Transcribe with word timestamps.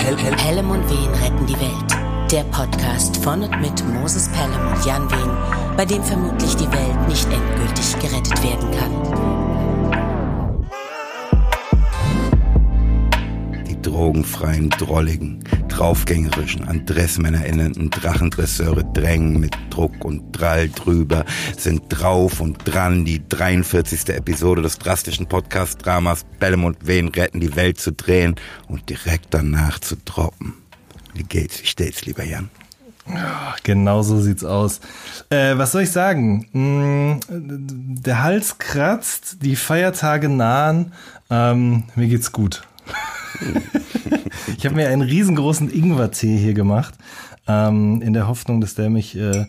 Hel 0.00 0.16
Hel 0.16 0.34
Pelham 0.34 0.70
und 0.70 0.88
Wehen 0.88 1.14
retten 1.22 1.46
die 1.46 1.60
Welt. 1.60 2.32
Der 2.32 2.42
Podcast 2.44 3.18
von 3.18 3.42
und 3.42 3.60
mit 3.60 3.84
Moses 3.86 4.30
Pelham 4.30 4.72
und 4.72 4.86
Jan 4.86 5.10
Wehen, 5.10 5.76
bei 5.76 5.84
dem 5.84 6.02
vermutlich 6.02 6.56
die 6.56 6.72
Welt 6.72 7.06
nicht 7.06 7.28
endgültig 7.30 7.98
gerettet 8.00 8.42
werden 8.42 8.70
kann. 8.78 8.92
Die 13.68 13.80
drogenfreien, 13.82 14.70
drolligen, 14.70 15.44
draufgängerischen, 15.80 16.68
an 16.68 16.84
Dressmänner 16.84 17.38
erinnernden 17.38 17.88
Drachendresseure 17.88 18.84
drängen 18.92 19.40
mit 19.40 19.56
Druck 19.70 20.04
und 20.04 20.30
Drall 20.32 20.68
drüber, 20.68 21.24
sind 21.56 21.84
drauf 21.88 22.42
und 22.42 22.58
dran, 22.66 23.06
die 23.06 23.26
43. 23.26 24.10
Episode 24.10 24.60
des 24.60 24.76
drastischen 24.76 25.26
Podcast-Dramas 25.26 26.26
Bellem 26.38 26.64
und 26.64 26.86
Wehen 26.86 27.08
retten 27.08 27.40
die 27.40 27.56
Welt 27.56 27.80
zu 27.80 27.92
drehen 27.92 28.34
und 28.68 28.90
direkt 28.90 29.28
danach 29.30 29.78
zu 29.78 29.96
droppen. 30.04 30.52
Wie 31.14 31.22
geht's? 31.22 31.62
Wie 31.62 31.66
steht's, 31.66 32.04
lieber 32.04 32.24
Jan? 32.24 32.50
Genau 33.62 34.02
so 34.02 34.20
sieht's 34.20 34.44
aus. 34.44 34.80
Äh, 35.30 35.56
was 35.56 35.72
soll 35.72 35.82
ich 35.82 35.92
sagen? 35.92 36.46
Hm, 36.52 37.20
der 37.30 38.22
Hals 38.22 38.58
kratzt, 38.58 39.38
die 39.40 39.56
Feiertage 39.56 40.28
nahen. 40.28 40.92
Ähm, 41.30 41.84
mir 41.96 42.08
geht's 42.08 42.32
gut. 42.32 42.64
ich 44.56 44.64
habe 44.64 44.76
mir 44.76 44.88
einen 44.88 45.02
riesengroßen 45.02 45.70
Ingwer-Tee 45.70 46.36
hier 46.36 46.54
gemacht, 46.54 46.94
ähm, 47.48 48.02
in 48.02 48.12
der 48.12 48.28
Hoffnung, 48.28 48.60
dass 48.60 48.74
der 48.74 48.90
mich 48.90 49.16
äh, 49.16 49.46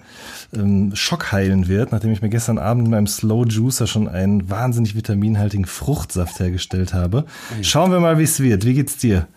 ähm, 0.53 0.95
schockheilen 0.95 1.67
wird, 1.67 1.91
nachdem 1.91 2.11
ich 2.11 2.21
mir 2.21 2.29
gestern 2.29 2.57
Abend 2.57 2.85
in 2.85 2.91
meinem 2.91 3.07
Slow 3.07 3.45
Juicer 3.47 3.87
schon 3.87 4.07
einen 4.07 4.49
wahnsinnig 4.49 4.95
vitaminhaltigen 4.95 5.65
Fruchtsaft 5.65 6.39
hergestellt 6.39 6.93
habe. 6.93 7.25
Schauen 7.61 7.91
wir 7.91 7.99
mal, 7.99 8.17
wie 8.17 8.23
es 8.23 8.39
wird. 8.39 8.65
Wie 8.65 8.73
geht's 8.73 8.97
dir? 8.97 9.27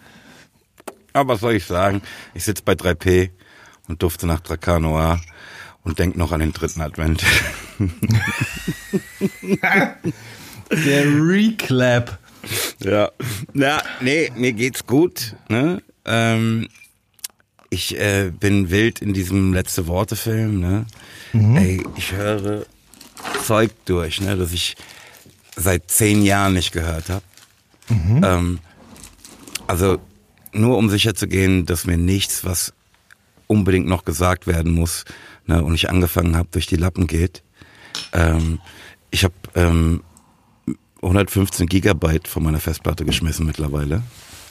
Aber 1.13 1.35
was 1.35 1.41
soll 1.41 1.55
ich 1.55 1.67
sagen? 1.67 2.03
Ich 2.35 2.45
sitze 2.45 2.63
bei 2.65 2.73
3P 2.73 3.31
und 3.89 4.03
dufte 4.03 4.27
nach 4.27 4.41
Dracanoa 4.41 5.21
und 5.83 5.99
denk 5.99 6.17
noch 6.17 6.33
an 6.33 6.41
den 6.41 6.53
dritten 6.53 6.81
Advent. 6.81 7.23
der 10.71 11.05
Reclap. 11.05 12.19
Ja. 12.81 13.11
Na, 13.53 13.83
nee, 14.01 14.31
mir 14.37 14.53
geht's 14.53 14.87
gut. 14.87 15.35
Ne? 15.49 15.83
Ähm, 16.05 16.69
ich 17.71 17.99
äh, 17.99 18.31
bin 18.31 18.71
wild 18.71 19.01
in 19.01 19.13
diesem 19.13 19.53
letzte 19.53 19.87
Worte 19.87 20.17
Film. 20.17 20.61
Ne? 20.61 20.87
Mhm. 21.33 21.57
Ey, 21.57 21.85
ich 21.97 22.13
höre 22.13 22.67
Zeug 23.45 23.73
durch, 23.85 24.21
ne, 24.21 24.37
das 24.37 24.53
ich 24.53 24.77
seit 25.57 25.91
zehn 25.91 26.23
Jahren 26.23 26.55
nicht 26.55 26.73
gehört 26.73 27.09
habe. 27.09 27.25
Mhm. 27.89 28.21
Ähm, 28.25 28.59
also 29.67 29.99
nur 30.53 30.79
um 30.79 30.89
sicher 30.89 31.15
zu 31.15 31.27
gehen, 31.27 31.67
dass 31.67 31.87
mir 31.87 31.97
nichts, 31.97 32.45
was 32.45 32.73
unbedingt 33.47 33.87
noch 33.87 34.05
gesagt 34.05 34.47
werden 34.47 34.73
muss, 34.73 35.05
ne, 35.47 35.63
und 35.63 35.75
ich 35.75 35.91
angefangen 35.91 36.37
habe, 36.37 36.49
durch 36.53 36.67
die 36.67 36.77
Lappen 36.77 37.07
geht. 37.07 37.43
Ähm, 38.13 38.61
ich 39.11 39.25
habe 39.25 39.35
ähm, 39.55 40.03
115 41.05 41.67
Gigabyte 41.67 42.29
von 42.29 42.43
meiner 42.43 42.61
Festplatte 42.61 43.05
geschmissen 43.05 43.47
mittlerweile. 43.47 44.03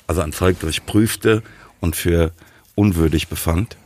Also 0.07 0.21
an 0.21 0.33
Zeug, 0.33 0.57
das 0.59 0.71
ich 0.71 0.85
prüfte 0.85 1.43
und 1.79 1.95
für 1.95 2.31
unwürdig 2.75 3.27
befand. 3.27 3.77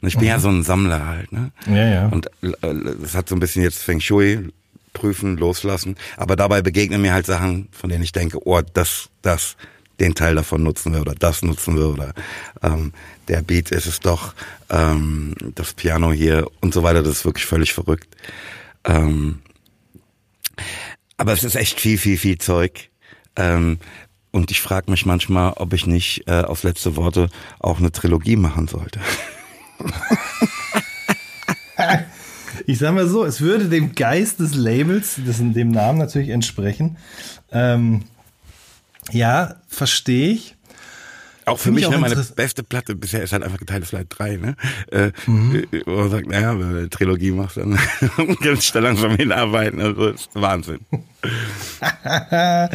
Und 0.00 0.08
ich 0.08 0.14
bin 0.14 0.24
mhm. 0.24 0.30
ja 0.30 0.38
so 0.38 0.48
ein 0.48 0.62
Sammler 0.62 1.06
halt, 1.06 1.32
ne? 1.32 1.52
Ja, 1.66 1.86
ja. 1.86 2.08
Und 2.08 2.30
äh, 2.42 2.66
es 3.02 3.14
hat 3.14 3.28
so 3.28 3.36
ein 3.36 3.40
bisschen 3.40 3.62
jetzt 3.62 3.82
Feng 3.82 4.00
Shui 4.00 4.50
prüfen, 4.92 5.36
loslassen. 5.36 5.96
Aber 6.16 6.36
dabei 6.36 6.62
begegnen 6.62 7.02
mir 7.02 7.12
halt 7.12 7.26
Sachen, 7.26 7.68
von 7.72 7.90
denen 7.90 8.02
ich 8.02 8.12
denke, 8.12 8.38
oh, 8.46 8.60
das, 8.72 9.10
das, 9.22 9.56
den 10.00 10.14
Teil 10.14 10.34
davon 10.34 10.62
nutzen 10.62 10.92
wir 10.92 11.02
oder 11.02 11.14
das 11.14 11.42
nutzen 11.42 11.76
wir 11.76 11.88
oder 11.88 12.14
ähm, 12.62 12.92
der 13.28 13.42
Beat 13.42 13.70
ist 13.70 13.86
es 13.86 14.00
doch, 14.00 14.34
ähm, 14.70 15.34
das 15.54 15.74
Piano 15.74 16.12
hier 16.12 16.46
und 16.60 16.74
so 16.74 16.82
weiter. 16.82 17.02
Das 17.02 17.18
ist 17.18 17.24
wirklich 17.24 17.46
völlig 17.46 17.72
verrückt. 17.72 18.16
Ähm, 18.84 19.40
aber 21.20 21.34
es 21.34 21.44
ist 21.44 21.54
echt 21.54 21.78
viel, 21.78 21.98
viel, 21.98 22.16
viel 22.16 22.38
Zeug. 22.38 22.88
Ähm, 23.36 23.78
und 24.30 24.50
ich 24.50 24.62
frage 24.62 24.90
mich 24.90 25.04
manchmal, 25.04 25.52
ob 25.56 25.74
ich 25.74 25.86
nicht 25.86 26.26
äh, 26.26 26.40
aus 26.40 26.62
letzte 26.62 26.96
Worte 26.96 27.28
auch 27.58 27.78
eine 27.78 27.92
Trilogie 27.92 28.36
machen 28.36 28.68
sollte. 28.68 29.00
ich 32.66 32.78
sag 32.78 32.94
mal 32.94 33.06
so, 33.06 33.26
es 33.26 33.42
würde 33.42 33.68
dem 33.68 33.94
Geist 33.94 34.40
des 34.40 34.54
Labels, 34.54 35.16
dessen, 35.18 35.52
dem 35.52 35.70
Namen 35.70 35.98
natürlich 35.98 36.30
entsprechen. 36.30 36.96
Ähm, 37.52 38.04
ja, 39.10 39.56
verstehe 39.68 40.32
ich. 40.32 40.56
Auch 41.50 41.58
für 41.58 41.72
mich, 41.72 41.88
ne, 41.88 41.98
meine 41.98 42.16
beste 42.36 42.62
Platte 42.62 42.94
bisher 42.94 43.22
ist 43.22 43.32
halt 43.32 43.42
einfach 43.42 43.58
geteiltes 43.58 43.92
Leid 43.92 44.06
3, 44.10 44.36
ne? 44.36 44.56
Äh, 44.90 45.12
mhm. 45.26 45.66
Wo 45.86 45.96
man 45.96 46.10
sagt, 46.10 46.26
naja, 46.28 46.58
wenn 46.58 46.70
du 46.70 46.78
eine 46.78 46.90
Trilogie 46.90 47.32
machst, 47.32 47.56
dann 47.56 47.78
kannst 48.42 48.70
du 48.70 48.74
da 48.74 48.80
langsam 48.80 49.16
hinarbeiten. 49.16 49.80
Also 49.80 50.08
ist 50.08 50.30
Wahnsinn. 50.34 50.80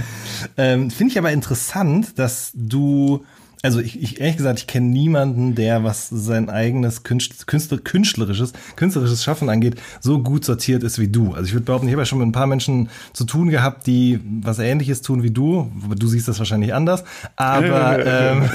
ähm, 0.57 0.91
Finde 0.91 1.11
ich 1.11 1.17
aber 1.17 1.31
interessant, 1.31 2.19
dass 2.19 2.51
du 2.53 3.25
also 3.65 3.79
ich, 3.79 4.01
ich 4.01 4.21
ehrlich 4.21 4.37
gesagt, 4.37 4.59
ich 4.59 4.67
kenne 4.67 4.87
niemanden, 4.87 5.55
der, 5.55 5.83
was 5.83 6.07
sein 6.09 6.49
eigenes 6.49 7.01
Künstler, 7.01 7.79
künstlerisches, 7.79 8.53
künstlerisches 8.75 9.23
Schaffen 9.23 9.49
angeht, 9.49 9.81
so 9.99 10.21
gut 10.21 10.45
sortiert 10.45 10.83
ist 10.83 10.99
wie 10.99 11.07
du. 11.07 11.33
Also 11.33 11.47
ich 11.47 11.53
würde 11.53 11.65
behaupten, 11.65 11.87
ich 11.87 11.93
habe 11.93 12.03
ja 12.03 12.05
schon 12.05 12.19
mit 12.19 12.27
ein 12.27 12.31
paar 12.31 12.45
Menschen 12.45 12.89
zu 13.13 13.23
tun 13.23 13.49
gehabt, 13.49 13.87
die 13.87 14.19
was 14.41 14.59
ähnliches 14.59 15.01
tun 15.01 15.23
wie 15.23 15.31
du. 15.31 15.71
Du 15.97 16.07
siehst 16.07 16.27
das 16.27 16.37
wahrscheinlich 16.37 16.75
anders. 16.75 17.03
Aber 17.35 18.05
ähm, 18.05 18.49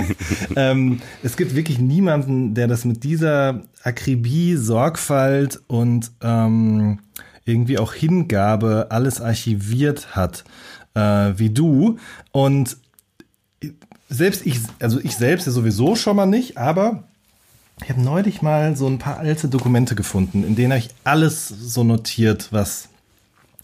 ähm, 0.56 1.00
es 1.24 1.36
gibt 1.36 1.56
wirklich 1.56 1.80
niemanden, 1.80 2.54
der 2.54 2.68
das 2.68 2.84
mit 2.84 3.02
dieser 3.02 3.62
Akribie, 3.82 4.54
Sorgfalt 4.54 5.60
und 5.66 6.12
ähm, 6.22 7.00
irgendwie 7.44 7.78
auch 7.78 7.94
Hingabe 7.94 8.86
alles 8.90 9.20
archiviert 9.20 10.14
hat 10.14 10.44
äh, 10.94 11.32
wie 11.36 11.50
du. 11.50 11.98
Und 12.30 12.76
selbst 14.12 14.46
ich, 14.46 14.60
also 14.80 15.00
ich 15.00 15.16
selbst 15.16 15.46
ja 15.46 15.52
sowieso 15.52 15.96
schon 15.96 16.16
mal 16.16 16.26
nicht, 16.26 16.58
aber 16.58 17.04
ich 17.82 17.90
habe 17.90 18.00
neulich 18.00 18.42
mal 18.42 18.76
so 18.76 18.86
ein 18.86 18.98
paar 18.98 19.18
alte 19.18 19.48
Dokumente 19.48 19.94
gefunden, 19.94 20.44
in 20.44 20.54
denen 20.54 20.72
habe 20.72 20.80
ich 20.80 20.90
alles 21.04 21.48
so 21.48 21.82
notiert, 21.82 22.48
was 22.50 22.88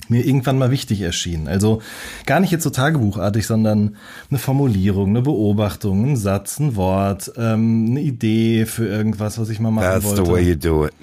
mir 0.08 0.24
irgendwann 0.24 0.58
mal 0.58 0.70
wichtig 0.70 1.02
erschien. 1.02 1.48
Also 1.48 1.82
gar 2.24 2.40
nicht 2.40 2.50
jetzt 2.50 2.64
so 2.64 2.70
tagebuchartig, 2.70 3.46
sondern 3.46 3.96
eine 4.30 4.38
Formulierung, 4.38 5.10
eine 5.10 5.22
Beobachtung, 5.22 6.12
ein 6.12 6.16
Satz, 6.16 6.58
ein 6.58 6.76
Wort, 6.76 7.30
ähm, 7.36 7.88
eine 7.90 8.00
Idee 8.00 8.64
für 8.64 8.86
irgendwas, 8.86 9.38
was 9.38 9.50
ich 9.50 9.60
mal 9.60 9.70
machen 9.70 9.84
That's 9.84 10.04
wollte. 10.04 10.22
That's 10.22 10.28
the 10.28 10.34
way 10.34 10.48
you 10.48 10.56
do 10.56 10.86
it. 10.86 10.94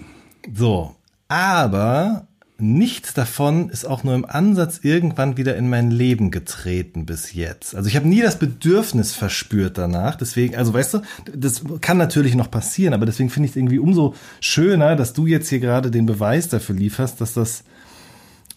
So, 0.55 0.95
aber 1.27 2.27
nichts 2.57 3.13
davon 3.13 3.69
ist 3.69 3.85
auch 3.85 4.03
nur 4.03 4.15
im 4.15 4.25
Ansatz 4.25 4.79
irgendwann 4.81 5.37
wieder 5.37 5.57
in 5.57 5.69
mein 5.69 5.91
Leben 5.91 6.31
getreten 6.31 7.05
bis 7.05 7.33
jetzt. 7.33 7.75
Also 7.75 7.89
ich 7.89 7.95
habe 7.95 8.07
nie 8.07 8.21
das 8.21 8.39
Bedürfnis 8.39 9.13
verspürt 9.13 9.77
danach. 9.77 10.15
Deswegen, 10.15 10.55
also 10.55 10.73
weißt 10.73 10.95
du, 10.95 11.01
das 11.33 11.63
kann 11.81 11.97
natürlich 11.97 12.35
noch 12.35 12.49
passieren, 12.49 12.93
aber 12.93 13.05
deswegen 13.05 13.29
finde 13.29 13.45
ich 13.47 13.51
es 13.51 13.57
irgendwie 13.57 13.79
umso 13.79 14.15
schöner, 14.39 14.95
dass 14.95 15.13
du 15.13 15.25
jetzt 15.27 15.49
hier 15.49 15.59
gerade 15.59 15.91
den 15.91 16.05
Beweis 16.05 16.47
dafür 16.47 16.75
lieferst, 16.75 17.19
dass 17.19 17.33
das 17.33 17.63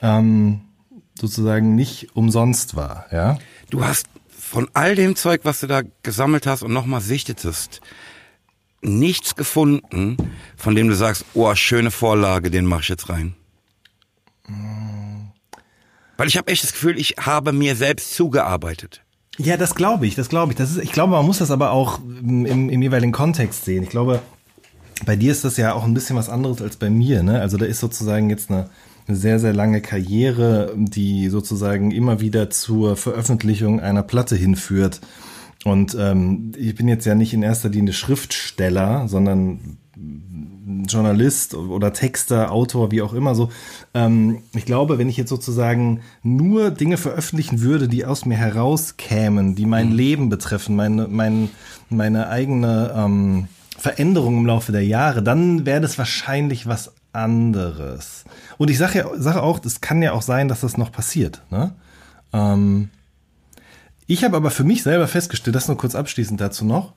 ähm, 0.01 0.61
sozusagen 1.19 1.75
nicht 1.75 2.15
umsonst 2.15 2.77
war. 2.77 3.07
Ja. 3.11 3.39
Du 3.71 3.85
hast 3.85 4.07
von 4.29 4.69
all 4.75 4.95
dem 4.95 5.17
Zeug, 5.17 5.41
was 5.43 5.61
du 5.61 5.67
da 5.67 5.83
gesammelt 6.03 6.47
hast 6.47 6.63
und 6.63 6.73
nochmal 6.73 7.01
sichtetest, 7.01 7.81
nichts 8.81 9.35
gefunden, 9.35 10.17
von 10.57 10.77
dem 10.77 10.89
du 10.89 10.95
sagst, 10.95 11.25
oh, 11.35 11.53
schöne 11.57 11.91
Vorlage, 11.91 12.51
den 12.51 12.65
mach 12.65 12.83
ich 12.83 12.89
jetzt 12.89 13.09
rein. 13.09 13.35
Weil 16.17 16.29
ich 16.29 16.37
habe 16.37 16.51
echt 16.51 16.65
das 16.65 16.73
Gefühl, 16.73 16.99
ich 16.99 17.15
habe 17.19 17.53
mir 17.53 17.77
selbst 17.77 18.15
zugearbeitet. 18.15 19.03
Ja, 19.39 19.57
das 19.57 19.77
glaube 19.77 20.07
ich, 20.07 20.17
das 20.17 20.29
glaube 20.29 20.53
ich. 20.53 20.59
Das 20.59 20.73
ist, 20.73 20.83
ich 20.83 20.91
glaube, 20.91 21.13
man 21.13 21.25
muss 21.25 21.39
das 21.39 21.53
aber 21.53 21.71
auch 21.71 22.01
im, 22.01 22.45
im 22.45 22.83
jeweiligen 22.83 23.13
Kontext 23.13 23.65
sehen. 23.65 23.85
Ich 23.85 23.91
glaube, 23.91 24.21
bei 25.07 25.15
dir 25.15 25.31
ist 25.31 25.45
das 25.45 25.57
ja 25.57 25.75
auch 25.75 25.85
ein 25.85 25.95
bisschen 25.95 26.17
was 26.17 26.29
anderes 26.29 26.61
als 26.61 26.77
bei 26.77 26.91
mir. 26.91 27.23
Ne? 27.23 27.41
Also 27.41 27.57
da 27.57 27.65
ist 27.65 27.79
sozusagen 27.79 28.31
jetzt 28.31 28.51
eine, 28.51 28.69
eine 29.07 29.17
sehr, 29.17 29.39
sehr 29.39 29.55
lange 29.55 29.81
Karriere, 29.81 30.75
die 30.77 31.29
sozusagen 31.29 31.93
immer 31.93 32.21
wieder 32.21 32.51
zur 32.51 32.97
Veröffentlichung 32.97 33.79
einer 33.79 34.03
Platte 34.03 34.35
hinführt. 34.35 35.01
Und 35.65 35.97
ähm, 35.99 36.53
ich 36.57 36.75
bin 36.75 36.89
jetzt 36.89 37.07
ja 37.07 37.15
nicht 37.15 37.33
in 37.33 37.43
erster 37.43 37.69
Linie 37.69 37.93
Schriftsteller, 37.93 39.07
sondern 39.07 39.79
Journalist 40.87 41.55
oder 41.55 41.93
Texter, 41.93 42.53
Autor, 42.53 42.91
wie 42.91 43.03
auch 43.03 43.15
immer 43.15 43.35
so. 43.35 43.51
Ähm, 43.95 44.43
ich 44.55 44.67
glaube, 44.67 44.99
wenn 44.99 45.09
ich 45.09 45.17
jetzt 45.17 45.31
sozusagen 45.31 46.01
nur 46.23 46.71
Dinge 46.71 46.97
veröffentlichen 46.97 47.61
würde, 47.63 47.89
die 47.89 48.05
aus 48.05 48.27
mir 48.27 48.37
herauskämen, 48.37 49.55
die 49.55 49.67
mein 49.67 49.91
mhm. 49.91 49.97
Leben 49.97 50.29
betreffen, 50.29 50.77
meine, 50.77 51.09
mein, 51.09 51.49
meine 51.89 52.29
eigene 52.29 52.93
ähm, 52.95 53.49
Veränderung 53.79 54.39
im 54.39 54.47
Laufe 54.47 54.73
der 54.73 54.85
Jahre, 54.85 55.23
dann 55.23 55.65
wäre 55.65 55.81
das 55.81 55.97
wahrscheinlich 55.99 56.67
was 56.67 56.93
anderes. 57.13 58.25
Und 58.59 58.71
ich 58.71 58.79
sage 58.79 58.99
ja, 58.99 59.07
sage 59.17 59.43
auch, 59.43 59.65
es 59.65 59.81
kann 59.81 60.03
ja 60.03 60.13
auch 60.13 60.23
sein, 60.23 60.49
dass 60.49 60.61
das 60.61 60.77
noch 60.77 60.93
passiert. 60.93 61.43
Ne? 61.51 61.73
Ähm, 62.33 62.91
Ich 64.07 64.25
habe 64.25 64.37
aber 64.37 64.51
für 64.51 64.65
mich 64.65 64.83
selber 64.83 65.07
festgestellt, 65.07 65.55
das 65.55 65.69
nur 65.69 65.77
kurz 65.77 65.95
abschließend 65.95 66.41
dazu 66.41 66.65
noch, 66.65 66.95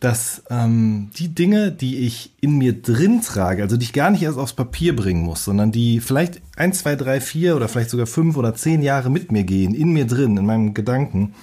dass 0.00 0.42
ähm, 0.50 1.10
die 1.16 1.34
Dinge, 1.34 1.72
die 1.72 1.98
ich 1.98 2.32
in 2.40 2.58
mir 2.58 2.80
drin 2.80 3.22
trage, 3.22 3.62
also 3.62 3.76
die 3.76 3.84
ich 3.84 3.92
gar 3.92 4.10
nicht 4.10 4.22
erst 4.22 4.38
aufs 4.38 4.52
Papier 4.52 4.94
bringen 4.94 5.22
muss, 5.22 5.44
sondern 5.44 5.72
die 5.72 6.00
vielleicht 6.00 6.40
ein, 6.56 6.72
zwei, 6.72 6.96
drei, 6.96 7.20
vier 7.20 7.56
oder 7.56 7.68
vielleicht 7.68 7.90
sogar 7.90 8.06
fünf 8.06 8.36
oder 8.36 8.54
zehn 8.54 8.82
Jahre 8.82 9.10
mit 9.10 9.32
mir 9.32 9.44
gehen, 9.44 9.74
in 9.74 9.92
mir 9.92 10.06
drin, 10.06 10.36
in 10.36 10.46
meinem 10.46 10.74
Gedanken, 10.74 11.34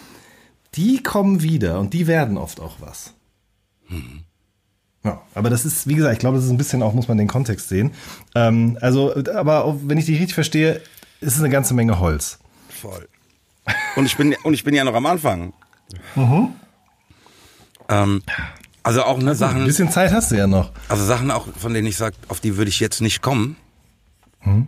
die 0.75 1.01
kommen 1.01 1.41
wieder 1.41 1.79
und 1.79 1.94
die 1.94 2.07
werden 2.07 2.38
oft 2.38 2.59
auch 2.59 2.77
was. 2.79 3.13
Mhm. 3.89 4.21
Ja, 5.03 5.21
aber 5.33 5.50
das 5.50 5.65
ist, 5.65 5.88
wie 5.88 5.95
gesagt, 5.95 6.13
ich 6.13 6.19
glaube, 6.19 6.38
das 6.38 6.45
ist 6.45 6.51
ein 6.51 6.57
bisschen 6.57 6.81
auch, 6.81 6.94
muss 6.94 7.09
man 7.09 7.17
den 7.17 7.27
Kontext 7.27 7.67
sehen. 7.67 7.91
Ähm, 8.35 8.77
also, 8.79 9.13
aber 9.33 9.77
wenn 9.83 9.97
ich 9.97 10.05
dich 10.05 10.19
richtig 10.19 10.33
verstehe, 10.33 10.81
ist 11.19 11.35
es 11.35 11.39
eine 11.39 11.50
ganze 11.50 11.73
Menge 11.73 12.00
Holz. 12.00 12.39
Voll. 12.69 13.07
Und 13.95 14.05
ich 14.05 14.15
bin, 14.15 14.35
und 14.44 14.53
ich 14.53 14.63
bin 14.63 14.73
ja 14.73 14.83
noch 14.83 14.94
am 14.94 15.05
Anfang. 15.05 15.53
Mhm. 16.15 16.50
Ähm, 17.89 18.24
also 18.83 19.03
auch 19.03 19.18
ne 19.19 19.33
Sachen. 19.35 19.62
Ein 19.62 19.68
bisschen 19.68 19.91
Zeit 19.91 20.12
hast 20.12 20.31
du 20.31 20.35
ja 20.35 20.47
noch. 20.47 20.71
Also 20.89 21.06
Sachen 21.06 21.31
auch, 21.31 21.47
von 21.57 21.74
denen 21.74 21.88
ich 21.88 21.97
sage, 21.97 22.15
auf 22.27 22.39
die 22.39 22.57
würde 22.57 22.69
ich 22.69 22.80
jetzt 22.80 23.01
nicht 23.01 23.21
kommen. 23.21 23.56
Mhm. 24.44 24.68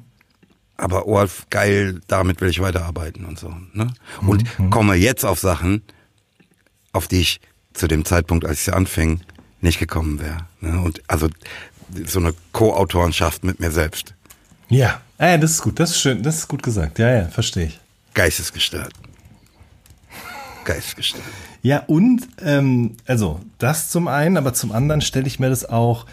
Aber 0.78 1.08
oh, 1.08 1.26
geil, 1.50 2.02
damit 2.08 2.42
will 2.42 2.50
ich 2.50 2.62
weiterarbeiten 2.62 3.26
und 3.26 3.40
so. 3.40 3.54
Ne? 3.74 3.94
Und 4.22 4.44
mhm. 4.60 4.70
komme 4.70 4.96
jetzt 4.96 5.26
auf 5.26 5.40
Sachen, 5.40 5.84
auf 6.92 7.08
die 7.08 7.22
ich 7.22 7.42
zu 7.74 7.88
dem 7.88 8.06
Zeitpunkt, 8.06 8.46
als 8.46 8.60
ich 8.60 8.66
sie 8.66 8.74
anfing, 8.74 9.22
nicht 9.62 9.80
gekommen 9.80 10.20
wäre. 10.20 10.38
Ne? 10.62 10.82
Und 10.82 11.02
also 11.08 11.30
so 12.06 12.20
eine 12.20 12.34
Co-Autorenschaft 12.52 13.44
mit 13.44 13.60
mir 13.60 13.72
selbst. 13.72 14.16
Ja, 14.70 15.02
äh, 15.18 15.38
das 15.40 15.52
ist 15.52 15.62
gut, 15.62 15.80
das 15.80 15.92
ist 15.92 16.02
schön, 16.02 16.24
das 16.24 16.38
ist 16.38 16.48
gut 16.48 16.64
gesagt. 16.64 17.00
Ja, 17.00 17.12
ja, 17.12 17.28
verstehe 17.28 17.68
ich. 17.68 17.80
Geistesgestört. 18.14 18.94
Geistesgestört. 20.64 21.24
Ja, 21.66 21.80
und 21.88 22.28
ähm, 22.44 22.92
also 23.08 23.40
das 23.58 23.90
zum 23.90 24.08
einen, 24.08 24.38
aber 24.38 24.54
zum 24.54 24.72
anderen 24.72 25.02
stelle 25.02 25.26
ich 25.26 25.40
mir 25.40 25.50
das 25.50 25.66
auch 25.66 26.06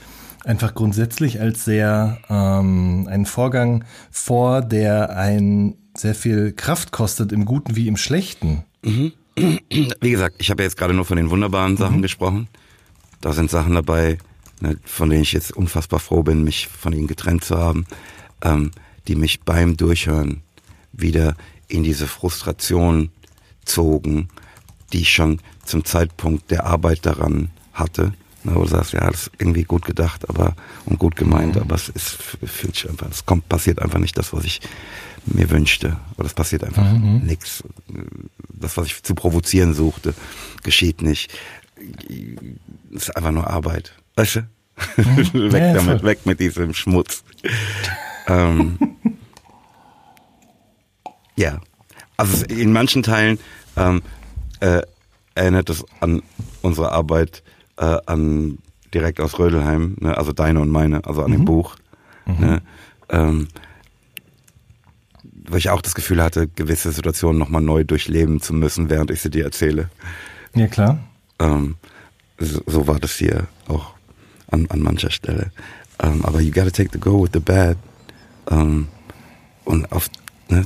einfach 0.46 0.74
grundsätzlich 0.74 1.42
als 1.42 1.66
sehr 1.66 2.16
ähm, 2.30 3.06
einen 3.06 3.26
Vorgang 3.26 3.84
vor, 4.10 4.62
der 4.62 5.14
ein 5.14 5.74
sehr 5.94 6.14
viel 6.14 6.52
Kraft 6.52 6.90
kostet, 6.90 7.32
im 7.32 7.44
Guten 7.44 7.76
wie 7.76 7.86
im 7.86 7.98
Schlechten. 7.98 8.64
Mhm. 8.80 9.12
Wie 10.00 10.10
gesagt, 10.10 10.36
ich 10.38 10.48
habe 10.48 10.62
ja 10.62 10.68
jetzt 10.68 10.78
gerade 10.78 10.94
nur 10.94 11.04
von 11.04 11.18
den 11.18 11.28
wunderbaren 11.28 11.76
Sachen 11.76 11.98
mhm. 11.98 12.02
gesprochen. 12.02 12.48
Da 13.20 13.34
sind 13.34 13.50
Sachen 13.50 13.74
dabei, 13.74 14.16
ne, 14.62 14.78
von 14.86 15.10
denen 15.10 15.20
ich 15.20 15.34
jetzt 15.34 15.54
unfassbar 15.54 16.00
froh 16.00 16.22
bin, 16.22 16.44
mich 16.44 16.68
von 16.68 16.94
ihnen 16.94 17.08
getrennt 17.08 17.44
zu 17.44 17.58
haben, 17.58 17.84
ähm, 18.40 18.70
die 19.06 19.16
mich 19.16 19.42
beim 19.42 19.76
Durchhören 19.76 20.40
wieder 20.94 21.36
in 21.68 21.82
diese 21.82 22.06
Frustration 22.06 23.10
zogen, 23.66 24.30
die 24.92 25.00
ich 25.00 25.12
schon 25.12 25.40
zum 25.64 25.84
Zeitpunkt 25.84 26.50
der 26.50 26.66
Arbeit 26.66 27.06
daran 27.06 27.50
hatte. 27.72 28.12
Ne, 28.44 28.56
wo 28.56 28.62
du 28.62 28.68
sagst, 28.68 28.92
ja, 28.92 29.08
das 29.08 29.28
ist 29.28 29.32
irgendwie 29.38 29.62
gut 29.62 29.84
gedacht, 29.84 30.28
aber 30.28 30.56
und 30.84 30.98
gut 30.98 31.14
gemeint, 31.14 31.54
mhm. 31.54 31.62
aber 31.62 31.76
es 31.76 31.88
ist 31.88 32.10
fühlt 32.10 32.74
sich 32.74 32.90
einfach, 32.90 33.08
es 33.08 33.24
kommt, 33.24 33.48
passiert 33.48 33.80
einfach 33.80 34.00
nicht 34.00 34.18
das, 34.18 34.32
was 34.32 34.44
ich 34.44 34.60
mir 35.26 35.48
wünschte. 35.50 35.96
Oder 36.16 36.26
es 36.26 36.34
passiert 36.34 36.64
einfach 36.64 36.92
mhm. 36.92 37.22
nichts. 37.24 37.62
Das, 38.48 38.76
was 38.76 38.86
ich 38.86 39.02
zu 39.02 39.14
provozieren 39.14 39.74
suchte, 39.74 40.14
geschieht 40.64 41.02
nicht. 41.02 41.32
Es 42.94 43.02
ist 43.02 43.16
einfach 43.16 43.30
nur 43.30 43.48
Arbeit. 43.48 43.94
Weißt 44.16 44.36
du? 44.36 44.40
Mhm. 44.96 44.96
weg 45.52 45.62
ja, 45.62 45.74
damit, 45.74 46.00
voll. 46.00 46.08
weg 46.08 46.26
mit 46.26 46.40
diesem 46.40 46.74
Schmutz. 46.74 47.22
ähm, 48.26 48.76
ja. 51.36 51.60
Also 52.16 52.44
in 52.46 52.72
manchen 52.72 53.02
Teilen 53.02 53.38
ähm, 53.76 54.02
äh, 54.62 54.82
erinnert 55.34 55.68
es 55.70 55.84
an 56.00 56.22
unsere 56.62 56.92
Arbeit 56.92 57.42
äh, 57.76 57.98
an 58.06 58.58
direkt 58.94 59.20
aus 59.20 59.38
Rödelheim, 59.38 59.96
ne? 60.00 60.16
also 60.16 60.32
deine 60.32 60.60
und 60.60 60.70
meine, 60.70 61.04
also 61.04 61.22
an 61.22 61.30
mhm. 61.30 61.36
dem 61.36 61.44
Buch. 61.44 61.76
Mhm. 62.26 62.40
Ne? 62.40 62.62
Ähm, 63.08 63.48
weil 65.22 65.58
ich 65.58 65.70
auch 65.70 65.82
das 65.82 65.94
Gefühl 65.94 66.22
hatte, 66.22 66.46
gewisse 66.46 66.92
Situationen 66.92 67.38
nochmal 67.38 67.62
neu 67.62 67.82
durchleben 67.82 68.40
zu 68.40 68.54
müssen, 68.54 68.88
während 68.88 69.10
ich 69.10 69.20
sie 69.20 69.30
dir 69.30 69.44
erzähle. 69.44 69.90
Ja, 70.54 70.68
klar. 70.68 70.98
Ähm, 71.40 71.74
so, 72.38 72.62
so, 72.66 72.86
war 72.86 73.00
das 73.00 73.16
hier 73.16 73.48
auch 73.66 73.94
an, 74.50 74.66
an 74.68 74.80
mancher 74.80 75.10
Stelle. 75.10 75.50
Ähm, 75.98 76.24
aber 76.24 76.40
you 76.40 76.52
gotta 76.52 76.70
take 76.70 76.90
the 76.92 77.00
go 77.00 77.22
with 77.22 77.30
the 77.32 77.40
bad. 77.40 77.76
Ähm, 78.50 78.86
und 79.64 79.90
auf, 79.90 80.08
ne, 80.48 80.64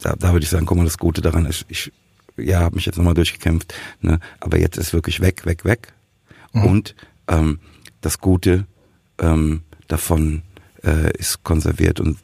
da, 0.00 0.16
da 0.16 0.32
würde 0.32 0.44
ich 0.44 0.50
sagen, 0.50 0.64
guck 0.64 0.78
mal, 0.78 0.84
das 0.84 0.98
Gute 0.98 1.20
daran 1.20 1.44
ist, 1.44 1.66
ich 1.68 1.92
ja, 2.42 2.60
habe 2.60 2.76
mich 2.76 2.86
jetzt 2.86 2.96
nochmal 2.96 3.14
durchgekämpft, 3.14 3.74
ne, 4.00 4.20
aber 4.40 4.58
jetzt 4.58 4.76
ist 4.76 4.92
wirklich 4.92 5.20
weg, 5.20 5.46
weg, 5.46 5.64
weg. 5.64 5.92
Mhm. 6.52 6.64
Und 6.64 6.94
ähm, 7.28 7.60
das 8.00 8.18
Gute 8.18 8.66
ähm, 9.18 9.62
davon 9.88 10.42
äh, 10.84 11.10
ist 11.16 11.44
konserviert 11.44 12.00
und 12.00 12.18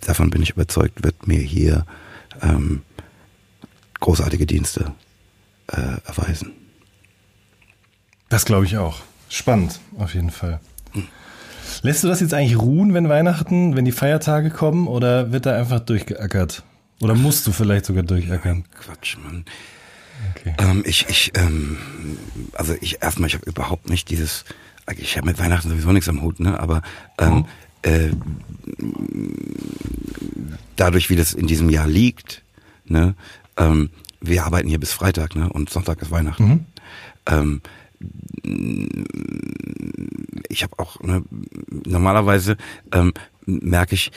davon 0.00 0.30
bin 0.30 0.42
ich 0.42 0.50
überzeugt, 0.50 1.02
wird 1.02 1.26
mir 1.26 1.40
hier 1.40 1.86
ähm, 2.42 2.82
großartige 4.00 4.46
Dienste 4.46 4.92
äh, 5.68 5.96
erweisen. 6.06 6.52
Das 8.28 8.44
glaube 8.44 8.64
ich 8.64 8.76
auch. 8.78 9.00
Spannend, 9.28 9.80
auf 9.98 10.14
jeden 10.14 10.30
Fall. 10.30 10.60
Lässt 11.82 12.04
du 12.04 12.08
das 12.08 12.20
jetzt 12.20 12.34
eigentlich 12.34 12.58
ruhen, 12.58 12.94
wenn 12.94 13.08
Weihnachten, 13.08 13.76
wenn 13.76 13.84
die 13.84 13.92
Feiertage 13.92 14.50
kommen, 14.50 14.86
oder 14.86 15.32
wird 15.32 15.46
da 15.46 15.56
einfach 15.56 15.80
durchgeackert? 15.80 16.64
Oder 17.00 17.14
musst 17.14 17.46
du 17.46 17.52
vielleicht 17.52 17.86
sogar 17.86 18.02
durchackern? 18.02 18.64
Quatsch, 18.74 19.16
Mann. 19.18 19.44
Okay. 20.36 20.54
Ähm, 20.58 20.82
ich, 20.86 21.06
ich, 21.08 21.32
ähm, 21.34 21.78
also 22.52 22.74
ich 22.80 23.02
erstmal, 23.02 23.28
ich 23.28 23.34
habe 23.34 23.46
überhaupt 23.46 23.88
nicht 23.88 24.10
dieses, 24.10 24.44
ich 24.96 25.16
habe 25.16 25.26
mit 25.26 25.38
Weihnachten 25.38 25.70
sowieso 25.70 25.92
nichts 25.92 26.08
am 26.08 26.20
Hut, 26.22 26.40
ne? 26.40 26.60
Aber 26.60 26.82
ähm, 27.18 27.34
mhm. 27.34 27.44
äh, 27.82 28.10
dadurch, 30.76 31.08
wie 31.10 31.16
das 31.16 31.32
in 31.32 31.46
diesem 31.46 31.70
Jahr 31.70 31.88
liegt, 31.88 32.42
ne, 32.84 33.14
ähm, 33.56 33.90
wir 34.20 34.44
arbeiten 34.44 34.68
hier 34.68 34.80
bis 34.80 34.92
Freitag, 34.92 35.36
ne? 35.36 35.48
Und 35.50 35.70
Sonntag 35.70 36.02
ist 36.02 36.10
Weihnachten. 36.10 36.44
Mhm. 36.44 36.66
Ähm, 37.26 37.62
ich 40.48 40.62
habe 40.62 40.78
auch 40.78 41.00
ne, 41.00 41.22
normalerweise 41.86 42.56
ähm, 42.92 43.14
merke 43.46 43.94
ich 43.94 44.12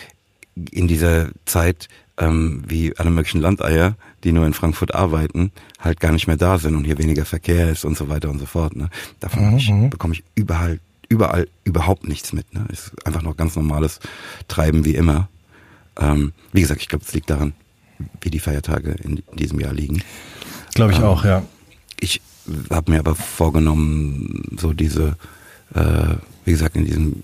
in 0.72 0.88
dieser 0.88 1.30
Zeit 1.46 1.88
ähm, 2.18 2.64
wie 2.68 2.96
alle 2.98 3.10
möglichen 3.10 3.42
Landeier, 3.42 3.96
die 4.24 4.32
nur 4.32 4.46
in 4.46 4.54
Frankfurt 4.54 4.94
arbeiten, 4.94 5.52
halt 5.80 6.00
gar 6.00 6.12
nicht 6.12 6.28
mehr 6.28 6.38
da 6.38 6.58
sind 6.58 6.76
und 6.76 6.84
hier 6.86 6.98
weniger 6.98 7.26
Verkehr 7.26 7.70
ist 7.72 7.86
und 7.86 7.98
so 7.98 8.10
weiter 8.10 8.30
und 8.30 8.40
so 8.40 8.46
fort. 8.46 8.76
Ne? 8.76 8.90
Davon 9.20 9.56
mhm. 9.56 9.90
bekomme 9.90 10.14
ich 10.14 10.24
überall, 10.36 10.80
überall 11.10 11.48
überhaupt 11.64 12.08
nichts 12.08 12.34
mit. 12.34 12.54
Ne? 12.54 12.66
Ist 12.70 12.94
einfach 13.06 13.22
noch 13.22 13.36
ganz 13.36 13.56
normales 13.56 14.00
Treiben 14.48 14.86
wie 14.86 14.96
immer. 14.96 15.28
Ähm, 16.00 16.34
wie 16.52 16.62
gesagt, 16.62 16.82
ich 16.82 16.90
glaube, 16.90 17.06
es 17.06 17.14
liegt 17.14 17.30
daran, 17.30 17.54
wie 18.22 18.30
die 18.30 18.40
Feiertage 18.40 18.92
in, 19.04 19.24
in 19.32 19.38
diesem 19.38 19.60
Jahr 19.60 19.74
liegen. 19.74 20.04
Glaube 20.74 20.92
ich 20.92 21.00
ähm, 21.00 21.06
auch, 21.06 21.26
ja. 21.26 21.44
Ich 22.00 22.22
habe 22.70 22.92
mir 22.92 23.00
aber 23.00 23.16
vorgenommen, 23.16 24.58
so 24.60 24.74
diese, 24.74 25.16
äh, 25.74 26.16
wie 26.46 26.52
gesagt, 26.52 26.76
in 26.76 26.86
diesem 26.86 27.24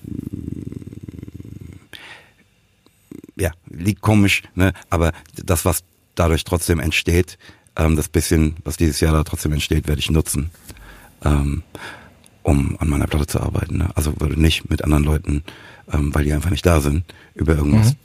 ja, 3.40 3.52
liegt 3.70 4.02
komisch, 4.02 4.44
ne? 4.56 4.74
aber 4.90 5.12
das, 5.36 5.66
was 5.66 5.84
dadurch 6.16 6.44
trotzdem 6.44 6.80
entsteht, 6.80 7.38
ähm, 7.76 7.96
das 7.96 8.10
bisschen, 8.10 8.58
was 8.64 8.78
dieses 8.78 9.00
Jahr 9.00 9.14
da 9.14 9.24
trotzdem 9.24 9.54
entsteht, 9.54 9.88
werde 9.88 10.00
ich 10.00 10.12
nutzen, 10.12 10.52
ähm, 11.24 11.64
um 12.44 12.78
an 12.80 12.90
meiner 12.90 13.08
Platte 13.08 13.28
zu 13.28 13.40
arbeiten. 13.40 13.78
Ne? 13.78 13.90
Also 13.96 14.20
würde 14.20 14.40
nicht 14.40 14.70
mit 14.70 14.84
anderen 14.84 15.04
Leuten, 15.04 15.44
ähm, 15.92 16.14
weil 16.14 16.26
die 16.26 16.34
einfach 16.34 16.50
nicht 16.50 16.66
da 16.66 16.82
sind, 16.82 17.06
über 17.36 17.56
irgendwas 17.56 17.96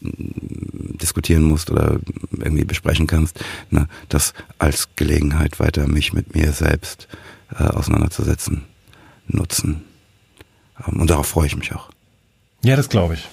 mhm. 0.00 0.98
diskutieren 0.98 1.44
musst 1.44 1.70
oder 1.70 1.98
irgendwie 2.32 2.64
besprechen 2.64 3.06
kannst, 3.06 3.42
ne? 3.70 3.88
das 4.08 4.34
als 4.58 4.88
Gelegenheit 4.96 5.58
weiter 5.58 5.88
mich 5.88 6.12
mit 6.12 6.34
mir 6.34 6.52
selbst 6.52 7.08
äh, 7.58 7.64
auseinanderzusetzen, 7.64 8.64
nutzen. 9.26 9.84
Ähm, 10.86 11.00
und 11.00 11.08
darauf 11.08 11.26
freue 11.26 11.46
ich 11.46 11.56
mich 11.56 11.74
auch. 11.74 11.90
Ja, 12.62 12.76
das 12.76 12.88
glaube 12.88 13.14
ich. 13.14 13.28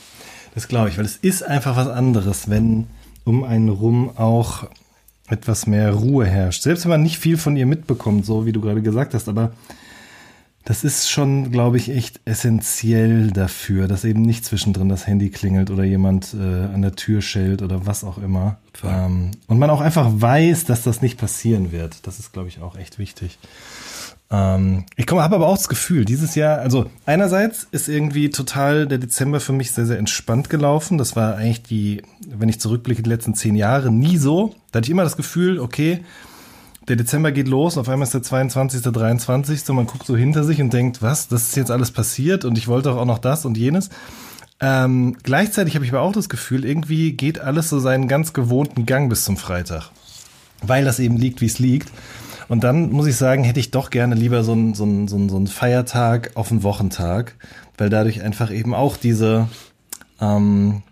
Das 0.53 0.67
glaube 0.67 0.89
ich, 0.89 0.97
weil 0.97 1.05
es 1.05 1.17
ist 1.17 1.43
einfach 1.43 1.75
was 1.75 1.87
anderes, 1.87 2.49
wenn 2.49 2.87
um 3.23 3.43
einen 3.43 3.69
rum 3.69 4.11
auch 4.17 4.67
etwas 5.29 5.65
mehr 5.65 5.93
Ruhe 5.93 6.25
herrscht. 6.25 6.63
Selbst 6.63 6.83
wenn 6.83 6.91
man 6.91 7.03
nicht 7.03 7.17
viel 7.17 7.37
von 7.37 7.55
ihr 7.55 7.65
mitbekommt, 7.65 8.25
so 8.25 8.45
wie 8.45 8.51
du 8.51 8.59
gerade 8.59 8.81
gesagt 8.81 9.13
hast, 9.13 9.29
aber 9.29 9.51
das 10.63 10.83
ist 10.83 11.09
schon, 11.09 11.51
glaube 11.51 11.77
ich, 11.77 11.89
echt 11.89 12.19
essentiell 12.25 13.31
dafür, 13.31 13.87
dass 13.87 14.05
eben 14.05 14.21
nicht 14.21 14.45
zwischendrin 14.45 14.89
das 14.89 15.07
Handy 15.07 15.31
klingelt 15.31 15.71
oder 15.71 15.83
jemand 15.83 16.35
äh, 16.35 16.37
an 16.37 16.83
der 16.83 16.95
Tür 16.95 17.21
schellt 17.21 17.63
oder 17.63 17.87
was 17.87 18.03
auch 18.03 18.19
immer. 18.19 18.57
Ähm, 18.83 19.31
und 19.47 19.57
man 19.57 19.71
auch 19.71 19.81
einfach 19.81 20.07
weiß, 20.13 20.65
dass 20.65 20.83
das 20.83 21.01
nicht 21.01 21.17
passieren 21.17 21.71
wird. 21.71 22.05
Das 22.05 22.19
ist, 22.19 22.31
glaube 22.31 22.49
ich, 22.49 22.61
auch 22.61 22.77
echt 22.77 22.99
wichtig. 22.99 23.39
Ähm, 24.31 24.85
ich 24.95 25.05
komme, 25.05 25.21
habe 25.21 25.35
aber 25.35 25.47
auch 25.47 25.57
das 25.57 25.67
Gefühl, 25.67 26.05
dieses 26.05 26.35
Jahr, 26.35 26.59
also 26.59 26.89
einerseits 27.05 27.67
ist 27.71 27.89
irgendwie 27.89 28.29
total 28.29 28.87
der 28.87 28.97
Dezember 28.97 29.41
für 29.41 29.51
mich 29.51 29.71
sehr, 29.71 29.85
sehr 29.85 29.99
entspannt 29.99 30.49
gelaufen. 30.49 30.97
Das 30.97 31.15
war 31.15 31.35
eigentlich 31.35 31.63
die, 31.63 32.01
wenn 32.25 32.47
ich 32.47 32.59
zurückblicke, 32.59 33.03
die 33.03 33.09
letzten 33.09 33.35
zehn 33.35 33.55
Jahre 33.55 33.91
nie 33.91 34.17
so. 34.17 34.55
Da 34.71 34.77
hatte 34.77 34.85
ich 34.85 34.91
immer 34.91 35.03
das 35.03 35.17
Gefühl, 35.17 35.59
okay, 35.59 36.03
der 36.87 36.95
Dezember 36.95 37.31
geht 37.31 37.47
los, 37.47 37.77
auf 37.77 37.89
einmal 37.89 38.05
ist 38.05 38.13
der 38.13 38.23
22., 38.23 38.81
23. 38.81 39.69
Und 39.69 39.75
man 39.75 39.85
guckt 39.85 40.05
so 40.05 40.15
hinter 40.15 40.43
sich 40.43 40.61
und 40.61 40.71
denkt, 40.71 41.01
was, 41.01 41.27
das 41.27 41.49
ist 41.49 41.55
jetzt 41.57 41.71
alles 41.71 41.91
passiert 41.91 42.45
und 42.45 42.57
ich 42.57 42.67
wollte 42.67 42.89
doch 42.89 42.97
auch 42.97 43.05
noch 43.05 43.19
das 43.19 43.45
und 43.45 43.57
jenes. 43.57 43.89
Ähm, 44.61 45.17
gleichzeitig 45.23 45.75
habe 45.75 45.83
ich 45.85 45.91
aber 45.91 46.01
auch 46.01 46.11
das 46.13 46.29
Gefühl, 46.29 46.65
irgendwie 46.65 47.13
geht 47.13 47.39
alles 47.39 47.69
so 47.69 47.79
seinen 47.79 48.07
ganz 48.07 48.31
gewohnten 48.31 48.85
Gang 48.85 49.09
bis 49.09 49.25
zum 49.25 49.35
Freitag. 49.37 49.89
Weil 50.61 50.85
das 50.85 50.99
eben 50.99 51.17
liegt, 51.17 51.41
wie 51.41 51.47
es 51.47 51.59
liegt. 51.59 51.91
Und 52.51 52.65
dann 52.65 52.91
muss 52.91 53.07
ich 53.07 53.15
sagen, 53.15 53.45
hätte 53.45 53.61
ich 53.61 53.71
doch 53.71 53.91
gerne 53.91 54.13
lieber 54.13 54.43
so 54.43 54.51
einen, 54.51 54.73
so 54.73 54.83
einen, 54.83 55.07
so 55.07 55.15
einen, 55.15 55.29
so 55.29 55.37
einen 55.37 55.47
Feiertag 55.47 56.31
auf 56.33 56.51
einen 56.51 56.63
Wochentag, 56.63 57.35
weil 57.77 57.89
dadurch 57.89 58.23
einfach 58.23 58.51
eben 58.51 58.73
auch 58.75 58.97
diese, 58.97 59.47
ähm, 60.19 60.83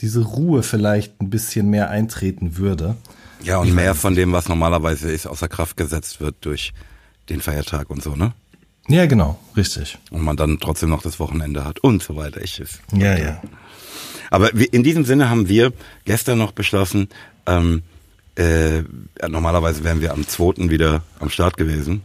diese 0.00 0.22
Ruhe 0.22 0.62
vielleicht 0.62 1.20
ein 1.20 1.28
bisschen 1.28 1.68
mehr 1.68 1.90
eintreten 1.90 2.56
würde. 2.56 2.96
Ja, 3.42 3.58
und 3.58 3.74
mehr 3.74 3.94
von 3.94 4.14
dem, 4.14 4.32
was 4.32 4.48
normalerweise 4.48 5.10
ist, 5.10 5.26
außer 5.26 5.48
Kraft 5.48 5.76
gesetzt 5.76 6.22
wird 6.22 6.36
durch 6.40 6.72
den 7.28 7.42
Feiertag 7.42 7.90
und 7.90 8.02
so, 8.02 8.16
ne? 8.16 8.32
Ja, 8.88 9.04
genau, 9.04 9.38
richtig. 9.58 9.98
Und 10.10 10.22
man 10.22 10.38
dann 10.38 10.60
trotzdem 10.60 10.88
noch 10.88 11.02
das 11.02 11.20
Wochenende 11.20 11.66
hat 11.66 11.80
und 11.80 12.02
so 12.02 12.16
weiter. 12.16 12.40
Ich 12.40 12.58
ist. 12.58 12.80
Ja, 12.94 13.18
ja. 13.18 13.42
Aber 14.30 14.54
in 14.54 14.82
diesem 14.82 15.04
Sinne 15.04 15.28
haben 15.28 15.46
wir 15.46 15.74
gestern 16.06 16.38
noch 16.38 16.52
beschlossen, 16.52 17.10
ähm, 17.44 17.82
äh, 18.36 18.82
normalerweise 19.28 19.84
wären 19.84 20.00
wir 20.00 20.12
am 20.12 20.26
2. 20.26 20.70
wieder 20.70 21.02
am 21.18 21.30
Start 21.30 21.56
gewesen 21.56 22.02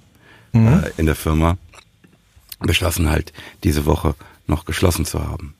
mhm. 0.53 0.83
äh, 0.83 0.91
in 0.97 1.05
der 1.05 1.15
Firma, 1.15 1.57
beschlossen 2.59 3.09
halt 3.09 3.33
diese 3.63 3.85
Woche 3.85 4.15
noch 4.47 4.65
geschlossen 4.65 5.05
zu 5.05 5.23
haben. 5.23 5.53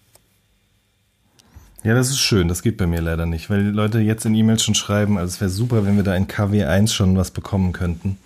Ja, 1.83 1.93
das 1.93 2.09
ist 2.09 2.19
schön. 2.19 2.47
Das 2.47 2.63
geht 2.63 2.77
bei 2.77 2.87
mir 2.87 2.99
leider 2.99 3.27
nicht, 3.27 3.51
weil 3.51 3.63
die 3.63 3.69
Leute 3.69 3.99
jetzt 3.99 4.25
in 4.25 4.33
E-Mails 4.33 4.63
schon 4.63 4.73
schreiben, 4.73 5.19
also 5.19 5.35
es 5.35 5.39
wäre 5.39 5.51
super, 5.51 5.85
wenn 5.85 5.95
wir 5.97 6.03
da 6.03 6.15
in 6.15 6.27
KW1 6.27 6.91
schon 6.91 7.15
was 7.15 7.29
bekommen 7.29 7.73
könnten. 7.73 8.17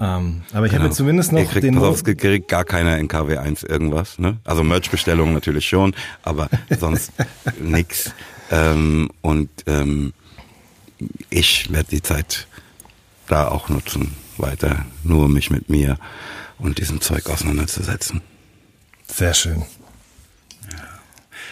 Ähm, 0.00 0.42
aber 0.54 0.64
ich 0.64 0.72
genau. 0.72 0.84
habe 0.84 0.94
zumindest 0.94 1.32
noch 1.32 1.44
kriegt, 1.50 1.62
den. 1.62 1.74
Pass 1.74 1.84
auf, 1.84 2.04
kriegt 2.04 2.48
gar 2.48 2.64
keiner 2.64 2.96
in 2.96 3.08
KW1 3.08 3.68
irgendwas, 3.68 4.18
ne? 4.18 4.38
Also 4.44 4.64
Merch-Bestellungen 4.64 5.34
natürlich 5.34 5.68
schon, 5.68 5.94
aber 6.22 6.48
sonst 6.78 7.12
nix. 7.60 8.14
Ähm, 8.50 9.10
und 9.20 9.50
ähm, 9.66 10.14
ich 11.30 11.72
werde 11.72 11.90
die 11.90 12.02
Zeit 12.02 12.46
da 13.26 13.48
auch 13.48 13.68
nutzen, 13.68 14.16
weiter 14.36 14.84
nur 15.02 15.28
mich 15.28 15.50
mit 15.50 15.68
mir 15.68 15.98
und 16.58 16.78
diesem 16.78 17.00
Zeug 17.00 17.28
auseinanderzusetzen. 17.28 18.20
Sehr 19.06 19.34
schön. 19.34 19.64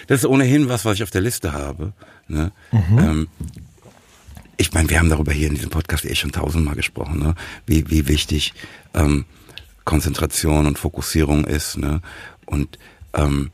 Das 0.07 0.21
ist 0.21 0.27
ohnehin 0.27 0.69
was, 0.69 0.85
was 0.85 0.95
ich 0.95 1.03
auf 1.03 1.11
der 1.11 1.21
Liste 1.21 1.53
habe. 1.53 1.93
Ne? 2.29 2.53
Mhm. 2.73 2.99
Ähm, 2.99 3.29
ich 4.57 4.73
meine, 4.73 4.91
wir 4.91 4.99
haben 4.99 5.11
darüber 5.11 5.33
hier 5.33 5.49
in 5.49 5.55
diesem 5.55 5.71
Podcast 5.71 6.05
eh 6.05 6.15
schon 6.15 6.33
tausendmal 6.33 6.75
gesprochen, 6.75 7.19
ne? 7.19 7.35
wie, 7.67 7.89
wie 7.91 8.09
wichtig 8.09 8.55
ähm, 8.95 9.25
Konzentration 9.85 10.67
und 10.67 10.79
Fokussierung 10.79 11.45
ist. 11.45 11.79
Ne? 11.79 12.01
Und 12.47 12.79
ähm, 13.13 13.51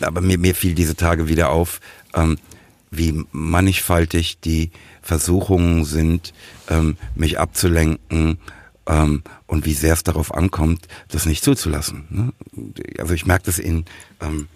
aber 0.00 0.20
mir, 0.20 0.38
mir 0.38 0.54
fiel 0.54 0.74
diese 0.74 0.96
Tage 0.96 1.28
wieder 1.28 1.50
auf, 1.50 1.80
ähm, 2.14 2.38
wie 2.96 3.24
mannigfaltig 3.32 4.38
die 4.40 4.70
Versuchungen 5.02 5.84
sind, 5.84 6.32
ähm, 6.68 6.96
mich 7.14 7.38
abzulenken 7.38 8.38
ähm, 8.86 9.22
und 9.46 9.66
wie 9.66 9.74
sehr 9.74 9.92
es 9.92 10.02
darauf 10.02 10.34
ankommt, 10.34 10.88
das 11.08 11.26
nicht 11.26 11.44
zuzulassen. 11.44 12.04
Ne? 12.10 12.32
Also 12.98 13.14
ich 13.14 13.26
merke 13.26 13.44
das 13.46 13.58
in 13.58 13.84
ähm, 14.20 14.48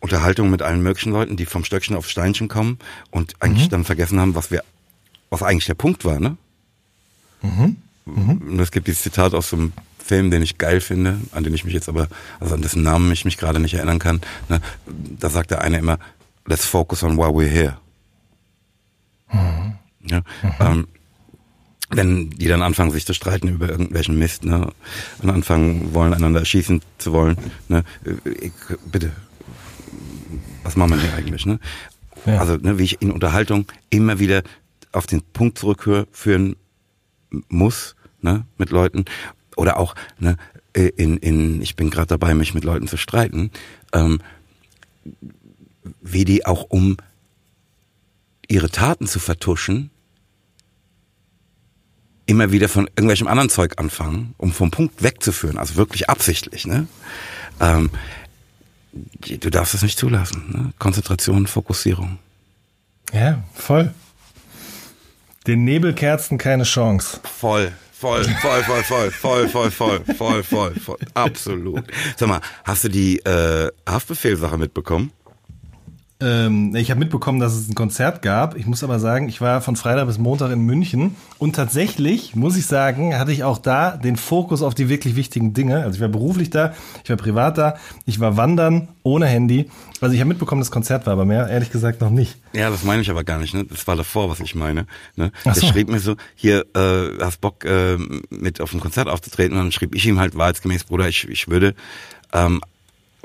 Unterhaltungen 0.00 0.50
mit 0.50 0.62
allen 0.62 0.82
möglichen 0.82 1.12
Leuten, 1.12 1.36
die 1.36 1.46
vom 1.46 1.64
Stöckchen 1.64 1.96
auf 1.96 2.08
Steinchen 2.08 2.48
kommen 2.48 2.78
und 3.10 3.34
eigentlich 3.40 3.66
mhm. 3.66 3.70
dann 3.70 3.84
vergessen 3.84 4.20
haben, 4.20 4.34
was 4.34 4.50
wir, 4.50 4.62
was 5.30 5.42
eigentlich 5.42 5.66
der 5.66 5.74
Punkt 5.74 6.04
war. 6.04 6.20
Ne? 6.20 6.36
Mhm. 7.42 7.76
Mhm. 8.04 8.60
Es 8.60 8.70
gibt 8.70 8.86
dieses 8.86 9.02
Zitat 9.02 9.32
aus 9.32 9.48
so 9.48 9.56
einem 9.56 9.72
Film, 10.04 10.30
den 10.30 10.42
ich 10.42 10.58
geil 10.58 10.80
finde, 10.82 11.18
an 11.32 11.44
den 11.44 11.54
ich 11.54 11.64
mich 11.64 11.72
jetzt 11.72 11.88
aber, 11.88 12.08
also 12.38 12.54
an 12.54 12.60
dessen 12.60 12.82
Namen 12.82 13.10
ich 13.12 13.24
mich 13.24 13.38
gerade 13.38 13.58
nicht 13.58 13.74
erinnern 13.74 13.98
kann. 13.98 14.20
Ne? 14.50 14.60
Da 14.86 15.30
sagt 15.30 15.50
der 15.50 15.62
eine 15.62 15.78
immer, 15.78 15.98
let's 16.46 16.64
focus 16.64 17.02
on 17.02 17.16
why 17.16 17.28
we're 17.28 17.48
here. 17.48 17.78
Mhm. 19.32 19.74
Ja, 20.06 20.18
mhm. 20.42 20.52
ähm, 20.60 20.86
wenn 21.90 22.30
die 22.30 22.48
dann 22.48 22.62
anfangen, 22.62 22.90
sich 22.90 23.06
zu 23.06 23.14
streiten 23.14 23.48
über 23.48 23.68
irgendwelchen 23.68 24.18
Mist, 24.18 24.44
ne, 24.44 24.72
und 25.22 25.30
anfangen 25.30 25.94
wollen, 25.94 26.14
einander 26.14 26.40
erschießen 26.40 26.82
zu 26.98 27.12
wollen, 27.12 27.36
ne, 27.68 27.84
ich, 28.40 28.52
bitte, 28.90 29.12
was 30.62 30.76
machen 30.76 30.90
wir 30.90 30.98
denn 30.98 31.14
eigentlich, 31.14 31.46
ne? 31.46 31.60
Ja. 32.26 32.38
Also, 32.38 32.56
ne, 32.56 32.78
wie 32.78 32.84
ich 32.84 33.02
in 33.02 33.12
Unterhaltung 33.12 33.66
immer 33.90 34.18
wieder 34.18 34.42
auf 34.92 35.06
den 35.06 35.22
Punkt 35.22 35.58
zurückführen 35.58 36.56
muss, 37.48 37.96
ne, 38.22 38.46
mit 38.58 38.70
Leuten, 38.70 39.04
oder 39.56 39.78
auch, 39.78 39.94
ne, 40.18 40.36
in, 40.74 41.18
in, 41.18 41.62
ich 41.62 41.76
bin 41.76 41.90
gerade 41.90 42.08
dabei, 42.08 42.34
mich 42.34 42.54
mit 42.54 42.64
Leuten 42.64 42.88
zu 42.88 42.96
streiten, 42.96 43.50
ähm, 43.92 44.20
wie 46.00 46.24
die 46.24 46.46
auch 46.46 46.64
um 46.68 46.96
ihre 48.48 48.70
Taten 48.70 49.06
zu 49.06 49.18
vertuschen, 49.18 49.90
immer 52.26 52.52
wieder 52.52 52.68
von 52.68 52.86
irgendwelchem 52.88 53.26
anderen 53.26 53.50
Zeug 53.50 53.74
anfangen, 53.78 54.34
um 54.38 54.52
vom 54.52 54.70
Punkt 54.70 55.02
wegzuführen, 55.02 55.58
also 55.58 55.76
wirklich 55.76 56.08
absichtlich. 56.08 56.66
Ne? 56.66 56.86
Ähm, 57.60 57.90
du 58.92 59.50
darfst 59.50 59.74
es 59.74 59.82
nicht 59.82 59.98
zulassen. 59.98 60.44
Ne? 60.48 60.72
Konzentration, 60.78 61.46
Fokussierung. 61.46 62.18
Ja, 63.12 63.42
voll. 63.54 63.92
Den 65.46 65.64
Nebelkerzen 65.64 66.38
keine 66.38 66.64
Chance. 66.64 67.20
Voll, 67.22 67.72
voll, 67.92 68.24
voll, 68.24 68.62
voll, 68.62 68.82
voll, 68.84 69.10
voll, 69.12 69.48
voll, 69.48 69.70
voll, 69.70 70.04
voll, 70.14 70.42
voll, 70.42 70.74
voll, 70.74 70.98
absolut. 71.12 71.84
Sag 72.16 72.28
mal, 72.28 72.40
hast 72.64 72.84
du 72.84 72.88
die 72.88 73.18
äh, 73.20 73.70
Haftbefehlsache 73.86 74.56
mitbekommen? 74.56 75.12
Ähm, 76.20 76.74
ich 76.76 76.90
habe 76.90 77.00
mitbekommen, 77.00 77.40
dass 77.40 77.54
es 77.54 77.68
ein 77.68 77.74
Konzert 77.74 78.22
gab. 78.22 78.56
Ich 78.56 78.66
muss 78.66 78.84
aber 78.84 79.00
sagen, 79.00 79.28
ich 79.28 79.40
war 79.40 79.60
von 79.60 79.74
Freitag 79.74 80.06
bis 80.06 80.18
Montag 80.18 80.52
in 80.52 80.60
München 80.60 81.16
und 81.38 81.56
tatsächlich, 81.56 82.36
muss 82.36 82.56
ich 82.56 82.66
sagen, 82.66 83.18
hatte 83.18 83.32
ich 83.32 83.42
auch 83.42 83.58
da 83.58 83.96
den 83.96 84.16
Fokus 84.16 84.62
auf 84.62 84.74
die 84.74 84.88
wirklich 84.88 85.16
wichtigen 85.16 85.54
Dinge. 85.54 85.82
Also 85.82 85.96
ich 85.96 86.00
war 86.00 86.08
beruflich 86.08 86.50
da, 86.50 86.72
ich 87.02 87.10
war 87.10 87.16
privat 87.16 87.58
da, 87.58 87.76
ich 88.06 88.20
war 88.20 88.36
wandern 88.36 88.88
ohne 89.02 89.26
Handy. 89.26 89.68
Also 90.00 90.14
ich 90.14 90.20
habe 90.20 90.28
mitbekommen, 90.28 90.60
das 90.60 90.70
Konzert 90.70 91.04
war, 91.06 91.14
aber 91.14 91.24
mehr 91.24 91.48
ehrlich 91.48 91.70
gesagt 91.70 92.00
noch 92.00 92.10
nicht. 92.10 92.36
Ja, 92.52 92.70
das 92.70 92.84
meine 92.84 93.02
ich 93.02 93.10
aber 93.10 93.24
gar 93.24 93.38
nicht. 93.38 93.52
Ne? 93.52 93.64
Das 93.64 93.86
war 93.88 93.96
davor, 93.96 94.30
was 94.30 94.38
ich 94.38 94.54
meine. 94.54 94.86
Ne? 95.16 95.32
Der 95.44 95.54
so. 95.54 95.66
schrieb 95.66 95.88
mir 95.88 95.98
so, 95.98 96.14
hier, 96.36 96.64
äh, 96.76 97.22
hast 97.22 97.40
Bock 97.40 97.64
äh, 97.64 97.98
mit 98.30 98.60
auf 98.60 98.72
ein 98.72 98.80
Konzert 98.80 99.08
aufzutreten? 99.08 99.56
Und 99.56 99.64
dann 99.64 99.72
schrieb 99.72 99.94
ich 99.94 100.06
ihm 100.06 100.20
halt 100.20 100.36
wahrheitsgemäß, 100.36 100.84
Bruder, 100.84 101.08
ich, 101.08 101.28
ich 101.28 101.48
würde 101.48 101.74
ähm, 102.32 102.60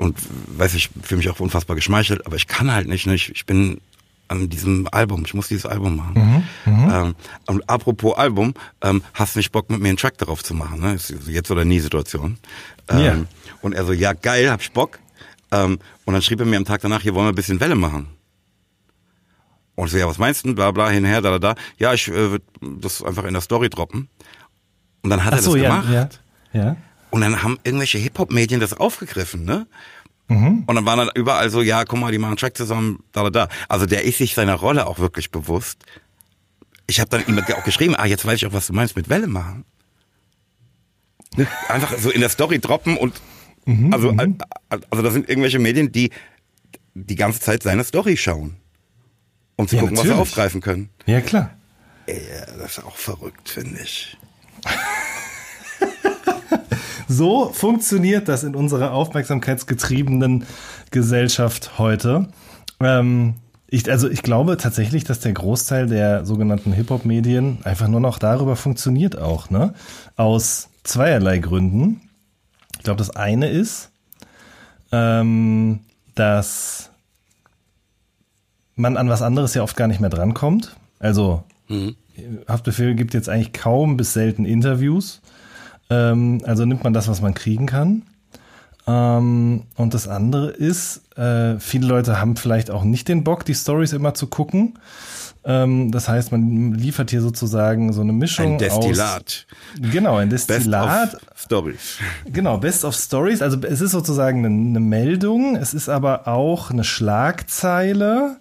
und 0.00 0.16
weiß 0.56 0.74
ich, 0.74 0.88
fühle 1.02 1.18
mich 1.18 1.28
auch 1.28 1.40
unfassbar 1.40 1.76
geschmeichelt, 1.76 2.24
aber 2.24 2.36
ich 2.36 2.46
kann 2.46 2.72
halt 2.72 2.88
nicht, 2.88 3.06
ne? 3.06 3.14
ich, 3.14 3.30
ich 3.32 3.44
bin 3.44 3.82
an 4.28 4.48
diesem 4.48 4.88
Album, 4.90 5.24
ich 5.26 5.34
muss 5.34 5.48
dieses 5.48 5.66
Album 5.66 5.96
machen. 5.96 6.46
Mhm, 6.64 6.72
mhm. 6.72 6.90
ähm, 6.90 7.14
und 7.46 7.68
apropos 7.68 8.16
Album, 8.16 8.54
ähm, 8.80 9.02
hast 9.12 9.34
du 9.34 9.40
nicht 9.40 9.52
Bock 9.52 9.68
mit 9.68 9.78
mir 9.80 9.88
einen 9.88 9.98
Track 9.98 10.16
darauf 10.16 10.42
zu 10.42 10.54
machen, 10.54 10.80
ne? 10.80 10.94
Ist 10.94 11.12
jetzt 11.26 11.50
oder 11.50 11.66
nie 11.66 11.80
Situation. 11.80 12.38
Ähm, 12.88 12.98
yeah. 12.98 13.26
Und 13.60 13.74
er 13.74 13.84
so, 13.84 13.92
ja 13.92 14.14
geil, 14.14 14.50
hab 14.50 14.62
ich 14.62 14.72
Bock. 14.72 15.00
Ähm, 15.52 15.78
und 16.06 16.14
dann 16.14 16.22
schrieb 16.22 16.40
er 16.40 16.46
mir 16.46 16.56
am 16.56 16.64
Tag 16.64 16.80
danach, 16.80 17.02
hier 17.02 17.14
wollen 17.14 17.26
wir 17.26 17.32
ein 17.32 17.34
bisschen 17.34 17.60
Welle 17.60 17.74
machen. 17.74 18.06
Und 19.74 19.86
ich 19.86 19.92
so, 19.92 19.98
ja, 19.98 20.06
was 20.06 20.16
meinst 20.16 20.46
du? 20.46 20.54
Bla 20.54 20.70
bla, 20.70 20.88
hinher, 20.88 21.20
da, 21.20 21.32
da, 21.32 21.38
da. 21.38 21.54
Ja, 21.76 21.92
ich 21.92 22.08
äh, 22.08 22.12
würde 22.12 22.44
das 22.60 23.02
einfach 23.02 23.24
in 23.24 23.34
der 23.34 23.42
Story 23.42 23.68
droppen. 23.68 24.08
Und 25.02 25.10
dann 25.10 25.24
hat 25.24 25.34
Ach 25.34 25.38
er 25.38 25.42
das 25.42 25.54
ja, 25.54 25.62
gemacht. 25.62 25.88
Ja, 26.54 26.62
ja. 26.62 26.76
Und 27.10 27.22
dann 27.22 27.42
haben 27.42 27.58
irgendwelche 27.64 27.98
Hip-Hop-Medien 27.98 28.60
das 28.60 28.72
aufgegriffen, 28.72 29.44
ne? 29.44 29.66
Mhm. 30.28 30.62
Und 30.66 30.74
dann 30.76 30.86
waren 30.86 30.98
dann 30.98 31.10
überall 31.14 31.50
so, 31.50 31.60
ja, 31.60 31.84
guck 31.84 31.98
mal, 31.98 32.12
die 32.12 32.18
machen 32.18 32.36
Track 32.36 32.56
zusammen, 32.56 33.02
da, 33.12 33.24
da, 33.24 33.30
da. 33.30 33.48
Also 33.68 33.86
der 33.86 34.04
ist 34.04 34.18
sich 34.18 34.34
seiner 34.34 34.54
Rolle 34.54 34.86
auch 34.86 35.00
wirklich 35.00 35.32
bewusst. 35.32 35.84
Ich 36.86 37.00
habe 37.00 37.10
dann 37.10 37.26
ihm 37.26 37.38
auch 37.38 37.64
geschrieben, 37.64 37.96
ah, 37.96 38.06
jetzt 38.06 38.24
weiß 38.24 38.36
ich 38.36 38.46
auch, 38.46 38.52
was 38.52 38.68
du 38.68 38.72
meinst 38.72 38.94
mit 38.94 39.08
Welle 39.08 39.26
machen. 39.26 39.64
Ne? 41.36 41.48
Einfach 41.68 41.98
so 41.98 42.10
in 42.10 42.20
der 42.20 42.30
Story 42.30 42.60
droppen 42.60 42.96
und 42.96 43.20
mhm, 43.64 43.92
also, 43.92 44.12
mhm. 44.12 44.38
also 44.68 45.02
das 45.02 45.12
sind 45.12 45.28
irgendwelche 45.28 45.58
Medien, 45.58 45.90
die 45.90 46.10
die 46.94 47.16
ganze 47.16 47.40
Zeit 47.40 47.62
seine 47.62 47.84
Story 47.84 48.16
schauen. 48.16 48.56
Um 49.56 49.68
zu 49.68 49.76
ja, 49.76 49.82
gucken, 49.82 49.96
natürlich. 49.96 50.16
was 50.16 50.16
sie 50.16 50.22
aufgreifen 50.22 50.60
können. 50.60 50.90
Ja, 51.06 51.20
klar. 51.20 51.50
Ja, 52.06 52.56
das 52.56 52.78
ist 52.78 52.84
auch 52.84 52.96
verrückt, 52.96 53.48
finde 53.48 53.80
ich. 53.82 54.16
So 57.08 57.48
funktioniert 57.48 58.28
das 58.28 58.44
in 58.44 58.54
unserer 58.54 58.92
aufmerksamkeitsgetriebenen 58.92 60.44
Gesellschaft 60.92 61.78
heute. 61.78 62.28
Ähm, 62.78 63.34
ich, 63.66 63.90
also 63.90 64.08
ich 64.08 64.22
glaube 64.22 64.56
tatsächlich, 64.56 65.02
dass 65.02 65.18
der 65.18 65.32
Großteil 65.32 65.88
der 65.88 66.24
sogenannten 66.24 66.72
Hip-Hop-Medien 66.72 67.58
einfach 67.64 67.88
nur 67.88 67.98
noch 67.98 68.18
darüber 68.18 68.54
funktioniert 68.54 69.18
auch, 69.18 69.50
ne? 69.50 69.74
Aus 70.16 70.68
zweierlei 70.84 71.38
Gründen. 71.38 72.00
Ich 72.76 72.84
glaube, 72.84 72.98
das 72.98 73.10
eine 73.10 73.48
ist, 73.48 73.90
ähm, 74.92 75.80
dass 76.14 76.90
man 78.76 78.96
an 78.96 79.08
was 79.08 79.22
anderes 79.22 79.54
ja 79.54 79.62
oft 79.64 79.76
gar 79.76 79.88
nicht 79.88 80.00
mehr 80.00 80.10
drankommt. 80.10 80.76
Also 81.00 81.42
Mhm. 81.70 81.96
Haftbefehl 82.48 82.94
gibt 82.94 83.14
jetzt 83.14 83.28
eigentlich 83.28 83.52
kaum 83.52 83.96
bis 83.96 84.12
selten 84.12 84.44
Interviews. 84.44 85.22
Ähm, 85.90 86.40
also 86.44 86.64
nimmt 86.64 86.84
man 86.84 86.92
das, 86.92 87.08
was 87.08 87.20
man 87.20 87.34
kriegen 87.34 87.66
kann. 87.66 88.02
Ähm, 88.86 89.64
und 89.76 89.94
das 89.94 90.08
andere 90.08 90.50
ist, 90.50 91.02
äh, 91.16 91.58
viele 91.58 91.86
Leute 91.86 92.20
haben 92.20 92.36
vielleicht 92.36 92.70
auch 92.70 92.84
nicht 92.84 93.08
den 93.08 93.24
Bock, 93.24 93.44
die 93.44 93.54
Stories 93.54 93.92
immer 93.92 94.14
zu 94.14 94.26
gucken. 94.26 94.78
Ähm, 95.42 95.90
das 95.90 96.08
heißt, 96.08 96.32
man 96.32 96.74
liefert 96.74 97.10
hier 97.10 97.22
sozusagen 97.22 97.92
so 97.92 98.02
eine 98.02 98.12
Mischung 98.12 98.54
ein 98.54 98.58
Destillat. 98.58 99.46
Aus, 99.48 99.90
genau, 99.90 100.16
ein 100.16 100.28
Destillat. 100.28 101.12
Best 101.12 101.30
of 101.30 101.38
Stories. 101.38 101.98
Genau, 102.30 102.58
Best 102.58 102.84
of 102.84 102.94
Stories. 102.94 103.40
Also 103.40 103.58
es 103.62 103.80
ist 103.80 103.92
sozusagen 103.92 104.44
eine, 104.44 104.54
eine 104.54 104.80
Meldung, 104.80 105.56
es 105.56 105.72
ist 105.72 105.88
aber 105.88 106.28
auch 106.28 106.70
eine 106.70 106.84
Schlagzeile. 106.84 108.36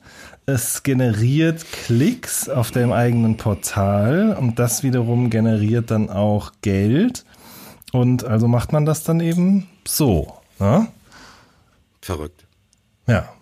Es 0.46 0.82
generiert 0.82 1.64
Klicks 1.72 2.50
auf 2.50 2.72
dem 2.72 2.92
eigenen 2.92 3.38
Portal 3.38 4.36
und 4.40 4.58
das 4.58 4.82
wiederum 4.82 5.30
generiert 5.30 5.92
dann 5.92 6.10
auch 6.10 6.54
Geld. 6.62 7.24
Und 7.92 8.24
also 8.24 8.48
macht 8.48 8.72
man 8.72 8.86
das 8.86 9.04
dann 9.04 9.20
eben 9.20 9.68
so. 9.88 10.34
Ne? 10.60 10.88
Verrückt. 12.02 12.46
Ja. 13.08 13.34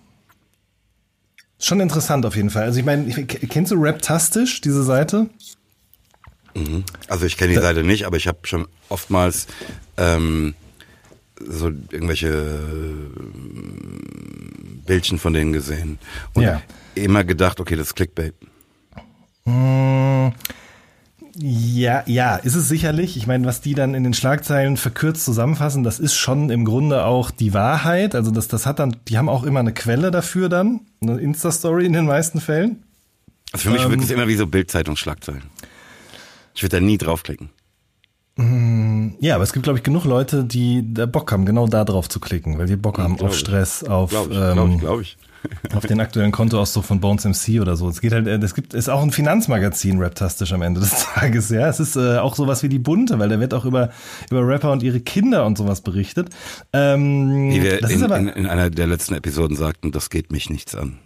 Schon 1.60 1.80
interessant 1.80 2.26
auf 2.26 2.36
jeden 2.36 2.50
Fall. 2.50 2.64
Also 2.64 2.80
ich 2.80 2.86
meine, 2.86 3.12
kennst 3.26 3.72
du 3.72 3.76
Raptastisch, 3.78 4.62
diese 4.62 4.84
Seite? 4.84 5.30
Mhm. 6.56 6.84
Also 7.08 7.26
ich 7.26 7.38
kenne 7.38 7.54
die 7.54 7.60
Seite 7.60 7.84
nicht, 7.84 8.06
aber 8.06 8.18
ich 8.18 8.28
habe 8.28 8.40
schon 8.44 8.68
oftmals 8.90 9.48
ähm, 9.98 10.54
so 11.40 11.68
irgendwelche 11.68 12.30
äh, 12.30 13.12
Bildchen 14.86 15.20
von 15.20 15.34
denen 15.34 15.54
gesehen 15.54 16.00
und 16.34 16.44
ja. 16.44 16.62
immer 16.96 17.24
gedacht, 17.24 17.60
okay, 17.60 17.76
das 17.76 17.88
ist 17.88 17.96
Clickbait. 17.96 18.34
Mmh. 19.46 20.34
Ja, 21.40 22.04
ja, 22.08 22.38
ist 22.38 22.56
es 22.56 22.68
sicherlich. 22.68 23.16
Ich 23.16 23.28
meine, 23.28 23.46
was 23.46 23.62
die 23.62 23.76
dann 23.76 23.94
in 23.94 24.04
den 24.04 24.14
Schlagzeilen 24.14 24.76
verkürzt 24.76 25.24
zusammenfassen, 25.24 25.84
das 25.84 26.00
ist 26.00 26.16
schon 26.16 26.50
im 26.50 26.66
Grunde 26.66 27.06
auch 27.06 27.30
die 27.30 27.54
Wahrheit. 27.54 28.16
Also 28.16 28.32
das, 28.32 28.48
das 28.48 28.66
hat 28.66 28.80
dann, 28.80 28.98
die 29.08 29.18
haben 29.18 29.30
auch 29.30 29.44
immer 29.44 29.60
eine 29.60 29.74
Quelle 29.74 30.10
dafür 30.10 30.50
dann, 30.50 30.82
eine 31.02 31.20
Insta-Story 31.20 31.86
in 31.86 31.94
den 31.94 32.06
meisten 32.06 32.42
Fällen. 32.42 32.84
Also 33.52 33.70
für 33.70 33.70
mich 33.70 33.84
ähm, 33.84 33.92
wirkt 33.92 34.04
es 34.04 34.10
immer 34.10 34.28
wie 34.28 34.36
so 34.36 34.48
Bildzeitungsschlagzeilen. 34.48 35.44
Ich 36.56 36.64
würde 36.64 36.78
da 36.78 36.82
nie 36.84 36.98
draufklicken. 36.98 37.50
Mm, 38.38 39.10
ja, 39.20 39.36
aber 39.36 39.44
es 39.44 39.54
gibt, 39.54 39.64
glaube 39.64 39.78
ich, 39.78 39.84
genug 39.84 40.06
Leute, 40.06 40.44
die 40.44 40.84
da 40.92 41.06
Bock 41.06 41.32
haben, 41.32 41.46
genau 41.46 41.68
da 41.68 41.86
drauf 41.86 42.10
zu 42.10 42.20
klicken, 42.20 42.58
weil 42.58 42.66
die 42.66 42.76
Bock 42.76 42.98
haben 42.98 43.20
auf 43.20 43.36
Stress, 43.36 43.84
auf 43.84 44.10
glaub 44.10 44.32
ich, 44.32 44.38
ähm, 44.38 44.54
glaub 44.54 44.70
ich, 44.70 44.80
glaub 44.80 45.02
ich 45.02 45.18
auf 45.76 45.86
den 45.86 46.00
aktuellen 46.00 46.32
Kontoauszug 46.32 46.86
von 46.86 47.00
Bones 47.00 47.26
MC 47.26 47.62
oder 47.62 47.76
so. 47.76 47.90
Es 47.90 48.02
geht 48.02 48.14
halt, 48.14 48.28
es 48.28 48.56
gibt, 48.56 48.74
ist 48.74 48.90
auch 48.90 49.02
ein 49.02 49.12
Finanzmagazin 49.12 50.02
raptastisch 50.02 50.54
am 50.54 50.62
Ende 50.62 50.80
des 50.80 51.06
Tages, 51.14 51.50
ja. 51.50 51.68
Es 51.68 51.80
ist 51.80 51.96
äh, 51.96 52.18
auch 52.18 52.36
sowas 52.36 52.64
wie 52.64 52.70
die 52.70 52.80
Bunte, 52.80 53.20
weil 53.20 53.30
da 53.30 53.40
wird 53.40 53.54
auch 53.54 53.66
über, 53.66 53.90
über 54.30 54.48
Rapper 54.48 54.72
und 54.72 54.84
ihre 54.84 55.00
Kinder 55.00 55.46
und 55.46 55.58
sowas 55.58 55.82
berichtet. 55.82 56.30
Ähm, 56.74 57.52
wie 57.52 57.62
wir 57.62 57.90
in, 57.90 58.04
aber, 58.04 58.18
in, 58.18 58.28
in 58.28 58.46
einer 58.46 58.70
der 58.70 58.88
letzten 58.88 59.16
Episoden 59.16 59.56
sagten, 59.56 59.92
das 59.92 60.10
geht 60.10 60.32
mich 60.32 60.50
nichts 60.50 60.76
an. 60.76 61.00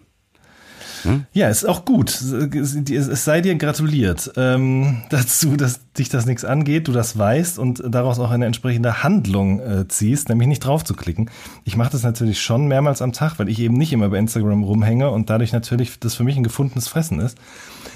Hm? 1.03 1.25
Ja, 1.33 1.49
ist 1.49 1.67
auch 1.67 1.85
gut. 1.85 2.09
Es 2.11 3.25
sei 3.25 3.41
dir 3.41 3.55
gratuliert 3.55 4.31
ähm, 4.35 5.03
dazu, 5.09 5.55
dass 5.55 5.79
dich 5.93 6.09
das 6.09 6.25
nichts 6.25 6.45
angeht, 6.45 6.87
du 6.87 6.91
das 6.91 7.17
weißt 7.17 7.59
und 7.59 7.83
daraus 7.87 8.19
auch 8.19 8.31
eine 8.31 8.45
entsprechende 8.45 9.03
Handlung 9.03 9.59
äh, 9.59 9.87
ziehst, 9.87 10.29
nämlich 10.29 10.47
nicht 10.47 10.59
drauf 10.59 10.83
zu 10.83 10.93
klicken. 10.93 11.29
Ich 11.63 11.75
mache 11.75 11.91
das 11.91 12.03
natürlich 12.03 12.41
schon 12.41 12.67
mehrmals 12.67 13.01
am 13.01 13.13
Tag, 13.13 13.39
weil 13.39 13.49
ich 13.49 13.59
eben 13.59 13.75
nicht 13.75 13.93
immer 13.93 14.09
bei 14.09 14.17
Instagram 14.17 14.63
rumhänge 14.63 15.09
und 15.09 15.29
dadurch 15.29 15.51
natürlich 15.51 15.99
das 15.99 16.15
für 16.15 16.23
mich 16.23 16.37
ein 16.37 16.43
gefundenes 16.43 16.87
Fressen 16.87 17.19
ist. 17.19 17.37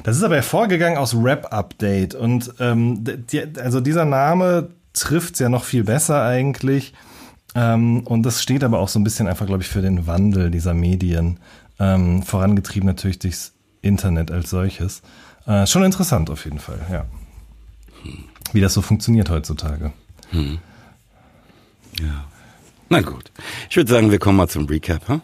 Das 0.03 0.17
ist 0.17 0.23
aber 0.23 0.35
hervorgegangen 0.35 0.97
aus 0.97 1.15
Rap 1.15 1.51
Update 1.51 2.15
und 2.15 2.53
ähm, 2.59 3.03
die, 3.03 3.43
also 3.59 3.81
dieser 3.81 4.05
Name 4.05 4.69
trifft 4.93 5.39
ja 5.39 5.49
noch 5.49 5.63
viel 5.63 5.83
besser 5.83 6.23
eigentlich. 6.23 6.93
Ähm, 7.55 8.01
und 8.01 8.23
das 8.23 8.43
steht 8.43 8.63
aber 8.63 8.79
auch 8.79 8.89
so 8.89 8.99
ein 8.99 9.03
bisschen 9.03 9.27
einfach, 9.27 9.45
glaube 9.45 9.63
ich, 9.63 9.69
für 9.69 9.81
den 9.81 10.07
Wandel 10.07 10.51
dieser 10.51 10.73
Medien 10.73 11.39
ähm, 11.79 12.23
vorangetrieben 12.23 12.87
natürlich 12.87 13.19
durchs 13.19 13.53
Internet 13.81 14.31
als 14.31 14.49
solches. 14.49 15.01
Äh, 15.45 15.67
schon 15.67 15.83
interessant 15.83 16.29
auf 16.29 16.45
jeden 16.45 16.59
Fall, 16.59 16.79
ja. 16.91 17.05
Wie 18.53 18.61
das 18.61 18.73
so 18.73 18.81
funktioniert 18.81 19.29
heutzutage. 19.29 19.91
Hm. 20.31 20.59
Ja. 21.99 22.25
Na 22.89 23.01
gut. 23.01 23.31
Ich 23.69 23.75
würde 23.75 23.91
sagen, 23.91 24.11
wir 24.11 24.19
kommen 24.19 24.37
mal 24.37 24.47
zum 24.47 24.65
Recap. 24.65 25.07
Huh? 25.07 25.19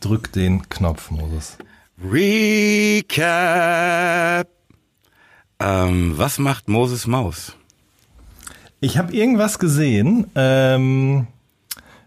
Drück 0.00 0.32
den 0.32 0.68
Knopf, 0.68 1.10
Moses. 1.10 1.56
Recap. 2.02 3.18
Ähm, 5.58 6.14
was 6.16 6.38
macht 6.38 6.68
Moses 6.68 7.06
Maus? 7.06 7.54
Ich 8.80 8.96
habe 8.96 9.12
irgendwas 9.12 9.58
gesehen. 9.58 10.30
Ähm, 10.34 11.26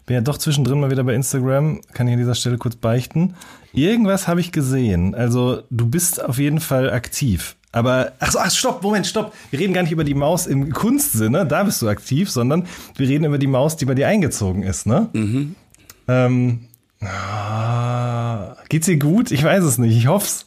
bin 0.06 0.14
ja 0.14 0.20
doch 0.20 0.38
zwischendrin 0.38 0.80
mal 0.80 0.90
wieder 0.90 1.04
bei 1.04 1.14
Instagram, 1.14 1.80
kann 1.92 2.06
ich 2.06 2.12
an 2.12 2.18
dieser 2.18 2.34
Stelle 2.34 2.58
kurz 2.58 2.76
beichten. 2.76 3.34
Irgendwas 3.72 4.28
habe 4.28 4.40
ich 4.40 4.52
gesehen. 4.52 5.14
Also 5.14 5.62
du 5.70 5.86
bist 5.86 6.22
auf 6.22 6.38
jeden 6.38 6.60
Fall 6.60 6.90
aktiv. 6.90 7.56
Aber, 7.72 8.12
ach 8.20 8.30
so, 8.30 8.38
ach, 8.38 8.50
stopp, 8.52 8.82
Moment, 8.84 9.04
stopp. 9.04 9.34
Wir 9.50 9.58
reden 9.58 9.74
gar 9.74 9.82
nicht 9.82 9.90
über 9.90 10.04
die 10.04 10.14
Maus 10.14 10.46
im 10.46 10.72
Kunstsinne, 10.72 11.44
da 11.44 11.64
bist 11.64 11.82
du 11.82 11.88
aktiv, 11.88 12.30
sondern 12.30 12.68
wir 12.94 13.08
reden 13.08 13.24
über 13.24 13.38
die 13.38 13.48
Maus, 13.48 13.76
die 13.76 13.84
bei 13.84 13.94
dir 13.94 14.06
eingezogen 14.06 14.62
ist, 14.62 14.86
ne? 14.86 15.08
Mhm. 15.12 15.56
Ähm, 16.06 16.68
ah, 17.00 18.54
geht's 18.68 18.86
dir 18.86 18.96
gut? 18.96 19.32
Ich 19.32 19.42
weiß 19.42 19.64
es 19.64 19.78
nicht, 19.78 19.96
ich 19.96 20.06
hoff's. 20.06 20.46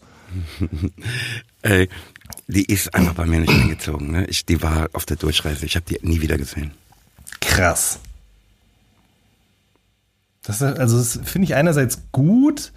Ey, 1.63 1.89
die 2.48 2.63
ist 2.63 2.96
einfach 2.96 3.15
bei 3.15 3.26
mir 3.26 3.41
nicht 3.41 3.52
eingezogen, 3.52 4.10
ne? 4.10 4.26
Ich, 4.28 4.46
die 4.46 4.62
war 4.62 4.88
auf 4.93 5.06
der 5.06 5.17
Durchreise, 5.17 5.65
ich 5.65 5.76
habe 5.76 5.86
die 5.86 6.00
nie 6.08 6.22
wieder 6.22 6.38
gesehen. 6.38 6.72
Krass. 7.41 8.00
Das, 10.48 10.64
also 10.64 10.98
das 10.98 11.20
finde 11.26 11.44
ich 11.44 11.56
einerseits 11.56 12.04
gut, 12.14 12.72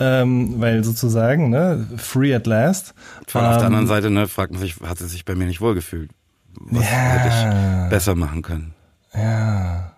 ähm, 0.00 0.60
weil 0.60 0.82
sozusagen, 0.82 1.48
ne, 1.48 1.86
free 1.96 2.34
at 2.34 2.48
last. 2.48 2.92
Von 3.28 3.44
ähm, 3.44 3.50
auf 3.50 3.56
der 3.58 3.66
anderen 3.66 3.84
ähm, 3.84 3.88
Seite, 3.88 4.10
ne, 4.10 4.26
fragt 4.26 4.50
man 4.50 4.60
sich, 4.60 4.80
hat 4.80 4.98
sie 4.98 5.06
sich 5.06 5.24
bei 5.24 5.36
mir 5.36 5.46
nicht 5.46 5.60
wohlgefühlt? 5.60 6.10
Was 6.56 6.84
ja, 6.84 6.90
hätte 6.90 7.84
ich 7.84 7.90
besser 7.90 8.16
machen 8.16 8.42
können? 8.42 8.74
Ja. 9.14 9.92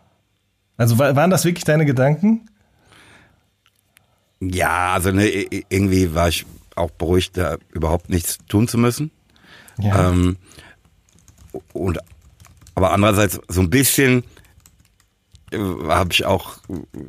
Also 0.77 0.99
waren 0.99 1.31
das 1.31 1.47
wirklich 1.47 1.65
deine 1.65 1.87
Gedanken? 1.87 2.51
Ja, 4.41 4.93
also 4.93 5.11
ne, 5.11 5.27
irgendwie 5.71 6.15
war 6.15 6.29
ich 6.29 6.45
auch 6.77 6.91
beruhigt, 6.91 7.39
da 7.39 7.57
überhaupt 7.73 8.11
nichts 8.11 8.39
tun 8.47 8.69
zu 8.69 8.77
müssen. 8.77 9.11
Ja. 9.79 10.11
Ähm, 10.11 10.37
und 11.73 11.99
aber 12.75 12.93
andererseits 12.93 13.41
so 13.49 13.63
ein 13.63 13.71
bisschen 13.71 14.23
habe 15.53 16.13
ich 16.13 16.25
auch, 16.25 16.59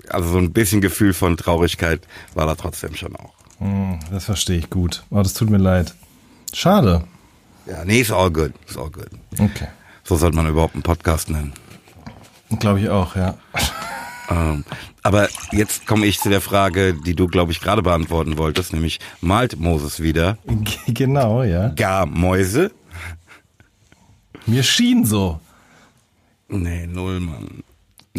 also 0.10 0.30
so 0.30 0.38
ein 0.38 0.54
bisschen 0.54 0.82
Gefühl 0.82 1.14
von 1.14 1.38
Traurigkeit 1.38 2.02
war 2.34 2.46
da 2.46 2.56
trotzdem 2.56 2.96
schon 2.96 3.16
auch. 3.16 3.34
Hm, 3.60 4.00
das 4.10 4.26
verstehe 4.26 4.58
ich 4.58 4.70
gut. 4.70 5.04
Aber 5.12 5.20
oh, 5.20 5.24
das 5.24 5.34
tut 5.34 5.50
mir 5.50 5.58
leid. 5.58 5.94
Schade. 6.54 7.04
Ja, 7.66 7.86
nee, 7.86 8.02
ist 8.02 8.12
all 8.12 8.32
good. 8.32 8.54
Ist 8.68 8.78
all 8.78 8.90
good. 8.90 9.10
Okay. 9.34 9.68
So 10.04 10.16
sollte 10.16 10.36
man 10.36 10.48
überhaupt 10.48 10.74
einen 10.74 10.84
Podcast 10.84 11.30
nennen. 11.30 11.54
Glaube 12.60 12.82
ich 12.82 12.90
auch, 12.90 13.16
ja. 13.16 13.38
Ähm, 14.30 14.66
aber 15.04 15.30
jetzt 15.52 15.86
komme 15.88 16.06
ich 16.06 16.20
zu 16.20 16.30
der 16.30 16.42
Frage, 16.42 16.94
die 16.94 17.16
du, 17.16 17.28
glaube 17.28 17.52
ich, 17.52 17.62
gerade 17.62 17.82
beantworten 17.82 18.38
wolltest, 18.38 18.74
nämlich 18.74 19.00
malt 19.22 19.60
Moses 19.60 20.02
wieder? 20.02 20.38
Genau, 20.88 21.44
ja. 21.44 21.70
Gar 21.70 22.06
Mäuse? 22.06 22.72
Mir 24.46 24.64
schien 24.64 25.06
so. 25.06 25.40
Nee, 26.50 26.88
null, 26.88 27.20
Mann. 27.20 27.64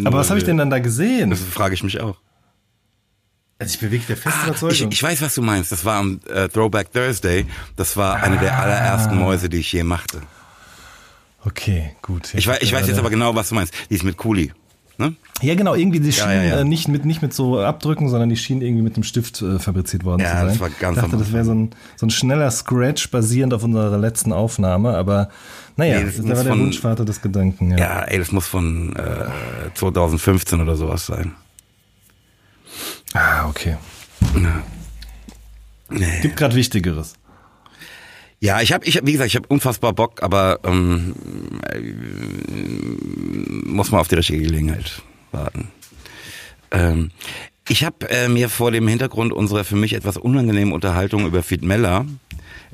Aber 0.03 0.19
was 0.19 0.29
habe 0.29 0.39
ich 0.39 0.45
denn 0.45 0.57
dann 0.57 0.69
da 0.69 0.79
gesehen? 0.79 1.29
Das 1.29 1.39
frage 1.39 1.73
ich 1.73 1.83
mich 1.83 1.99
auch. 1.99 2.17
Also 3.59 3.75
ich 3.75 3.79
bewege 3.79 4.03
der 4.07 4.17
festen 4.17 4.39
ah, 4.43 4.47
Überzeugung. 4.47 4.89
Ich, 4.89 4.97
ich, 4.97 5.03
weiß, 5.03 5.21
was 5.21 5.35
du 5.35 5.41
meinst. 5.41 5.71
Das 5.71 5.85
war 5.85 5.99
am 5.99 6.19
äh, 6.27 6.49
Throwback 6.49 6.91
Thursday. 6.91 7.45
Das 7.75 7.95
war 7.95 8.17
ah. 8.17 8.23
eine 8.23 8.37
der 8.37 8.59
allerersten 8.59 9.17
Mäuse, 9.17 9.49
die 9.49 9.57
ich 9.57 9.71
je 9.71 9.83
machte. 9.83 10.21
Okay, 11.45 11.95
gut. 12.01 12.33
Ich, 12.33 12.47
weiß, 12.47 12.59
ich 12.61 12.73
weiß 12.73 12.87
jetzt 12.87 12.97
aber 12.97 13.09
genau, 13.09 13.35
was 13.35 13.49
du 13.49 13.55
meinst. 13.55 13.73
Die 13.89 13.95
ist 13.95 14.03
mit 14.03 14.17
Kuli. 14.17 14.51
Ne? 14.97 15.15
Ja, 15.41 15.55
genau, 15.55 15.73
irgendwie 15.73 15.99
die 15.99 16.11
schienen 16.11 16.31
ja, 16.31 16.43
ja, 16.43 16.55
ja. 16.55 16.59
Äh, 16.59 16.63
nicht 16.65 16.87
mit 16.87 17.03
nicht 17.03 17.23
mit 17.23 17.33
so 17.33 17.59
Abdrücken, 17.59 18.09
sondern 18.09 18.29
die 18.29 18.37
schienen 18.37 18.61
irgendwie 18.61 18.83
mit 18.83 18.95
einem 18.95 19.03
Stift 19.03 19.41
äh, 19.41 19.57
fabriziert 19.57 20.03
worden 20.03 20.21
ja, 20.21 20.29
zu 20.29 20.37
sein. 20.37 20.47
Das 20.47 20.59
war 20.59 20.69
ganz 20.69 20.97
ich 20.97 21.03
dachte, 21.03 21.17
das 21.17 21.33
wäre 21.33 21.45
so 21.45 21.53
ein, 21.53 21.71
so 21.95 22.05
ein 22.05 22.11
schneller 22.11 22.51
Scratch 22.51 23.09
basierend 23.09 23.53
auf 23.55 23.63
unserer 23.63 23.97
letzten 23.97 24.31
Aufnahme, 24.31 24.95
aber 24.95 25.29
naja, 25.75 25.99
nee, 25.99 26.05
das, 26.05 26.17
das 26.17 26.25
war 26.25 26.35
der 26.35 26.53
von, 26.53 26.59
Wunschvater 26.61 27.05
des 27.05 27.21
Gedanken. 27.21 27.71
Ja. 27.71 27.77
ja, 27.77 28.01
ey, 28.03 28.19
das 28.19 28.31
muss 28.31 28.47
von 28.47 28.95
äh, 28.95 29.73
2015 29.73 30.61
oder 30.61 30.75
sowas 30.75 31.05
sein. 31.05 31.33
Ah, 33.13 33.47
okay. 33.47 33.77
Ja. 34.35 34.63
Nee. 35.89 36.21
Gibt 36.21 36.37
gerade 36.37 36.55
Wichtigeres. 36.55 37.15
Ja, 38.39 38.61
ich 38.61 38.73
habe, 38.73 38.85
ich 38.85 38.97
hab, 38.97 39.05
wie 39.05 39.13
gesagt, 39.13 39.27
ich 39.27 39.35
habe 39.35 39.47
unfassbar 39.47 39.93
Bock, 39.93 40.21
aber 40.21 40.59
ähm, 40.63 41.13
äh, 41.71 41.79
muss 43.65 43.91
man 43.91 44.01
auf 44.01 44.09
die 44.09 44.15
richtige 44.15 44.41
Gelegenheit 44.41 45.01
warten. 45.31 45.69
Ähm, 46.71 47.11
ich 47.69 47.85
habe 47.85 48.09
äh, 48.09 48.27
mir 48.27 48.49
vor 48.49 48.71
dem 48.71 48.87
Hintergrund 48.87 49.31
unserer 49.31 49.63
für 49.63 49.77
mich 49.77 49.93
etwas 49.93 50.17
unangenehmen 50.17 50.73
Unterhaltung 50.73 51.25
über 51.25 51.41
Fied 51.41 51.63
Meller 51.63 52.05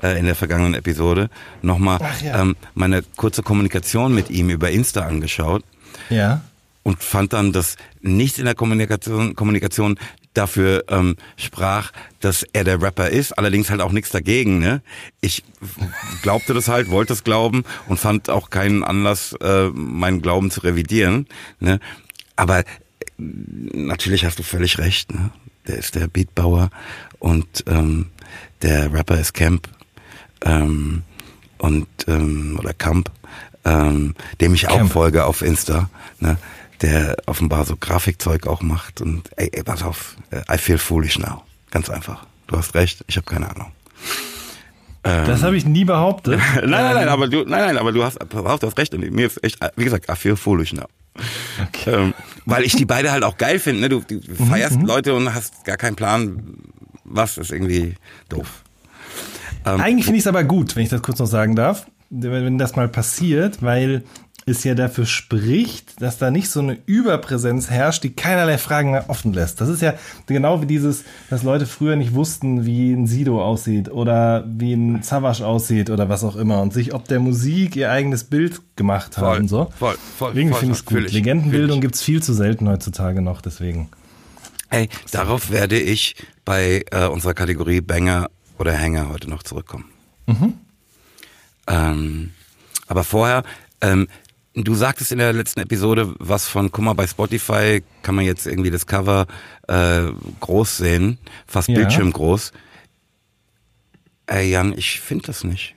äh, 0.03 0.17
in 0.19 0.25
der 0.25 0.35
vergangenen 0.35 0.73
Episode 0.73 1.29
nochmal 1.61 1.99
ja. 2.23 2.41
ähm, 2.41 2.55
meine 2.73 3.03
kurze 3.15 3.43
Kommunikation 3.43 4.13
mit 4.13 4.29
ihm 4.29 4.49
über 4.49 4.69
Insta 4.71 5.01
angeschaut 5.05 5.63
Ja. 6.09 6.41
und 6.83 7.01
fand 7.03 7.33
dann, 7.33 7.51
dass 7.53 7.75
nichts 8.01 8.39
in 8.39 8.45
der 8.45 8.55
Kommunikation, 8.55 9.35
Kommunikation 9.35 9.97
dafür 10.33 10.83
ähm, 10.89 11.15
sprach, 11.37 11.91
dass 12.21 12.43
er 12.53 12.63
der 12.63 12.81
Rapper 12.81 13.09
ist, 13.09 13.33
allerdings 13.37 13.69
halt 13.69 13.81
auch 13.81 13.91
nichts 13.91 14.11
dagegen. 14.11 14.59
Ne? 14.59 14.81
Ich 15.21 15.43
glaubte 16.21 16.53
das 16.53 16.67
halt, 16.67 16.89
wollte 16.91 17.13
es 17.13 17.23
glauben 17.23 17.63
und 17.87 17.99
fand 17.99 18.29
auch 18.29 18.49
keinen 18.49 18.83
Anlass, 18.83 19.33
äh, 19.41 19.69
meinen 19.69 20.21
Glauben 20.21 20.51
zu 20.51 20.61
revidieren. 20.61 21.27
Ne? 21.59 21.79
Aber 22.35 22.59
äh, 22.59 22.63
natürlich 23.17 24.23
hast 24.23 24.39
du 24.39 24.43
völlig 24.43 24.77
recht. 24.77 25.13
Ne? 25.13 25.31
Der 25.67 25.77
ist 25.77 25.95
der 25.95 26.07
Beatbauer 26.07 26.69
und 27.17 27.63
ähm, 27.67 28.07
der 28.61 28.93
Rapper 28.93 29.19
ist 29.19 29.33
Camp 29.33 29.67
ähm, 30.45 31.03
und 31.57 31.87
ähm, 32.07 32.57
oder 32.59 32.73
Camp, 32.73 33.11
ähm, 33.65 34.15
dem 34.41 34.53
ich 34.53 34.67
auch 34.67 34.77
Camp. 34.77 34.91
folge 34.91 35.25
auf 35.25 35.41
Insta, 35.41 35.89
ne? 36.19 36.37
der 36.81 37.17
offenbar 37.25 37.65
so 37.65 37.75
Grafikzeug 37.75 38.47
auch 38.47 38.61
macht 38.61 39.01
und 39.01 39.29
ey, 39.37 39.49
ey 39.51 39.63
pass 39.63 39.83
auf, 39.83 40.15
äh, 40.31 40.41
I 40.53 40.57
feel 40.57 40.77
foolish 40.77 41.19
now, 41.19 41.43
ganz 41.71 41.89
einfach. 41.89 42.25
Du 42.47 42.57
hast 42.57 42.73
recht, 42.73 43.03
ich 43.07 43.17
habe 43.17 43.25
keine 43.25 43.49
Ahnung. 43.49 43.71
Das 45.01 45.43
habe 45.43 45.55
ich 45.55 45.65
nie 45.65 45.85
behauptet. 45.85 46.39
Nein, 46.55 46.69
nein, 46.69 46.93
nein, 46.93 47.07
aber 47.07 47.27
du, 47.27 47.37
nein, 47.37 47.61
nein, 47.61 47.77
aber 47.77 47.91
du 47.91 48.03
hast, 48.03 48.19
pass 48.19 48.45
auf, 48.45 48.59
du 48.59 48.67
hast 48.67 48.77
recht. 48.77 48.93
Und 48.93 49.09
mir 49.11 49.27
ist 49.27 49.41
echt, 49.43 49.57
wie 49.75 49.85
gesagt, 49.85 50.09
I 50.09 50.15
feel 50.15 50.35
foolish 50.35 50.73
now. 50.73 50.85
Ähm, 51.85 52.13
weil 52.45 52.63
ich 52.63 52.75
die 52.75 52.85
beide 52.85 53.11
halt 53.11 53.23
auch 53.23 53.37
geil 53.37 53.59
finde. 53.59 53.81
Ne? 53.81 53.89
Du, 53.89 54.01
du 54.01 54.45
feierst 54.45 54.81
Leute 54.81 55.13
und 55.13 55.33
hast 55.33 55.63
gar 55.65 55.77
keinen 55.77 55.95
Plan, 55.95 56.57
was 57.03 57.37
ist 57.37 57.51
irgendwie 57.51 57.95
doof. 58.29 58.63
Eigentlich 59.75 60.05
finde 60.05 60.17
ich 60.17 60.23
es 60.23 60.27
aber 60.27 60.43
gut, 60.43 60.75
wenn 60.75 60.83
ich 60.83 60.89
das 60.89 61.01
kurz 61.01 61.19
noch 61.19 61.27
sagen 61.27 61.55
darf, 61.55 61.87
wenn 62.09 62.57
das 62.57 62.75
mal 62.75 62.87
passiert, 62.87 63.61
weil 63.61 64.03
es 64.45 64.63
ja 64.63 64.73
dafür 64.73 65.05
spricht, 65.05 66.01
dass 66.01 66.17
da 66.17 66.31
nicht 66.31 66.49
so 66.49 66.59
eine 66.59 66.77
Überpräsenz 66.85 67.69
herrscht, 67.69 68.03
die 68.03 68.11
keinerlei 68.11 68.57
Fragen 68.57 68.91
mehr 68.91 69.09
offen 69.09 69.33
lässt. 69.33 69.61
Das 69.61 69.69
ist 69.69 69.81
ja 69.81 69.93
genau 70.25 70.61
wie 70.61 70.65
dieses, 70.65 71.03
dass 71.29 71.43
Leute 71.43 71.65
früher 71.65 71.95
nicht 71.95 72.13
wussten, 72.13 72.65
wie 72.65 72.91
ein 72.91 73.05
Sido 73.05 73.43
aussieht 73.43 73.91
oder 73.91 74.43
wie 74.47 74.73
ein 74.73 75.03
Savage 75.03 75.45
aussieht 75.45 75.89
oder 75.89 76.09
was 76.09 76.23
auch 76.23 76.35
immer 76.35 76.61
und 76.61 76.73
sich 76.73 76.93
ob 76.93 77.07
der 77.07 77.19
Musik 77.19 77.75
ihr 77.75 77.91
eigenes 77.91 78.23
Bild 78.23 78.61
gemacht 78.75 79.17
haben 79.17 79.25
Voll, 79.25 79.39
und 79.39 79.47
so. 79.47 79.71
voll, 79.77 79.95
voll, 80.17 80.37
Irgendwie 80.37 80.57
finde 80.57 80.73
ich 80.73 80.79
es 80.79 80.85
gut. 80.85 81.11
Legendenbildung 81.11 81.77
ich. 81.77 81.81
gibt's 81.81 82.01
viel 82.01 82.23
zu 82.23 82.33
selten 82.33 82.67
heutzutage 82.67 83.21
noch, 83.21 83.41
deswegen. 83.41 83.89
Hey, 84.69 84.89
darauf 85.11 85.51
werde 85.51 85.79
ich 85.79 86.15
bei 86.45 86.83
äh, 86.91 87.07
unserer 87.07 87.33
Kategorie 87.33 87.81
Banger 87.81 88.29
oder 88.59 88.73
Hänger 88.73 89.09
heute 89.09 89.29
noch 89.29 89.43
zurückkommen. 89.43 89.85
Ähm, 91.67 92.31
aber 92.87 93.03
vorher, 93.03 93.43
ähm, 93.81 94.07
du 94.55 94.75
sagtest 94.75 95.11
in 95.11 95.19
der 95.19 95.33
letzten 95.33 95.59
Episode 95.61 96.13
was 96.19 96.47
von, 96.47 96.71
guck 96.71 96.83
mal, 96.83 96.93
bei 96.93 97.07
Spotify 97.07 97.83
kann 98.01 98.15
man 98.15 98.25
jetzt 98.25 98.45
irgendwie 98.47 98.71
das 98.71 98.85
Cover 98.87 99.27
äh, 99.67 100.07
groß 100.39 100.77
sehen, 100.77 101.17
fast 101.47 101.69
Ja. 101.69 101.75
bildschirmgroß. 101.75 102.51
Ey 104.27 104.49
Jan, 104.51 104.77
ich 104.77 104.99
finde 104.99 105.25
das 105.27 105.43
nicht. 105.43 105.75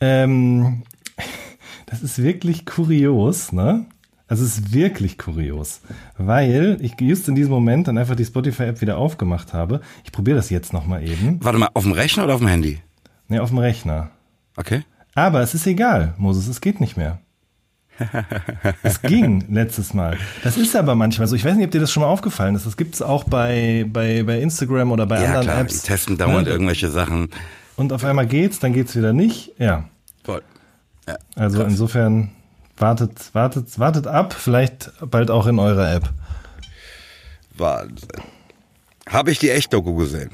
Ähm, 0.00 0.82
das 1.86 2.02
ist 2.02 2.22
wirklich 2.22 2.64
kurios, 2.66 3.52
ne? 3.52 3.86
Also 4.32 4.46
es 4.46 4.56
ist 4.56 4.72
wirklich 4.72 5.18
kurios, 5.18 5.82
weil 6.16 6.78
ich 6.80 6.98
just 6.98 7.28
in 7.28 7.34
diesem 7.34 7.50
Moment 7.52 7.86
dann 7.86 7.98
einfach 7.98 8.14
die 8.16 8.24
Spotify-App 8.24 8.80
wieder 8.80 8.96
aufgemacht 8.96 9.52
habe. 9.52 9.82
Ich 10.04 10.10
probiere 10.12 10.36
das 10.36 10.48
jetzt 10.48 10.72
nochmal 10.72 11.06
eben. 11.06 11.38
Warte 11.44 11.58
mal, 11.58 11.68
auf 11.74 11.82
dem 11.82 11.92
Rechner 11.92 12.24
oder 12.24 12.32
auf 12.32 12.40
dem 12.40 12.48
Handy? 12.48 12.80
Ne, 13.28 13.42
auf 13.42 13.50
dem 13.50 13.58
Rechner. 13.58 14.08
Okay. 14.56 14.84
Aber 15.14 15.42
es 15.42 15.52
ist 15.52 15.66
egal, 15.66 16.14
Moses, 16.16 16.46
es 16.48 16.62
geht 16.62 16.80
nicht 16.80 16.96
mehr. 16.96 17.18
es 18.82 19.02
ging 19.02 19.44
letztes 19.50 19.92
Mal. 19.92 20.16
Das 20.42 20.56
ist 20.56 20.74
aber 20.76 20.94
manchmal 20.94 21.28
so. 21.28 21.36
Ich 21.36 21.44
weiß 21.44 21.54
nicht, 21.56 21.66
ob 21.66 21.70
dir 21.70 21.80
das 21.82 21.92
schon 21.92 22.02
mal 22.02 22.08
aufgefallen 22.08 22.54
ist. 22.54 22.64
Das 22.64 22.78
gibt 22.78 22.94
es 22.94 23.02
auch 23.02 23.24
bei, 23.24 23.84
bei, 23.86 24.22
bei 24.22 24.40
Instagram 24.40 24.92
oder 24.92 25.04
bei 25.04 25.16
Ja 25.20 25.26
anderen 25.26 25.44
klar, 25.44 25.60
Apps. 25.60 25.82
die 25.82 25.88
testen 25.88 26.16
dauernd 26.16 26.46
Ne? 26.46 26.52
irgendwelche 26.54 26.88
Sachen. 26.88 27.28
Und 27.76 27.92
auf 27.92 28.02
einmal 28.02 28.26
geht's, 28.26 28.58
dann 28.60 28.72
geht's 28.72 28.96
wieder 28.96 29.12
nicht. 29.12 29.52
Ja. 29.58 29.84
Voll. 30.24 30.40
Ja, 31.06 31.16
Also 31.36 31.58
krass. 31.58 31.70
insofern 31.72 32.30
wartet, 32.82 33.34
wartet, 33.34 33.78
wartet 33.78 34.06
ab, 34.06 34.34
vielleicht 34.34 34.92
bald 35.00 35.30
auch 35.30 35.46
in 35.46 35.58
eurer 35.58 35.94
App. 35.94 36.10
Wahnsinn. 37.56 38.08
Habe 39.08 39.30
ich 39.30 39.38
die 39.38 39.50
Echt-Doku 39.50 39.94
gesehen? 39.94 40.30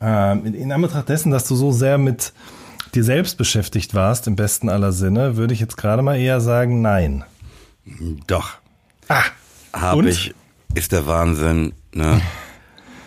Ähm, 0.00 0.46
in, 0.46 0.72
Anbetracht 0.72 1.08
dessen, 1.08 1.32
dass 1.32 1.48
du 1.48 1.56
so 1.56 1.72
sehr 1.72 1.98
mit 1.98 2.32
dir 2.94 3.04
selbst 3.04 3.36
beschäftigt 3.36 3.94
warst, 3.94 4.26
im 4.26 4.36
besten 4.36 4.68
aller 4.68 4.92
Sinne, 4.92 5.36
würde 5.36 5.52
ich 5.52 5.60
jetzt 5.60 5.76
gerade 5.76 6.02
mal 6.02 6.16
eher 6.16 6.40
sagen, 6.40 6.80
nein. 6.80 7.24
Doch. 8.26 8.54
Ah, 9.08 9.24
Habe 9.72 10.08
ich. 10.08 10.34
Ist 10.74 10.92
der 10.92 11.06
Wahnsinn. 11.06 11.72
Ne? 11.92 12.20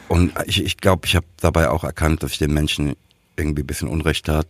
Und 0.08 0.34
ich 0.46 0.63
ich, 0.63 0.78
glaube, 0.78 1.06
ich 1.06 1.16
habe 1.16 1.26
dabei 1.38 1.70
auch 1.70 1.84
erkannt, 1.84 2.24
dass 2.24 2.32
ich 2.32 2.38
den 2.38 2.54
Menschen 2.54 2.96
irgendwie 3.36 3.63
ein 3.63 3.68
bisschen 3.68 3.88
Unrecht 3.88 4.26
tat. 4.26 4.48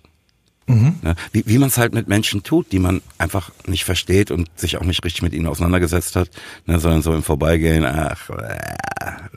Ne? 1.01 1.15
Wie, 1.31 1.43
wie 1.47 1.57
man 1.57 1.69
es 1.69 1.77
halt 1.77 1.93
mit 1.93 2.07
Menschen 2.07 2.43
tut, 2.43 2.71
die 2.71 2.79
man 2.79 3.01
einfach 3.17 3.51
nicht 3.65 3.85
versteht 3.85 4.31
und 4.31 4.49
sich 4.59 4.77
auch 4.77 4.83
nicht 4.83 5.03
richtig 5.05 5.21
mit 5.21 5.33
ihnen 5.33 5.47
auseinandergesetzt 5.47 6.15
hat, 6.15 6.29
ne? 6.65 6.79
sondern 6.79 7.01
so 7.01 7.13
im 7.15 7.23
Vorbeigehen, 7.23 7.85
ach, 7.85 8.29
äh, 8.29 8.57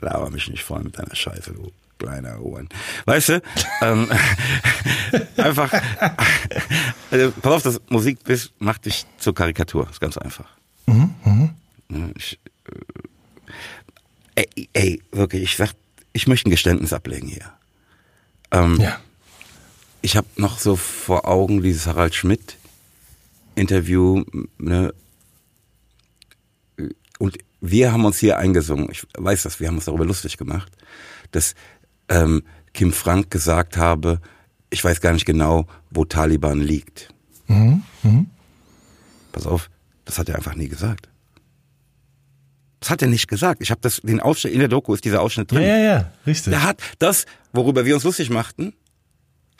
laber 0.01 0.29
mich 0.29 0.49
nicht 0.49 0.63
voll 0.63 0.83
mit 0.83 0.97
deiner 0.97 1.15
Scheiße, 1.15 1.53
du 1.53 1.71
kleiner 2.01 2.41
Ohren. 2.41 2.67
Weißt 3.05 3.29
du? 3.29 3.41
ähm, 3.81 4.09
einfach, 5.37 5.71
also, 7.11 7.31
pass 7.41 7.53
auf, 7.53 7.63
das 7.63 7.81
Musik 7.89 8.23
bist, 8.23 8.53
macht 8.59 8.85
dich 8.85 9.05
zur 9.17 9.35
Karikatur, 9.35 9.87
ist 9.89 10.01
ganz 10.01 10.17
einfach. 10.17 10.49
Ne, 11.89 12.11
Ich, 12.17 12.39
äh, 14.35 14.45
ey, 14.55 14.69
ey, 14.73 15.01
wirklich, 15.11 15.43
ich 15.43 15.57
sag, 15.57 15.73
ich 16.13 16.27
möchte 16.27 16.49
ein 16.49 16.51
Geständnis 16.51 16.91
ablegen 16.91 17.27
hier. 17.27 17.51
Ähm, 18.51 18.79
ja. 18.81 18.99
Ich 20.01 20.17
habe 20.17 20.27
noch 20.37 20.59
so 20.59 20.75
vor 20.75 21.27
Augen 21.27 21.61
dieses 21.61 21.85
Harald 21.87 22.15
Schmidt 22.15 22.57
Interview, 23.55 24.23
ne? 24.57 24.93
Und 27.19 27.37
wir 27.59 27.91
haben 27.91 28.05
uns 28.05 28.17
hier 28.17 28.37
eingesungen. 28.37 28.89
Ich 28.91 29.05
weiß 29.17 29.43
das, 29.43 29.59
wir 29.59 29.67
haben 29.67 29.75
uns 29.75 29.85
darüber 29.85 30.05
lustig 30.05 30.37
gemacht, 30.37 30.71
dass 31.31 31.53
ähm, 32.09 32.43
Kim 32.73 32.91
Frank 32.93 33.29
gesagt 33.29 33.77
habe, 33.77 34.19
ich 34.71 34.83
weiß 34.83 35.01
gar 35.01 35.13
nicht 35.13 35.25
genau, 35.25 35.67
wo 35.91 36.05
Taliban 36.05 36.59
liegt. 36.59 37.13
Pass 39.33 39.45
auf, 39.45 39.69
das 40.05 40.17
hat 40.17 40.29
er 40.29 40.35
einfach 40.35 40.55
nie 40.55 40.69
gesagt. 40.69 41.09
Das 42.79 42.89
hat 42.89 43.01
er 43.03 43.09
nicht 43.09 43.27
gesagt. 43.27 43.61
Ich 43.61 43.69
habe 43.69 43.81
das, 43.81 43.97
den 44.01 44.19
Ausschnitt 44.21 44.53
in 44.53 44.59
der 44.59 44.69
Doku 44.69 44.93
ist 44.93 45.03
dieser 45.05 45.21
Ausschnitt 45.21 45.51
Ja, 45.51 45.57
drin. 45.59 45.67
ja, 45.67 45.77
ja, 45.77 46.11
richtig. 46.25 46.51
Der 46.51 46.63
hat 46.63 46.81
das, 46.97 47.25
worüber 47.53 47.85
wir 47.85 47.93
uns 47.93 48.03
lustig 48.05 48.29
machten, 48.31 48.73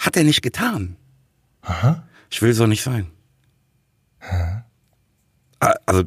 hat 0.01 0.17
er 0.17 0.23
nicht 0.23 0.41
getan. 0.41 0.97
Aha. 1.61 2.03
Ich 2.29 2.41
will 2.41 2.53
so 2.53 2.65
nicht 2.67 2.83
sein. 2.83 3.07
Ah, 5.59 5.73
Also, 5.85 6.03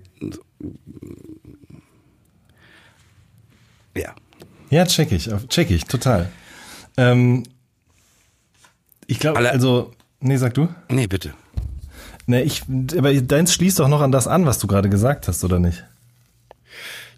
ja. 3.97 4.15
Ja, 4.71 4.85
check 4.87 5.13
ich, 5.13 5.31
check 5.49 5.71
ich, 5.71 5.85
total. 5.85 6.31
Ähm, 6.97 7.45
ich 9.07 9.19
glaube, 9.21 9.39
also, 9.39 9.93
nee, 10.21 10.37
sag 10.37 10.55
du. 10.55 10.69
Nee, 10.89 11.07
bitte. 11.07 11.35
Nee, 12.27 12.43
ich, 12.43 12.63
aber 12.97 13.13
deins 13.21 13.53
schließt 13.53 13.79
doch 13.79 13.89
noch 13.89 14.01
an 14.01 14.11
das 14.11 14.27
an, 14.27 14.47
was 14.47 14.59
du 14.59 14.67
gerade 14.67 14.89
gesagt 14.89 15.29
hast, 15.29 15.45
oder 15.45 15.59
nicht? 15.61 15.85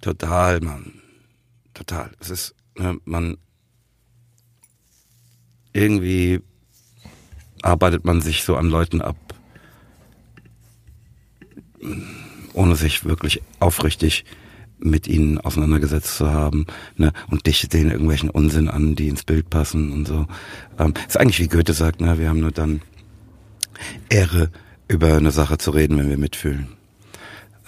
Total, 0.01 0.61
Mann. 0.61 1.01
Total. 1.73 2.11
Es 2.21 2.29
ist, 2.31 2.55
ne, 2.77 2.99
man, 3.05 3.39
irgendwie 5.73 6.43
arbeitet 7.67 8.05
man 8.05 8.21
sich 8.21 8.45
so 8.45 8.57
an 8.57 8.71
Leuten 8.71 9.01
ab, 9.01 9.17
ohne 12.55 12.77
sich 12.77 13.05
wirklich 13.05 13.43
aufrichtig 13.61 14.25
mit 14.79 15.09
ihnen 15.09 15.39
auseinandergesetzt 15.39 16.17
zu 16.17 16.31
haben, 16.31 16.67
ne, 16.97 17.13
und 17.31 17.47
dichtet 17.47 17.73
denen 17.73 17.91
irgendwelchen 17.91 18.31
Unsinn 18.31 18.69
an, 18.69 18.95
die 18.95 19.09
ins 19.09 19.25
Bild 19.25 19.51
passen 19.51 19.91
und 19.93 20.07
so. 20.07 20.27
Ähm, 20.79 20.95
ist 21.09 21.19
eigentlich 21.19 21.41
wie 21.41 21.49
Goethe 21.49 21.73
sagt, 21.73 22.01
ne, 22.01 22.19
wir 22.19 22.29
haben 22.29 22.41
nur 22.41 22.53
dann 22.53 22.83
Ehre, 24.09 24.51
über 24.89 25.17
eine 25.17 25.33
Sache 25.33 25.59
zu 25.59 25.73
reden, 25.73 25.99
wenn 25.99 26.11
wir 26.11 26.19
mitfühlen. 26.19 26.69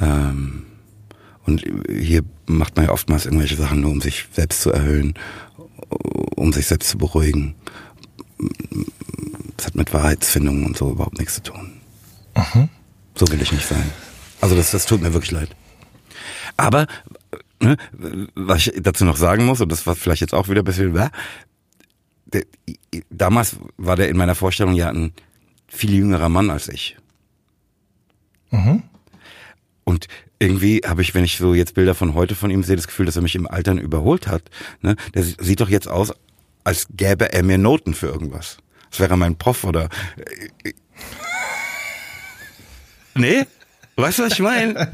Ähm, 0.00 0.66
und 1.44 1.64
hier 1.90 2.22
macht 2.46 2.76
man 2.76 2.86
ja 2.86 2.92
oftmals 2.92 3.24
irgendwelche 3.24 3.56
Sachen 3.56 3.80
nur, 3.80 3.90
um 3.90 4.00
sich 4.00 4.26
selbst 4.32 4.60
zu 4.60 4.70
erhöhen, 4.70 5.14
um 6.36 6.52
sich 6.52 6.66
selbst 6.66 6.90
zu 6.90 6.98
beruhigen. 6.98 7.54
Das 9.56 9.66
hat 9.66 9.74
mit 9.74 9.92
Wahrheitsfindung 9.92 10.64
und 10.64 10.76
so 10.76 10.90
überhaupt 10.90 11.18
nichts 11.18 11.34
zu 11.34 11.42
tun. 11.42 11.80
So 13.14 13.28
will 13.30 13.42
ich 13.42 13.52
nicht 13.52 13.66
sein. 13.66 13.90
Also 14.40 14.54
das, 14.54 14.70
das 14.70 14.86
tut 14.86 15.02
mir 15.02 15.12
wirklich 15.12 15.32
leid. 15.32 15.50
Aber, 16.56 16.86
ne, 17.60 17.76
was 18.34 18.66
ich 18.66 18.82
dazu 18.82 19.04
noch 19.04 19.16
sagen 19.16 19.44
muss, 19.44 19.60
und 19.60 19.70
das 19.70 19.86
war 19.86 19.96
vielleicht 19.96 20.20
jetzt 20.20 20.34
auch 20.34 20.48
wieder 20.48 20.62
ein 20.62 20.64
bisschen, 20.64 20.96
äh, 20.96 21.10
der, 22.26 22.44
damals 23.10 23.56
war 23.76 23.96
der 23.96 24.08
in 24.08 24.16
meiner 24.16 24.34
Vorstellung 24.34 24.74
ja 24.74 24.88
ein 24.88 25.12
viel 25.66 25.92
jüngerer 25.94 26.28
Mann 26.28 26.50
als 26.50 26.68
ich. 26.68 26.96
Mhm. 28.50 28.82
Und 29.84 30.06
irgendwie 30.38 30.82
habe 30.86 31.02
ich, 31.02 31.14
wenn 31.14 31.24
ich 31.24 31.38
so 31.38 31.54
jetzt 31.54 31.74
Bilder 31.74 31.94
von 31.94 32.14
heute 32.14 32.34
von 32.34 32.50
ihm 32.50 32.62
sehe, 32.62 32.76
das 32.76 32.86
Gefühl, 32.86 33.06
dass 33.06 33.16
er 33.16 33.22
mich 33.22 33.34
im 33.34 33.48
Altern 33.48 33.78
überholt 33.78 34.28
hat. 34.28 34.42
Ne? 34.82 34.96
Der 35.14 35.24
sieht 35.24 35.60
doch 35.60 35.68
jetzt 35.68 35.88
aus, 35.88 36.12
als 36.68 36.86
gäbe 36.90 37.32
er 37.32 37.42
mir 37.42 37.56
Noten 37.56 37.94
für 37.94 38.08
irgendwas. 38.08 38.58
Das 38.90 39.00
wäre 39.00 39.16
mein 39.16 39.36
Prof 39.36 39.64
oder. 39.64 39.88
Nee? 43.14 43.46
Weißt 43.96 44.18
du, 44.18 44.24
was 44.24 44.34
ich 44.34 44.40
meine? 44.40 44.88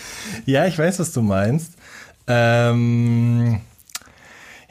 ja, 0.44 0.66
ich 0.66 0.76
weiß, 0.76 0.98
was 0.98 1.12
du 1.12 1.22
meinst. 1.22 1.74
Ähm, 2.26 3.60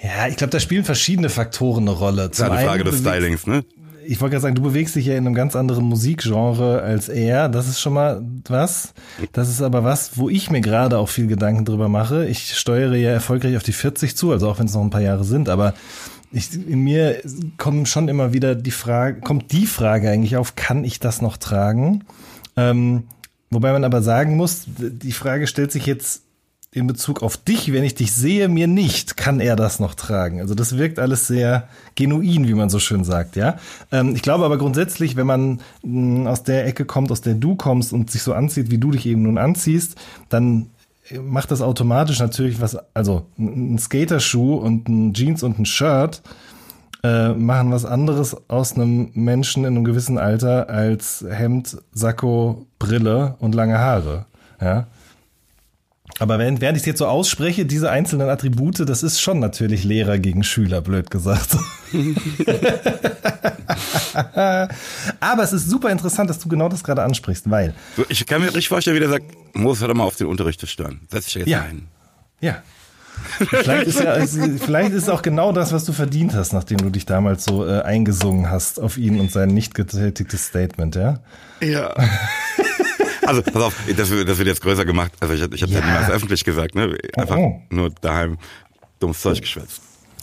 ja, 0.04 0.28
ich 0.28 0.36
glaube, 0.36 0.52
da 0.52 0.60
spielen 0.60 0.84
verschiedene 0.84 1.30
Faktoren 1.30 1.88
eine 1.88 1.98
Rolle. 1.98 2.30
Zum 2.32 2.48
das 2.48 2.56
ist 2.56 2.60
eine 2.60 2.68
Frage 2.68 2.84
des 2.84 3.00
Stylings, 3.00 3.48
ne? 3.48 3.64
ich 4.10 4.20
wollte 4.20 4.32
gerade 4.32 4.42
sagen, 4.42 4.56
du 4.56 4.64
bewegst 4.64 4.96
dich 4.96 5.06
ja 5.06 5.14
in 5.14 5.28
einem 5.28 5.36
ganz 5.36 5.56
anderen 5.56 5.86
Musikgenre 5.86 6.82
als 6.82 7.10
er. 7.10 7.48
Das 7.48 7.68
ist 7.68 7.80
schon 7.80 7.94
mal 7.94 8.24
was. 8.48 8.96
Das 9.34 9.50
ist 9.50 9.62
aber 9.62 9.84
was, 9.84 10.18
wo 10.18 10.30
ich 10.30 10.50
mir 10.50 10.62
gerade 10.62 10.98
auch 10.98 11.10
viel 11.10 11.28
Gedanken 11.28 11.64
drüber 11.64 11.90
mache. 11.90 12.26
Ich 12.26 12.58
steuere 12.58 12.96
ja 12.96 13.12
erfolgreich 13.12 13.56
auf 13.56 13.62
die 13.62 13.72
40 13.72 14.18
zu, 14.18 14.32
also 14.32 14.50
auch 14.50 14.58
wenn 14.58 14.66
es 14.66 14.74
noch 14.74 14.82
ein 14.82 14.90
paar 14.90 15.02
Jahre 15.02 15.24
sind, 15.24 15.48
aber 15.48 15.76
ich, 16.32 16.54
in 16.54 16.82
mir 16.82 17.22
kommen 17.58 17.86
schon 17.86 18.08
immer 18.08 18.34
wieder 18.34 18.56
die 18.56 18.72
Frage, 18.72 19.22
kommt 19.22 19.52
die 19.52 19.66
Frage 19.66 20.10
eigentlich 20.10 20.38
auf, 20.38 20.56
kann 20.56 20.84
ich 20.84 21.00
das 21.00 21.22
noch 21.22 21.38
tragen? 21.38 22.04
Ähm, 22.56 23.04
wobei 23.50 23.72
man 23.72 23.84
aber 23.84 24.02
sagen 24.02 24.36
muss, 24.38 24.66
die 24.68 25.12
Frage 25.12 25.48
stellt 25.48 25.72
sich 25.72 25.86
jetzt 25.86 26.24
in 26.72 26.86
Bezug 26.86 27.24
auf 27.24 27.36
dich, 27.36 27.74
wenn 27.74 27.84
ich 27.84 27.96
dich 27.96 28.14
sehe, 28.14 28.48
mir 28.48 28.68
nicht, 28.68 29.18
kann 29.18 29.40
er 29.40 29.56
das 29.56 29.80
noch 29.80 29.96
tragen. 29.96 30.40
Also 30.40 30.54
das 30.54 30.78
wirkt 30.78 31.00
alles 31.00 31.26
sehr 31.26 31.68
genuin, 31.96 32.48
wie 32.48 32.54
man 32.54 32.70
so 32.70 32.78
schön 32.78 33.04
sagt, 33.04 33.36
ja. 33.36 33.58
Ähm, 33.92 34.14
ich 34.16 34.22
glaube 34.22 34.46
aber 34.46 34.60
grundsätzlich, 34.60 35.16
wenn 35.16 35.26
man 35.26 35.62
mm, 35.82 36.28
aus 36.28 36.44
der 36.44 36.68
Ecke 36.68 36.86
kommt, 36.86 37.12
aus 37.12 37.22
der 37.22 37.34
du 37.34 37.56
kommst 37.56 37.92
und 37.92 38.12
sich 38.12 38.22
so 38.22 38.34
anzieht, 38.34 38.70
wie 38.70 38.78
du 38.78 38.92
dich 38.92 39.08
eben 39.08 39.24
nun 39.24 39.40
anziehst, 39.40 39.96
dann 40.30 40.68
macht 41.22 41.52
das 41.52 41.62
automatisch 41.62 42.20
natürlich 42.20 42.62
was, 42.62 42.78
also 42.94 43.26
ein 43.38 43.78
Skaterschuh 43.78 44.56
und 44.56 44.88
ein 44.88 45.14
Jeans 45.14 45.44
und 45.44 45.60
ein 45.60 45.66
Shirt 45.66 46.22
äh, 47.04 47.30
machen 47.30 47.72
was 47.72 47.86
anderes 47.86 48.36
aus 48.50 48.74
einem 48.74 49.12
Menschen 49.14 49.64
in 49.64 49.76
einem 49.76 49.84
gewissen 49.84 50.18
Alter 50.18 50.70
als 50.70 51.26
Hemd, 51.28 51.78
Sakko, 51.92 52.68
Brille 52.78 53.36
und 53.40 53.56
lange 53.56 53.80
Haare, 53.80 54.26
ja. 54.62 54.88
Aber 56.20 56.38
während, 56.38 56.60
während 56.60 56.78
ich 56.78 56.84
es 56.84 56.88
jetzt 56.88 57.00
so 57.00 57.08
ausspreche, 57.08 57.66
diese 57.66 57.90
einzelnen 57.90 58.30
Attribute, 58.30 58.88
das 58.88 59.04
ist 59.04 59.22
schon 59.22 59.40
natürlich 59.40 59.86
Lehrer 59.86 60.20
gegen 60.20 60.44
Schüler, 60.44 60.82
blöd 60.82 61.10
gesagt. 61.10 61.56
Aber 65.20 65.44
es 65.44 65.54
ist 65.54 65.70
super 65.70 65.90
interessant, 65.90 66.30
dass 66.30 66.40
du 66.40 66.50
genau 66.50 66.68
das 66.68 66.84
gerade 66.84 67.04
ansprichst, 67.04 67.50
weil. 67.50 67.74
Ich 68.10 68.26
kann 68.26 68.42
mir 68.42 68.48
richtig 68.48 68.68
vorstellen, 68.68 68.98
wie 68.98 69.00
der 69.00 69.10
sagt, 69.10 69.26
muss 69.56 69.82
halt 69.82 69.96
mal 69.96 70.04
auf 70.04 70.18
den 70.18 70.28
Unterricht 70.28 70.68
stören. 70.68 71.00
Setz 71.10 71.26
dich 71.26 71.36
jetzt 71.36 71.48
ja. 71.48 71.62
ein. 71.62 71.88
Ja. 72.42 72.64
vielleicht 73.48 73.88
ist 73.88 74.00
ja, 74.00 74.26
vielleicht 74.26 74.94
ist 74.94 75.10
auch 75.10 75.22
genau 75.22 75.52
das, 75.52 75.74
was 75.74 75.84
du 75.86 75.94
verdient 75.94 76.34
hast, 76.34 76.54
nachdem 76.54 76.78
du 76.78 76.90
dich 76.90 77.06
damals 77.06 77.46
so 77.46 77.66
äh, 77.66 77.82
eingesungen 77.82 78.50
hast 78.50 78.80
auf 78.80 78.98
ihn 78.98 79.20
und 79.20 79.32
sein 79.32 79.50
nicht 79.50 79.76
getätigtes 79.76 80.48
Statement, 80.48 80.96
ja? 80.96 81.20
Ja. 81.62 81.94
Also, 83.30 83.44
pass 83.44 83.62
auf, 83.62 83.76
das, 83.88 84.10
das 84.10 84.38
wird 84.38 84.48
jetzt 84.48 84.62
größer 84.62 84.86
gemacht. 84.86 85.12
Also, 85.20 85.34
ich, 85.34 85.42
ich 85.42 85.62
habe 85.62 85.72
ja. 85.72 85.80
ja 85.80 85.86
niemals 85.86 86.10
öffentlich 86.10 86.44
gesagt, 86.44 86.76
ne? 86.76 86.98
Einfach 87.16 87.38
oh, 87.38 87.62
oh. 87.62 87.76
nur 87.76 87.92
daheim 88.02 88.38
dummes 89.00 89.22
Zeug 89.22 89.40
geschwätzt. 89.40 89.82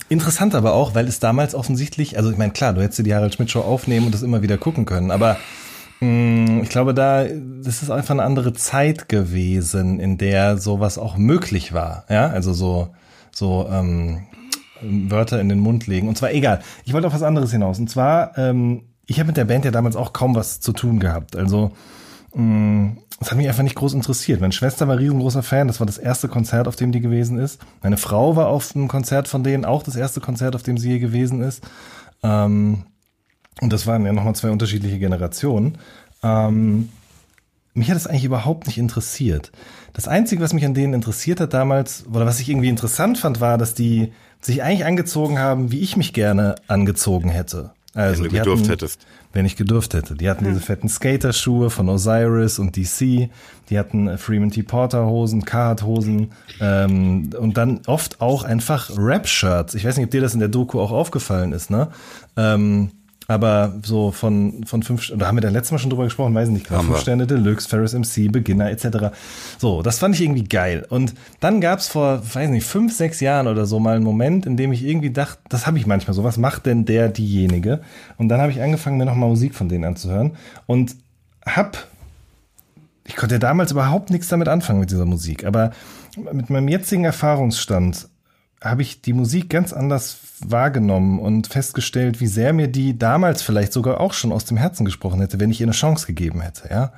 Interessant 0.09 0.55
aber 0.55 0.73
auch, 0.73 0.93
weil 0.93 1.07
es 1.07 1.19
damals 1.19 1.55
offensichtlich, 1.55 2.17
also 2.17 2.31
ich 2.31 2.37
meine, 2.37 2.53
klar, 2.53 2.73
du 2.73 2.81
hättest 2.81 3.05
die 3.05 3.13
Harald 3.13 3.33
Schmidt 3.33 3.51
Show 3.51 3.61
aufnehmen 3.61 4.05
und 4.05 4.13
das 4.13 4.23
immer 4.23 4.41
wieder 4.41 4.57
gucken 4.57 4.85
können, 4.85 5.11
aber 5.11 5.37
mh, 5.99 6.07
mm, 6.09 6.63
ich 6.63 6.69
glaube, 6.69 6.93
da, 6.93 7.25
das 7.25 7.81
ist 7.81 7.89
einfach 7.89 8.11
eine 8.11 8.23
andere 8.23 8.53
Zeit 8.53 9.09
gewesen, 9.09 9.99
in 9.99 10.17
der 10.17 10.57
sowas 10.57 10.97
auch 10.97 11.17
möglich 11.17 11.73
war, 11.73 12.05
ja, 12.09 12.27
also 12.27 12.53
so, 12.53 12.95
so, 13.31 13.67
ähm, 13.69 14.27
Wörter 14.81 15.39
in 15.41 15.49
den 15.49 15.59
Mund 15.59 15.87
legen. 15.87 16.07
Und 16.07 16.17
zwar 16.17 16.31
egal. 16.31 16.61
Ich 16.85 16.93
wollte 16.93 17.07
auf 17.07 17.13
was 17.13 17.23
anderes 17.23 17.51
hinaus. 17.51 17.79
Und 17.79 17.89
zwar, 17.89 18.37
ähm, 18.37 18.83
ich 19.07 19.19
habe 19.19 19.27
mit 19.27 19.37
der 19.37 19.45
Band 19.45 19.65
ja 19.65 19.71
damals 19.71 19.95
auch 19.95 20.13
kaum 20.13 20.35
was 20.35 20.59
zu 20.59 20.73
tun 20.73 20.99
gehabt. 20.99 21.35
Also 21.35 21.71
das 23.19 23.31
hat 23.31 23.37
mich 23.37 23.47
einfach 23.47 23.63
nicht 23.63 23.75
groß 23.75 23.93
interessiert. 23.93 24.41
Meine 24.41 24.53
Schwester 24.53 24.87
war 24.87 24.99
riesengroßer 24.99 25.41
Fan. 25.41 25.67
Das 25.67 25.79
war 25.79 25.87
das 25.87 25.97
erste 25.97 26.27
Konzert, 26.27 26.67
auf 26.67 26.75
dem 26.75 26.91
die 26.91 26.99
gewesen 26.99 27.39
ist. 27.39 27.59
Meine 27.81 27.97
Frau 27.97 28.35
war 28.35 28.47
auf 28.47 28.75
einem 28.75 28.87
Konzert 28.87 29.27
von 29.27 29.43
denen, 29.43 29.65
auch 29.65 29.81
das 29.81 29.95
erste 29.95 30.21
Konzert, 30.21 30.55
auf 30.55 30.61
dem 30.61 30.77
sie 30.77 30.89
hier 30.89 30.99
gewesen 30.99 31.41
ist. 31.41 31.63
Ähm, 32.21 32.83
und 33.59 33.73
das 33.73 33.87
waren 33.87 34.05
ja 34.05 34.13
nochmal 34.13 34.35
zwei 34.35 34.51
unterschiedliche 34.51 34.99
Generationen. 34.99 35.79
Ähm, 36.21 36.89
mich 37.73 37.89
hat 37.89 37.97
es 37.97 38.05
eigentlich 38.05 38.25
überhaupt 38.25 38.67
nicht 38.67 38.77
interessiert. 38.77 39.51
Das 39.93 40.07
Einzige, 40.07 40.43
was 40.43 40.53
mich 40.53 40.65
an 40.65 40.75
denen 40.75 40.93
interessiert 40.93 41.39
hat 41.39 41.53
damals, 41.53 42.05
oder 42.11 42.27
was 42.27 42.39
ich 42.39 42.49
irgendwie 42.49 42.69
interessant 42.69 43.17
fand, 43.17 43.41
war, 43.41 43.57
dass 43.57 43.73
die 43.73 44.13
sich 44.41 44.61
eigentlich 44.61 44.85
angezogen 44.85 45.39
haben, 45.39 45.71
wie 45.71 45.79
ich 45.79 45.97
mich 45.97 46.13
gerne 46.13 46.55
angezogen 46.67 47.29
hätte. 47.29 47.71
Also, 47.95 48.23
Wenn 48.23 48.29
du 48.29 48.37
gedurft 48.37 48.63
hatten, 48.63 48.69
hättest. 48.69 49.07
Wenn 49.37 49.45
ich 49.45 49.55
gedurft 49.55 49.93
hätte. 49.93 50.15
Die 50.15 50.31
hatten 50.31 50.45
hm. 50.45 50.53
diese 50.53 50.65
fetten 50.65 50.89
Skaterschuhe 50.89 51.69
von 51.69 51.87
Osiris 51.89 52.57
und 52.57 52.75
DC. 52.75 53.29
Die 53.69 53.77
hatten 53.77 54.17
Freeman 54.17 54.49
T. 54.49 54.63
Porter 54.63 55.05
Hosen, 55.05 55.45
Carhartt 55.45 55.83
Hosen 55.83 56.31
ähm, 56.59 57.29
und 57.39 57.55
dann 57.55 57.81
oft 57.85 58.19
auch 58.19 58.43
einfach 58.43 58.89
Rap-Shirts. 58.97 59.75
Ich 59.75 59.85
weiß 59.85 59.97
nicht, 59.97 60.05
ob 60.05 60.09
dir 60.09 60.21
das 60.21 60.33
in 60.33 60.39
der 60.39 60.49
Doku 60.49 60.79
auch 60.79 60.89
aufgefallen 60.89 61.51
ist, 61.51 61.69
ne? 61.69 61.89
Ähm, 62.35 62.89
aber 63.27 63.73
so 63.83 64.11
von, 64.11 64.63
von 64.65 64.83
fünf, 64.83 65.09
oder 65.11 65.27
haben 65.27 65.35
wir 65.35 65.41
da 65.41 65.49
letztes 65.49 65.71
Mal 65.71 65.79
schon 65.79 65.89
drüber 65.89 66.05
gesprochen, 66.05 66.33
weiß 66.33 66.47
ich 66.47 66.53
nicht, 66.53 66.67
klar, 66.67 66.81
fünf 66.81 66.99
Sterne 66.99 67.27
Deluxe, 67.27 67.67
Ferris 67.67 67.93
MC, 67.93 68.31
Beginner 68.31 68.71
etc. 68.71 69.13
So, 69.57 69.81
das 69.81 69.99
fand 69.99 70.15
ich 70.15 70.21
irgendwie 70.21 70.45
geil. 70.45 70.85
Und 70.89 71.13
dann 71.41 71.59
gab's 71.59 71.89
vor, 71.89 72.21
weiß 72.33 72.49
nicht, 72.49 72.65
fünf, 72.65 72.95
sechs 72.95 73.19
Jahren 73.19 73.47
oder 73.47 73.65
so 73.65 73.79
mal 73.79 73.97
einen 73.97 74.05
Moment, 74.05 74.45
in 74.45 74.55
dem 74.55 74.71
ich 74.71 74.85
irgendwie 74.85 75.11
dachte, 75.11 75.39
das 75.49 75.67
habe 75.67 75.77
ich 75.77 75.85
manchmal 75.85 76.13
so, 76.13 76.23
was 76.23 76.37
macht 76.37 76.65
denn 76.65 76.85
der, 76.85 77.09
diejenige? 77.09 77.81
Und 78.17 78.29
dann 78.29 78.39
habe 78.39 78.51
ich 78.51 78.61
angefangen, 78.61 78.97
mir 78.97 79.05
nochmal 79.05 79.29
Musik 79.29 79.55
von 79.55 79.67
denen 79.67 79.83
anzuhören 79.83 80.37
und 80.65 80.95
hab, 81.45 81.77
ich 83.05 83.17
konnte 83.17 83.35
ja 83.35 83.39
damals 83.39 83.71
überhaupt 83.71 84.09
nichts 84.09 84.29
damit 84.29 84.47
anfangen 84.47 84.79
mit 84.79 84.89
dieser 84.89 85.05
Musik, 85.05 85.43
aber 85.43 85.71
mit 86.31 86.49
meinem 86.49 86.69
jetzigen 86.69 87.03
Erfahrungsstand 87.03 88.07
habe 88.61 88.81
ich 88.81 89.01
die 89.01 89.13
Musik 89.13 89.49
ganz 89.49 89.71
anders 89.71 90.17
wahrgenommen 90.39 91.19
und 91.19 91.47
festgestellt, 91.47 92.19
wie 92.19 92.27
sehr 92.27 92.53
mir 92.53 92.67
die 92.67 92.97
damals 92.97 93.41
vielleicht 93.41 93.73
sogar 93.73 93.99
auch 93.99 94.13
schon 94.13 94.31
aus 94.31 94.45
dem 94.45 94.57
Herzen 94.57 94.85
gesprochen 94.85 95.21
hätte, 95.21 95.39
wenn 95.39 95.51
ich 95.51 95.61
ihr 95.61 95.65
eine 95.65 95.73
Chance 95.73 96.07
gegeben 96.07 96.41
hätte, 96.41 96.69
ja. 96.69 96.91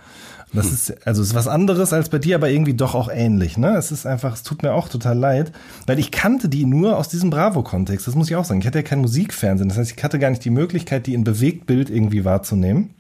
Das 0.51 0.65
hm. 0.65 0.73
ist, 0.73 1.07
also 1.07 1.21
ist 1.21 1.35
was 1.35 1.47
anderes 1.47 1.93
als 1.93 2.09
bei 2.09 2.17
dir, 2.17 2.35
aber 2.35 2.49
irgendwie 2.49 2.73
doch 2.73 2.95
auch 2.95 3.09
ähnlich, 3.09 3.57
ne? 3.57 3.75
Es 3.75 3.91
ist 3.91 4.07
einfach, 4.07 4.33
es 4.33 4.43
tut 4.43 4.63
mir 4.63 4.73
auch 4.73 4.89
total 4.89 5.17
leid, 5.17 5.51
weil 5.85 5.99
ich 5.99 6.11
kannte 6.11 6.49
die 6.49 6.65
nur 6.65 6.97
aus 6.97 7.07
diesem 7.07 7.29
Bravo-Kontext, 7.29 8.07
das 8.07 8.15
muss 8.15 8.29
ich 8.29 8.35
auch 8.35 8.45
sagen. 8.45 8.61
Ich 8.61 8.67
hatte 8.67 8.79
ja 8.79 8.83
kein 8.83 8.99
Musikfernsehen, 8.99 9.69
das 9.69 9.77
heißt, 9.77 9.93
ich 9.95 10.03
hatte 10.03 10.17
gar 10.17 10.31
nicht 10.31 10.43
die 10.43 10.49
Möglichkeit, 10.49 11.05
die 11.05 11.13
in 11.13 11.23
Bewegtbild 11.23 11.89
irgendwie 11.89 12.25
wahrzunehmen. 12.25 12.95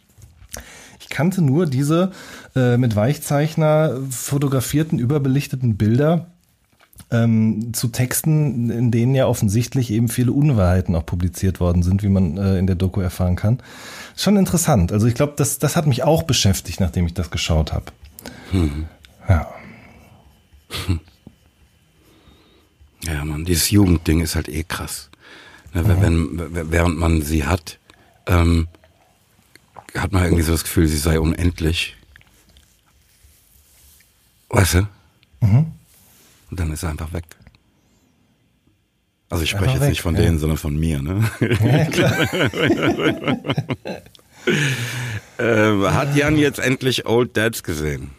Ich 0.99 1.09
kannte 1.09 1.41
nur 1.41 1.65
diese 1.65 2.11
äh, 2.55 2.77
mit 2.77 2.95
Weichzeichner 2.95 3.97
fotografierten, 4.11 4.99
überbelichteten 4.99 5.75
Bilder 5.75 6.27
ähm, 7.11 7.73
zu 7.73 7.87
Texten, 7.87 8.69
in 8.69 8.91
denen 8.91 9.15
ja 9.15 9.27
offensichtlich 9.27 9.91
eben 9.91 10.07
viele 10.09 10.31
Unwahrheiten 10.31 10.95
auch 10.95 11.05
publiziert 11.05 11.59
worden 11.59 11.83
sind, 11.83 12.03
wie 12.03 12.09
man 12.09 12.37
äh, 12.37 12.57
in 12.57 12.67
der 12.67 12.75
Doku 12.75 13.01
erfahren 13.01 13.35
kann. 13.35 13.59
Schon 14.15 14.37
interessant. 14.37 14.91
Also 14.91 15.07
ich 15.07 15.15
glaube, 15.15 15.33
das, 15.35 15.59
das 15.59 15.75
hat 15.75 15.87
mich 15.87 16.03
auch 16.03 16.23
beschäftigt, 16.23 16.79
nachdem 16.79 17.05
ich 17.05 17.13
das 17.13 17.31
geschaut 17.31 17.73
habe. 17.73 17.85
Hm. 18.51 18.85
Ja. 19.27 19.47
Hm. 20.85 20.99
Ja, 23.05 23.23
man, 23.23 23.45
dieses 23.45 23.71
Jugendding 23.71 24.19
ist 24.19 24.35
halt 24.35 24.49
eh 24.49 24.65
krass. 24.65 25.09
Ne, 25.73 25.83
mhm. 25.83 26.01
wenn, 26.01 26.71
während 26.71 26.97
man 26.97 27.21
sie 27.21 27.45
hat, 27.45 27.79
ähm, 28.27 28.67
hat 29.95 30.11
man 30.11 30.23
irgendwie 30.23 30.43
so 30.43 30.51
das 30.51 30.63
Gefühl, 30.63 30.87
sie 30.87 30.97
sei 30.97 31.19
unendlich. 31.19 31.95
Weißt 34.49 34.75
du? 34.75 34.87
Mhm. 35.41 35.71
Und 36.49 36.59
dann 36.59 36.71
ist 36.71 36.83
er 36.83 36.89
einfach 36.89 37.13
weg. 37.13 37.25
Also 39.29 39.43
ich 39.43 39.49
spreche 39.51 39.73
jetzt 39.73 39.81
weg, 39.81 39.89
nicht 39.89 40.01
von 40.01 40.15
ja. 40.15 40.21
denen, 40.21 40.39
sondern 40.39 40.57
von 40.57 40.75
mir. 40.75 41.01
Ne? 41.01 41.23
Ja, 41.39 42.11
äh, 45.37 45.91
hat 45.91 46.15
Jan 46.15 46.37
jetzt 46.37 46.59
endlich 46.59 47.05
Old 47.05 47.37
Dads 47.37 47.61
gesehen? 47.61 48.09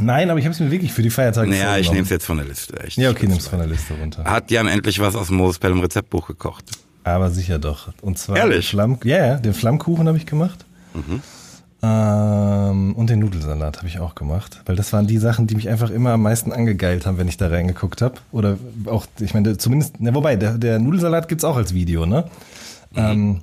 Nein, 0.00 0.30
aber 0.30 0.38
ich 0.38 0.44
habe 0.44 0.52
es 0.52 0.60
mir 0.60 0.70
wirklich 0.70 0.92
für 0.92 1.02
die 1.02 1.10
Feiertage 1.10 1.50
Naja, 1.50 1.76
ich 1.78 1.90
nehme 1.90 2.02
es 2.02 2.10
jetzt 2.10 2.26
von 2.26 2.36
der 2.36 2.46
Liste. 2.46 2.78
Echt. 2.78 2.98
Ja, 2.98 3.10
okay, 3.10 3.26
nimm 3.26 3.38
es 3.38 3.48
von 3.48 3.58
der 3.58 3.66
Liste 3.66 3.94
runter. 3.94 4.24
Hat 4.24 4.50
Jan 4.50 4.68
endlich 4.68 5.00
was 5.00 5.16
aus 5.16 5.28
dem 5.28 5.36
Mospel 5.38 5.72
im 5.72 5.80
Rezeptbuch 5.80 6.28
gekocht? 6.28 6.64
Aber 7.04 7.30
sicher 7.30 7.58
doch. 7.58 7.88
Und 8.02 8.18
zwar 8.18 8.36
Ehrlich? 8.36 8.68
Flamm, 8.68 8.98
ja, 9.04 9.16
yeah, 9.16 9.36
den 9.38 9.54
Flammkuchen 9.54 10.06
habe 10.06 10.18
ich 10.18 10.26
gemacht. 10.26 10.66
Mhm. 10.94 11.22
Ähm, 11.80 12.94
und 12.94 13.08
den 13.08 13.20
Nudelsalat 13.20 13.78
habe 13.78 13.86
ich 13.88 14.00
auch 14.00 14.14
gemacht, 14.16 14.62
weil 14.66 14.74
das 14.74 14.92
waren 14.92 15.06
die 15.06 15.18
Sachen, 15.18 15.46
die 15.46 15.54
mich 15.54 15.68
einfach 15.68 15.90
immer 15.90 16.10
am 16.10 16.22
meisten 16.22 16.52
angegeilt 16.52 17.06
haben, 17.06 17.18
wenn 17.18 17.28
ich 17.28 17.36
da 17.36 17.46
reingeguckt 17.48 18.02
habe. 18.02 18.16
Oder 18.32 18.58
auch, 18.86 19.06
ich 19.20 19.32
meine, 19.34 19.56
zumindest, 19.58 20.00
ne, 20.00 20.14
wobei, 20.14 20.36
der, 20.36 20.58
der 20.58 20.78
Nudelsalat 20.80 21.28
gibt's 21.28 21.44
auch 21.44 21.56
als 21.56 21.74
Video, 21.74 22.04
ne? 22.04 22.24
Ähm, 22.96 23.42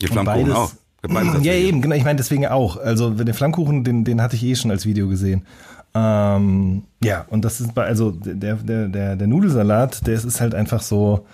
Die 0.00 0.06
Flammkuchen 0.06 0.42
beides- 0.44 0.54
auch. 0.54 0.72
Beides 1.02 1.44
ja, 1.44 1.52
eben, 1.52 1.82
genau. 1.82 1.94
Ich 1.94 2.04
meine, 2.04 2.16
deswegen 2.16 2.46
auch. 2.46 2.76
Also 2.78 3.10
den 3.10 3.32
Flammkuchen, 3.34 3.84
den, 3.84 4.04
den 4.04 4.20
hatte 4.20 4.34
ich 4.34 4.42
eh 4.42 4.56
schon 4.56 4.70
als 4.72 4.86
Video 4.86 5.08
gesehen. 5.08 5.42
Ähm, 5.94 6.82
ja, 7.02 7.24
und 7.30 7.44
das 7.44 7.60
ist 7.60 7.74
bei, 7.74 7.84
also 7.84 8.10
der, 8.10 8.54
der, 8.56 8.88
der, 8.88 9.16
der 9.16 9.26
Nudelsalat, 9.26 10.06
der 10.06 10.14
ist, 10.14 10.24
ist 10.24 10.40
halt 10.40 10.54
einfach 10.54 10.82
so, 10.82 11.24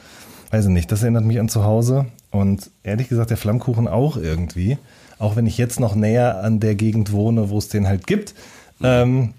weiß 0.50 0.66
ich 0.66 0.70
nicht, 0.70 0.92
das 0.92 1.02
erinnert 1.02 1.24
mich 1.24 1.40
an 1.40 1.48
zu 1.48 1.64
Hause. 1.64 2.06
Und 2.30 2.70
ehrlich 2.82 3.08
gesagt, 3.08 3.30
der 3.30 3.36
Flammkuchen 3.38 3.88
auch 3.88 4.16
irgendwie. 4.16 4.78
Auch 5.22 5.36
wenn 5.36 5.46
ich 5.46 5.56
jetzt 5.56 5.78
noch 5.78 5.94
näher 5.94 6.42
an 6.42 6.58
der 6.58 6.74
Gegend 6.74 7.12
wohne, 7.12 7.48
wo 7.48 7.56
es 7.56 7.68
den 7.68 7.86
halt 7.86 8.08
gibt. 8.08 8.34
Ähm, 8.82 9.34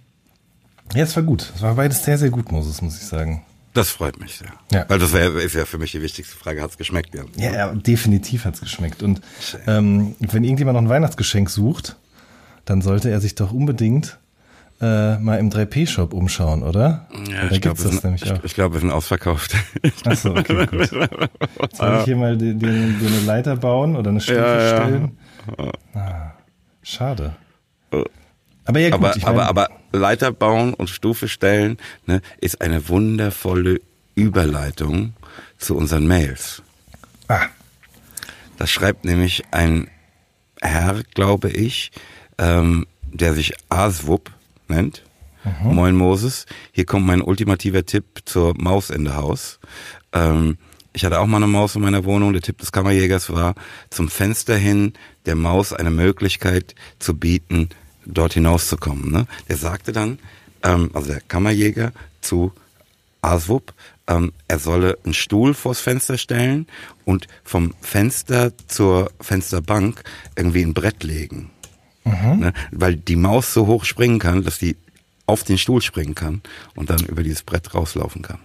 ja, 0.95 1.03
es 1.03 1.13
war 1.17 1.23
gut. 1.23 1.51
Es 1.53 1.61
war 1.61 1.75
beides 1.75 2.05
sehr, 2.05 2.17
sehr 2.17 2.29
gut, 2.29 2.53
Moses, 2.53 2.81
muss 2.81 2.95
ich 2.95 3.05
sagen. 3.05 3.43
Das 3.73 3.89
freut 3.89 4.17
mich 4.17 4.37
sehr. 4.37 4.47
Ja. 4.71 4.85
Weil 4.87 4.99
das 4.99 5.13
ist 5.13 5.55
ja 5.55 5.65
für 5.65 5.77
mich 5.77 5.91
die 5.91 6.01
wichtigste 6.01 6.37
Frage. 6.37 6.61
Hat's 6.61 6.77
geschmeckt? 6.77 7.13
Ja. 7.13 7.23
Ja, 7.35 7.51
ja 7.51 7.73
definitiv 7.73 8.45
hat's 8.45 8.61
geschmeckt. 8.61 9.03
Und 9.03 9.19
ähm, 9.67 10.15
wenn 10.19 10.45
irgendjemand 10.45 10.75
noch 10.75 10.83
ein 10.83 10.89
Weihnachtsgeschenk 10.89 11.49
sucht, 11.49 11.97
dann 12.63 12.81
sollte 12.81 13.09
er 13.09 13.19
sich 13.19 13.35
doch 13.35 13.51
unbedingt 13.51 14.19
äh, 14.79 15.17
mal 15.17 15.37
im 15.37 15.49
3P-Shop 15.49 16.13
umschauen, 16.13 16.63
oder? 16.63 17.07
Ja, 17.29 17.47
da 17.47 17.51
ich 17.51 17.59
glaube, 17.59 17.81
ich, 18.15 18.31
auch. 18.31 18.43
ich 18.45 18.53
glaub, 18.53 18.71
wir 18.71 18.79
sind 18.79 18.91
ausverkauft. 18.91 19.53
Achso, 20.05 20.31
okay, 20.31 20.65
gut. 20.65 20.87
Soll 21.73 21.97
ich 21.99 22.05
hier 22.05 22.15
mal 22.15 22.37
dir 22.37 22.53
eine 22.53 23.19
Leiter 23.25 23.57
bauen 23.57 23.97
oder 23.97 24.11
eine 24.11 24.21
Stufe 24.21 24.39
ja. 24.39 24.77
stellen? 24.77 25.17
Ah, 25.93 26.31
schade. 26.81 27.35
Aber 28.65 28.79
ja 28.79 28.89
gut, 28.89 28.99
aber, 28.99 29.15
ich 29.15 29.23
mein, 29.23 29.31
aber, 29.39 29.47
aber 29.47 29.69
Leiter 29.91 30.31
bauen 30.31 30.73
und 30.73 30.89
Stufe 30.89 31.27
stellen 31.27 31.77
ne, 32.05 32.21
ist 32.39 32.61
eine 32.61 32.87
wundervolle 32.87 33.79
Überleitung 34.15 35.13
zu 35.57 35.75
unseren 35.75 36.07
Mails. 36.07 36.61
Ah, 37.27 37.47
Das 38.57 38.71
schreibt 38.71 39.05
nämlich 39.05 39.43
ein 39.51 39.89
Herr, 40.61 41.03
glaube 41.13 41.49
ich, 41.49 41.91
ähm, 42.37 42.87
der 43.05 43.33
sich 43.33 43.53
Aswup 43.69 44.31
nennt. 44.67 45.03
Moin 45.61 45.93
Moses, 45.95 46.45
hier 46.71 46.85
kommt 46.85 47.05
mein 47.05 47.21
ultimativer 47.21 47.85
Tipp 47.85 48.21
zur 48.23 48.53
Maus 48.57 48.89
in 48.89 49.03
der 49.03 49.17
Haus. 49.17 49.59
Ähm, 50.13 50.57
ich 50.93 51.03
hatte 51.03 51.19
auch 51.19 51.25
mal 51.25 51.37
eine 51.37 51.47
Maus 51.47 51.75
in 51.75 51.81
meiner 51.81 52.05
Wohnung. 52.05 52.31
Der 52.31 52.41
Tipp 52.41 52.59
des 52.59 52.71
Kammerjägers 52.71 53.29
war, 53.33 53.55
zum 53.89 54.07
Fenster 54.07 54.55
hin 54.55 54.93
der 55.25 55.35
Maus 55.35 55.73
eine 55.73 55.91
Möglichkeit 55.91 56.75
zu 56.99 57.15
bieten, 57.15 57.69
dort 58.05 58.33
hinauszukommen. 58.33 59.11
Ne? 59.11 59.27
Der 59.49 59.57
sagte 59.57 59.91
dann, 59.91 60.19
ähm, 60.63 60.89
also 60.93 61.11
der 61.11 61.21
Kammerjäger 61.21 61.91
zu 62.21 62.51
Aswup, 63.21 63.73
ähm, 64.07 64.33
er 64.47 64.59
solle 64.59 64.97
einen 65.05 65.13
Stuhl 65.13 65.53
vors 65.53 65.79
Fenster 65.79 66.17
stellen 66.17 66.67
und 67.05 67.27
vom 67.43 67.73
Fenster 67.81 68.51
zur 68.67 69.11
Fensterbank 69.21 70.03
irgendwie 70.35 70.63
ein 70.63 70.73
Brett 70.73 71.03
legen. 71.03 71.49
Ne? 72.35 72.53
Weil 72.71 72.95
die 72.97 73.15
Maus 73.15 73.53
so 73.53 73.67
hoch 73.67 73.85
springen 73.85 74.19
kann, 74.19 74.43
dass 74.43 74.59
die 74.59 74.75
auf 75.25 75.43
den 75.43 75.57
Stuhl 75.57 75.81
springen 75.81 76.15
kann 76.15 76.41
und 76.75 76.89
dann 76.89 76.99
über 77.05 77.23
dieses 77.23 77.43
Brett 77.43 77.73
rauslaufen 77.73 78.21
kann. 78.23 78.39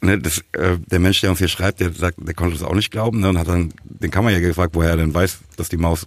Ne, 0.00 0.18
das, 0.18 0.44
äh, 0.52 0.78
der 0.78 1.00
Mensch, 1.00 1.20
der 1.20 1.30
uns 1.30 1.40
hier 1.40 1.48
schreibt, 1.48 1.80
der 1.80 1.92
sagt, 1.92 2.18
der 2.20 2.34
konnte 2.34 2.54
das 2.54 2.62
auch 2.62 2.74
nicht 2.74 2.92
glauben 2.92 3.20
ne, 3.20 3.30
und 3.30 3.38
hat 3.38 3.48
dann 3.48 3.72
den 3.82 4.12
Kammerjäger 4.12 4.46
gefragt, 4.46 4.74
woher 4.74 4.90
er 4.90 4.96
denn 4.96 5.12
weiß, 5.12 5.40
dass 5.56 5.68
die 5.68 5.76
Maus 5.76 6.06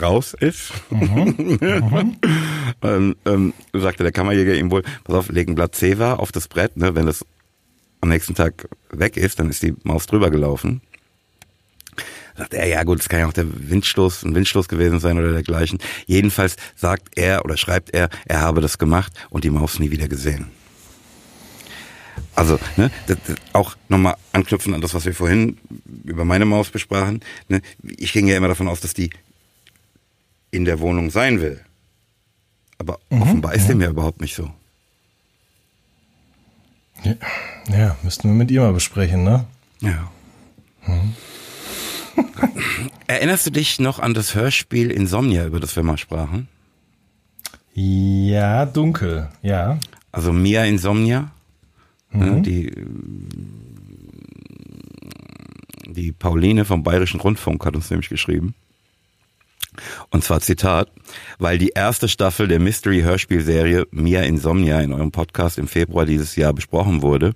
raus 0.00 0.34
ist. 0.38 0.72
ähm, 2.82 3.16
ähm, 3.24 3.52
sagte 3.72 4.02
der 4.02 4.12
Kammerjäger 4.12 4.54
ihm 4.54 4.70
wohl, 4.72 4.82
pass 5.04 5.14
auf, 5.14 5.28
leg 5.28 5.48
ein 5.48 5.54
Blatt 5.54 5.74
Zewa 5.74 6.14
auf 6.14 6.32
das 6.32 6.48
Brett, 6.48 6.76
ne, 6.76 6.96
wenn 6.96 7.06
das 7.06 7.24
am 8.00 8.08
nächsten 8.08 8.34
Tag 8.34 8.68
weg 8.90 9.16
ist, 9.16 9.38
dann 9.38 9.50
ist 9.50 9.62
die 9.62 9.74
Maus 9.84 10.06
drüber 10.06 10.30
gelaufen. 10.30 10.80
Sagt 12.36 12.54
er, 12.54 12.66
ja 12.66 12.82
gut, 12.84 13.00
es 13.00 13.08
kann 13.08 13.20
ja 13.20 13.26
auch 13.26 13.32
der 13.32 13.46
Windstoß, 13.70 14.24
ein 14.24 14.34
Windstoß 14.34 14.68
gewesen 14.68 14.98
sein 15.00 15.18
oder 15.18 15.32
dergleichen. 15.32 15.78
Jedenfalls 16.06 16.56
sagt 16.74 17.08
er 17.16 17.44
oder 17.44 17.56
schreibt 17.56 17.90
er, 17.90 18.08
er 18.24 18.40
habe 18.40 18.60
das 18.60 18.78
gemacht 18.78 19.12
und 19.28 19.44
die 19.44 19.50
Maus 19.50 19.78
nie 19.78 19.90
wieder 19.90 20.08
gesehen. 20.08 20.46
Also, 22.34 22.58
ne, 22.76 22.90
das, 23.06 23.18
das 23.26 23.36
auch 23.52 23.76
nochmal 23.88 24.16
anknüpfen 24.32 24.74
an 24.74 24.80
das, 24.80 24.94
was 24.94 25.04
wir 25.04 25.14
vorhin 25.14 25.58
über 26.04 26.24
meine 26.24 26.44
Maus 26.44 26.70
besprachen. 26.70 27.20
Ne, 27.48 27.62
ich 27.82 28.12
ging 28.12 28.26
ja 28.26 28.36
immer 28.36 28.48
davon 28.48 28.68
aus, 28.68 28.80
dass 28.80 28.94
die 28.94 29.10
in 30.50 30.64
der 30.64 30.80
Wohnung 30.80 31.10
sein 31.10 31.40
will. 31.40 31.60
Aber 32.78 32.98
offenbar 33.10 33.54
ist 33.54 33.68
dem 33.68 33.80
ja 33.82 33.90
überhaupt 33.90 34.20
nicht 34.22 34.34
so. 34.34 34.50
ja, 37.04 37.14
ja, 37.68 37.96
müssten 38.02 38.28
wir 38.28 38.34
mit 38.34 38.50
ihr 38.50 38.62
mal 38.62 38.72
besprechen, 38.72 39.22
ne? 39.22 39.44
Ja. 39.80 40.10
Erinnerst 43.06 43.46
du 43.46 43.50
dich 43.50 43.78
noch 43.80 43.98
an 43.98 44.14
das 44.14 44.34
Hörspiel 44.34 44.90
Insomnia, 44.90 45.46
über 45.46 45.60
das 45.60 45.76
wir 45.76 45.82
mal 45.82 45.98
sprachen? 45.98 46.48
Ja, 47.74 48.66
dunkel, 48.66 49.28
ja. 49.42 49.78
Also 50.12 50.32
Mia 50.32 50.64
Insomnia, 50.64 51.30
ne, 52.12 52.42
die, 52.42 52.72
die 55.86 56.12
Pauline 56.12 56.64
vom 56.64 56.82
Bayerischen 56.82 57.20
Rundfunk 57.20 57.64
hat 57.64 57.74
uns 57.76 57.90
nämlich 57.90 58.08
geschrieben. 58.08 58.54
Und 60.10 60.24
zwar 60.24 60.40
Zitat, 60.40 60.90
weil 61.38 61.56
die 61.56 61.68
erste 61.70 62.08
Staffel 62.08 62.48
der 62.48 62.58
Mystery-Hörspielserie 62.58 63.86
Mia 63.92 64.22
Insomnia 64.22 64.80
in 64.80 64.92
eurem 64.92 65.12
Podcast 65.12 65.58
im 65.58 65.68
Februar 65.68 66.06
dieses 66.06 66.34
Jahr 66.36 66.52
besprochen 66.52 67.02
wurde 67.02 67.32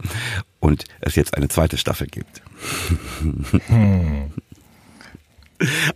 und 0.60 0.84
es 1.00 1.14
jetzt 1.14 1.34
eine 1.36 1.48
zweite 1.48 1.78
Staffel 1.78 2.08
gibt. 2.08 2.42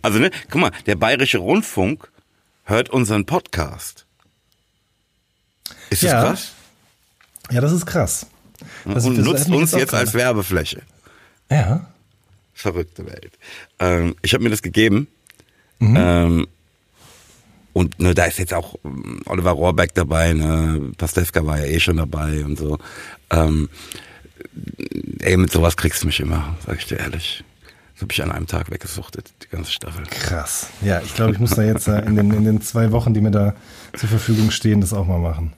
Also, 0.01 0.19
ne, 0.19 0.31
guck 0.49 0.61
mal, 0.61 0.71
der 0.85 0.95
Bayerische 0.95 1.37
Rundfunk 1.39 2.09
hört 2.63 2.89
unseren 2.89 3.25
Podcast. 3.25 4.05
Ist 5.89 6.03
das 6.03 6.11
Ja. 6.11 6.21
krass? 6.23 6.53
Ja, 7.51 7.61
das 7.61 7.73
ist 7.73 7.85
krass. 7.85 8.27
Das- 8.85 9.05
und 9.05 9.17
das 9.17 9.25
nutzt 9.25 9.49
uns 9.49 9.71
jetzt 9.71 9.93
als 9.93 10.13
Werbefläche. 10.13 10.81
Ja. 11.51 11.85
Verrückte 12.53 13.05
Welt. 13.05 13.31
Ähm, 13.79 14.15
ich 14.21 14.33
habe 14.33 14.43
mir 14.43 14.49
das 14.49 14.61
gegeben. 14.61 15.07
Mhm. 15.79 15.95
Ähm, 15.97 16.47
und 17.73 17.99
ne, 17.99 18.13
da 18.13 18.25
ist 18.25 18.39
jetzt 18.39 18.53
auch 18.53 18.75
ähm, 18.83 19.21
Oliver 19.25 19.51
Rohrbeck 19.51 19.93
dabei, 19.93 20.33
ne, 20.33 20.91
Pastewka 20.97 21.45
war 21.45 21.59
ja 21.59 21.65
eh 21.65 21.79
schon 21.79 21.97
dabei 21.97 22.43
und 22.43 22.57
so. 22.57 22.79
Ähm, 23.29 23.69
ey, 25.19 25.37
mit 25.37 25.51
sowas 25.51 25.77
kriegst 25.77 26.03
du 26.03 26.07
mich 26.07 26.19
immer, 26.19 26.57
sag 26.65 26.79
ich 26.79 26.85
dir 26.87 26.97
ehrlich. 26.99 27.43
Das 27.93 28.01
habe 28.03 28.13
ich 28.13 28.23
an 28.23 28.31
einem 28.31 28.47
Tag 28.47 28.71
weggesuchtet, 28.71 29.31
die 29.43 29.49
ganze 29.49 29.71
Staffel. 29.71 30.03
Krass. 30.05 30.67
Ja, 30.81 31.01
ich 31.01 31.13
glaube, 31.15 31.33
ich 31.33 31.39
muss 31.39 31.51
da 31.51 31.63
jetzt 31.63 31.87
äh, 31.87 31.99
in 32.01 32.15
den, 32.15 32.31
in 32.31 32.43
den 32.45 32.61
zwei 32.61 32.91
Wochen, 32.91 33.13
die 33.13 33.21
mir 33.21 33.31
da 33.31 33.55
zur 33.95 34.09
Verfügung 34.09 34.51
stehen, 34.51 34.81
das 34.81 34.93
auch 34.93 35.05
mal 35.05 35.19
machen. 35.19 35.53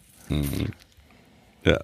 Ja. 1.64 1.80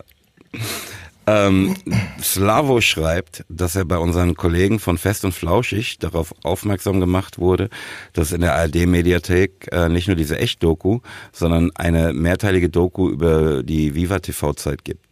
Ähm, 1.28 1.76
Slavo 2.22 2.80
schreibt, 2.80 3.44
dass 3.50 3.76
er 3.76 3.84
bei 3.84 3.98
unseren 3.98 4.36
Kollegen 4.36 4.80
von 4.80 4.98
Fest 4.98 5.26
und 5.26 5.34
Flauschig 5.34 6.00
darauf 6.00 6.34
aufmerksam 6.44 7.02
gemacht 7.02 7.38
wurde, 7.38 7.70
dass 8.14 8.32
in 8.32 8.42
der 8.42 8.56
ARD-Mediathek 8.56 9.68
äh, 9.74 9.90
nicht 9.90 10.08
nur 10.08 10.16
diese 10.16 10.40
Echt-Doku, 10.40 11.02
sondern 11.34 11.72
eine 11.76 12.14
mehrteilige 12.14 12.70
Doku 12.70 13.10
über 13.10 13.62
die 13.62 13.94
Viva-TV-Zeit 13.94 14.86
gibt. 14.86 15.07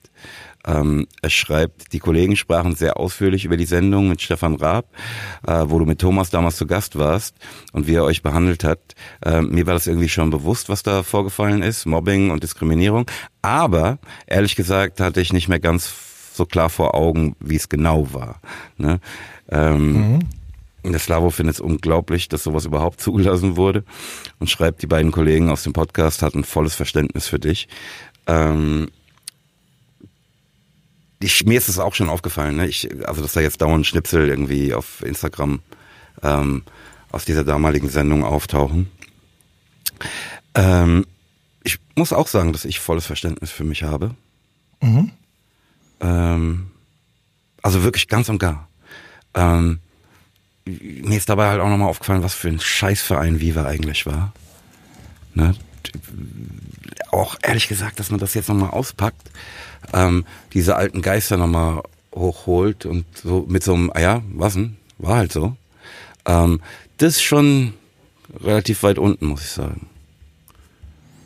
Ähm, 0.66 1.08
er 1.22 1.30
schreibt, 1.30 1.94
die 1.94 2.00
Kollegen 2.00 2.36
sprachen 2.36 2.76
sehr 2.76 2.98
ausführlich 2.98 3.46
über 3.46 3.58
die 3.58 3.66
Sendung 3.66 4.10
mit 4.10 4.22
Stefan 4.22 4.56
Raab, 4.56 4.88
äh, 5.48 5.64
wo 5.68 5.80
du 5.80 5.86
mit 5.86 6.00
Thomas 6.00 6.30
damals 6.30 6.58
zu 6.58 6.66
Gast 6.66 6.98
warst 6.98 7.36
und 7.72 7.88
wie 7.88 7.96
er 7.96 8.04
euch 8.04 8.24
behandelt 8.24 8.64
hat. 8.64 8.80
Äh, 9.24 9.42
mir 9.42 9.68
war 9.68 9.74
das 9.74 9.88
irgendwie 9.88 10.10
schon 10.10 10.30
bewusst, 10.30 10.70
was 10.70 10.84
da 10.84 11.04
vorgefallen 11.04 11.62
ist, 11.62 11.86
Mobbing 11.86 12.32
und 12.32 12.44
Diskriminierung. 12.44 13.06
Aber 13.42 14.00
ehrlich 14.28 14.56
gesagt 14.56 15.00
hatte 15.00 15.22
ich 15.22 15.34
nicht 15.34 15.48
mehr 15.48 15.60
ganz 15.60 15.94
so 16.34 16.46
klar 16.46 16.70
vor 16.70 16.96
Augen, 16.96 17.36
wie 17.40 17.56
es 17.56 17.70
genau 17.70 18.14
war. 18.14 18.42
Ne? 18.78 19.00
Ähm, 19.50 20.20
Der 20.84 21.00
Slavo 21.00 21.32
findet 21.32 21.56
es 21.56 21.62
unglaublich, 21.62 22.28
dass 22.28 22.44
sowas 22.44 22.66
überhaupt 22.66 23.02
zugelassen 23.02 23.56
wurde 23.56 23.84
und 24.40 24.50
schreibt, 24.50 24.82
die 24.82 24.88
beiden 24.88 25.12
Kollegen 25.12 25.50
aus 25.50 25.64
dem 25.64 25.74
Podcast 25.74 26.22
hatten 26.22 26.44
volles 26.44 26.76
Verständnis 26.76 27.28
für 27.28 27.40
dich. 27.40 27.68
Ähm, 28.28 28.90
ich, 31.20 31.46
mir 31.46 31.58
ist 31.58 31.70
es 31.70 31.80
auch 31.80 31.96
schon 31.96 32.10
aufgefallen, 32.10 32.58
ne? 32.58 32.68
ich, 32.68 32.90
also 33.08 33.22
dass 33.22 33.34
da 33.34 33.42
jetzt 33.42 33.62
dauernd 33.62 33.86
Schnipsel 33.86 34.28
irgendwie 34.28 34.74
auf 34.74 35.02
Instagram 35.02 35.62
ähm, 36.22 36.64
aus 37.12 37.26
dieser 37.26 37.44
damaligen 37.44 37.90
Sendung 37.90 38.24
auftauchen. 38.24 38.92
Ähm, 40.54 41.06
ich 41.64 41.80
muss 41.96 42.14
auch 42.14 42.28
sagen, 42.28 42.54
dass 42.54 42.66
ich 42.66 42.80
volles 42.80 43.06
Verständnis 43.06 43.52
für 43.52 43.64
mich 43.64 43.84
habe. 43.84 44.16
Ähm, 46.02 46.72
also 47.62 47.84
wirklich 47.84 48.08
ganz 48.08 48.30
und 48.30 48.40
gar. 48.40 48.68
Ähm, 49.34 49.80
mir 50.66 51.18
ist 51.18 51.30
dabei 51.30 51.48
halt 51.50 51.62
auch 51.62 51.70
nochmal 51.70 51.90
aufgefallen, 51.90 52.24
was 52.24 52.34
für 52.34 52.50
ein 52.50 52.60
Scheißverein 52.60 53.40
Viva 53.40 53.66
eigentlich 53.66 54.06
war. 54.06 54.34
Ne? 55.34 55.56
Auch 57.12 57.38
ehrlich 57.42 57.68
gesagt, 57.68 58.00
dass 58.00 58.12
man 58.12 58.20
das 58.20 58.34
jetzt 58.34 58.50
nochmal 58.50 58.72
auspackt, 58.72 59.30
ähm, 59.94 60.26
diese 60.54 60.76
alten 60.76 61.02
Geister 61.02 61.38
nochmal 61.38 61.82
hochholt 62.14 62.86
und 62.86 63.06
so 63.16 63.46
mit 63.48 63.64
so 63.64 63.74
einem, 63.74 63.92
ah 63.94 64.00
ja, 64.00 64.22
was 64.34 64.54
denn? 64.54 64.78
War 64.98 65.18
halt 65.18 65.32
so. 65.32 65.56
Ähm, 66.26 66.62
das 66.98 67.16
ist 67.16 67.24
schon 67.24 67.74
relativ 68.42 68.84
weit 68.84 68.98
unten, 68.98 69.28
muss 69.28 69.44
ich 69.44 69.50
sagen. 69.50 69.88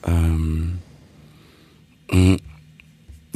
Ähm, 0.06 0.80
mh. 2.12 2.38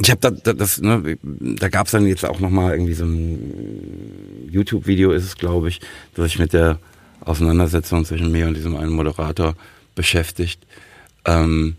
ich 0.00 0.10
habe 0.10 0.20
da, 0.20 0.30
da, 0.30 0.52
das, 0.52 0.80
ne, 0.80 1.18
da 1.22 1.68
gab 1.68 1.86
es 1.86 1.92
dann 1.92 2.06
jetzt 2.06 2.24
auch 2.24 2.40
noch 2.40 2.50
mal 2.50 2.72
irgendwie 2.72 2.94
so 2.94 3.04
ein 3.04 4.48
YouTube-Video 4.50 5.12
ist 5.12 5.24
es, 5.24 5.36
glaube 5.36 5.68
ich, 5.68 5.80
das 6.14 6.24
sich 6.24 6.38
mit 6.38 6.52
der 6.52 6.78
Auseinandersetzung 7.20 8.04
zwischen 8.04 8.32
mir 8.32 8.46
und 8.46 8.54
diesem 8.54 8.76
einen 8.76 8.92
Moderator 8.92 9.54
beschäftigt. 9.94 10.66
Ähm, 11.24 11.76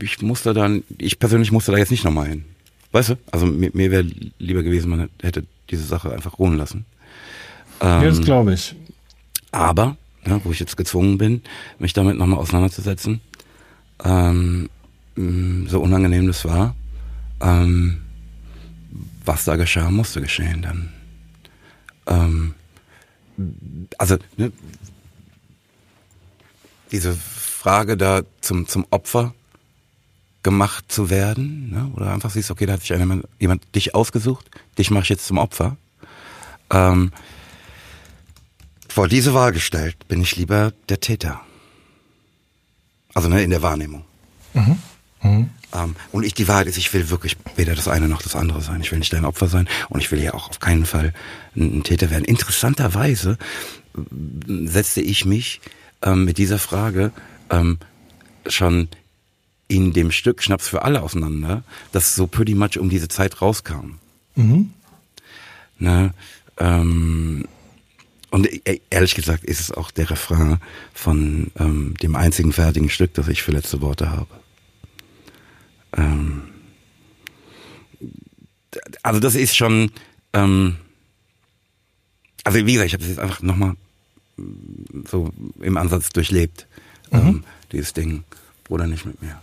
ich 0.00 0.22
musste 0.22 0.54
dann, 0.54 0.84
ich 0.98 1.18
persönlich 1.18 1.52
musste 1.52 1.72
da 1.72 1.78
jetzt 1.78 1.90
nicht 1.90 2.04
nochmal 2.04 2.28
hin. 2.28 2.44
Weißt 2.92 3.10
du? 3.10 3.18
Also 3.30 3.46
mir, 3.46 3.70
mir 3.74 3.90
wäre 3.90 4.06
lieber 4.38 4.62
gewesen, 4.62 4.90
man 4.90 5.08
hätte 5.20 5.44
diese 5.70 5.84
Sache 5.84 6.12
einfach 6.12 6.38
ruhen 6.38 6.56
lassen. 6.56 6.86
Ähm, 7.80 8.02
ja, 8.02 8.08
das 8.08 8.20
glaube 8.20 8.54
ich. 8.54 8.74
Aber, 9.50 9.96
ja, 10.26 10.40
wo 10.44 10.50
ich 10.50 10.60
jetzt 10.60 10.76
gezwungen 10.76 11.18
bin, 11.18 11.42
mich 11.78 11.92
damit 11.92 12.16
nochmal 12.16 12.38
auseinanderzusetzen, 12.38 13.20
ähm, 14.04 14.68
so 15.66 15.80
unangenehm 15.80 16.26
das 16.26 16.44
war, 16.44 16.76
ähm, 17.40 18.02
was 19.24 19.44
da 19.44 19.56
geschah, 19.56 19.90
musste 19.90 20.20
geschehen 20.20 20.62
dann. 20.62 20.92
Ähm, 22.06 22.54
also, 23.98 24.16
ne, 24.36 24.52
diese 26.90 27.16
Frage 27.58 27.96
da 27.96 28.22
zum, 28.40 28.68
zum 28.68 28.86
Opfer 28.90 29.34
gemacht 30.44 30.84
zu 30.86 31.10
werden, 31.10 31.70
ne? 31.70 31.90
oder 31.96 32.12
einfach 32.12 32.30
siehst, 32.30 32.52
okay, 32.52 32.66
da 32.66 32.74
hat 32.74 32.80
sich 32.80 32.90
jemand, 32.90 33.26
jemand 33.40 33.74
dich 33.74 33.96
ausgesucht, 33.96 34.48
dich 34.78 34.92
mache 34.92 35.02
ich 35.02 35.08
jetzt 35.08 35.26
zum 35.26 35.38
Opfer. 35.38 35.76
Ähm, 36.70 37.10
vor 38.88 39.08
diese 39.08 39.34
Wahl 39.34 39.52
gestellt 39.52 39.96
bin 40.06 40.20
ich 40.20 40.36
lieber 40.36 40.72
der 40.88 41.00
Täter. 41.00 41.40
Also 43.12 43.28
ne, 43.28 43.42
in 43.42 43.50
der 43.50 43.62
Wahrnehmung. 43.62 44.04
Mhm. 44.54 44.78
Mhm. 45.22 45.50
Ähm, 45.74 45.96
und 46.12 46.22
ich, 46.22 46.34
die 46.34 46.46
Wahrheit 46.46 46.68
ist, 46.68 46.78
ich 46.78 46.94
will 46.94 47.10
wirklich 47.10 47.36
weder 47.56 47.74
das 47.74 47.88
eine 47.88 48.06
noch 48.06 48.22
das 48.22 48.36
andere 48.36 48.62
sein. 48.62 48.80
Ich 48.80 48.92
will 48.92 49.00
nicht 49.00 49.12
dein 49.12 49.24
Opfer 49.24 49.48
sein 49.48 49.68
und 49.88 49.98
ich 49.98 50.12
will 50.12 50.22
ja 50.22 50.32
auch 50.32 50.48
auf 50.48 50.60
keinen 50.60 50.86
Fall 50.86 51.12
ein, 51.56 51.78
ein 51.78 51.82
Täter 51.82 52.10
werden. 52.10 52.24
Interessanterweise 52.24 53.36
äh, 53.96 54.66
setzte 54.66 55.00
ich 55.00 55.24
mich 55.24 55.60
ähm, 56.02 56.24
mit 56.24 56.38
dieser 56.38 56.60
Frage 56.60 57.10
ähm, 57.50 57.78
schon 58.46 58.88
in 59.68 59.92
dem 59.92 60.10
Stück 60.10 60.42
Schnaps 60.42 60.68
für 60.68 60.82
alle 60.82 61.02
auseinander, 61.02 61.62
das 61.92 62.14
so 62.14 62.26
pretty 62.26 62.54
much 62.54 62.78
um 62.78 62.88
diese 62.88 63.08
Zeit 63.08 63.42
rauskam. 63.42 63.98
Mhm. 64.34 64.72
Ne, 65.78 66.12
ähm, 66.56 67.46
und 68.30 68.46
e, 68.46 68.80
ehrlich 68.90 69.14
gesagt 69.14 69.44
ist 69.44 69.60
es 69.60 69.70
auch 69.70 69.90
der 69.90 70.10
Refrain 70.10 70.58
von 70.92 71.50
ähm, 71.58 71.94
dem 72.02 72.16
einzigen 72.16 72.52
fertigen 72.52 72.90
Stück, 72.90 73.14
das 73.14 73.28
ich 73.28 73.42
für 73.42 73.52
letzte 73.52 73.80
Worte 73.80 74.10
habe. 74.10 74.28
Ähm, 75.96 76.42
also 79.02 79.20
das 79.20 79.34
ist 79.34 79.56
schon, 79.56 79.90
ähm, 80.32 80.76
also 82.44 82.66
wie 82.66 82.72
gesagt, 82.72 82.88
ich 82.88 82.92
habe 82.94 83.02
das 83.02 83.10
jetzt 83.10 83.20
einfach 83.20 83.40
nochmal 83.42 83.74
so 85.08 85.32
im 85.60 85.76
Ansatz 85.76 86.10
durchlebt, 86.10 86.66
mhm. 87.12 87.18
ähm, 87.18 87.44
dieses 87.72 87.92
Ding, 87.92 88.24
oder 88.68 88.86
nicht 88.86 89.04
mit 89.06 89.20
mir. 89.22 89.38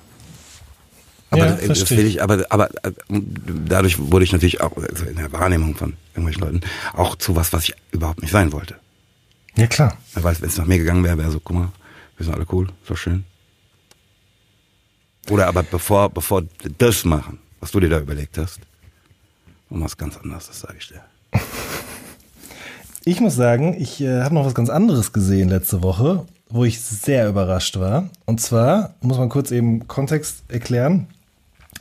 Aber, 1.31 1.45
ja, 1.47 1.67
das, 1.67 1.79
das 1.79 1.91
ich, 1.91 2.21
aber, 2.21 2.45
aber 2.49 2.69
äh, 2.85 2.91
dadurch 3.09 3.99
wurde 3.99 4.23
ich 4.23 4.31
natürlich 4.31 4.61
auch 4.61 4.77
also 4.77 5.05
in 5.05 5.15
der 5.15 5.31
Wahrnehmung 5.31 5.75
von 5.75 5.93
irgendwelchen 6.13 6.43
Leuten 6.43 6.61
auch 6.93 7.15
zu 7.15 7.35
was, 7.35 7.51
was 7.51 7.63
ich 7.65 7.75
überhaupt 7.91 8.21
nicht 8.21 8.31
sein 8.31 8.51
wollte. 8.51 8.75
Ja, 9.57 9.67
klar. 9.67 9.97
Weil 10.13 10.39
wenn 10.41 10.49
es 10.49 10.57
nach 10.57 10.65
mir 10.65 10.77
gegangen 10.77 11.03
wäre, 11.03 11.17
wäre 11.17 11.31
so, 11.31 11.39
guck 11.39 11.55
mal, 11.55 11.71
wir 12.17 12.25
sind 12.25 12.35
alle 12.35 12.45
cool, 12.51 12.67
doch 12.87 12.97
schön. 12.97 13.25
Oder 15.29 15.47
aber 15.47 15.63
bevor, 15.63 16.09
bevor 16.09 16.43
das 16.77 17.03
machen, 17.03 17.39
was 17.59 17.71
du 17.71 17.79
dir 17.79 17.89
da 17.89 17.99
überlegt 17.99 18.37
hast, 18.37 18.59
und 19.69 19.83
was 19.83 19.97
ganz 19.97 20.17
anderes, 20.17 20.47
das 20.47 20.59
sage 20.61 20.75
ich 20.79 20.87
dir. 20.87 21.01
Ich 23.07 23.19
muss 23.19 23.35
sagen, 23.35 23.79
ich 23.79 24.01
äh, 24.01 24.23
habe 24.23 24.33
noch 24.33 24.47
was 24.47 24.55
ganz 24.55 24.71
anderes 24.71 25.13
gesehen 25.13 25.49
letzte 25.49 25.83
Woche, 25.83 26.25
wo 26.49 26.65
ich 26.65 26.81
sehr 26.81 27.27
überrascht 27.27 27.79
war. 27.79 28.09
Und 28.25 28.39
zwar 28.39 28.95
muss 29.01 29.17
man 29.17 29.29
kurz 29.29 29.51
eben 29.51 29.87
Kontext 29.87 30.43
erklären. 30.47 31.07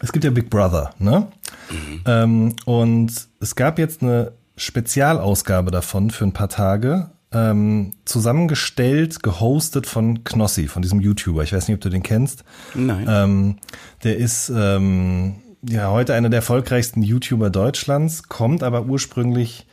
Es 0.00 0.12
gibt 0.12 0.24
ja 0.24 0.30
Big 0.30 0.50
Brother, 0.50 0.90
ne? 0.98 1.28
Mhm. 1.70 2.00
Ähm, 2.06 2.56
und 2.64 3.12
es 3.40 3.54
gab 3.54 3.78
jetzt 3.78 4.02
eine 4.02 4.32
Spezialausgabe 4.56 5.70
davon 5.70 6.10
für 6.10 6.24
ein 6.24 6.32
paar 6.32 6.48
Tage, 6.48 7.10
ähm, 7.34 7.90
zusammengestellt, 8.04 9.22
gehostet 9.22 9.86
von 9.86 10.24
Knossi, 10.24 10.68
von 10.68 10.82
diesem 10.82 11.00
YouTuber. 11.00 11.42
Ich 11.42 11.52
weiß 11.52 11.68
nicht, 11.68 11.74
ob 11.74 11.80
du 11.80 11.90
den 11.90 12.02
kennst. 12.02 12.44
Nein. 12.74 13.06
Ähm, 13.08 13.56
der 14.04 14.16
ist 14.16 14.52
ähm, 14.54 15.36
ja 15.68 15.90
heute 15.90 16.14
einer 16.14 16.30
der 16.30 16.38
erfolgreichsten 16.38 17.02
YouTuber 17.02 17.50
Deutschlands, 17.50 18.24
kommt 18.28 18.62
aber 18.62 18.86
ursprünglich 18.86 19.66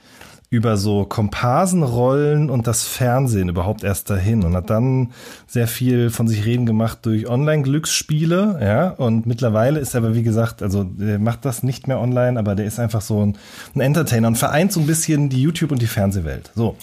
über 0.52 0.76
so 0.76 1.06
Komparsenrollen 1.06 2.50
und 2.50 2.68
das 2.68 2.84
Fernsehen 2.84 3.48
überhaupt 3.48 3.86
erst 3.86 4.10
dahin 4.10 4.44
und 4.44 4.54
hat 4.54 4.70
dann 4.70 5.14
sehr 5.48 5.66
viel 5.66 6.10
von 6.10 6.28
sich 6.28 6.46
reden 6.46 6.66
gemacht 6.66 7.00
durch 7.04 7.30
Online-Glücksspiele, 7.30 8.60
ja, 8.62 8.90
und 8.90 9.26
mittlerweile 9.26 9.80
ist 9.80 9.96
er 9.96 10.00
aber, 10.00 10.14
wie 10.14 10.24
gesagt, 10.24 10.62
also 10.62 10.84
der 10.84 11.20
macht 11.20 11.46
das 11.46 11.64
nicht 11.64 11.88
mehr 11.88 12.02
online, 12.02 12.38
aber 12.38 12.56
der 12.56 12.66
ist 12.66 12.82
einfach 12.82 13.00
so 13.00 13.26
ein, 13.26 13.38
ein 13.76 13.80
Entertainer 13.80 14.28
und 14.28 14.38
vereint 14.38 14.74
so 14.74 14.82
ein 14.82 14.88
bisschen 14.88 15.30
die 15.30 15.42
YouTube- 15.42 15.72
und 15.72 15.82
die 15.82 15.88
Fernsehwelt. 15.88 16.52
So. 16.54 16.76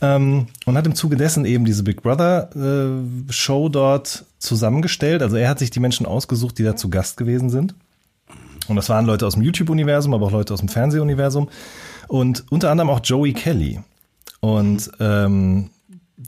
Ähm, 0.00 0.46
und 0.64 0.76
hat 0.76 0.86
im 0.86 0.94
Zuge 0.94 1.16
dessen 1.16 1.44
eben 1.44 1.64
diese 1.64 1.82
Big 1.82 2.02
Brother 2.02 2.50
äh, 2.54 3.32
Show 3.32 3.68
dort 3.68 4.26
zusammengestellt. 4.38 5.22
Also 5.22 5.34
er 5.34 5.48
hat 5.48 5.58
sich 5.58 5.70
die 5.70 5.80
Menschen 5.80 6.06
ausgesucht, 6.06 6.56
die 6.56 6.62
da 6.62 6.76
zu 6.76 6.88
Gast 6.88 7.16
gewesen 7.16 7.50
sind. 7.50 7.74
Und 8.68 8.76
das 8.76 8.88
waren 8.88 9.06
Leute 9.06 9.26
aus 9.26 9.34
dem 9.34 9.42
YouTube-Universum, 9.42 10.14
aber 10.14 10.26
auch 10.26 10.30
Leute 10.30 10.54
aus 10.54 10.60
dem 10.60 10.68
Fernsehuniversum. 10.68 11.48
Und 12.08 12.44
unter 12.50 12.70
anderem 12.70 12.90
auch 12.90 13.00
Joey 13.02 13.32
Kelly. 13.32 13.80
Und 14.40 14.90
ähm, 14.98 15.70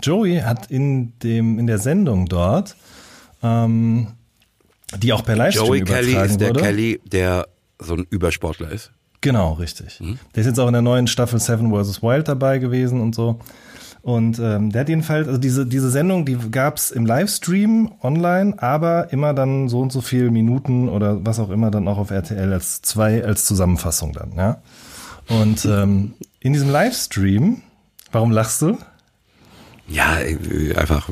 Joey 0.02 0.40
hat 0.40 0.70
in, 0.70 1.18
dem, 1.20 1.58
in 1.58 1.66
der 1.66 1.78
Sendung 1.78 2.26
dort, 2.26 2.76
ähm, 3.42 4.08
die 4.98 5.12
auch 5.12 5.24
per 5.24 5.36
Livestream 5.36 5.66
Joey 5.66 5.80
Kelly 5.82 6.14
ist 6.14 6.40
der 6.40 6.48
wurde. 6.48 6.60
Kelly, 6.60 7.00
der 7.04 7.48
so 7.78 7.94
ein 7.94 8.06
Übersportler 8.10 8.70
ist. 8.70 8.92
Genau, 9.20 9.54
richtig. 9.54 10.00
Mhm. 10.00 10.18
Der 10.34 10.40
ist 10.42 10.46
jetzt 10.46 10.58
auch 10.58 10.66
in 10.66 10.72
der 10.72 10.82
neuen 10.82 11.06
Staffel 11.06 11.38
Seven 11.38 11.70
vs. 11.72 12.02
Wild 12.02 12.28
dabei 12.28 12.58
gewesen 12.58 13.00
und 13.00 13.14
so. 13.14 13.40
Und 14.02 14.38
ähm, 14.38 14.70
der 14.70 14.82
hat 14.82 14.88
jedenfalls, 14.88 15.28
also 15.28 15.38
diese, 15.38 15.66
diese 15.66 15.90
Sendung, 15.90 16.24
die 16.24 16.38
gab's 16.50 16.90
im 16.90 17.04
Livestream 17.04 17.92
online, 18.02 18.54
aber 18.62 19.12
immer 19.12 19.34
dann 19.34 19.68
so 19.68 19.80
und 19.80 19.92
so 19.92 20.00
viele 20.00 20.30
Minuten 20.30 20.88
oder 20.88 21.24
was 21.24 21.38
auch 21.38 21.50
immer 21.50 21.70
dann 21.70 21.86
auch 21.86 21.98
auf 21.98 22.10
RTL 22.10 22.50
als 22.52 22.80
zwei, 22.80 23.22
als 23.22 23.44
Zusammenfassung 23.44 24.12
dann, 24.12 24.32
ja. 24.36 24.62
Und 25.30 25.64
ähm, 25.64 26.14
in 26.40 26.52
diesem 26.52 26.68
Livestream, 26.68 27.62
warum 28.12 28.32
lachst 28.32 28.62
du? 28.62 28.78
Ja, 29.88 30.18
einfach, 30.76 31.08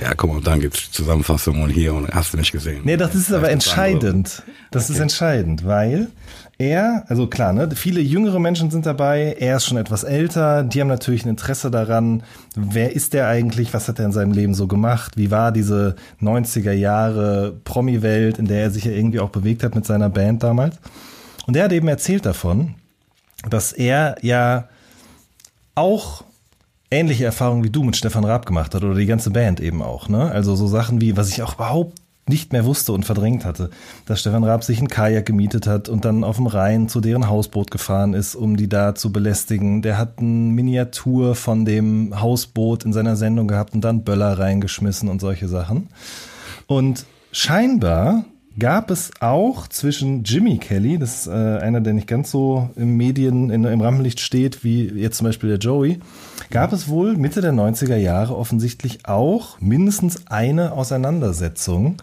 ja, 0.00 0.14
guck 0.16 0.32
mal, 0.32 0.40
dann 0.40 0.60
gibt's 0.60 0.92
Zusammenfassung 0.92 1.62
und 1.62 1.70
hier 1.70 1.94
und 1.94 2.08
hast 2.14 2.32
du 2.32 2.36
nicht 2.36 2.52
gesehen. 2.52 2.82
Nee, 2.84 2.96
das 2.96 3.16
ist 3.16 3.32
aber 3.32 3.50
entscheidend. 3.50 4.44
Das 4.70 4.84
okay. 4.84 4.92
ist 4.92 5.00
entscheidend, 5.00 5.66
weil 5.66 6.08
er, 6.56 7.04
also 7.08 7.26
klar, 7.26 7.52
ne, 7.52 7.68
viele 7.74 8.00
jüngere 8.00 8.38
Menschen 8.38 8.70
sind 8.70 8.86
dabei, 8.86 9.36
er 9.40 9.56
ist 9.56 9.64
schon 9.64 9.78
etwas 9.78 10.04
älter, 10.04 10.62
die 10.62 10.80
haben 10.80 10.88
natürlich 10.88 11.24
ein 11.24 11.30
Interesse 11.30 11.72
daran, 11.72 12.22
wer 12.54 12.94
ist 12.94 13.14
der 13.14 13.26
eigentlich, 13.26 13.74
was 13.74 13.88
hat 13.88 13.98
er 13.98 14.04
in 14.04 14.12
seinem 14.12 14.30
Leben 14.30 14.54
so 14.54 14.68
gemacht, 14.68 15.16
wie 15.16 15.32
war 15.32 15.50
diese 15.50 15.96
90er 16.22 16.72
Jahre 16.72 17.52
Promi-Welt, 17.64 18.38
in 18.38 18.46
der 18.46 18.62
er 18.62 18.70
sich 18.70 18.84
ja 18.84 18.92
irgendwie 18.92 19.18
auch 19.18 19.30
bewegt 19.30 19.64
hat 19.64 19.74
mit 19.74 19.86
seiner 19.86 20.08
Band 20.08 20.44
damals. 20.44 20.76
Und 21.46 21.56
er 21.56 21.64
hat 21.64 21.72
eben 21.72 21.88
erzählt 21.88 22.24
davon, 22.24 22.76
dass 23.50 23.72
er 23.72 24.16
ja 24.22 24.68
auch 25.74 26.24
ähnliche 26.90 27.24
Erfahrungen 27.24 27.64
wie 27.64 27.70
du 27.70 27.82
mit 27.82 27.96
Stefan 27.96 28.24
Raab 28.24 28.46
gemacht 28.46 28.74
hat 28.74 28.84
oder 28.84 28.94
die 28.94 29.06
ganze 29.06 29.30
Band 29.30 29.60
eben 29.60 29.82
auch. 29.82 30.08
Ne? 30.08 30.30
Also 30.30 30.54
so 30.54 30.66
Sachen 30.66 31.00
wie, 31.00 31.16
was 31.16 31.28
ich 31.28 31.42
auch 31.42 31.54
überhaupt 31.54 31.98
nicht 32.26 32.52
mehr 32.52 32.64
wusste 32.64 32.92
und 32.92 33.04
verdrängt 33.04 33.44
hatte, 33.44 33.70
dass 34.06 34.20
Stefan 34.20 34.44
Raab 34.44 34.64
sich 34.64 34.80
ein 34.80 34.88
Kajak 34.88 35.26
gemietet 35.26 35.66
hat 35.66 35.90
und 35.90 36.06
dann 36.06 36.24
auf 36.24 36.36
dem 36.36 36.46
Rhein 36.46 36.88
zu 36.88 37.00
deren 37.00 37.28
Hausboot 37.28 37.70
gefahren 37.70 38.14
ist, 38.14 38.34
um 38.34 38.56
die 38.56 38.68
da 38.68 38.94
zu 38.94 39.12
belästigen. 39.12 39.82
Der 39.82 39.98
hat 39.98 40.18
eine 40.18 40.28
Miniatur 40.28 41.34
von 41.34 41.66
dem 41.66 42.18
Hausboot 42.18 42.84
in 42.84 42.94
seiner 42.94 43.16
Sendung 43.16 43.46
gehabt 43.46 43.74
und 43.74 43.82
dann 43.82 44.04
Böller 44.04 44.38
reingeschmissen 44.38 45.10
und 45.10 45.20
solche 45.20 45.48
Sachen. 45.48 45.88
Und 46.66 47.04
scheinbar 47.30 48.24
gab 48.58 48.90
es 48.90 49.10
auch 49.20 49.68
zwischen 49.68 50.24
Jimmy 50.24 50.58
Kelly, 50.58 50.98
das 50.98 51.20
ist 51.20 51.26
äh, 51.26 51.30
einer, 51.30 51.80
der 51.80 51.92
nicht 51.92 52.06
ganz 52.06 52.30
so 52.30 52.70
im 52.76 52.96
Medien, 52.96 53.50
in, 53.50 53.64
im 53.64 53.80
Rampenlicht 53.80 54.20
steht, 54.20 54.64
wie 54.64 54.86
jetzt 54.88 55.18
zum 55.18 55.26
Beispiel 55.26 55.50
der 55.50 55.58
Joey, 55.58 56.00
gab 56.50 56.72
es 56.72 56.88
wohl 56.88 57.16
Mitte 57.16 57.40
der 57.40 57.52
90er 57.52 57.96
Jahre 57.96 58.36
offensichtlich 58.36 59.06
auch 59.06 59.60
mindestens 59.60 60.26
eine 60.28 60.72
Auseinandersetzung, 60.72 61.96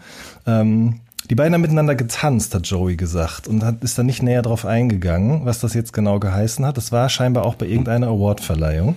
ähm, 0.46 1.00
Die 1.30 1.36
beiden 1.36 1.54
haben 1.54 1.62
miteinander 1.62 1.94
getanzt, 1.94 2.54
hat 2.54 2.66
Joey 2.66 2.96
gesagt 2.96 3.46
und 3.46 3.64
hat, 3.64 3.82
ist 3.84 3.96
da 3.96 4.02
nicht 4.02 4.22
näher 4.22 4.42
drauf 4.42 4.66
eingegangen, 4.66 5.46
was 5.46 5.60
das 5.60 5.72
jetzt 5.72 5.92
genau 5.92 6.18
geheißen 6.18 6.66
hat. 6.66 6.76
Das 6.76 6.90
war 6.90 7.08
scheinbar 7.08 7.46
auch 7.46 7.54
bei 7.54 7.66
irgendeiner 7.66 8.08
Awardverleihung. 8.08 8.96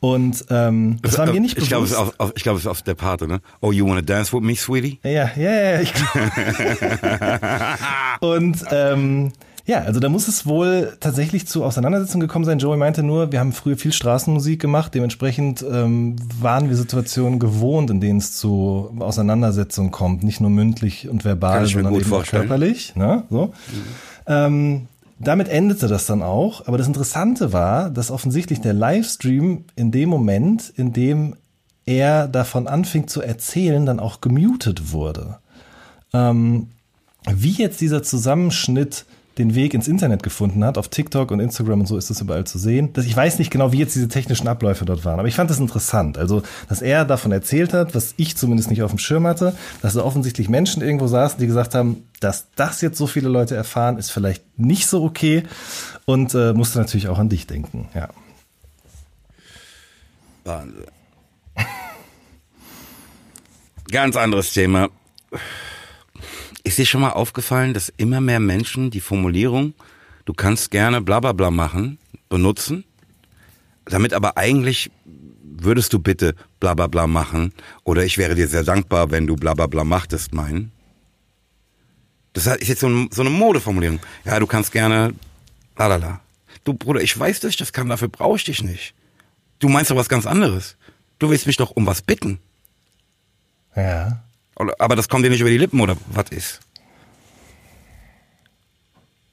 Und 0.00 0.44
ähm, 0.50 0.98
das 1.02 1.18
war 1.18 1.26
mir 1.26 1.40
nicht 1.40 1.58
ich 1.58 1.68
bewusst. 1.68 1.70
Glaube, 1.70 1.84
es 1.84 1.92
ist 1.92 2.20
auf, 2.20 2.32
ich 2.36 2.42
glaube, 2.42 2.58
es 2.58 2.64
ist 2.64 2.70
auf 2.70 2.82
der 2.82 2.94
Pate, 2.94 3.26
ne? 3.26 3.40
Oh, 3.60 3.72
you 3.72 3.88
wanna 3.88 4.02
dance 4.02 4.32
with 4.32 4.42
me, 4.42 4.54
sweetie? 4.54 5.00
Ja, 5.02 5.30
ja, 5.36 5.36
ja. 5.36 5.80
Ich 5.80 5.92
und 8.20 8.64
ähm, 8.70 9.32
ja, 9.66 9.80
also 9.80 9.98
da 9.98 10.08
muss 10.08 10.28
es 10.28 10.46
wohl 10.46 10.96
tatsächlich 11.00 11.48
zu 11.48 11.64
Auseinandersetzungen 11.64 12.20
gekommen 12.20 12.44
sein. 12.44 12.58
Joey 12.58 12.76
meinte 12.76 13.02
nur, 13.02 13.32
wir 13.32 13.40
haben 13.40 13.52
früher 13.52 13.76
viel 13.76 13.92
Straßenmusik 13.92 14.60
gemacht, 14.60 14.94
dementsprechend 14.94 15.64
ähm, 15.68 16.14
waren 16.40 16.68
wir 16.68 16.76
Situationen 16.76 17.40
gewohnt, 17.40 17.90
in 17.90 18.00
denen 18.00 18.20
es 18.20 18.36
zu 18.36 18.94
Auseinandersetzungen 19.00 19.90
kommt, 19.90 20.22
nicht 20.22 20.40
nur 20.40 20.50
mündlich 20.50 21.08
und 21.08 21.24
verbal, 21.24 21.66
sondern 21.66 21.94
eben 21.94 22.12
auch 22.12 22.24
körperlich. 22.24 22.94
Ne? 22.94 23.24
So. 23.28 23.46
Mhm. 23.46 23.52
Ähm, 24.28 24.88
damit 25.18 25.48
endete 25.48 25.88
das 25.88 26.06
dann 26.06 26.22
auch. 26.22 26.66
Aber 26.66 26.78
das 26.78 26.86
Interessante 26.86 27.52
war, 27.52 27.90
dass 27.90 28.10
offensichtlich 28.10 28.60
der 28.60 28.74
Livestream 28.74 29.64
in 29.74 29.90
dem 29.90 30.08
Moment, 30.08 30.70
in 30.76 30.92
dem 30.92 31.36
er 31.86 32.28
davon 32.28 32.66
anfing 32.66 33.08
zu 33.08 33.22
erzählen, 33.22 33.86
dann 33.86 34.00
auch 34.00 34.20
gemutet 34.20 34.92
wurde. 34.92 35.38
Ähm, 36.12 36.68
wie 37.28 37.52
jetzt 37.52 37.80
dieser 37.80 38.02
Zusammenschnitt 38.02 39.06
den 39.38 39.54
Weg 39.54 39.74
ins 39.74 39.86
Internet 39.86 40.22
gefunden 40.22 40.64
hat. 40.64 40.78
Auf 40.78 40.88
TikTok 40.88 41.30
und 41.30 41.40
Instagram 41.40 41.80
und 41.80 41.86
so 41.86 41.98
ist 41.98 42.08
das 42.08 42.20
überall 42.20 42.46
zu 42.46 42.58
sehen. 42.58 42.92
Ich 42.96 43.16
weiß 43.16 43.38
nicht 43.38 43.50
genau, 43.50 43.72
wie 43.72 43.78
jetzt 43.78 43.94
diese 43.94 44.08
technischen 44.08 44.48
Abläufe 44.48 44.84
dort 44.84 45.04
waren, 45.04 45.18
aber 45.18 45.28
ich 45.28 45.34
fand 45.34 45.50
das 45.50 45.60
interessant. 45.60 46.16
Also, 46.16 46.42
dass 46.68 46.82
er 46.82 47.04
davon 47.04 47.32
erzählt 47.32 47.72
hat, 47.72 47.94
was 47.94 48.14
ich 48.16 48.36
zumindest 48.36 48.70
nicht 48.70 48.82
auf 48.82 48.90
dem 48.90 48.98
Schirm 48.98 49.26
hatte, 49.26 49.54
dass 49.82 49.94
da 49.94 50.02
offensichtlich 50.02 50.48
Menschen 50.48 50.82
irgendwo 50.82 51.06
saßen, 51.06 51.38
die 51.38 51.46
gesagt 51.46 51.74
haben, 51.74 52.04
dass 52.20 52.46
das 52.56 52.80
jetzt 52.80 52.96
so 52.96 53.06
viele 53.06 53.28
Leute 53.28 53.54
erfahren, 53.54 53.98
ist 53.98 54.10
vielleicht 54.10 54.58
nicht 54.58 54.86
so 54.86 55.04
okay 55.04 55.42
und 56.06 56.34
äh, 56.34 56.54
musste 56.54 56.78
natürlich 56.78 57.08
auch 57.08 57.18
an 57.18 57.28
dich 57.28 57.46
denken, 57.46 57.88
ja. 57.94 58.08
Wahnsinn. 60.44 60.84
Ganz 63.90 64.16
anderes 64.16 64.52
Thema. 64.52 64.88
Ist 66.66 66.78
dir 66.78 66.84
schon 66.84 67.02
mal 67.02 67.10
aufgefallen, 67.10 67.74
dass 67.74 67.92
immer 67.96 68.20
mehr 68.20 68.40
Menschen 68.40 68.90
die 68.90 68.98
Formulierung, 68.98 69.72
du 70.24 70.34
kannst 70.34 70.72
gerne 70.72 71.00
bla 71.00 71.20
bla 71.20 71.30
bla 71.30 71.52
machen, 71.52 71.96
benutzen, 72.28 72.82
damit 73.84 74.12
aber 74.12 74.36
eigentlich 74.36 74.90
würdest 75.44 75.92
du 75.92 76.00
bitte 76.00 76.34
bla 76.58 76.74
bla 76.74 76.88
bla 76.88 77.06
machen 77.06 77.52
oder 77.84 78.04
ich 78.04 78.18
wäre 78.18 78.34
dir 78.34 78.48
sehr 78.48 78.64
dankbar, 78.64 79.12
wenn 79.12 79.28
du 79.28 79.36
bla 79.36 79.54
bla 79.54 79.68
bla 79.68 79.84
machtest, 79.84 80.34
meinen? 80.34 80.72
Das 82.32 82.48
ist 82.48 82.66
jetzt 82.66 82.80
so, 82.80 82.88
eine 82.88 83.30
Modeformulierung. 83.30 84.00
Ja, 84.24 84.40
du 84.40 84.48
kannst 84.48 84.72
gerne 84.72 85.14
lalala. 85.76 86.20
Du 86.64 86.74
Bruder, 86.74 87.00
ich 87.00 87.16
weiß, 87.16 87.38
dass 87.38 87.50
ich 87.50 87.56
das 87.58 87.72
kann, 87.72 87.88
dafür 87.88 88.08
brauche 88.08 88.38
ich 88.38 88.44
dich 88.44 88.64
nicht. 88.64 88.92
Du 89.60 89.68
meinst 89.68 89.92
doch 89.92 89.96
was 89.96 90.08
ganz 90.08 90.26
anderes. 90.26 90.76
Du 91.20 91.30
willst 91.30 91.46
mich 91.46 91.58
doch 91.58 91.70
um 91.70 91.86
was 91.86 92.02
bitten. 92.02 92.40
Ja. 93.76 94.25
Aber 94.56 94.96
das 94.96 95.08
kommt 95.08 95.24
dir 95.24 95.30
nicht 95.30 95.40
über 95.40 95.50
die 95.50 95.58
Lippen 95.58 95.80
oder 95.80 95.96
was 96.08 96.30
ist? 96.30 96.60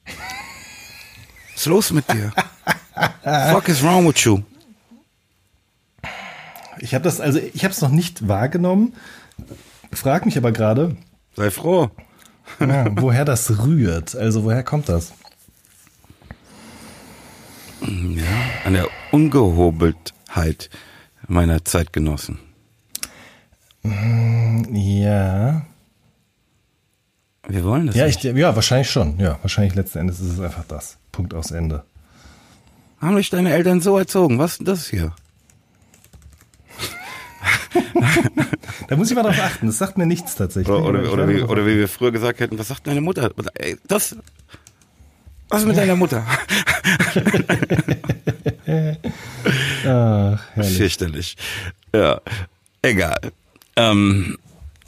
Was 0.04 1.56
ist 1.56 1.66
los 1.66 1.92
mit 1.92 2.10
dir? 2.12 2.32
Fuck 3.52 3.68
is 3.68 3.82
wrong 3.82 4.06
with 4.06 4.22
you? 4.24 4.42
Ich 6.78 6.94
habe 6.94 7.02
das, 7.04 7.20
also 7.20 7.38
ich 7.38 7.64
habe 7.64 7.72
es 7.72 7.80
noch 7.80 7.90
nicht 7.90 8.28
wahrgenommen. 8.28 8.94
Frag 9.92 10.26
mich 10.26 10.36
aber 10.36 10.52
gerade. 10.52 10.96
Sei 11.34 11.50
froh. 11.50 11.90
Ja, 12.60 12.86
woher 13.00 13.24
das 13.24 13.64
rührt. 13.64 14.14
Also 14.14 14.44
woher 14.44 14.62
kommt 14.62 14.88
das? 14.90 15.14
Ja, 17.80 18.24
an 18.64 18.74
der 18.74 18.88
Ungehobeltheit 19.12 20.68
meiner 21.26 21.64
Zeitgenossen. 21.64 22.38
Ja. 23.84 25.66
Wir 27.46 27.64
wollen 27.64 27.86
das 27.86 27.96
ja, 27.96 28.06
nicht. 28.06 28.24
Ich, 28.24 28.36
ja, 28.36 28.56
wahrscheinlich 28.56 28.90
schon. 28.90 29.18
Ja, 29.18 29.38
wahrscheinlich 29.42 29.74
letzten 29.74 29.98
Endes 29.98 30.20
ist 30.20 30.32
es 30.32 30.40
einfach 30.40 30.64
das. 30.66 30.96
Punkt 31.12 31.34
aus 31.34 31.50
Ende. 31.50 31.84
Haben 33.00 33.16
dich 33.16 33.28
deine 33.28 33.52
Eltern 33.52 33.80
so 33.82 33.98
erzogen? 33.98 34.38
Was 34.38 34.52
ist 34.52 34.58
denn 34.58 34.66
das 34.66 34.86
hier? 34.88 35.12
da 38.88 38.96
muss 38.96 39.10
ich 39.10 39.16
mal 39.16 39.22
drauf 39.22 39.38
achten. 39.38 39.66
Das 39.66 39.76
sagt 39.76 39.98
mir 39.98 40.06
nichts 40.06 40.34
tatsächlich. 40.36 40.74
Oder, 40.74 41.00
oder, 41.00 41.12
oder, 41.12 41.28
wie, 41.28 41.42
oder 41.42 41.66
wie 41.66 41.76
wir 41.76 41.88
früher 41.88 42.12
gesagt 42.12 42.40
hätten, 42.40 42.58
was 42.58 42.68
sagt 42.68 42.86
deine 42.86 43.02
Mutter? 43.02 43.30
Ey, 43.54 43.76
das. 43.86 44.16
Was 45.50 45.60
ist 45.60 45.68
mit 45.68 45.76
deiner 45.76 45.96
Mutter? 45.96 46.24
Ach, 49.86 50.42
herrlich. 50.54 50.76
Fürchterlich. 50.76 51.36
Ja, 51.94 52.22
egal. 52.80 53.32
Ähm, 53.76 54.38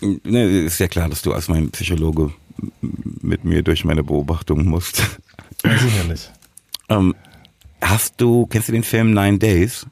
ne, 0.00 0.44
ist 0.64 0.78
ja 0.78 0.88
klar, 0.88 1.08
dass 1.08 1.22
du 1.22 1.32
als 1.32 1.48
mein 1.48 1.70
Psychologe 1.70 2.32
mit 2.80 3.44
mir 3.44 3.62
durch 3.62 3.84
meine 3.84 4.04
Beobachtungen 4.04 4.66
musst. 4.66 5.02
Sicherlich. 5.62 6.30
ähm, 6.88 7.14
hast 7.80 8.20
du, 8.20 8.46
kennst 8.46 8.68
du 8.68 8.72
den 8.72 8.84
Film 8.84 9.12
Nine 9.12 9.38
Days? 9.38 9.86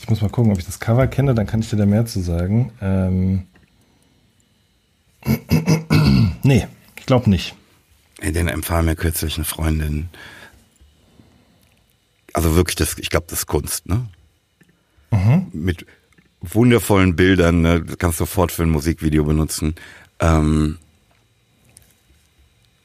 Ich 0.00 0.08
muss 0.08 0.22
mal 0.22 0.30
gucken, 0.30 0.52
ob 0.52 0.58
ich 0.58 0.64
das 0.64 0.80
Cover 0.80 1.06
kenne, 1.06 1.34
dann 1.34 1.46
kann 1.46 1.60
ich 1.60 1.68
dir 1.68 1.76
da 1.76 1.86
mehr 1.86 2.06
zu 2.06 2.20
sagen. 2.20 2.72
Ähm 2.80 3.46
nee, 6.42 6.66
ich 6.96 7.06
glaube 7.06 7.28
nicht. 7.28 7.54
Den 8.22 8.48
empfahl 8.48 8.82
mir 8.82 8.96
kürzlich 8.96 9.36
eine 9.36 9.44
Freundin. 9.44 10.08
Also 12.32 12.56
wirklich, 12.56 12.76
das, 12.76 12.98
ich 12.98 13.10
glaube, 13.10 13.26
das 13.28 13.40
ist 13.40 13.46
Kunst, 13.46 13.86
ne? 13.86 14.06
Mhm. 15.10 15.48
Mit 15.52 15.86
wundervollen 16.40 17.16
Bildern, 17.16 17.60
ne? 17.62 17.82
Das 17.82 17.98
kannst 17.98 18.20
du 18.20 18.24
sofort 18.24 18.52
für 18.52 18.62
ein 18.62 18.70
Musikvideo 18.70 19.24
benutzen. 19.24 19.74
Ähm, 20.20 20.78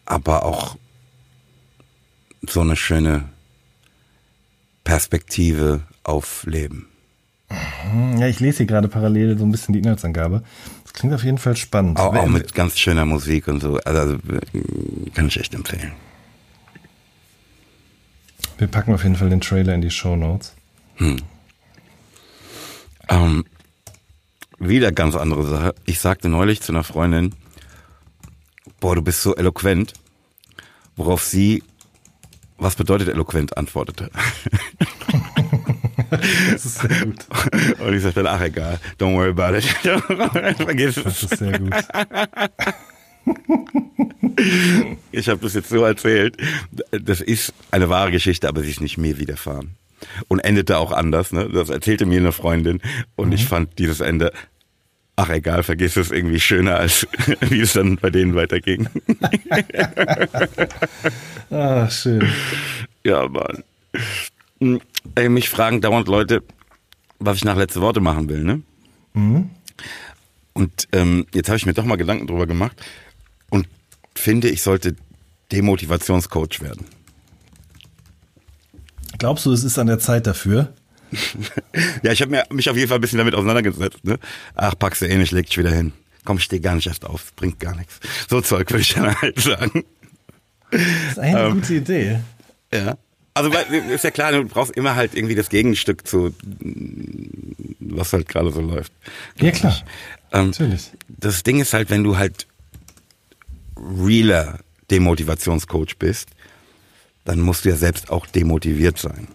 aber 0.05 0.45
auch 0.45 0.77
so 2.47 2.61
eine 2.61 2.75
schöne 2.75 3.29
Perspektive 4.83 5.81
auf 6.03 6.43
Leben. 6.45 6.87
Mhm. 7.49 8.17
Ja, 8.17 8.27
ich 8.27 8.39
lese 8.39 8.57
hier 8.59 8.65
gerade 8.65 8.87
parallel 8.87 9.37
so 9.37 9.45
ein 9.45 9.51
bisschen 9.51 9.73
die 9.73 9.79
Inhaltsangabe. 9.79 10.43
Das 10.83 10.93
klingt 10.93 11.13
auf 11.13 11.23
jeden 11.23 11.37
Fall 11.37 11.55
spannend. 11.55 11.99
Auch, 11.99 12.15
auch 12.15 12.27
mit 12.27 12.53
ganz 12.53 12.77
schöner 12.77 13.05
Musik 13.05 13.47
und 13.47 13.61
so. 13.61 13.77
Also, 13.85 14.17
kann 15.13 15.27
ich 15.27 15.39
echt 15.39 15.53
empfehlen. 15.53 15.93
Wir 18.57 18.67
packen 18.67 18.93
auf 18.93 19.03
jeden 19.03 19.15
Fall 19.15 19.29
den 19.29 19.41
Trailer 19.41 19.73
in 19.73 19.81
die 19.81 19.89
Show 19.89 20.15
Notes. 20.15 20.53
Hm. 20.95 21.17
Ähm, 23.09 23.45
wieder 24.59 24.91
ganz 24.91 25.15
andere 25.15 25.45
Sache. 25.45 25.75
Ich 25.85 25.99
sagte 25.99 26.29
neulich 26.29 26.61
zu 26.61 26.71
einer 26.71 26.83
Freundin, 26.83 27.33
boah, 28.79 28.95
du 28.95 29.01
bist 29.01 29.21
so 29.21 29.35
eloquent, 29.35 29.93
worauf 30.95 31.23
sie, 31.23 31.63
was 32.57 32.75
bedeutet 32.75 33.09
eloquent, 33.09 33.57
antwortete. 33.57 34.09
Das 36.51 36.65
ist 36.65 36.79
sehr 36.79 37.05
gut. 37.05 37.25
Und 37.79 37.93
ich 37.93 38.03
sagte 38.03 38.23
dann, 38.23 38.35
ach 38.35 38.41
egal, 38.41 38.79
don't 38.99 39.15
worry 39.15 39.29
about 39.29 39.57
it. 39.57 39.63
Vergiss 40.57 40.97
es. 40.97 41.03
Das 41.03 41.23
ist 41.23 41.37
sehr 41.37 41.59
gut. 41.59 41.73
Ich 45.11 45.29
habe 45.29 45.39
das 45.41 45.53
jetzt 45.53 45.69
so 45.69 45.83
erzählt. 45.83 46.37
Das 46.91 47.21
ist 47.21 47.53
eine 47.71 47.89
wahre 47.89 48.11
Geschichte, 48.11 48.47
aber 48.47 48.61
sie 48.61 48.71
ist 48.71 48.81
nicht 48.81 48.97
mir 48.97 49.17
widerfahren. 49.17 49.75
Und 50.27 50.39
endete 50.39 50.77
auch 50.77 50.91
anders. 50.91 51.31
Ne? 51.31 51.49
Das 51.49 51.69
erzählte 51.69 52.05
mir 52.05 52.19
eine 52.19 52.31
Freundin 52.31 52.81
und 53.15 53.29
mhm. 53.29 53.33
ich 53.33 53.45
fand 53.45 53.79
dieses 53.79 53.99
Ende, 53.99 54.31
ach 55.15 55.29
egal, 55.29 55.63
vergiss 55.63 55.97
es 55.97 56.11
irgendwie 56.11 56.39
schöner, 56.39 56.77
als 56.77 57.07
wie 57.41 57.61
es 57.61 57.73
dann 57.73 57.97
bei 57.97 58.09
denen 58.09 58.35
weiterging. 58.35 58.87
ah, 61.49 61.89
schön. 61.89 62.27
Ja, 63.03 63.27
Mann. 63.27 63.63
Hm, 64.59 64.81
ey, 65.15 65.29
mich 65.29 65.49
fragen 65.49 65.81
dauernd 65.81 66.07
Leute, 66.07 66.43
was 67.19 67.37
ich 67.37 67.45
nach 67.45 67.57
letzte 67.57 67.81
Worte 67.81 68.01
machen 68.01 68.29
will, 68.29 68.43
ne? 68.43 68.61
Mhm. 69.13 69.49
Und 70.53 70.87
ähm, 70.91 71.25
jetzt 71.33 71.49
habe 71.49 71.57
ich 71.57 71.65
mir 71.65 71.73
doch 71.73 71.85
mal 71.85 71.95
Gedanken 71.95 72.27
drüber 72.27 72.45
gemacht 72.45 72.77
und 73.49 73.67
finde, 74.15 74.49
ich 74.49 74.61
sollte 74.61 74.95
Demotivationscoach 75.51 76.61
werden. 76.61 76.85
Glaubst 79.23 79.45
du, 79.45 79.53
es 79.53 79.63
ist 79.63 79.79
an 79.79 79.87
der 79.87 79.99
Zeit 79.99 80.27
dafür? 80.27 80.73
ja, 82.03 82.11
ich 82.11 82.21
habe 82.21 82.43
mich 82.51 82.69
auf 82.69 82.75
jeden 82.75 82.89
Fall 82.89 82.97
ein 82.97 83.01
bisschen 83.01 83.19
damit 83.19 83.35
auseinandergesetzt. 83.35 84.03
Ne? 84.03 84.19
Ach, 84.53 84.77
packst 84.77 85.01
du 85.01 85.07
eh 85.07 85.15
nicht, 85.15 85.31
leg 85.31 85.45
dich 85.45 85.57
wieder 85.57 85.71
hin. 85.71 85.93
Komm, 86.25 86.39
ich 86.39 86.43
steh 86.43 86.59
gar 86.59 86.75
nicht 86.75 86.87
erst 86.87 87.05
auf, 87.05 87.33
bringt 87.37 87.57
gar 87.57 87.73
nichts. 87.73 88.01
So 88.29 88.41
Zeug 88.41 88.69
würde 88.69 88.81
ich 88.81 88.93
dann 88.95 89.15
halt 89.21 89.39
sagen. 89.39 89.85
Das 90.71 90.81
ist 90.81 91.19
eine 91.19 91.39
ähm, 91.39 91.53
gute 91.53 91.73
Idee. 91.75 92.19
Ja. 92.73 92.97
Also 93.33 93.49
ist 93.93 94.03
ja 94.03 94.11
klar, 94.11 94.33
du 94.33 94.43
brauchst 94.43 94.75
immer 94.75 94.97
halt 94.97 95.15
irgendwie 95.15 95.35
das 95.35 95.47
Gegenstück 95.47 96.05
zu, 96.05 96.35
was 97.79 98.11
halt 98.11 98.27
gerade 98.27 98.51
so 98.51 98.59
läuft. 98.59 98.91
Ja, 99.39 99.51
klar. 99.51 99.81
Ähm, 100.33 100.47
Natürlich. 100.47 100.91
Das 101.07 101.43
Ding 101.43 101.61
ist 101.61 101.71
halt, 101.71 101.89
wenn 101.89 102.03
du 102.03 102.17
halt 102.17 102.45
realer 103.77 104.59
Demotivationscoach 104.91 105.95
bist, 105.97 106.27
dann 107.25 107.39
musst 107.41 107.65
du 107.65 107.69
ja 107.69 107.75
selbst 107.75 108.09
auch 108.09 108.25
demotiviert 108.25 108.97
sein. 108.97 109.27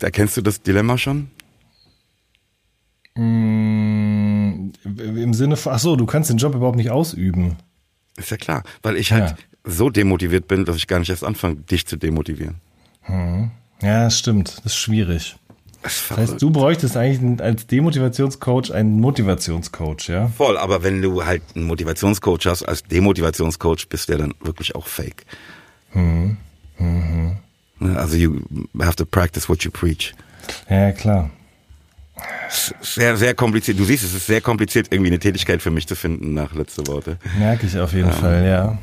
Erkennst 0.00 0.36
du 0.36 0.42
das 0.42 0.62
Dilemma 0.62 0.98
schon? 0.98 1.30
Mm, 3.14 4.70
Im 4.84 5.34
Sinne 5.34 5.56
von, 5.56 5.72
ach 5.72 5.78
so, 5.78 5.96
du 5.96 6.06
kannst 6.06 6.30
den 6.30 6.36
Job 6.36 6.54
überhaupt 6.54 6.76
nicht 6.76 6.90
ausüben. 6.90 7.56
Ist 8.16 8.30
ja 8.30 8.36
klar, 8.36 8.62
weil 8.82 8.96
ich 8.96 9.12
halt 9.12 9.30
Ja. 9.30 9.36
so 9.64 9.90
demotiviert 9.90 10.48
bin, 10.48 10.64
dass 10.64 10.76
ich 10.76 10.86
gar 10.86 10.98
nicht 10.98 11.08
erst 11.10 11.24
anfange, 11.24 11.56
dich 11.56 11.86
zu 11.86 11.96
demotivieren. 11.96 12.56
Ja, 13.82 14.10
stimmt. 14.10 14.58
Das 14.58 14.66
ist 14.72 14.76
schwierig. 14.76 15.36
Das 15.82 16.04
Das 16.08 16.18
heißt, 16.18 16.42
du 16.42 16.50
bräuchtest 16.50 16.96
eigentlich 16.96 17.40
als 17.40 17.66
Demotivationscoach 17.68 18.72
einen 18.72 18.98
Motivationscoach, 19.00 20.08
ja? 20.08 20.28
Voll, 20.28 20.56
aber 20.58 20.82
wenn 20.82 21.00
du 21.00 21.24
halt 21.24 21.42
einen 21.54 21.66
Motivationscoach 21.66 22.46
hast, 22.46 22.64
als 22.64 22.82
Demotivationscoach 22.82 23.88
bist 23.88 24.08
du 24.08 24.12
ja 24.14 24.18
dann 24.18 24.34
wirklich 24.40 24.74
auch 24.74 24.86
fake. 24.86 25.24
Mhm. 25.96 27.36
Ne, 27.78 27.96
Also 27.98 28.16
you 28.16 28.40
have 28.80 28.96
to 28.96 29.04
practice 29.04 29.48
what 29.48 29.64
you 29.64 29.70
preach. 29.70 30.14
Ja, 30.68 30.92
klar. 30.92 31.30
Sehr, 32.80 33.16
sehr 33.16 33.34
kompliziert. 33.34 33.78
Du 33.78 33.84
siehst, 33.84 34.04
es 34.04 34.14
ist 34.14 34.26
sehr 34.26 34.40
kompliziert, 34.40 34.88
irgendwie 34.90 35.10
eine 35.10 35.18
Tätigkeit 35.18 35.60
für 35.60 35.70
mich 35.70 35.86
zu 35.86 35.94
finden 35.96 36.32
nach 36.32 36.54
letzte 36.54 36.86
Worte. 36.86 37.18
Merke 37.38 37.66
ich 37.66 37.78
auf 37.78 37.92
jeden 37.92 38.12
Fall, 38.12 38.46
ja. 38.46 38.78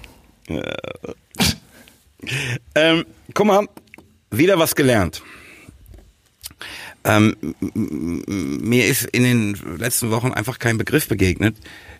Ähm, 2.75 3.05
guck 3.33 3.47
mal, 3.47 3.67
wieder 4.29 4.59
was 4.59 4.75
gelernt. 4.75 5.23
Ähm, 7.05 7.35
mir 7.73 8.85
ist 8.85 9.03
in 9.05 9.23
den 9.23 9.77
letzten 9.77 10.11
Wochen 10.11 10.31
einfach 10.31 10.59
kein 10.59 10.77
Begriff 10.77 11.07
begegnet, 11.07 11.55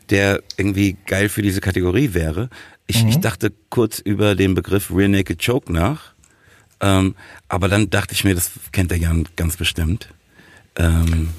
der 0.09 0.41
irgendwie 0.57 0.97
geil 1.05 1.29
für 1.29 1.41
diese 1.41 1.61
Kategorie 1.61 2.13
wäre. 2.13 2.49
Ich, 2.87 3.05
ich 3.05 3.19
dachte 3.19 3.51
kurz 3.69 3.99
über 3.99 4.35
den 4.35 4.55
Begriff 4.55 4.91
Rear 4.91 5.07
Naked 5.07 5.43
Choke 5.43 5.71
nach, 5.71 6.13
ähm, 6.81 7.15
aber 7.47 7.69
dann 7.69 7.89
dachte 7.89 8.13
ich 8.13 8.23
mir, 8.23 8.35
das 8.35 8.51
kennt 8.71 8.91
der 8.91 8.97
Jan 8.97 9.27
ganz 9.35 9.55
bestimmt. 9.55 10.09
Ähm, 10.75 11.29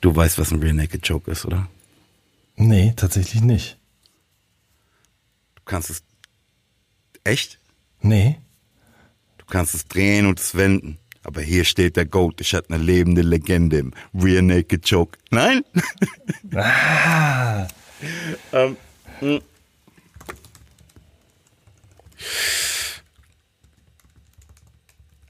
du 0.00 0.14
weißt, 0.14 0.38
was 0.38 0.50
ein 0.50 0.60
Rear 0.60 0.74
Naked 0.74 1.06
Choke 1.06 1.30
ist, 1.30 1.44
oder? 1.44 1.68
Nee, 2.56 2.92
tatsächlich 2.96 3.42
nicht. 3.42 3.78
Du 5.54 5.62
kannst 5.64 5.90
es 5.90 6.02
echt? 7.22 7.58
Nee. 8.00 8.38
Du 9.38 9.46
kannst 9.46 9.74
es 9.74 9.86
drehen 9.86 10.26
und 10.26 10.40
es 10.40 10.54
wenden. 10.54 10.98
Aber 11.24 11.40
hier 11.40 11.64
steht 11.64 11.96
der 11.96 12.04
Goat, 12.04 12.40
ich 12.40 12.54
hatte 12.54 12.72
eine 12.74 12.82
lebende 12.82 13.22
Legende 13.22 13.78
im 13.78 13.92
Rear 14.14 14.42
Naked 14.42 14.88
Choke. 14.88 15.18
Nein? 15.30 15.64
Ah, 16.54 17.66
ähm, 18.52 18.76
mh. 19.20 19.40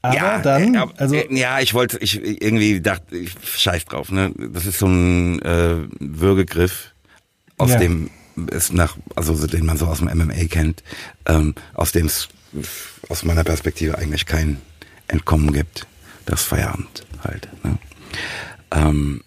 aber 0.01 0.15
ja, 0.15 0.39
dann, 0.39 0.75
äh, 0.75 0.85
also, 0.97 1.15
äh, 1.15 1.35
ja, 1.35 1.59
ich 1.59 1.73
wollte, 1.73 1.97
ich 1.99 2.21
irgendwie 2.23 2.79
dachte, 2.81 3.15
ich 3.17 3.33
scheiß 3.43 3.85
drauf, 3.85 4.11
ne? 4.11 4.31
Das 4.37 4.65
ist 4.65 4.77
so 4.79 4.85
ein 4.87 5.41
äh, 5.41 5.77
Würgegriff, 5.99 6.91
aus 7.57 7.71
Ja. 7.71 7.79
dem 7.79 8.09
es 8.51 8.71
nach, 8.71 8.97
also 9.15 9.33
so, 9.33 9.47
den 9.47 9.65
man 9.65 9.77
so 9.77 9.87
aus 9.87 9.99
dem 9.99 10.09
MMA 10.15 10.45
kennt, 10.49 10.83
ähm, 11.25 11.55
aus 11.73 11.91
dem 11.93 12.05
es 12.05 12.27
aus 13.09 13.23
meiner 13.23 13.43
Perspektive 13.43 13.97
eigentlich 13.97 14.25
kein 14.25 14.61
Entkommen 15.07 15.53
gibt. 15.53 15.87
Das 16.25 16.43
Feierabend 16.43 17.05
halt. 17.23 17.47
Ne? 17.63 17.77
Ähm, 18.71 19.21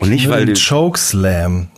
und 0.00 0.10
nicht, 0.10 0.28
weil 0.28 0.46
den 0.46 0.56
Chokeslam. 0.56 1.68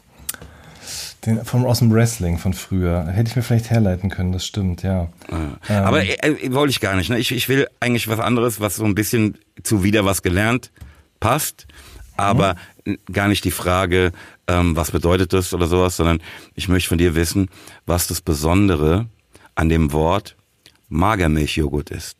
Den, 1.24 1.42
vom, 1.44 1.64
aus 1.64 1.78
dem 1.78 1.90
Wrestling 1.92 2.36
von 2.38 2.52
früher. 2.52 3.06
Hätte 3.06 3.30
ich 3.30 3.36
mir 3.36 3.42
vielleicht 3.42 3.70
herleiten 3.70 4.10
können, 4.10 4.32
das 4.32 4.44
stimmt, 4.44 4.82
ja. 4.82 5.08
Ähm, 5.30 5.56
Aber 5.68 6.02
äh, 6.04 6.16
äh, 6.16 6.52
wollte 6.52 6.70
ich 6.70 6.80
gar 6.80 6.96
nicht. 6.96 7.08
Ne? 7.08 7.18
Ich, 7.18 7.32
ich 7.32 7.48
will 7.48 7.66
eigentlich 7.80 8.08
was 8.08 8.20
anderes, 8.20 8.60
was 8.60 8.76
so 8.76 8.84
ein 8.84 8.94
bisschen 8.94 9.38
zu 9.62 9.82
wieder 9.82 10.04
was 10.04 10.20
gelernt 10.22 10.70
passt, 11.20 11.66
aber 12.18 12.56
n- 12.84 12.98
gar 13.10 13.28
nicht 13.28 13.44
die 13.44 13.50
Frage, 13.52 14.12
ähm, 14.48 14.76
was 14.76 14.90
bedeutet 14.90 15.32
das 15.32 15.54
oder 15.54 15.66
sowas, 15.66 15.96
sondern 15.96 16.20
ich 16.54 16.68
möchte 16.68 16.90
von 16.90 16.98
dir 16.98 17.14
wissen, 17.14 17.48
was 17.86 18.06
das 18.06 18.20
Besondere 18.20 19.06
an 19.54 19.70
dem 19.70 19.92
Wort 19.92 20.36
Magermilchjoghurt 20.90 21.88
ist. 21.90 22.16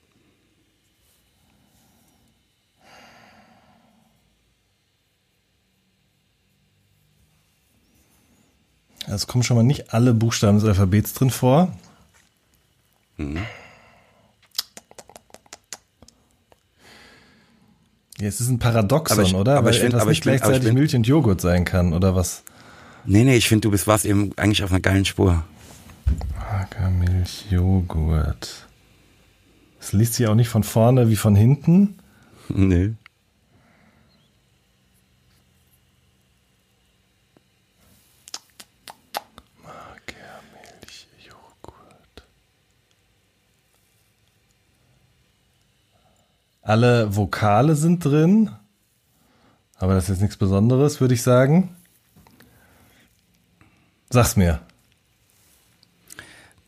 Es 9.06 9.26
kommen 9.26 9.42
schon 9.44 9.56
mal 9.56 9.62
nicht 9.62 9.92
alle 9.92 10.14
Buchstaben 10.14 10.58
des 10.58 10.66
Alphabets 10.68 11.14
drin 11.14 11.30
vor. 11.30 11.72
Ja, 18.20 18.28
es 18.28 18.40
ist 18.40 18.48
ein 18.48 18.58
Paradoxon, 18.58 19.18
Aber 19.18 19.26
ich- 19.26 19.34
oder? 19.34 19.56
aber 19.58 19.66
Weil 19.66 19.72
ich 19.74 19.80
find- 19.80 19.88
etwas 19.90 20.02
aber 20.02 20.10
nicht 20.10 20.18
ich 20.18 20.24
bin- 20.24 20.30
aber 20.30 20.36
ich 20.36 20.42
gleichzeitig 20.42 20.68
bin- 20.68 20.74
Milch 20.74 20.94
und 20.96 21.06
Joghurt 21.06 21.40
sein 21.40 21.64
kann, 21.64 21.92
oder 21.92 22.14
was? 22.14 22.42
Nee, 23.06 23.24
nee, 23.24 23.36
ich 23.36 23.48
finde, 23.48 23.62
du 23.62 23.70
bist 23.70 23.86
warst 23.86 24.04
eben 24.04 24.30
eigentlich 24.36 24.62
auf 24.62 24.70
einer 24.70 24.80
geilen 24.80 25.04
Spur. 25.04 25.44
Magermilch, 26.38 27.46
Joghurt. 27.50 28.66
Es 29.80 29.92
liest 29.92 30.14
sich 30.14 30.26
auch 30.26 30.34
nicht 30.34 30.48
von 30.48 30.62
vorne 30.62 31.08
wie 31.10 31.16
von 31.16 31.34
hinten. 31.34 31.98
Nee. 32.48 32.92
Alle 46.64 47.14
Vokale 47.14 47.76
sind 47.76 48.04
drin. 48.04 48.50
Aber 49.76 49.94
das 49.94 50.04
ist 50.04 50.10
jetzt 50.10 50.20
nichts 50.22 50.36
Besonderes, 50.36 51.00
würde 51.00 51.14
ich 51.14 51.22
sagen. 51.22 51.76
Sag's 54.10 54.34
mir. 54.36 54.60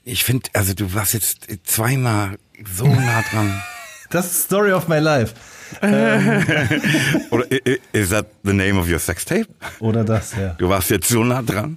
Ich 0.04 0.22
finde, 0.24 0.50
also 0.52 0.74
du 0.74 0.92
warst 0.94 1.14
jetzt 1.14 1.46
zweimal 1.64 2.38
so 2.76 2.86
nah 2.86 3.22
dran. 3.30 3.60
Das 4.10 4.26
ist 4.26 4.44
Story 4.44 4.70
of 4.72 4.86
my 4.86 4.98
life. 5.00 5.34
Oder 5.82 7.50
i- 7.50 7.60
i- 7.70 7.80
is 7.92 8.10
that 8.10 8.26
the 8.44 8.52
name 8.52 8.78
of 8.78 8.88
your 8.88 9.00
sex 9.00 9.24
tape? 9.24 9.48
Oder 9.80 10.04
das, 10.04 10.36
ja. 10.36 10.50
Du 10.50 10.68
warst 10.68 10.90
jetzt 10.90 11.08
so 11.08 11.24
nah 11.24 11.42
dran. 11.42 11.76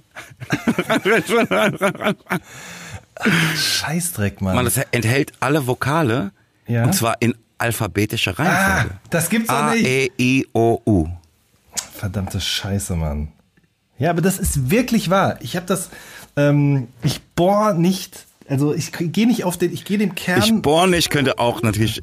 Scheißdreck, 3.56 4.40
Mann. 4.40 4.54
Man, 4.54 4.64
das 4.64 4.76
enthält 4.92 5.32
alle 5.40 5.66
Vokale 5.66 6.30
Ja. 6.68 6.84
und 6.84 6.92
zwar 6.94 7.16
in 7.20 7.34
alphabetischer 7.60 8.34
ah, 8.36 8.42
Reihenfolge. 8.42 8.96
das 9.10 9.28
gibt's 9.28 9.48
doch 9.48 9.56
A, 9.56 9.74
nicht. 9.74 9.86
E, 9.86 10.10
I, 10.18 10.46
O, 10.52 10.80
U. 10.86 11.06
Verdammte 11.94 12.40
Scheiße, 12.40 12.96
Mann. 12.96 13.28
Ja, 13.98 14.10
aber 14.10 14.22
das 14.22 14.38
ist 14.38 14.70
wirklich 14.70 15.10
wahr. 15.10 15.36
Ich 15.40 15.56
habe 15.56 15.66
das, 15.66 15.90
ähm, 16.36 16.88
ich 17.02 17.20
bohr 17.36 17.74
nicht, 17.74 18.24
also 18.48 18.74
ich 18.74 18.92
gehe 18.92 19.26
nicht 19.26 19.44
auf 19.44 19.58
den, 19.58 19.72
ich 19.72 19.84
gehe 19.84 19.98
dem 19.98 20.14
Kern. 20.14 20.38
Ich 20.42 20.52
bohr 20.62 20.86
nicht, 20.86 21.10
könnte 21.10 21.38
auch 21.38 21.62
natürlich. 21.62 22.02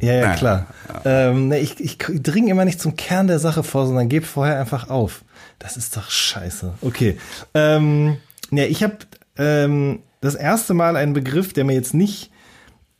ja, 0.00 0.14
ja, 0.14 0.34
klar. 0.36 0.66
Ähm, 1.04 1.48
ne, 1.48 1.58
ich, 1.58 1.80
ich 1.80 1.98
dringe 1.98 2.50
immer 2.50 2.64
nicht 2.64 2.80
zum 2.80 2.96
Kern 2.96 3.26
der 3.26 3.40
Sache 3.40 3.64
vor, 3.64 3.86
sondern 3.86 4.08
gebe 4.08 4.24
vorher 4.24 4.60
einfach 4.60 4.88
auf. 4.88 5.24
Das 5.58 5.76
ist 5.76 5.96
doch 5.96 6.08
scheiße. 6.08 6.74
Okay. 6.80 7.18
Ähm, 7.54 8.18
ja, 8.52 8.64
ich 8.64 8.82
habe 8.84 8.98
ähm, 9.36 10.00
das 10.20 10.36
erste 10.36 10.74
Mal 10.74 10.96
einen 10.96 11.12
Begriff, 11.12 11.52
der 11.52 11.64
mir 11.64 11.74
jetzt 11.74 11.94
nicht 11.94 12.30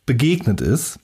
begegnet 0.07 0.61
ist, 0.61 0.99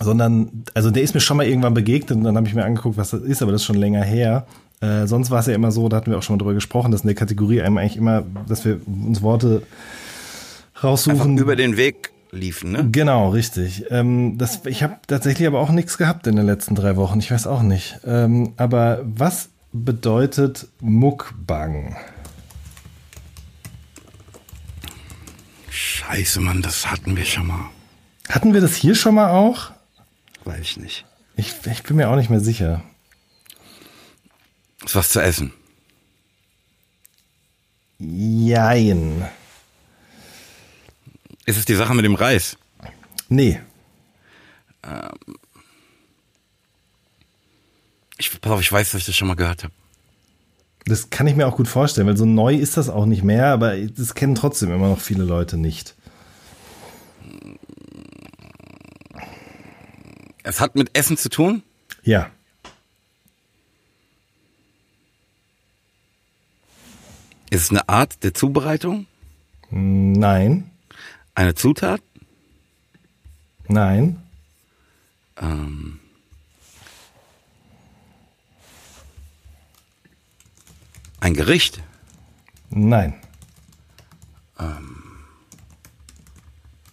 sondern, 0.00 0.64
also 0.74 0.90
der 0.90 1.02
ist 1.02 1.14
mir 1.14 1.20
schon 1.20 1.36
mal 1.36 1.46
irgendwann 1.46 1.74
begegnet 1.74 2.18
und 2.18 2.24
dann 2.24 2.36
habe 2.36 2.46
ich 2.48 2.54
mir 2.54 2.64
angeguckt, 2.64 2.96
was 2.96 3.10
das 3.10 3.22
ist, 3.22 3.42
aber 3.42 3.52
das 3.52 3.60
ist 3.62 3.66
schon 3.66 3.76
länger 3.76 4.02
her. 4.02 4.46
Äh, 4.80 5.06
sonst 5.06 5.30
war 5.30 5.40
es 5.40 5.46
ja 5.46 5.54
immer 5.54 5.70
so, 5.70 5.88
da 5.88 5.96
hatten 5.98 6.10
wir 6.10 6.18
auch 6.18 6.22
schon 6.22 6.34
mal 6.34 6.38
drüber 6.38 6.54
gesprochen, 6.54 6.90
dass 6.90 7.02
in 7.02 7.06
der 7.06 7.14
Kategorie 7.14 7.62
einem 7.62 7.78
eigentlich 7.78 7.96
immer, 7.96 8.24
dass 8.48 8.64
wir 8.64 8.80
uns 8.86 9.22
Worte 9.22 9.62
Einfach 10.74 10.84
raussuchen. 10.84 11.38
über 11.38 11.56
den 11.56 11.76
Weg 11.76 12.10
liefen, 12.32 12.72
ne? 12.72 12.88
Genau, 12.90 13.30
richtig. 13.30 13.84
Ähm, 13.90 14.36
das, 14.36 14.66
ich 14.66 14.82
habe 14.82 14.96
tatsächlich 15.06 15.46
aber 15.46 15.60
auch 15.60 15.70
nichts 15.70 15.96
gehabt 15.96 16.26
in 16.26 16.36
den 16.36 16.46
letzten 16.46 16.74
drei 16.74 16.96
Wochen. 16.96 17.20
Ich 17.20 17.30
weiß 17.30 17.46
auch 17.46 17.62
nicht. 17.62 18.00
Ähm, 18.04 18.54
aber 18.56 19.00
was 19.04 19.50
bedeutet 19.72 20.66
Mukbang? 20.80 21.96
Scheiße, 25.70 26.40
Mann, 26.40 26.62
das 26.62 26.90
hatten 26.90 27.16
wir 27.16 27.24
schon 27.24 27.46
mal. 27.46 27.70
Hatten 28.28 28.52
wir 28.54 28.60
das 28.60 28.74
hier 28.74 28.94
schon 28.94 29.14
mal 29.14 29.30
auch? 29.30 29.70
Weiß 30.44 30.60
ich 30.60 30.76
nicht. 30.76 31.04
Ich, 31.36 31.54
ich 31.66 31.82
bin 31.82 31.96
mir 31.96 32.08
auch 32.08 32.16
nicht 32.16 32.30
mehr 32.30 32.40
sicher. 32.40 32.82
Ist 34.84 34.94
was 34.94 35.08
zu 35.08 35.20
essen. 35.20 35.52
Jein. 37.98 39.26
Ist 41.46 41.58
es 41.58 41.64
die 41.64 41.74
Sache 41.74 41.94
mit 41.94 42.04
dem 42.04 42.14
Reis? 42.14 42.56
Nee. 43.28 43.60
Ich, 48.18 48.40
pass 48.40 48.52
auf, 48.52 48.60
ich 48.60 48.70
weiß, 48.70 48.92
dass 48.92 49.00
ich 49.00 49.06
das 49.06 49.16
schon 49.16 49.28
mal 49.28 49.36
gehört 49.36 49.64
habe. 49.64 49.72
Das 50.86 51.08
kann 51.08 51.26
ich 51.26 51.34
mir 51.34 51.46
auch 51.46 51.56
gut 51.56 51.68
vorstellen, 51.68 52.06
weil 52.06 52.16
so 52.16 52.26
neu 52.26 52.54
ist 52.54 52.76
das 52.76 52.90
auch 52.90 53.06
nicht 53.06 53.22
mehr, 53.24 53.46
aber 53.46 53.76
das 53.76 54.14
kennen 54.14 54.34
trotzdem 54.34 54.70
immer 54.70 54.88
noch 54.88 55.00
viele 55.00 55.24
Leute 55.24 55.56
nicht. 55.56 55.94
Es 60.44 60.60
hat 60.60 60.76
mit 60.76 60.96
Essen 60.96 61.16
zu 61.16 61.30
tun? 61.30 61.62
Ja. 62.02 62.30
Ist 67.50 67.62
es 67.62 67.70
eine 67.70 67.88
Art 67.88 68.22
der 68.22 68.34
Zubereitung? 68.34 69.06
Nein. 69.70 70.70
Eine 71.34 71.54
Zutat? 71.54 72.02
Nein. 73.68 74.22
Ähm, 75.38 75.98
ein 81.20 81.34
Gericht? 81.34 81.82
Nein. 82.68 83.14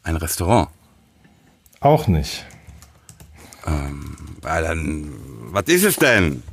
Ein 0.03 0.15
Restaurant? 0.15 0.69
Auch 1.79 2.07
nicht. 2.07 2.45
Ähm, 3.65 4.15
ja, 4.43 4.61
dann, 4.61 5.09
was 5.51 5.65
ist 5.67 5.83
es 5.83 5.95
denn? 5.97 6.43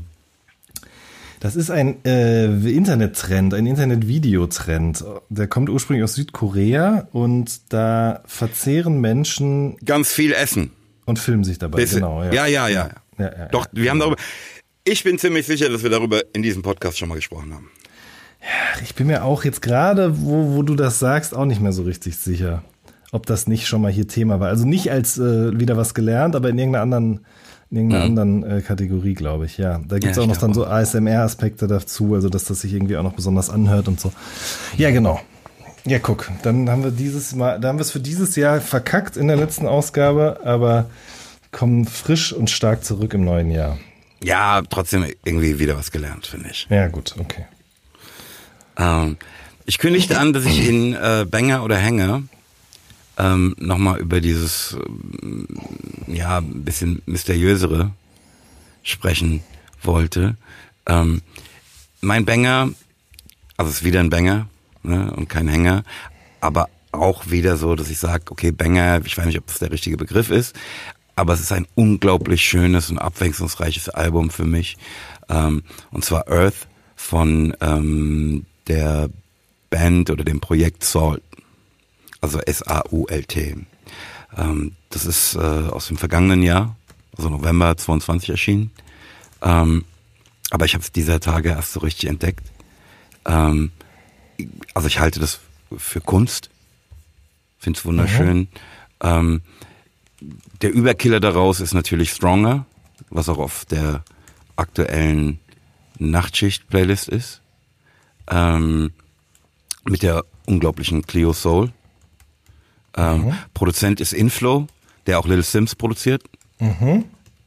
Das 1.40 1.54
ist 1.54 1.70
ein 1.70 2.04
äh, 2.04 2.46
Internettrend, 2.46 3.54
ein 3.54 3.66
Internetvideotrend. 3.66 5.04
Der 5.28 5.46
kommt 5.46 5.70
ursprünglich 5.70 6.02
aus 6.02 6.14
Südkorea 6.14 7.06
und 7.12 7.72
da 7.72 8.22
verzehren 8.26 9.00
Menschen 9.00 9.76
Ganz 9.84 10.12
viel 10.12 10.32
Essen. 10.32 10.72
und 11.04 11.18
filmen 11.18 11.44
sich 11.44 11.58
dabei. 11.58 11.76
Bisschen. 11.76 12.00
Genau, 12.00 12.24
ja, 12.24 12.46
ja, 12.46 12.68
ja. 12.68 12.90
Ja, 13.18 13.24
ja, 13.36 13.46
Doch, 13.46 13.66
wir 13.72 13.90
haben 13.90 14.00
darüber. 14.00 14.16
Ich 14.84 15.04
bin 15.04 15.18
ziemlich 15.18 15.46
sicher, 15.46 15.68
dass 15.68 15.82
wir 15.82 15.90
darüber 15.90 16.22
in 16.32 16.42
diesem 16.42 16.62
Podcast 16.62 16.98
schon 16.98 17.08
mal 17.08 17.16
gesprochen 17.16 17.52
haben. 17.52 17.70
Ich 18.82 18.94
bin 18.94 19.08
mir 19.08 19.24
auch 19.24 19.44
jetzt 19.44 19.60
gerade, 19.60 20.20
wo, 20.20 20.56
wo 20.56 20.62
du 20.62 20.74
das 20.74 20.98
sagst, 20.98 21.34
auch 21.34 21.44
nicht 21.44 21.60
mehr 21.60 21.72
so 21.72 21.82
richtig 21.82 22.16
sicher, 22.16 22.62
ob 23.12 23.26
das 23.26 23.46
nicht 23.46 23.66
schon 23.66 23.82
mal 23.82 23.90
hier 23.90 24.08
Thema 24.08 24.40
war. 24.40 24.48
Also 24.48 24.66
nicht 24.66 24.90
als 24.90 25.18
äh, 25.18 25.58
wieder 25.58 25.76
was 25.76 25.94
gelernt, 25.94 26.36
aber 26.36 26.50
in 26.50 26.58
irgendeiner 26.58 26.82
anderen, 26.82 27.20
in 27.70 27.76
irgendeiner 27.76 28.04
anderen 28.04 28.58
äh, 28.58 28.60
Kategorie, 28.60 29.14
glaube 29.14 29.46
ich. 29.46 29.58
Ja, 29.58 29.80
da 29.86 29.98
gibt's 29.98 30.16
Ja, 30.16 30.22
auch 30.22 30.26
noch 30.26 30.36
dann 30.36 30.52
glaub 30.52 30.66
so 30.66 30.70
ASMR-Aspekte 30.70 31.66
dazu, 31.66 32.14
also 32.14 32.28
dass 32.28 32.44
das 32.44 32.60
sich 32.60 32.72
irgendwie 32.72 32.96
auch 32.96 33.02
noch 33.02 33.14
besonders 33.14 33.50
anhört 33.50 33.88
und 33.88 34.00
so. 34.00 34.12
Ja, 34.76 34.90
genau. 34.90 35.20
Ja, 35.86 35.98
guck, 35.98 36.30
dann 36.42 36.68
haben 36.68 36.84
wir 36.84 36.90
dieses 36.90 37.34
Mal, 37.34 37.60
da 37.60 37.68
haben 37.68 37.78
wir 37.78 37.82
es 37.82 37.90
für 37.90 38.00
dieses 38.00 38.36
Jahr 38.36 38.60
verkackt 38.60 39.16
in 39.16 39.28
der 39.28 39.36
letzten 39.36 39.66
Ausgabe, 39.66 40.40
aber 40.44 40.90
kommen 41.50 41.86
frisch 41.86 42.32
und 42.32 42.50
stark 42.50 42.84
zurück 42.84 43.14
im 43.14 43.24
neuen 43.24 43.50
Jahr. 43.50 43.78
Ja, 44.22 44.60
trotzdem 44.68 45.06
irgendwie 45.24 45.58
wieder 45.58 45.78
was 45.78 45.90
gelernt, 45.90 46.26
finde 46.26 46.50
ich. 46.50 46.66
Ja, 46.68 46.88
gut, 46.88 47.14
okay. 47.18 47.46
Ähm, 48.76 49.16
ich 49.64 49.78
kündigte 49.78 50.18
an, 50.18 50.32
dass 50.32 50.44
ich 50.44 50.68
in 50.68 50.94
äh, 50.94 51.24
Banger 51.28 51.62
oder 51.64 51.76
Hänger 51.76 52.22
ähm, 53.18 53.54
nochmal 53.58 53.98
über 54.00 54.20
dieses, 54.20 54.76
ähm, 55.22 55.46
ja, 56.06 56.40
bisschen 56.40 57.02
mysteriösere 57.06 57.90
sprechen 58.82 59.42
wollte. 59.82 60.36
Ähm, 60.86 61.20
mein 62.00 62.24
Banger, 62.24 62.70
also 63.56 63.70
es 63.70 63.78
ist 63.78 63.84
wieder 63.84 64.00
ein 64.00 64.10
Banger 64.10 64.48
ne, 64.82 65.12
und 65.14 65.28
kein 65.28 65.48
Hänger, 65.48 65.82
aber 66.40 66.68
auch 66.92 67.30
wieder 67.30 67.56
so, 67.56 67.74
dass 67.74 67.90
ich 67.90 67.98
sage, 67.98 68.30
okay, 68.30 68.52
Banger, 68.52 69.04
ich 69.04 69.18
weiß 69.18 69.26
nicht, 69.26 69.38
ob 69.38 69.46
das 69.46 69.58
der 69.58 69.72
richtige 69.72 69.96
Begriff 69.96 70.30
ist, 70.30 70.56
aber 71.16 71.34
es 71.34 71.40
ist 71.40 71.52
ein 71.52 71.66
unglaublich 71.74 72.42
schönes 72.44 72.90
und 72.90 72.98
abwechslungsreiches 72.98 73.88
Album 73.88 74.30
für 74.30 74.44
mich. 74.44 74.78
Ähm, 75.28 75.64
und 75.90 76.04
zwar 76.04 76.28
Earth 76.28 76.68
von 76.94 77.54
ähm, 77.60 78.46
der 78.68 79.10
Band 79.70 80.10
oder 80.10 80.24
dem 80.24 80.40
Projekt 80.40 80.84
Salt. 80.84 81.22
Also 82.20 82.40
S-A-U-L-T. 82.40 83.56
Ähm, 84.36 84.72
das 84.90 85.06
ist 85.06 85.34
äh, 85.34 85.38
aus 85.38 85.88
dem 85.88 85.96
vergangenen 85.96 86.42
Jahr, 86.42 86.76
also 87.16 87.28
November 87.28 87.76
22 87.76 88.30
erschienen. 88.30 88.70
Ähm, 89.42 89.84
aber 90.50 90.64
ich 90.64 90.74
habe 90.74 90.82
es 90.82 90.92
dieser 90.92 91.20
Tage 91.20 91.50
erst 91.50 91.72
so 91.72 91.80
richtig 91.80 92.08
entdeckt. 92.08 92.50
Ähm, 93.26 93.70
also 94.74 94.88
ich 94.88 94.98
halte 95.00 95.20
das 95.20 95.40
für 95.76 96.00
Kunst. 96.00 96.50
Finde 97.58 97.78
es 97.78 97.84
wunderschön. 97.84 98.48
Ähm, 99.00 99.42
der 100.62 100.72
Überkiller 100.72 101.20
daraus 101.20 101.60
ist 101.60 101.74
natürlich 101.74 102.10
Stronger, 102.10 102.66
was 103.10 103.28
auch 103.28 103.38
auf 103.38 103.64
der 103.64 104.04
aktuellen 104.56 105.38
Nachtschicht-Playlist 105.98 107.08
ist. 107.08 107.40
Ähm, 108.28 108.92
mit 109.84 110.02
der 110.02 110.24
unglaublichen 110.46 111.02
Clio 111.02 111.32
Soul. 111.32 111.72
Ähm, 112.96 113.32
Produzent 113.54 114.00
ist 114.00 114.12
Inflow, 114.12 114.66
der 115.06 115.18
auch 115.18 115.26
Little 115.26 115.42
Sims 115.42 115.74
produziert. 115.74 116.22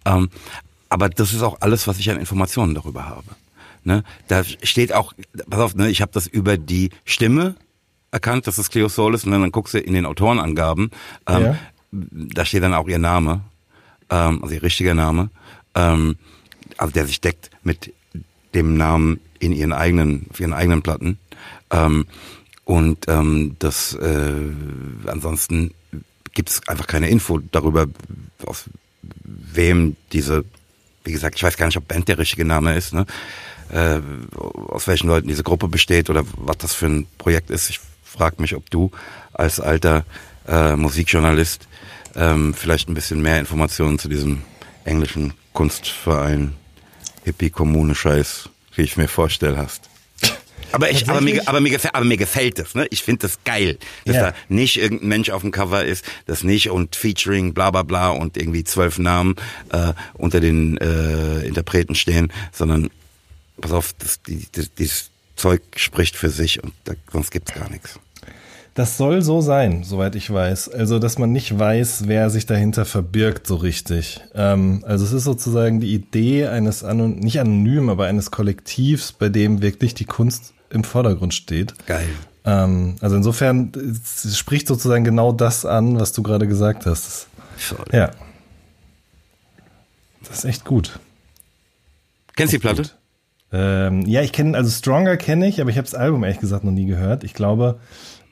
Ähm, 0.06 0.30
aber 0.90 1.10
das 1.10 1.34
ist 1.34 1.42
auch 1.42 1.58
alles, 1.62 1.88
was 1.88 2.00
ich 2.00 2.10
an 2.10 2.18
Informationen 2.20 2.76
darüber 2.76 3.06
habe. 3.08 3.28
Ne? 3.84 4.04
Da 4.28 4.44
steht 4.44 4.94
auch, 4.94 5.14
pass 5.50 5.60
auf, 5.60 5.76
ne, 5.76 5.90
ich 5.90 6.02
habe 6.02 6.12
das 6.14 6.28
über 6.28 6.58
die 6.58 6.92
Stimme 7.06 7.56
erkannt, 8.12 8.46
dass 8.48 8.58
es 8.58 8.70
Cleo 8.70 8.90
Soul 8.90 9.16
ist, 9.16 9.26
und 9.26 9.32
dann 9.32 9.52
guckst 9.52 9.74
du 9.74 9.80
in 9.80 9.94
den 9.94 10.06
Autorenangaben, 10.06 10.92
ähm, 11.28 11.42
Ja. 11.44 11.58
da 11.92 12.46
steht 12.46 12.62
dann 12.64 12.74
auch 12.74 12.88
ihr 12.88 13.00
Name, 13.00 13.42
ähm, 14.10 14.44
also 14.44 14.54
ihr 14.56 14.64
richtiger 14.64 14.94
Name, 14.94 15.30
ähm, 15.76 16.18
also 16.78 16.94
der 16.94 17.06
sich 17.06 17.22
deckt 17.22 17.50
mit 17.64 17.94
dem 18.54 18.76
Namen 18.76 19.20
in 19.40 19.54
ihren 19.54 19.72
eigenen, 19.74 20.28
auf 20.30 20.40
ihren 20.40 20.54
eigenen 20.54 20.82
Platten. 20.82 21.18
Ähm, 21.72 22.06
und 22.66 23.06
ähm, 23.08 23.56
das 23.60 23.94
äh, 23.96 24.34
ansonsten 25.08 25.74
gibt 26.34 26.50
es 26.50 26.68
einfach 26.68 26.88
keine 26.88 27.10
Info 27.10 27.40
darüber, 27.52 27.88
aus 28.46 28.66
wem 29.24 29.96
diese, 30.14 30.46
wie 31.04 31.12
gesagt, 31.12 31.36
ich 31.36 31.44
weiß 31.44 31.58
gar 31.58 31.66
nicht, 31.66 31.78
ob 31.78 31.88
Band 31.88 32.08
der 32.08 32.18
richtige 32.18 32.46
Name 32.46 32.76
ist, 32.76 32.94
ne? 32.94 33.06
äh, 33.72 34.00
aus 34.70 34.88
welchen 34.88 35.08
Leuten 35.08 35.28
diese 35.28 35.44
Gruppe 35.44 35.68
besteht 35.68 36.10
oder 36.10 36.24
was 36.38 36.58
das 36.58 36.74
für 36.74 36.88
ein 36.88 37.08
Projekt 37.18 37.50
ist. 37.50 37.70
Ich 37.70 37.80
frage 38.04 38.42
mich, 38.42 38.56
ob 38.56 38.70
du 38.70 38.92
als 39.34 39.60
alter 39.60 40.06
äh, 40.48 40.76
Musikjournalist 40.76 41.68
ähm, 42.16 42.54
vielleicht 42.54 42.90
ein 42.90 42.94
bisschen 42.94 43.22
mehr 43.22 43.40
Informationen 43.40 44.00
zu 44.00 44.10
diesem 44.10 44.42
englischen 44.84 45.34
Kunstverein, 45.54 46.54
Hippie-Kommune-Scheiß, 47.24 48.50
wie 48.76 48.82
ich 48.82 48.98
mir 48.98 49.08
vorstelle, 49.08 49.58
hast. 49.58 49.91
Aber, 50.72 50.90
ich, 50.90 51.10
aber, 51.10 51.22
mir, 51.22 51.48
aber, 51.48 51.60
mir 51.60 51.70
gefällt, 51.72 51.96
aber 51.96 52.06
mir 52.06 52.18
gefällt 52.18 52.60
das, 52.60 52.76
ne? 52.76 52.88
Ich 52.90 53.04
finde 53.04 53.22
das 53.28 53.44
geil, 53.44 53.78
dass 54.06 54.16
Ja. 54.16 54.22
da 54.32 54.36
nicht 54.50 54.78
irgendein 54.78 55.10
Mensch 55.10 55.30
auf 55.30 55.42
dem 55.42 55.52
Cover 55.52 55.84
ist, 55.84 56.06
das 56.26 56.44
nicht 56.44 56.70
und 56.70 56.96
Featuring, 56.96 57.54
bla 57.54 57.72
bla 57.72 57.84
bla 57.84 58.10
und 58.10 58.38
irgendwie 58.38 58.64
zwölf 58.64 59.00
Namen 59.00 59.36
äh, 59.72 59.94
unter 60.14 60.40
den 60.40 60.78
äh, 60.78 61.42
Interpreten 61.46 61.96
stehen, 61.96 62.32
sondern 62.52 62.90
pass 63.60 63.72
auf, 63.72 63.94
das, 64.00 64.22
die, 64.24 64.48
die, 64.56 64.68
dieses 64.78 65.10
Zeug 65.36 65.62
spricht 65.76 66.16
für 66.16 66.30
sich 66.30 66.64
und 66.64 66.74
da, 66.84 66.94
sonst 67.12 67.32
gibt's 67.32 67.54
gar 67.54 67.70
nichts. 67.70 68.00
Das 68.74 68.96
soll 68.98 69.22
so 69.22 69.42
sein, 69.42 69.84
soweit 69.84 70.16
ich 70.16 70.32
weiß. 70.32 70.70
Also, 70.70 70.98
dass 70.98 71.20
man 71.20 71.34
nicht 71.34 71.60
weiß, 71.60 72.04
wer 72.08 72.30
sich 72.30 72.46
dahinter 72.46 72.86
verbirgt, 72.86 73.46
so 73.46 73.56
richtig. 73.58 74.22
Ähm, 74.34 74.84
also, 74.88 75.04
es 75.04 75.12
ist 75.12 75.26
sozusagen 75.26 75.82
die 75.82 75.94
Idee 75.94 76.48
eines, 76.48 76.82
anon 76.86 77.20
nicht 77.20 77.42
anonym, 77.42 77.90
aber 77.90 78.06
eines 78.06 78.32
Kollektivs, 78.32 79.12
bei 79.12 79.28
dem 79.28 79.62
wirklich 79.62 79.94
die 79.94 80.06
Kunst 80.06 80.54
im 80.72 80.84
Vordergrund 80.84 81.34
steht. 81.34 81.74
Geil. 81.86 82.10
Ähm, 82.44 82.96
also, 83.02 83.16
insofern 83.16 83.72
spricht 84.34 84.68
sozusagen 84.68 85.04
genau 85.04 85.32
das 85.32 85.66
an, 85.66 86.00
was 86.00 86.14
du 86.14 86.24
gerade 86.24 86.48
gesagt 86.48 86.86
hast. 86.86 87.28
Voll. 87.58 87.86
Ja. 87.92 88.12
Das 90.28 90.40
ist 90.40 90.46
echt 90.46 90.66
gut. 90.66 91.00
Kennst 92.36 92.54
du 92.54 92.58
die 92.58 92.62
Platte? 92.62 92.90
Ähm, 93.52 94.06
ja, 94.06 94.22
ich 94.22 94.32
kenne, 94.32 94.58
also 94.58 94.70
Stronger 94.70 95.18
kenne 95.18 95.48
ich, 95.48 95.60
aber 95.60 95.70
ich 95.70 95.78
habe 95.78 95.86
das 95.86 95.96
Album 95.96 96.24
ehrlich 96.24 96.40
gesagt 96.40 96.64
noch 96.64 96.72
nie 96.72 96.86
gehört. 96.86 97.24
Ich 97.24 97.34
glaube, 97.34 97.80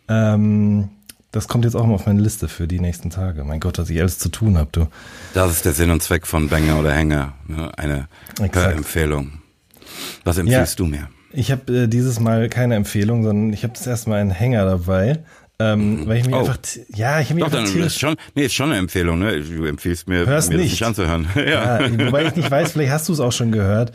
ähm, 0.08 0.90
das 1.32 1.48
kommt 1.48 1.66
jetzt 1.66 1.76
auch 1.76 1.86
mal 1.86 1.96
auf 1.96 2.06
meine 2.06 2.22
Liste 2.22 2.48
für 2.48 2.68
die 2.68 2.80
nächsten 2.80 3.10
Tage. 3.10 3.44
Mein 3.44 3.60
Gott, 3.60 3.78
was 3.78 3.90
ich 3.90 4.00
alles 4.00 4.18
zu 4.18 4.30
tun 4.30 4.58
habe, 4.58 4.70
du. 4.72 4.88
Das 5.34 5.52
ist 5.52 5.66
der 5.66 5.74
Sinn 5.74 5.92
und 5.92 6.02
Zweck 6.02 6.26
von 6.26 6.48
Banger 6.48 6.80
oder 6.80 6.94
Hänger. 6.94 7.34
Ne? 7.48 7.70
Eine 7.78 8.08
Exakt. 8.42 8.56
Hörempfehlung. 8.56 9.42
Was 10.24 10.38
empfiehlst 10.38 10.80
du 10.80 10.86
mir? 10.86 11.10
Ich 11.32 11.52
habe 11.52 11.84
äh, 11.84 11.88
dieses 11.88 12.20
Mal 12.20 12.50
keine 12.50 12.76
Empfehlung, 12.76 13.24
sondern 13.24 13.54
ich 13.54 13.64
habe 13.64 13.74
das 13.74 13.86
erstmal 13.88 14.20
einen 14.22 14.32
Hänger 14.32 14.66
dabei. 14.66 15.20
Ähm, 15.62 16.08
weil 16.08 16.18
ich 16.20 16.26
mich 16.26 16.34
Oh. 16.36 16.40
einfach, 16.40 16.58
ja, 16.96 17.20
ich 17.20 17.26
habe 17.32 17.36
mich 17.36 17.44
Doch, 17.44 17.54
einfach 17.60 17.74
dann 17.74 17.84
ist 17.84 18.00
schon, 18.00 18.16
nee, 18.34 18.46
ist 18.46 18.54
schon 18.54 18.70
eine 18.70 18.80
Empfehlung, 18.80 19.20
ne? 19.20 19.42
Du 19.42 19.66
empfiehlst 19.66 20.08
mir, 20.08 20.26
Hör's 20.26 20.48
mir 20.48 20.56
das 20.56 20.64
nicht. 20.64 20.72
nicht 20.72 20.84
anzuhören. 20.84 21.28
ja. 21.36 21.82
Ja, 21.82 22.06
wobei 22.08 22.26
ich 22.28 22.36
nicht 22.38 22.50
weiß, 22.50 22.72
vielleicht 22.72 22.92
hast 22.94 23.10
du 23.10 23.14
es 23.14 23.20
auch 23.20 23.34
schon 23.34 23.52
gehört. 23.52 23.92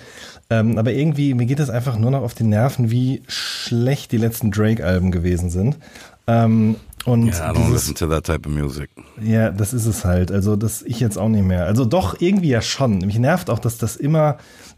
Ähm, 0.51 0.77
aber 0.77 0.93
irgendwie, 0.93 1.33
mir 1.33 1.47
geht 1.47 1.59
das 1.61 1.71
einfach 1.71 1.97
nur 1.99 2.11
noch 2.11 2.21
auf 2.21 2.35
die 2.35 2.45
Nerven, 2.45 2.91
wie 2.91 3.23
schlecht 3.29 4.13
die 4.13 4.19
letzten 4.19 4.51
Drake-Alben 4.51 5.11
gewesen 5.11 5.49
sind. 5.49 5.79
Ähm, 6.27 6.77
Und 7.07 7.29
Yeah, 7.35 7.51
I 7.53 7.57
don't 7.57 7.73
listen 7.73 7.95
to 7.95 8.07
that 8.09 8.25
type 8.25 8.47
of 8.47 8.55
music. 8.55 8.91
Ja, 9.23 9.51
das 9.51 9.73
ist 9.73 9.87
es 9.87 10.05
halt. 10.05 10.31
Also, 10.31 10.57
das 10.57 10.83
ich 10.83 11.01
jetzt 11.01 11.17
auch 11.17 11.31
nicht 11.31 11.45
mehr. 11.45 11.65
Also 11.65 11.87
doch, 11.87 12.21
irgendwie 12.21 12.49
ja 12.51 12.61
schon. 12.61 12.99
Mich 12.99 13.19
nervt 13.19 13.49
auch, 13.49 13.59
dass 13.59 13.79
das 13.79 13.97
immer 13.97 14.37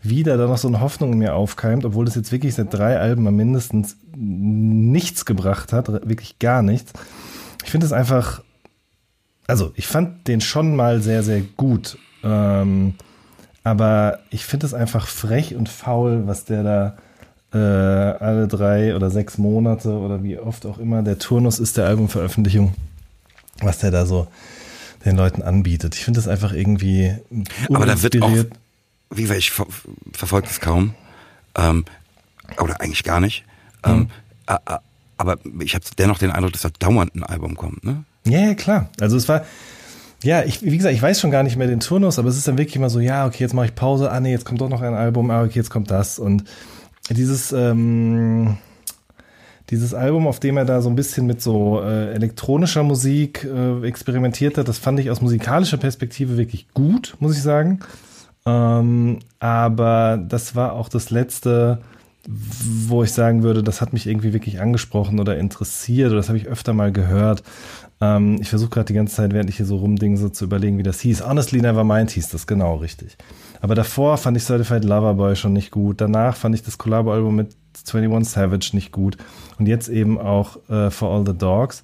wieder 0.08 0.36
da 0.36 0.46
noch 0.46 0.58
so 0.58 0.68
eine 0.68 0.80
Hoffnung 0.80 1.12
in 1.12 1.18
mir 1.18 1.34
aufkeimt, 1.34 1.84
obwohl 1.84 2.04
das 2.04 2.14
jetzt 2.14 2.32
wirklich 2.32 2.54
seit 2.54 2.72
drei 2.72 2.98
Alben 2.98 3.22
mal 3.22 3.32
mindestens 3.32 3.96
nichts 4.14 5.24
gebracht 5.24 5.72
hat, 5.72 5.88
wirklich 6.08 6.38
gar 6.38 6.62
nichts. 6.62 6.92
Ich 7.64 7.70
finde 7.70 7.86
es 7.86 7.92
einfach, 7.92 8.42
also 9.46 9.72
ich 9.74 9.86
fand 9.86 10.28
den 10.28 10.40
schon 10.40 10.76
mal 10.76 11.00
sehr, 11.00 11.22
sehr 11.22 11.40
gut. 11.40 11.98
Ähm, 12.22 12.94
aber 13.64 14.20
ich 14.30 14.44
finde 14.44 14.66
es 14.66 14.74
einfach 14.74 15.06
frech 15.06 15.54
und 15.56 15.68
faul, 15.68 16.26
was 16.26 16.44
der 16.44 16.62
da 16.62 16.96
äh, 17.52 17.58
alle 17.58 18.48
drei 18.48 18.94
oder 18.94 19.10
sechs 19.10 19.38
Monate 19.38 19.90
oder 19.90 20.22
wie 20.22 20.38
oft 20.38 20.66
auch 20.66 20.78
immer 20.78 21.02
der 21.02 21.18
Turnus 21.18 21.58
ist 21.58 21.76
der 21.76 21.86
Albumveröffentlichung, 21.86 22.74
was 23.60 23.78
der 23.78 23.90
da 23.90 24.06
so 24.06 24.28
den 25.04 25.16
Leuten 25.16 25.42
anbietet. 25.42 25.94
Ich 25.94 26.04
finde 26.04 26.18
das 26.18 26.28
einfach 26.28 26.52
irgendwie 26.52 27.14
Aber 27.72 27.86
da 27.86 28.02
wird 28.02 28.20
auch, 28.22 28.30
wie 29.10 29.22
gesagt, 29.22 29.38
ich 29.38 29.50
ver 29.50 29.66
verfolge 30.12 30.48
das 30.48 30.60
kaum, 30.60 30.94
ähm, 31.56 31.84
oder 32.60 32.80
eigentlich 32.80 33.04
gar 33.04 33.20
nicht. 33.20 33.44
Ähm, 33.84 33.98
mhm. 33.98 34.08
aber 35.16 35.38
ich 35.60 35.74
habe 35.74 35.84
dennoch 35.98 36.18
den 36.18 36.30
Eindruck, 36.30 36.52
dass 36.52 36.62
da 36.62 36.70
dauernd 36.78 37.14
ein 37.14 37.22
Album 37.22 37.56
kommt, 37.56 37.84
ne? 37.84 38.04
Ja, 38.24 38.40
ja, 38.40 38.54
klar. 38.54 38.90
Also 39.00 39.16
es 39.16 39.28
war, 39.28 39.44
ja, 40.22 40.42
ich, 40.42 40.62
wie 40.62 40.76
gesagt, 40.76 40.94
ich 40.94 41.02
weiß 41.02 41.20
schon 41.20 41.30
gar 41.30 41.42
nicht 41.42 41.56
mehr 41.56 41.68
den 41.68 41.80
Turnus, 41.80 42.18
aber 42.18 42.28
es 42.28 42.36
ist 42.36 42.48
dann 42.48 42.58
wirklich 42.58 42.76
immer 42.76 42.90
so, 42.90 43.00
ja, 43.00 43.26
okay, 43.26 43.42
jetzt 43.44 43.54
mache 43.54 43.66
ich 43.66 43.74
Pause, 43.74 44.10
ah 44.10 44.18
nee, 44.20 44.32
jetzt 44.32 44.44
kommt 44.44 44.60
doch 44.60 44.68
noch 44.68 44.82
ein 44.82 44.94
Album, 44.94 45.30
ah, 45.30 45.42
okay, 45.42 45.54
jetzt 45.54 45.70
kommt 45.70 45.90
das. 45.90 46.18
Und 46.18 46.44
dieses, 47.10 47.52
ähm, 47.52 48.56
dieses 49.70 49.94
Album, 49.94 50.26
auf 50.26 50.40
dem 50.40 50.56
er 50.56 50.64
da 50.64 50.80
so 50.80 50.88
ein 50.88 50.96
bisschen 50.96 51.26
mit 51.26 51.40
so 51.40 51.80
äh, 51.80 52.12
elektronischer 52.12 52.82
Musik 52.82 53.44
äh, 53.44 53.86
experimentiert 53.86 54.58
hat, 54.58 54.68
das 54.68 54.78
fand 54.78 54.98
ich 54.98 55.10
aus 55.10 55.20
musikalischer 55.20 55.76
Perspektive 55.76 56.36
wirklich 56.36 56.66
gut, 56.74 57.16
muss 57.20 57.36
ich 57.36 57.42
sagen. 57.42 57.80
Ähm, 58.46 59.18
aber 59.40 60.18
das 60.18 60.54
war 60.54 60.72
auch 60.72 60.88
das 60.88 61.10
letzte, 61.10 61.80
wo 62.28 63.02
ich 63.02 63.12
sagen 63.12 63.42
würde, 63.42 63.62
das 63.62 63.80
hat 63.80 63.92
mich 63.92 64.06
irgendwie 64.06 64.32
wirklich 64.32 64.60
angesprochen 64.60 65.20
oder 65.20 65.36
interessiert 65.36 66.08
oder 66.08 66.16
das 66.16 66.28
habe 66.28 66.38
ich 66.38 66.46
öfter 66.46 66.72
mal 66.72 66.92
gehört. 66.92 67.42
Ähm, 68.00 68.38
ich 68.40 68.48
versuche 68.48 68.70
gerade 68.70 68.86
die 68.86 68.94
ganze 68.94 69.16
Zeit, 69.16 69.32
während 69.32 69.50
ich 69.50 69.56
hier 69.56 69.66
so 69.66 69.76
rumdinge, 69.76 70.16
so 70.16 70.28
zu 70.28 70.44
überlegen, 70.44 70.78
wie 70.78 70.82
das 70.82 71.00
hieß. 71.00 71.26
Honestly 71.26 71.60
Nevermind 71.60 72.10
hieß 72.10 72.28
das, 72.28 72.46
genau, 72.46 72.76
richtig. 72.76 73.16
Aber 73.60 73.74
davor 73.74 74.16
fand 74.18 74.36
ich 74.36 74.44
Certified 74.44 74.84
Loverboy 74.84 75.34
schon 75.36 75.52
nicht 75.52 75.70
gut. 75.70 76.00
Danach 76.00 76.36
fand 76.36 76.54
ich 76.54 76.62
das 76.62 76.78
Collabo-Album 76.78 77.34
mit 77.34 77.56
21 77.92 78.32
Savage 78.32 78.70
nicht 78.72 78.92
gut. 78.92 79.16
Und 79.58 79.66
jetzt 79.66 79.88
eben 79.88 80.18
auch 80.18 80.58
äh, 80.68 80.90
For 80.90 81.10
All 81.10 81.26
the 81.26 81.36
Dogs. 81.36 81.82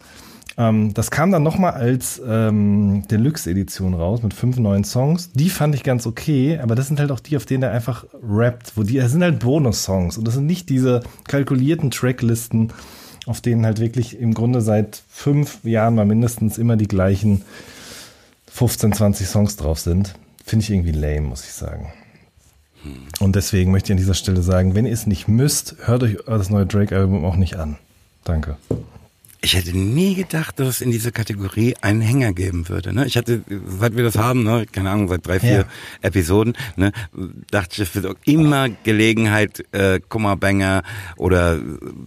Ähm, 0.59 0.93
das 0.95 1.11
kam 1.11 1.31
dann 1.31 1.43
nochmal 1.43 1.73
als 1.73 2.21
ähm, 2.27 3.05
Deluxe-Edition 3.11 3.95
raus 3.95 4.23
mit 4.23 4.35
fünf 4.35 4.59
neuen 4.59 4.85
Songs. 4.85 5.31
Die 5.33 5.49
fand 5.49 5.75
ich 5.75 5.83
ganz 5.83 6.07
okay, 6.07 6.59
aber 6.63 6.75
das 6.75 6.89
sind 6.89 7.01
halt 7.01 7.11
auch 7.11 7.21
die, 7.21 7.37
auf 7.37 7.47
denen 7.47 7.63
er 7.63 7.73
einfach 7.73 8.05
rappt. 8.23 8.77
Wo 8.77 8.83
die, 8.83 8.97
das 8.97 9.13
sind 9.13 9.23
halt 9.23 9.41
Bonus-Songs 9.41 10.19
und 10.19 10.27
das 10.27 10.35
sind 10.35 10.47
nicht 10.47 10.69
diese 10.69 11.03
kalkulierten 11.27 11.91
Tracklisten, 11.91 12.73
auf 13.27 13.41
denen 13.41 13.65
halt 13.65 13.81
wirklich 13.81 14.19
im 14.19 14.35
Grunde 14.35 14.61
seit 14.61 15.03
fünf 15.09 15.65
Jahren 15.65 15.95
mal 15.95 16.05
mindestens 16.05 16.59
immer 16.59 16.77
die 16.77 16.89
gleichen 16.89 17.43
15, 18.51 18.93
20 18.93 19.27
Songs 19.27 19.57
drauf 19.57 19.79
sind. 19.79 20.15
Finde 20.45 20.65
ich 20.65 20.71
irgendwie 20.71 20.93
lame, 20.93 21.29
muss 21.29 21.45
ich 21.45 21.53
sagen. 21.53 21.93
Und 23.21 23.37
deswegen 23.37 23.71
möchte 23.71 23.89
ich 23.89 23.93
an 23.93 23.99
dieser 23.99 24.15
Stelle 24.15 24.43
sagen, 24.43 24.75
wenn 24.75 24.87
ihr 24.87 24.93
es 24.93 25.07
nicht 25.07 25.29
müsst, 25.29 25.77
hört 25.85 26.03
euch 26.03 26.19
das 26.27 26.51
neue 26.51 26.67
Drake-Album 26.67 27.25
auch 27.25 27.37
nicht 27.37 27.55
an. 27.55 27.79
Danke. 28.25 28.57
Ich 29.45 29.55
hätte 29.55 29.77
nie 29.77 30.15
gedacht, 30.15 30.61
dass 30.61 30.69
es 30.69 30.81
in 30.81 30.93
dieser 30.93 31.11
Kategorie 31.11 31.75
einen 31.81 32.01
Hänger 32.01 32.33
geben 32.33 32.69
würde. 32.69 32.95
Ne? 32.95 33.07
Ich 33.07 33.17
hatte, 33.17 33.43
seit 33.67 33.97
wir 33.97 34.05
das 34.05 34.17
haben, 34.17 34.45
ne, 34.45 34.67
keine 34.71 34.91
Ahnung, 34.91 35.09
seit 35.09 35.27
drei, 35.27 35.41
vier 35.41 35.51
ja. 35.51 35.65
Episoden, 36.01 36.55
ne, 36.77 36.93
dachte 37.51 37.71
ich, 37.73 37.81
es 37.81 37.95
wird 37.95 38.17
immer 38.25 38.69
Gelegenheit, 38.69 39.65
äh, 39.73 39.99
Kummerbanger 40.09 40.85
oder 41.17 41.59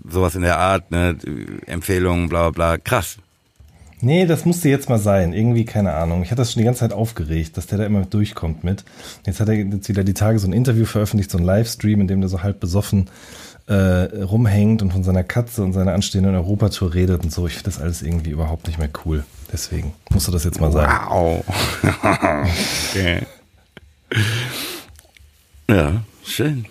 sowas 0.10 0.36
in 0.36 0.44
der 0.44 0.58
Art, 0.60 0.92
ne, 0.92 1.18
Empfehlungen, 1.66 2.30
bla 2.30 2.52
bla 2.52 2.76
bla. 2.76 2.78
Krass. 2.78 3.18
Nee, 4.00 4.26
das 4.26 4.46
musste 4.46 4.70
jetzt 4.70 4.88
mal 4.88 5.00
sein. 5.00 5.34
Irgendwie, 5.34 5.66
keine 5.66 5.94
Ahnung. 5.94 6.22
Ich 6.22 6.30
hatte 6.30 6.42
das 6.42 6.54
schon 6.54 6.60
die 6.60 6.66
ganze 6.66 6.82
Zeit 6.82 6.94
aufgeregt, 6.94 7.58
dass 7.58 7.68
der 7.68 7.80
da 7.80 7.86
immer 7.86 8.06
durchkommt 8.06 8.64
mit. 8.64 8.84
Jetzt 9.26 9.40
hat 9.40 9.50
er 9.50 9.56
jetzt 9.56 9.90
wieder 9.90 10.04
die 10.04 10.14
Tage 10.14 10.38
so 10.40 10.48
ein 10.48 10.54
Interview 10.54 10.86
veröffentlicht, 10.86 11.32
so 11.32 11.38
ein 11.38 11.44
Livestream, 11.44 12.02
in 12.02 12.08
dem 12.08 12.22
der 12.22 12.30
so 12.30 12.44
halb 12.44 12.60
besoffen 12.60 13.10
äh, 13.68 13.74
rumhängt 14.24 14.82
und 14.82 14.92
von 14.92 15.04
seiner 15.04 15.24
Katze 15.24 15.64
und 15.64 15.74
seiner 15.74 15.94
anstehenden 15.94 16.36
Europatour 16.36 16.94
redet 16.94 17.24
und 17.24 17.32
so. 17.32 17.48
Ich 17.48 17.54
finde 17.54 17.72
das 17.72 17.80
alles 17.80 18.02
irgendwie 18.02 18.30
überhaupt 18.30 18.68
nicht 18.68 18.78
mehr 18.78 18.90
cool. 19.06 19.24
Deswegen 19.52 19.94
musst 20.10 20.28
du 20.28 20.32
das 20.32 20.44
jetzt 20.44 20.60
mal 20.60 20.72
sagen. 20.72 20.92
Wow. 21.10 21.46
okay. 22.90 23.22
Ja, 25.70 26.04
schön. 26.24 26.66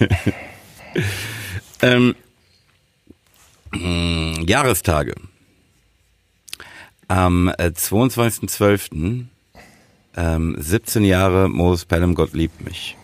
ähm, 1.82 2.14
hm, 3.72 4.44
Jahrestage. 4.46 5.14
Am 7.06 7.48
22.12. 7.50 9.20
Äh, 9.20 9.24
ähm, 10.16 10.56
17 10.58 11.04
Jahre 11.04 11.48
Moses 11.48 11.84
Pelham, 11.84 12.14
Gott 12.14 12.32
liebt 12.32 12.64
mich 12.64 12.96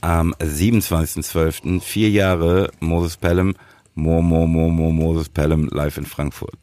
am 0.00 0.34
27.12. 0.34 1.80
vier 1.80 2.10
Jahre 2.10 2.70
Moses 2.80 3.16
Pelham, 3.16 3.54
Mo, 3.94 4.22
Mo, 4.22 4.46
Mo, 4.46 4.68
Mo, 4.68 4.90
Moses 4.90 5.28
Pelham 5.28 5.68
live 5.68 5.98
in 5.98 6.06
Frankfurt. 6.06 6.58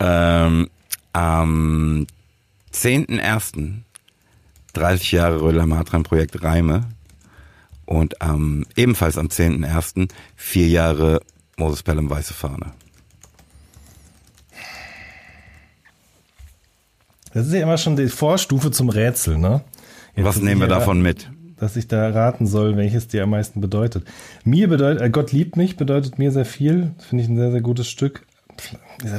Ähm, 0.00 0.68
am 1.12 2.06
10.01. 2.72 3.82
30 4.74 5.12
Jahre 5.12 5.40
Röller 5.40 5.66
Matran 5.66 6.02
Projekt 6.02 6.42
Reime 6.42 6.82
und 7.86 8.20
am 8.20 8.66
ebenfalls 8.76 9.16
am 9.16 9.28
10.01. 9.28 10.08
vier 10.34 10.68
Jahre 10.68 11.20
Moses 11.56 11.82
Pelham 11.82 12.10
Weiße 12.10 12.34
Fahne. 12.34 12.72
Das 17.32 17.46
ist 17.46 17.52
ja 17.52 17.62
immer 17.62 17.78
schon 17.78 17.96
die 17.96 18.08
Vorstufe 18.08 18.70
zum 18.70 18.88
Rätsel, 18.88 19.38
ne? 19.38 19.62
Jetzt 20.14 20.24
Was 20.24 20.40
nehmen 20.40 20.60
wir 20.60 20.68
davon 20.68 21.02
mit? 21.02 21.30
Dass 21.58 21.76
ich 21.76 21.88
da 21.88 22.10
raten 22.10 22.46
soll, 22.46 22.76
welches 22.76 23.08
dir 23.08 23.22
am 23.22 23.30
meisten 23.30 23.60
bedeutet. 23.60 24.04
Mir 24.44 24.68
bedeutet, 24.68 25.02
äh, 25.02 25.10
Gott 25.10 25.32
liebt 25.32 25.56
mich, 25.56 25.76
bedeutet 25.76 26.18
mir 26.18 26.30
sehr 26.32 26.44
viel. 26.44 26.92
Finde 26.98 27.24
ich 27.24 27.30
ein 27.30 27.36
sehr, 27.36 27.50
sehr 27.50 27.60
gutes 27.60 27.88
Stück. 27.88 28.26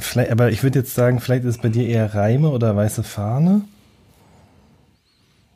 Vielleicht, 0.02 0.32
aber 0.32 0.52
ich 0.52 0.64
würde 0.64 0.80
jetzt 0.80 0.96
sagen, 0.96 1.20
vielleicht 1.20 1.44
ist 1.44 1.56
es 1.58 1.62
bei 1.62 1.70
dir 1.70 1.88
eher 1.88 2.14
Reime 2.14 2.50
oder 2.50 2.76
weiße 2.76 3.04
Fahne. 3.04 3.62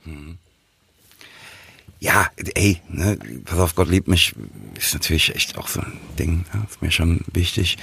Hm. 0.04 0.38
Ja, 2.00 2.28
ey, 2.56 2.82
ne, 2.90 3.18
pass 3.46 3.60
auf, 3.60 3.76
Gott 3.76 3.90
liebt 3.90 4.08
mich, 4.08 4.34
ist 4.76 4.94
natürlich 4.94 5.36
echt 5.36 5.58
auch 5.58 5.68
so 5.68 5.82
ein 5.82 5.94
Ding, 6.18 6.46
ja, 6.52 6.64
ist 6.68 6.82
mir 6.82 6.90
schon 6.90 7.22
wichtig, 7.32 7.78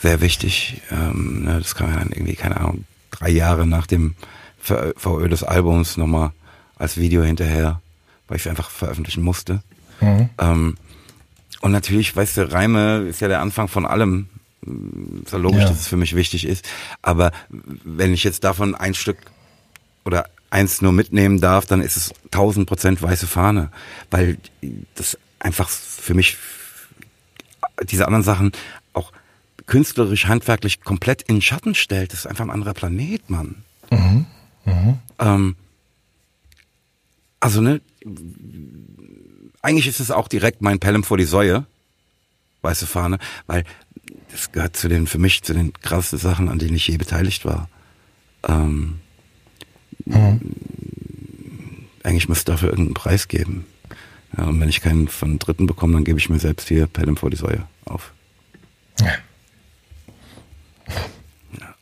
sehr 0.00 0.22
wichtig. 0.22 0.80
Ähm, 0.90 1.44
ne, 1.44 1.58
das 1.58 1.74
kann 1.74 1.90
man 1.90 1.98
dann 1.98 2.12
irgendwie, 2.12 2.36
keine 2.36 2.56
Ahnung, 2.56 2.84
drei 3.10 3.28
Jahre 3.28 3.66
nach 3.66 3.86
dem 3.86 4.14
VÖ 4.58 5.28
des 5.28 5.42
Albums 5.42 5.96
nochmal 5.96 6.32
als 6.76 6.96
Video 6.96 7.22
hinterher 7.22 7.80
weil 8.30 8.36
ich 8.36 8.44
es 8.44 8.48
einfach 8.48 8.70
veröffentlichen 8.70 9.22
musste. 9.22 9.62
Mhm. 10.00 10.30
Ähm, 10.38 10.76
und 11.60 11.72
natürlich, 11.72 12.14
weißt 12.14 12.38
du, 12.38 12.52
Reime 12.52 13.00
ist 13.08 13.20
ja 13.20 13.28
der 13.28 13.40
Anfang 13.40 13.68
von 13.68 13.84
allem. 13.84 14.28
Ist 15.24 15.32
ja 15.32 15.38
logisch, 15.38 15.62
ja. 15.62 15.68
dass 15.68 15.80
es 15.80 15.88
für 15.88 15.96
mich 15.96 16.14
wichtig 16.14 16.46
ist. 16.46 16.66
Aber 17.02 17.32
wenn 17.48 18.14
ich 18.14 18.24
jetzt 18.24 18.44
davon 18.44 18.74
ein 18.74 18.94
Stück 18.94 19.18
oder 20.04 20.26
eins 20.48 20.80
nur 20.80 20.92
mitnehmen 20.92 21.40
darf, 21.40 21.66
dann 21.66 21.80
ist 21.82 21.96
es 21.96 22.12
tausend 22.30 22.68
Prozent 22.68 23.02
weiße 23.02 23.26
Fahne. 23.26 23.70
Weil 24.10 24.38
das 24.94 25.18
einfach 25.40 25.68
für 25.68 26.14
mich 26.14 26.36
diese 27.82 28.06
anderen 28.06 28.22
Sachen 28.22 28.52
auch 28.92 29.12
künstlerisch, 29.66 30.26
handwerklich 30.26 30.82
komplett 30.82 31.22
in 31.22 31.42
Schatten 31.42 31.74
stellt. 31.74 32.12
Das 32.12 32.20
ist 32.20 32.26
einfach 32.26 32.44
ein 32.44 32.50
anderer 32.50 32.74
Planet, 32.74 33.28
Mann. 33.28 33.64
Mhm. 33.90 34.26
Mhm. 34.66 34.98
Ähm, 35.18 35.56
also, 37.40 37.60
ne, 37.60 37.80
eigentlich 39.62 39.86
ist 39.86 40.00
es 40.00 40.10
auch 40.10 40.28
direkt 40.28 40.62
mein 40.62 40.78
Pelham 40.78 41.04
vor 41.04 41.18
die 41.18 41.24
Säue, 41.24 41.66
weiße 42.62 42.86
Fahne, 42.86 43.18
weil 43.46 43.64
das 44.30 44.52
gehört 44.52 44.76
zu 44.76 44.88
den, 44.88 45.06
für 45.06 45.18
mich, 45.18 45.42
zu 45.42 45.54
den 45.54 45.72
krassesten 45.72 46.18
Sachen, 46.18 46.48
an 46.48 46.58
denen 46.58 46.76
ich 46.76 46.86
je 46.88 46.96
beteiligt 46.96 47.44
war. 47.44 47.68
Ähm, 48.48 49.00
mhm. 50.04 50.40
Eigentlich 52.02 52.28
müsste 52.28 52.52
dafür 52.52 52.70
irgendeinen 52.70 52.94
Preis 52.94 53.28
geben. 53.28 53.66
Ja, 54.36 54.44
und 54.44 54.60
wenn 54.60 54.68
ich 54.68 54.80
keinen 54.80 55.08
von 55.08 55.38
Dritten 55.38 55.66
bekomme, 55.66 55.94
dann 55.94 56.04
gebe 56.04 56.18
ich 56.18 56.30
mir 56.30 56.38
selbst 56.38 56.68
hier 56.68 56.86
Pelham 56.86 57.16
vor 57.16 57.30
die 57.30 57.36
Säue 57.36 57.66
auf. 57.84 58.12
Ja. 59.00 59.14
ja. 61.58 61.74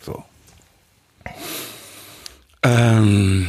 So. 0.00 0.24
Ähm, 2.62 3.48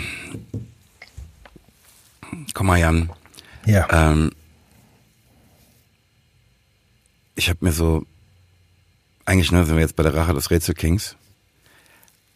Komm 2.54 2.68
mal, 2.68 2.80
Jan. 2.80 3.10
Ja. 3.66 3.88
Ähm, 3.92 4.32
ich 7.36 7.50
habe 7.50 7.60
mir 7.62 7.72
so 7.72 8.06
eigentlich 9.26 9.52
ne, 9.52 9.66
sind 9.66 9.76
wir 9.76 9.82
jetzt 9.82 9.96
bei 9.96 10.04
der 10.04 10.14
Rache 10.14 10.34
des 10.34 10.52
Rätselkings. 10.52 11.16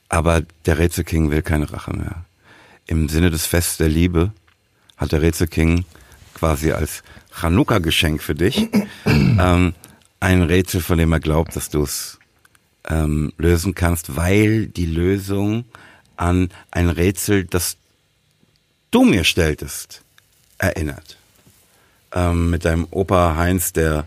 Aber 0.07 0.41
der 0.65 0.77
Rätselking 0.77 1.31
will 1.31 1.41
keine 1.41 1.71
Rache 1.71 1.91
mehr. 1.91 2.25
Im 2.87 3.09
Sinne 3.09 3.31
des 3.31 3.45
Fests 3.45 3.77
der 3.77 3.89
Liebe 3.89 4.31
hat 4.97 5.11
der 5.11 5.21
Rätselking 5.21 5.83
quasi 6.35 6.71
als 6.71 7.03
Chanukka-Geschenk 7.33 8.21
für 8.21 8.35
dich 8.35 8.69
ähm, 9.05 9.73
ein 10.19 10.41
Rätsel, 10.43 10.81
von 10.81 10.97
dem 10.97 11.11
er 11.11 11.19
glaubt, 11.19 11.55
dass 11.55 11.69
du 11.69 11.83
es 11.83 12.19
ähm, 12.87 13.33
lösen 13.37 13.73
kannst, 13.75 14.15
weil 14.15 14.67
die 14.67 14.85
Lösung 14.85 15.65
an 16.15 16.49
ein 16.71 16.89
Rätsel, 16.89 17.45
das 17.45 17.77
du 18.95 19.03
mir 19.03 19.25
stelltest, 19.25 20.03
erinnert. 20.57 21.17
Ähm, 22.13 22.49
mit 22.49 22.63
deinem 22.63 22.87
Opa 22.91 23.35
Heinz, 23.35 23.73
der 23.73 24.05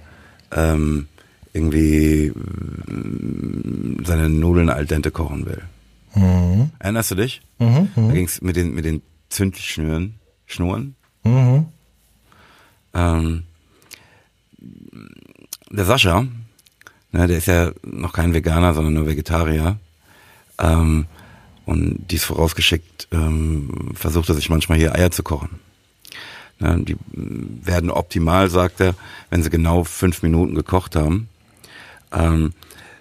ähm, 0.51 1.09
irgendwie 1.53 2.32
mm, 2.34 4.03
seine 4.07 4.30
Nudeln 4.30 4.70
al 4.70 4.86
dente 4.86 5.11
kochen 5.11 5.45
will. 5.45 5.62
Mhm. 6.14 6.70
Erinnerst 6.78 7.11
du 7.11 7.16
dich? 7.16 7.43
Mhm. 7.59 7.89
Da 7.95 8.12
ging's 8.12 8.41
mit 8.41 8.57
den, 8.57 8.74
mit 8.74 8.86
den 8.86 9.03
Zündschnüren, 9.28 10.14
Schnuren. 10.47 10.95
Mhm. 11.22 11.66
Ähm, 12.95 13.43
der 15.70 15.84
Sascha, 15.84 16.26
ne, 17.12 17.26
der 17.26 17.36
ist 17.36 17.47
ja 17.47 17.72
noch 17.82 18.14
kein 18.14 18.32
Veganer, 18.32 18.72
sondern 18.72 18.95
nur 18.95 19.07
Vegetarier. 19.07 19.78
Ähm, 20.59 21.05
und 21.68 22.06
dies 22.10 22.24
vorausgeschickt, 22.24 23.08
ähm, 23.12 23.90
versucht 23.92 24.30
er 24.30 24.34
sich 24.34 24.48
manchmal 24.48 24.78
hier 24.78 24.94
Eier 24.94 25.10
zu 25.10 25.22
kochen. 25.22 25.60
Ne, 26.60 26.82
die 26.82 26.96
werden 27.10 27.90
optimal, 27.90 28.48
sagt 28.48 28.80
er, 28.80 28.94
wenn 29.28 29.42
sie 29.42 29.50
genau 29.50 29.84
fünf 29.84 30.22
Minuten 30.22 30.54
gekocht 30.54 30.96
haben. 30.96 31.28
Ähm, 32.10 32.54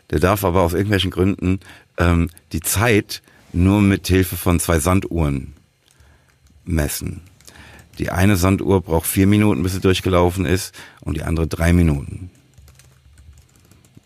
der 0.09 0.20
darf 0.20 0.43
aber 0.43 0.63
aus 0.63 0.74
irgendwelchen 0.74 1.11
Gründen 1.11 1.61
ähm, 1.97 2.30
die 2.51 2.59
Zeit 2.59 3.22
nur 3.53 3.82
mit 3.82 4.05
Hilfe 4.05 4.36
von 4.36 4.59
zwei 4.59 4.80
Sanduhren 4.80 5.53
messen. 6.65 7.22
Die 7.99 8.09
eine 8.09 8.36
Sanduhr 8.36 8.82
braucht 8.82 9.07
vier 9.07 9.28
Minuten, 9.28 9.63
bis 9.63 9.76
sie 9.76 9.80
durchgelaufen 9.80 10.45
ist, 10.45 10.76
und 10.99 11.15
die 11.15 11.24
andere 11.24 11.47
drei 11.47 11.72
Minuten. 11.72 12.32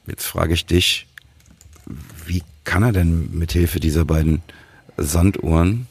Jetzt 0.05 0.27
frage 0.27 0.53
ich 0.53 0.67
dich, 0.67 1.07
kann 2.63 2.83
er 2.83 2.91
denn 2.91 3.31
mit 3.37 3.51
Hilfe 3.51 3.79
dieser 3.79 4.05
beiden 4.05 4.41
Sanduhren 4.97 5.87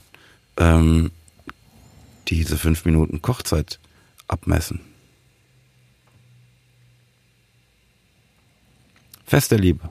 ähm, 0.57 1.11
diese 2.29 2.59
fünf 2.59 2.85
Minuten 2.85 3.23
Kochzeit 3.23 3.79
abmessen? 4.29 4.81
Fest 9.27 9.51
der 9.53 9.59
Liebe. 9.59 9.89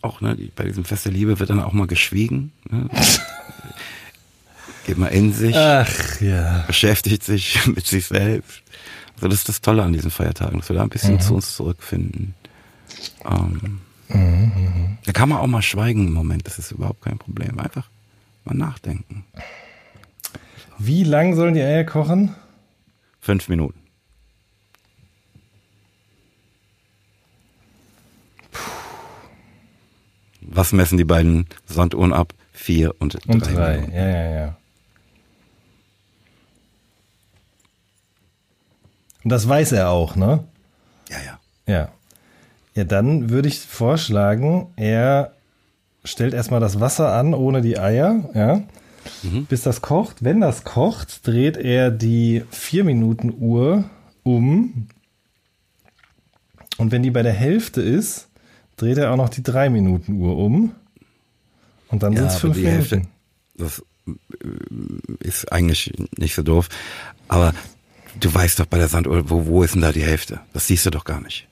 Auch 0.00 0.20
ne, 0.20 0.36
bei 0.54 0.64
diesem 0.64 0.84
Fest 0.84 1.04
der 1.04 1.12
Liebe 1.12 1.38
wird 1.38 1.50
dann 1.50 1.60
auch 1.60 1.72
mal 1.72 1.86
geschwiegen. 1.86 2.52
Ne? 2.70 2.88
Geht 4.86 4.98
mal 4.98 5.08
in 5.08 5.32
sich, 5.32 5.56
Ach 5.56 6.20
ja. 6.20 6.62
beschäftigt 6.66 7.24
sich 7.24 7.66
mit 7.74 7.86
sich 7.86 8.06
selbst. 8.06 8.62
Also 9.16 9.28
das 9.28 9.38
ist 9.40 9.48
das 9.48 9.60
Tolle 9.60 9.82
an 9.82 9.92
diesen 9.92 10.10
Feiertagen, 10.12 10.60
dass 10.60 10.68
wir 10.68 10.76
da 10.76 10.82
ein 10.82 10.88
bisschen 10.90 11.18
zu 11.20 11.34
uns 11.34 11.56
zurückfinden. 11.56 12.34
Ähm, 13.24 13.80
Da 15.04 15.12
kann 15.12 15.28
man 15.28 15.38
auch 15.38 15.46
mal 15.48 15.62
schweigen 15.62 16.06
im 16.06 16.12
Moment, 16.12 16.46
das 16.46 16.58
ist 16.60 16.70
überhaupt 16.70 17.02
kein 17.02 17.18
Problem. 17.18 17.58
Einfach 17.58 17.88
mal 18.44 18.54
nachdenken. 18.54 19.24
Wie 20.78 21.02
lang 21.02 21.34
sollen 21.34 21.54
die 21.54 21.62
Eier 21.62 21.84
kochen? 21.84 22.34
Fünf 23.20 23.48
Minuten. 23.48 23.80
Was 30.40 30.72
messen 30.72 30.96
die 30.98 31.04
beiden 31.04 31.46
Sanduhren 31.66 32.12
ab? 32.12 32.32
Vier 32.52 32.94
und, 33.00 33.14
Und 33.26 33.40
drei. 33.54 33.88
Ja, 33.92 34.08
ja, 34.08 34.30
ja. 34.40 34.56
Und 39.26 39.30
das 39.30 39.48
weiß 39.48 39.72
er 39.72 39.90
auch, 39.90 40.14
ne? 40.14 40.44
Ja, 41.10 41.16
ja. 41.26 41.40
Ja. 41.66 41.88
Ja, 42.76 42.84
dann 42.84 43.28
würde 43.28 43.48
ich 43.48 43.58
vorschlagen, 43.58 44.68
er 44.76 45.32
stellt 46.04 46.32
erstmal 46.32 46.60
das 46.60 46.78
Wasser 46.78 47.12
an 47.12 47.34
ohne 47.34 47.60
die 47.60 47.76
Eier, 47.76 48.30
ja, 48.34 48.62
bis 49.48 49.62
das 49.62 49.82
kocht. 49.82 50.22
Wenn 50.22 50.40
das 50.40 50.62
kocht, 50.62 51.26
dreht 51.26 51.56
er 51.56 51.90
die 51.90 52.44
4-Minuten-Uhr 52.52 53.90
um. 54.22 54.86
Und 56.76 56.92
wenn 56.92 57.02
die 57.02 57.10
bei 57.10 57.24
der 57.24 57.32
Hälfte 57.32 57.82
ist, 57.82 58.28
dreht 58.76 58.96
er 58.96 59.10
auch 59.10 59.16
noch 59.16 59.28
die 59.28 59.42
3-Minuten-Uhr 59.42 60.38
um. 60.38 60.72
Und 61.88 62.04
dann 62.04 62.14
sind 62.14 62.26
es 62.26 62.34
aber 62.34 62.54
5 62.54 62.56
die 62.56 62.62
Minuten. 62.62 62.76
Hälfte, 62.76 63.02
das 63.56 63.82
äh, 64.06 65.26
ist 65.26 65.50
eigentlich 65.50 65.92
nicht 66.16 66.36
so 66.36 66.44
doof. 66.44 66.68
Aber 67.26 67.52
du 68.20 68.32
weißt 68.34 68.60
doch 68.60 68.66
bei 68.66 68.78
der 68.78 68.88
Sanduhr, 68.88 69.28
wo, 69.30 69.46
wo 69.46 69.62
ist 69.62 69.74
denn 69.74 69.82
da 69.82 69.92
die 69.92 70.02
Hälfte? 70.02 70.40
Das 70.52 70.66
siehst 70.66 70.86
du 70.86 70.90
doch 70.90 71.04
gar 71.04 71.20
nicht. 71.20 71.46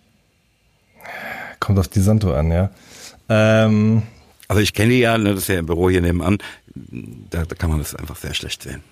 Kommt 1.61 1.79
auf 1.79 1.89
die 1.89 2.01
Santo 2.01 2.35
an, 2.35 2.51
ja. 2.51 2.71
Ähm, 3.29 4.03
Also 4.49 4.61
ich 4.61 4.75
kenne 4.75 4.91
die 4.91 5.01
ja, 5.01 5.17
ne, 5.17 5.31
das 5.31 5.43
ist 5.43 5.49
ja 5.49 5.59
im 5.59 5.67
Büro 5.67 5.89
hier 5.91 6.01
nebenan. 6.01 6.39
Da, 6.75 7.45
da 7.45 7.55
kann 7.55 7.71
man 7.71 7.79
das 7.79 7.95
einfach 7.95 8.17
sehr 8.17 8.35
schlecht 8.35 8.63
sehen. 8.63 8.83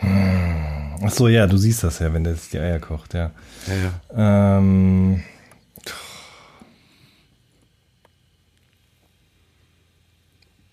ach 0.00 1.10
so, 1.10 1.28
ja, 1.28 1.46
du 1.46 1.56
siehst 1.56 1.82
das 1.82 1.98
ja, 1.98 2.12
wenn 2.12 2.24
der 2.24 2.34
jetzt 2.34 2.52
die 2.52 2.58
Eier 2.58 2.78
kocht, 2.78 3.14
ja. 3.14 3.30
Ja, 3.66 3.74
ja. 3.74 4.58
Ähm, 4.58 5.22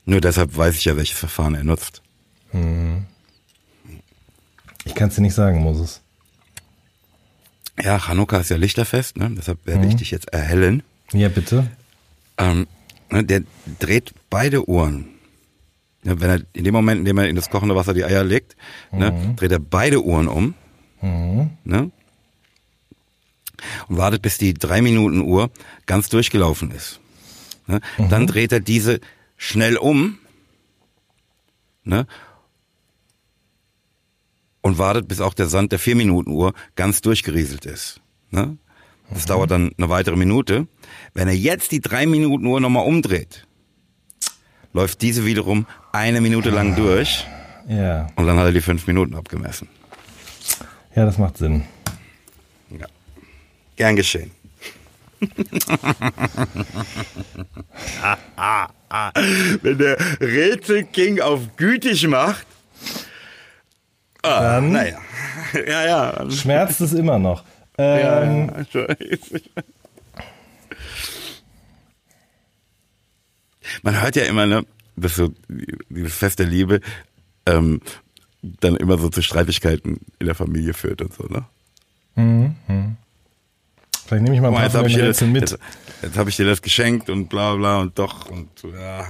Nur 0.06 0.22
deshalb 0.22 0.56
weiß 0.56 0.76
ich 0.76 0.86
ja, 0.86 0.96
welches 0.96 1.18
Verfahren 1.18 1.56
er 1.56 1.64
nutzt. 1.64 2.02
Ich 4.86 4.96
kann 4.96 5.10
es 5.10 5.16
dir 5.16 5.22
nicht 5.22 5.34
sagen, 5.34 5.62
Moses. 5.62 6.02
Ja, 7.82 8.00
Chanukka 8.00 8.38
ist 8.38 8.50
ja 8.50 8.58
Lichterfest, 8.58 9.18
ne? 9.18 9.32
deshalb 9.38 9.66
werde 9.66 9.86
ich 9.88 9.96
dich 9.96 10.12
jetzt 10.12 10.32
erhellen. 10.32 10.82
Ja, 11.12 11.28
bitte. 11.28 11.68
Ähm, 12.38 12.68
ne, 13.10 13.24
der 13.24 13.44
dreht 13.80 14.14
beide 14.30 14.70
Uhren. 14.70 15.10
Ja, 16.04 16.20
wenn 16.22 16.30
er 16.30 16.42
in 16.54 16.64
dem 16.64 16.74
Moment, 16.74 17.00
in 17.00 17.06
dem 17.06 17.18
er 17.18 17.28
in 17.28 17.36
das 17.36 17.50
kochende 17.50 17.76
Wasser 17.76 17.94
die 17.94 18.06
Eier 18.06 18.24
legt, 18.24 18.56
ne, 18.92 19.34
dreht 19.36 19.52
er 19.52 19.60
beide 19.60 20.04
Uhren 20.04 20.28
um. 20.28 20.54
Ne? 21.02 21.92
Und 23.88 23.98
wartet, 23.98 24.22
bis 24.22 24.38
die 24.38 24.54
drei 24.54 24.82
Minuten 24.82 25.22
Uhr 25.22 25.50
ganz 25.86 26.10
durchgelaufen 26.10 26.72
ist. 26.72 27.00
Ne? 27.68 27.82
Dann 28.10 28.28
dreht 28.28 28.52
er 28.52 28.60
diese 28.60 29.00
schnell 29.38 29.78
um. 29.78 30.18
Ne? 31.84 32.08
Und 34.66 34.80
wartet, 34.80 35.08
bis 35.08 35.22
auch 35.22 35.36
der 35.36 35.46
Sand 35.46 35.72
der 35.74 35.78
vier 35.78 35.96
Minuten 35.96 36.32
Uhr 36.32 36.56
ganz 36.76 37.00
durchgerieselt 37.02 37.68
ist. 37.68 38.02
Ne? 38.32 38.58
Das 39.12 39.28
dauert 39.28 39.52
dann 39.52 39.70
eine 39.78 39.90
weitere 39.90 40.16
Minute. 40.16 40.68
Wenn 41.14 41.28
er 41.28 41.36
jetzt 41.36 41.72
die 41.72 41.82
drei 41.82 42.08
Minuten 42.08 42.48
Uhr 42.48 42.60
nochmal 42.60 42.88
umdreht, 42.88 43.46
läuft 44.74 45.04
diese 45.04 45.24
wiederum 45.24 45.68
eine 45.92 46.20
Minute 46.20 46.50
lang 46.50 46.76
durch 46.76 47.28
Ja. 47.68 48.08
und 48.16 48.26
dann 48.26 48.40
hat 48.40 48.46
er 48.46 48.54
die 48.54 48.62
fünf 48.62 48.88
Minuten 48.88 49.14
abgemessen. 49.14 49.68
Ja, 50.96 51.06
das 51.06 51.20
macht 51.20 51.38
Sinn. 51.38 51.64
Ja. 52.72 52.88
Gern 53.76 53.96
geschehen. 53.96 54.32
Wenn 59.62 59.78
der 59.78 59.98
Rätselking 60.20 61.22
auf 61.22 61.56
gütig 61.56 62.08
macht, 62.08 62.48
ah, 64.26 64.62
naja. 64.62 64.98
Ja, 65.68 65.86
ja. 65.86 66.32
schmerzt 66.32 66.82
es 66.82 66.92
immer 66.94 67.18
noch. 67.20 67.44
ja, 67.78 68.24
Ähm, 68.24 68.52
ja. 68.74 68.88
ich 69.00 69.32
weiß. 69.32 69.42
Man 73.84 74.02
hört 74.02 74.16
ja 74.16 74.24
immer, 74.24 74.46
ne, 74.46 74.66
dass 74.96 75.16
so 75.16 75.32
dieses 75.90 76.16
Fest 76.16 76.40
der 76.40 76.46
Liebe 76.48 76.82
ähm, 77.46 77.82
dann 78.42 78.76
immer 78.76 78.98
so 78.98 79.10
zu 79.10 79.22
Streitigkeiten 79.22 80.00
in 80.20 80.26
der 80.28 80.36
Familie 80.36 80.74
führt 80.74 81.02
und 81.02 81.14
so, 81.14 81.24
ne? 81.24 81.46
Vielleicht 84.08 84.24
nehme 84.24 84.36
ich 84.36 84.42
mal 84.42 84.50
ein 84.50 84.54
paar 84.54 84.64
jetzt 84.64 84.72
von 84.74 84.80
habe 84.80 84.90
ich, 84.90 84.96
dir 84.96 85.06
das- 85.08 85.22
mit. 85.22 85.42
jetzt, 85.42 85.58
jetzt 86.02 86.18
hab 86.18 86.28
ich 86.28 86.36
dir 86.36 86.46
das 86.46 86.62
geschenkt 86.62 87.10
und 87.10 87.28
bla 87.28 87.56
bla 87.56 87.80
und 87.82 87.98
doch 87.98 88.30
und 88.30 88.50
ja. 88.64 89.06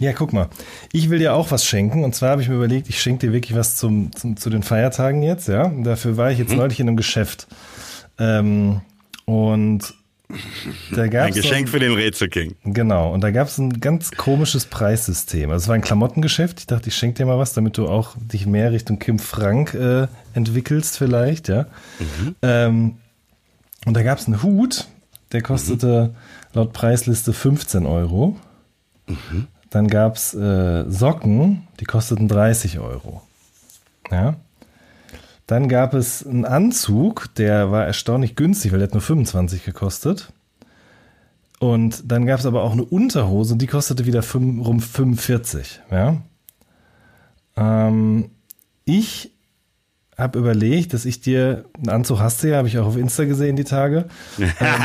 Ja, 0.00 0.12
guck 0.12 0.32
mal. 0.32 0.48
Ich 0.92 1.08
will 1.10 1.18
dir 1.20 1.34
auch 1.34 1.50
was 1.50 1.64
schenken. 1.64 2.02
Und 2.04 2.14
zwar 2.14 2.30
habe 2.30 2.42
ich 2.42 2.48
mir 2.48 2.56
überlegt, 2.56 2.88
ich 2.88 3.00
schenke 3.00 3.26
dir 3.26 3.32
wirklich 3.32 3.56
was 3.56 3.76
zum, 3.76 4.10
zum, 4.14 4.36
zu 4.36 4.50
den 4.50 4.62
Feiertagen 4.62 5.22
jetzt, 5.22 5.48
ja. 5.48 5.64
Und 5.64 5.84
dafür 5.84 6.16
war 6.16 6.30
ich 6.32 6.38
jetzt 6.38 6.54
neulich 6.54 6.80
in 6.80 6.88
einem 6.88 6.96
Geschäft. 6.96 7.46
Ähm, 8.18 8.80
und 9.24 9.94
Da 10.92 11.06
gab's 11.06 11.36
Ein 11.36 11.42
Geschenk 11.42 11.68
so 11.68 11.72
für 11.72 11.80
den 11.80 11.92
Rätselking. 11.92 12.56
Genau, 12.64 13.12
und 13.12 13.20
da 13.20 13.30
gab 13.30 13.46
es 13.48 13.58
ein 13.58 13.80
ganz 13.80 14.10
komisches 14.10 14.66
Preissystem. 14.66 15.50
Also 15.50 15.64
es 15.64 15.68
war 15.68 15.74
ein 15.74 15.80
Klamottengeschäft. 15.82 16.60
Ich 16.60 16.66
dachte, 16.66 16.88
ich 16.88 16.96
schenke 16.96 17.18
dir 17.18 17.26
mal 17.26 17.38
was, 17.38 17.52
damit 17.52 17.78
du 17.78 17.88
auch 17.88 18.16
dich 18.16 18.46
mehr 18.46 18.72
Richtung 18.72 18.98
Kim 18.98 19.18
Frank 19.18 19.74
äh, 19.74 20.08
entwickelst 20.34 20.98
vielleicht, 20.98 21.48
ja. 21.48 21.66
Ähm, 22.42 22.96
und 23.86 23.94
da 23.94 24.02
gab 24.02 24.18
es 24.18 24.26
einen 24.26 24.42
Hut, 24.42 24.86
der 25.32 25.42
kostete 25.42 26.14
laut 26.52 26.72
Preisliste 26.72 27.32
15 27.32 27.86
Euro. 27.86 28.36
Dann 29.74 29.88
gab 29.88 30.14
es 30.14 30.32
äh, 30.34 30.88
Socken, 30.88 31.66
die 31.80 31.84
kosteten 31.84 32.28
30 32.28 32.78
Euro. 32.78 33.22
Ja. 34.08 34.36
Dann 35.48 35.68
gab 35.68 35.94
es 35.94 36.24
einen 36.24 36.44
Anzug, 36.44 37.34
der 37.34 37.72
war 37.72 37.84
erstaunlich 37.84 38.36
günstig, 38.36 38.70
weil 38.70 38.78
der 38.78 38.86
hat 38.86 38.94
nur 38.94 39.02
25 39.02 39.64
gekostet. 39.64 40.32
Und 41.58 42.08
dann 42.08 42.24
gab 42.24 42.38
es 42.38 42.46
aber 42.46 42.62
auch 42.62 42.70
eine 42.70 42.84
Unterhose 42.84 43.54
und 43.54 43.62
die 43.62 43.66
kostete 43.66 44.06
wieder 44.06 44.22
fünf, 44.22 44.64
rum 44.64 44.78
45. 44.78 45.80
Ja? 45.90 46.18
Ähm, 47.56 48.30
ich 48.84 49.32
habe 50.16 50.38
überlegt, 50.38 50.94
dass 50.94 51.04
ich 51.04 51.20
dir 51.20 51.64
einen 51.78 51.88
Anzug 51.88 52.20
hast 52.20 52.44
ja, 52.44 52.58
habe 52.58 52.68
ich 52.68 52.78
auch 52.78 52.86
auf 52.86 52.96
Insta 52.96 53.24
gesehen 53.24 53.56
die 53.56 53.64
Tage. 53.64 54.04
Ähm, 54.38 54.82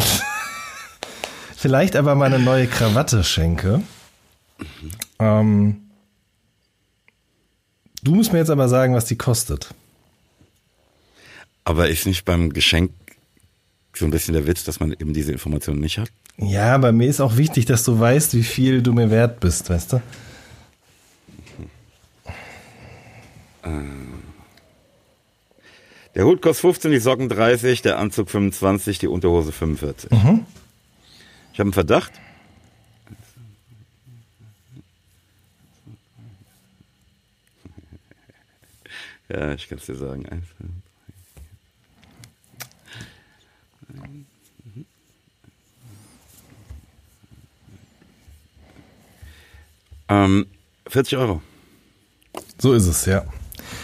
vielleicht 1.56 1.96
aber 1.96 2.14
mal 2.14 2.26
eine 2.26 2.38
neue 2.38 2.66
Krawatte 2.66 3.24
schenke. 3.24 3.82
Ähm, 5.18 5.82
du 8.02 8.14
musst 8.14 8.32
mir 8.32 8.38
jetzt 8.38 8.50
aber 8.50 8.68
sagen, 8.68 8.94
was 8.94 9.06
die 9.06 9.16
kostet. 9.16 9.74
Aber 11.64 11.88
ist 11.88 12.06
nicht 12.06 12.24
beim 12.24 12.52
Geschenk 12.52 12.92
so 13.94 14.04
ein 14.04 14.10
bisschen 14.10 14.34
der 14.34 14.46
Witz, 14.46 14.64
dass 14.64 14.78
man 14.78 14.92
eben 14.92 15.12
diese 15.14 15.32
Informationen 15.32 15.80
nicht 15.80 15.98
hat? 15.98 16.10
Ja, 16.38 16.74
aber 16.74 16.92
mir 16.92 17.08
ist 17.08 17.20
auch 17.20 17.36
wichtig, 17.36 17.64
dass 17.64 17.82
du 17.82 17.98
weißt, 17.98 18.34
wie 18.34 18.42
viel 18.42 18.82
du 18.82 18.92
mir 18.92 19.10
wert 19.10 19.40
bist, 19.40 19.70
weißt 19.70 19.94
du? 19.94 20.02
Der 26.14 26.24
Hut 26.24 26.40
kostet 26.40 26.60
15, 26.62 26.90
die 26.92 26.98
Socken 26.98 27.28
30, 27.28 27.82
der 27.82 27.98
Anzug 27.98 28.30
25, 28.30 28.98
die 28.98 29.08
Unterhose 29.08 29.52
45. 29.52 30.10
Ich 31.56 31.60
habe 31.60 31.68
einen 31.68 31.72
Verdacht. 31.72 32.12
Ja, 39.28 39.54
ich 39.54 39.66
kann 39.68 39.78
es 39.78 39.86
dir 39.86 39.96
sagen. 39.96 40.28
Eins, 40.28 40.44
Ähm, 50.08 50.46
40 50.86 51.16
Euro. 51.16 51.40
So 52.58 52.74
ist 52.74 52.86
es, 52.86 53.06
ja. 53.06 53.24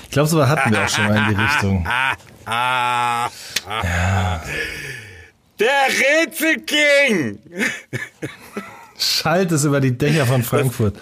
Ich 0.05 0.11
glaube, 0.11 0.29
so 0.29 0.47
hatten 0.47 0.71
wir 0.73 0.85
auch 0.85 0.89
schon 0.91 1.07
mal 1.07 1.17
in 1.17 1.35
die 1.35 1.43
Richtung. 1.43 1.89
Der 5.59 5.89
Rätselking! 6.25 7.39
Schalt 8.99 9.53
es 9.53 9.65
über 9.65 9.81
die 9.81 9.97
Dächer 9.97 10.27
von 10.27 10.43
Frankfurt. 10.43 10.97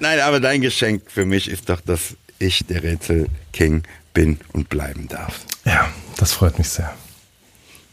Nein, 0.00 0.20
aber 0.20 0.40
dein 0.40 0.60
Geschenk 0.60 1.10
für 1.10 1.24
mich 1.24 1.48
ist 1.48 1.68
doch, 1.68 1.80
dass 1.80 2.16
ich 2.38 2.64
der 2.66 2.82
Rätselking 2.82 3.82
bin 4.12 4.38
und 4.52 4.68
bleiben 4.68 5.08
darf. 5.08 5.40
Ja, 5.64 5.90
das 6.16 6.32
freut 6.32 6.58
mich 6.58 6.68
sehr. 6.68 6.94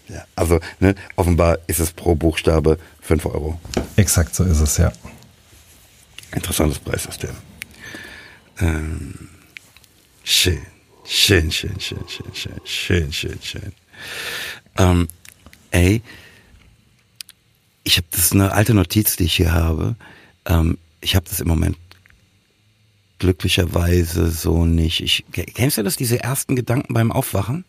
Ja, 0.09 0.25
also 0.35 0.59
ne, 0.79 0.95
offenbar 1.15 1.59
ist 1.67 1.79
es 1.79 1.91
pro 1.91 2.15
Buchstabe 2.15 2.77
5 3.01 3.25
Euro. 3.25 3.59
Exakt 3.95 4.35
so 4.35 4.43
ist 4.43 4.59
es, 4.59 4.77
ja. 4.77 4.91
Interessantes 6.33 6.79
Preissystem. 6.79 7.31
Ähm, 8.59 9.29
schön, 10.23 10.61
schön, 11.05 11.51
schön, 11.51 11.79
schön, 11.79 12.03
schön, 12.07 12.33
schön, 12.33 12.61
schön, 12.65 13.13
schön, 13.13 13.39
schön. 13.41 13.73
Ähm, 14.77 15.07
ey, 15.73 16.01
ich 17.83 17.97
habe 17.97 18.07
das 18.11 18.21
ist 18.21 18.33
eine 18.33 18.53
alte 18.53 18.73
Notiz, 18.73 19.17
die 19.17 19.25
ich 19.25 19.35
hier 19.35 19.51
habe. 19.51 19.95
Ähm, 20.45 20.77
ich 21.01 21.15
habe 21.15 21.27
das 21.27 21.41
im 21.41 21.47
Moment 21.47 21.77
glücklicherweise 23.19 24.29
so 24.29 24.65
nicht. 24.65 25.01
Ich, 25.01 25.25
kennst 25.53 25.77
du 25.77 25.83
das, 25.83 25.95
diese 25.95 26.23
ersten 26.23 26.55
Gedanken 26.55 26.93
beim 26.93 27.11
Aufwachen? 27.11 27.65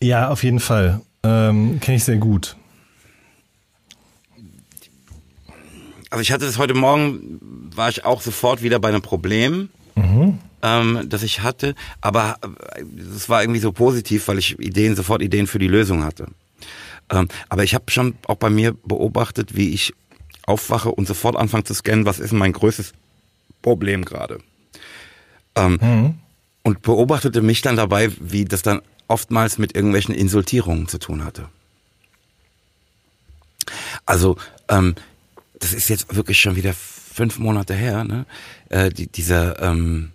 Ja, 0.00 0.28
auf 0.28 0.42
jeden 0.42 0.60
Fall. 0.60 1.00
Ähm, 1.22 1.78
Kenne 1.80 1.96
ich 1.96 2.04
sehr 2.04 2.16
gut. 2.16 2.56
Also 6.10 6.20
ich 6.20 6.32
hatte 6.32 6.44
das 6.44 6.58
heute 6.58 6.74
Morgen, 6.74 7.38
war 7.74 7.88
ich 7.88 8.04
auch 8.04 8.20
sofort 8.20 8.62
wieder 8.62 8.78
bei 8.78 8.88
einem 8.88 9.02
Problem, 9.02 9.70
ähm, 10.62 11.06
das 11.08 11.22
ich 11.22 11.40
hatte, 11.40 11.74
aber 12.00 12.36
äh, 12.74 12.82
es 13.16 13.28
war 13.28 13.42
irgendwie 13.42 13.60
so 13.60 13.72
positiv, 13.72 14.28
weil 14.28 14.38
ich 14.38 14.58
Ideen, 14.58 14.94
sofort 14.94 15.22
Ideen 15.22 15.46
für 15.46 15.58
die 15.58 15.68
Lösung 15.68 16.04
hatte. 16.04 16.26
Ähm, 17.12 17.28
aber 17.48 17.62
ich 17.62 17.74
habe 17.74 17.84
schon 17.90 18.14
auch 18.26 18.36
bei 18.36 18.50
mir 18.50 18.72
beobachtet, 18.84 19.54
wie 19.54 19.68
ich 19.68 19.92
aufwache 20.44 20.90
und 20.90 21.06
sofort 21.06 21.36
anfange 21.36 21.64
zu 21.64 21.74
scannen, 21.74 22.06
was 22.06 22.18
ist 22.18 22.32
mein 22.32 22.52
größtes 22.52 22.92
Problem 23.60 24.04
gerade. 24.04 24.38
Ähm, 25.54 25.78
Und 26.64 26.82
beobachtete 26.82 27.42
mich 27.42 27.60
dann 27.62 27.76
dabei, 27.76 28.10
wie 28.18 28.44
das 28.44 28.62
dann 28.62 28.80
oftmals 29.08 29.58
mit 29.58 29.74
irgendwelchen 29.76 30.14
Insultierungen 30.14 30.88
zu 30.88 30.98
tun 30.98 31.24
hatte. 31.24 31.48
Also, 34.06 34.36
ähm, 34.68 34.94
das 35.58 35.72
ist 35.72 35.88
jetzt 35.88 36.14
wirklich 36.14 36.40
schon 36.40 36.56
wieder 36.56 36.72
fünf 36.74 37.38
Monate 37.38 37.74
her, 37.74 38.04
ne? 38.04 38.26
Äh, 38.68 38.90
die, 38.90 39.06
dieser 39.06 39.60
ähm, 39.60 40.12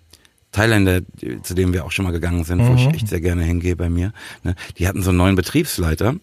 Thailänder, 0.51 1.01
zu 1.43 1.53
dem 1.53 1.73
wir 1.73 1.85
auch 1.85 1.91
schon 1.91 2.05
mal 2.05 2.11
gegangen 2.11 2.43
sind, 2.43 2.65
wo 2.65 2.73
ich 2.75 2.87
echt 2.87 3.07
sehr 3.07 3.21
gerne 3.21 3.43
hingehe 3.43 3.75
bei 3.75 3.89
mir, 3.89 4.11
ne? 4.43 4.55
die 4.77 4.87
hatten 4.87 5.03
so 5.03 5.09
einen 5.11 5.17
neuen 5.17 5.35
Betriebsleiter. 5.35 6.15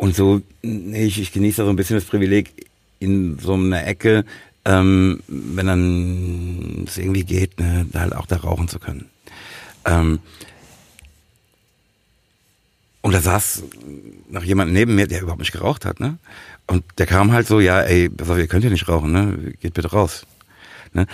Und 0.00 0.16
so, 0.16 0.40
ich, 0.62 1.20
ich 1.20 1.30
genieße 1.30 1.58
da 1.58 1.64
so 1.66 1.70
ein 1.70 1.76
bisschen 1.76 1.96
das 1.96 2.06
Privileg, 2.06 2.54
in 3.00 3.38
so 3.38 3.52
einer 3.52 3.86
Ecke, 3.86 4.24
ähm, 4.64 5.20
wenn 5.28 5.66
dann 5.66 6.84
es 6.86 6.96
irgendwie 6.96 7.24
geht, 7.24 7.60
ne, 7.60 7.84
da 7.92 8.00
halt 8.00 8.14
auch 8.14 8.24
da 8.24 8.36
rauchen 8.36 8.66
zu 8.66 8.78
können. 8.78 9.10
Ähm, 9.84 10.20
und 13.02 13.12
da 13.12 13.20
saß 13.20 13.64
noch 14.30 14.42
jemand 14.42 14.72
neben 14.72 14.94
mir, 14.94 15.06
der 15.06 15.20
überhaupt 15.20 15.40
nicht 15.40 15.52
geraucht 15.52 15.84
hat, 15.84 16.00
ne? 16.00 16.16
Und 16.66 16.82
der 16.96 17.04
kam 17.04 17.32
halt 17.32 17.46
so, 17.46 17.60
ja, 17.60 17.82
ey, 17.82 18.08
pass 18.08 18.30
auf, 18.30 18.38
ihr 18.38 18.46
könnt 18.46 18.64
hier 18.64 18.70
nicht 18.70 18.88
rauchen, 18.88 19.12
ne? 19.12 19.52
Geht 19.60 19.74
bitte 19.74 19.90
raus. 19.90 20.24
Ne? 20.94 21.06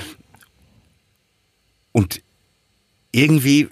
Und 1.90 2.22
irgendwie 3.10 3.68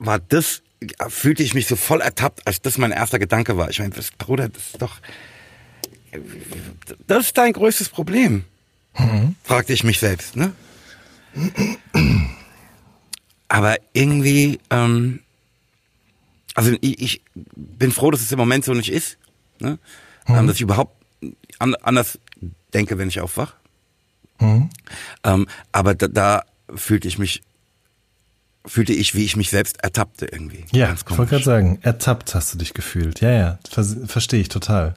war 0.00 0.18
das, 0.18 0.62
fühlte 1.08 1.42
ich 1.42 1.54
mich 1.54 1.66
so 1.66 1.76
voll 1.76 2.00
ertappt, 2.00 2.46
als 2.46 2.60
das 2.62 2.78
mein 2.78 2.92
erster 2.92 3.18
Gedanke 3.18 3.56
war. 3.56 3.70
Ich 3.70 3.78
meine, 3.78 3.90
das, 3.90 4.10
Bruder, 4.12 4.48
das 4.48 4.62
ist 4.68 4.82
doch, 4.82 4.98
das 7.06 7.26
ist 7.26 7.38
dein 7.38 7.52
größtes 7.52 7.88
Problem. 7.88 8.44
Fragte 9.44 9.72
ich 9.72 9.84
mich 9.84 9.98
selbst, 9.98 10.36
ne? 10.36 10.52
Aber 13.48 13.76
irgendwie, 13.92 14.60
ähm, 14.70 15.20
also 16.54 16.72
ich, 16.80 17.00
ich 17.00 17.22
bin 17.54 17.92
froh, 17.92 18.10
dass 18.10 18.20
es 18.20 18.32
im 18.32 18.38
Moment 18.38 18.64
so 18.64 18.74
nicht 18.74 18.90
ist, 18.90 19.18
ne? 19.60 19.78
Ähm, 20.26 20.46
dass 20.46 20.56
ich 20.56 20.62
überhaupt 20.62 20.96
an, 21.58 21.74
anders 21.76 22.18
denke, 22.74 22.98
wenn 22.98 23.08
ich 23.08 23.20
aufwach. 23.20 23.54
Ähm, 25.24 25.48
aber 25.72 25.94
da, 25.94 26.08
da 26.08 26.44
fühlte 26.74 27.08
ich 27.08 27.18
mich, 27.18 27.42
fühlte 28.68 28.92
ich, 28.92 29.14
wie 29.14 29.24
ich 29.24 29.36
mich 29.36 29.50
selbst 29.50 29.82
ertappte 29.82 30.26
irgendwie. 30.26 30.64
Ja, 30.72 30.94
ich 30.94 31.18
wollte 31.18 31.30
gerade 31.30 31.44
sagen, 31.44 31.78
ertappt 31.82 32.34
hast 32.34 32.54
du 32.54 32.58
dich 32.58 32.74
gefühlt. 32.74 33.20
Ja, 33.20 33.30
ja, 33.30 33.58
vers 33.68 33.96
verstehe 34.06 34.40
ich 34.40 34.48
total. 34.48 34.94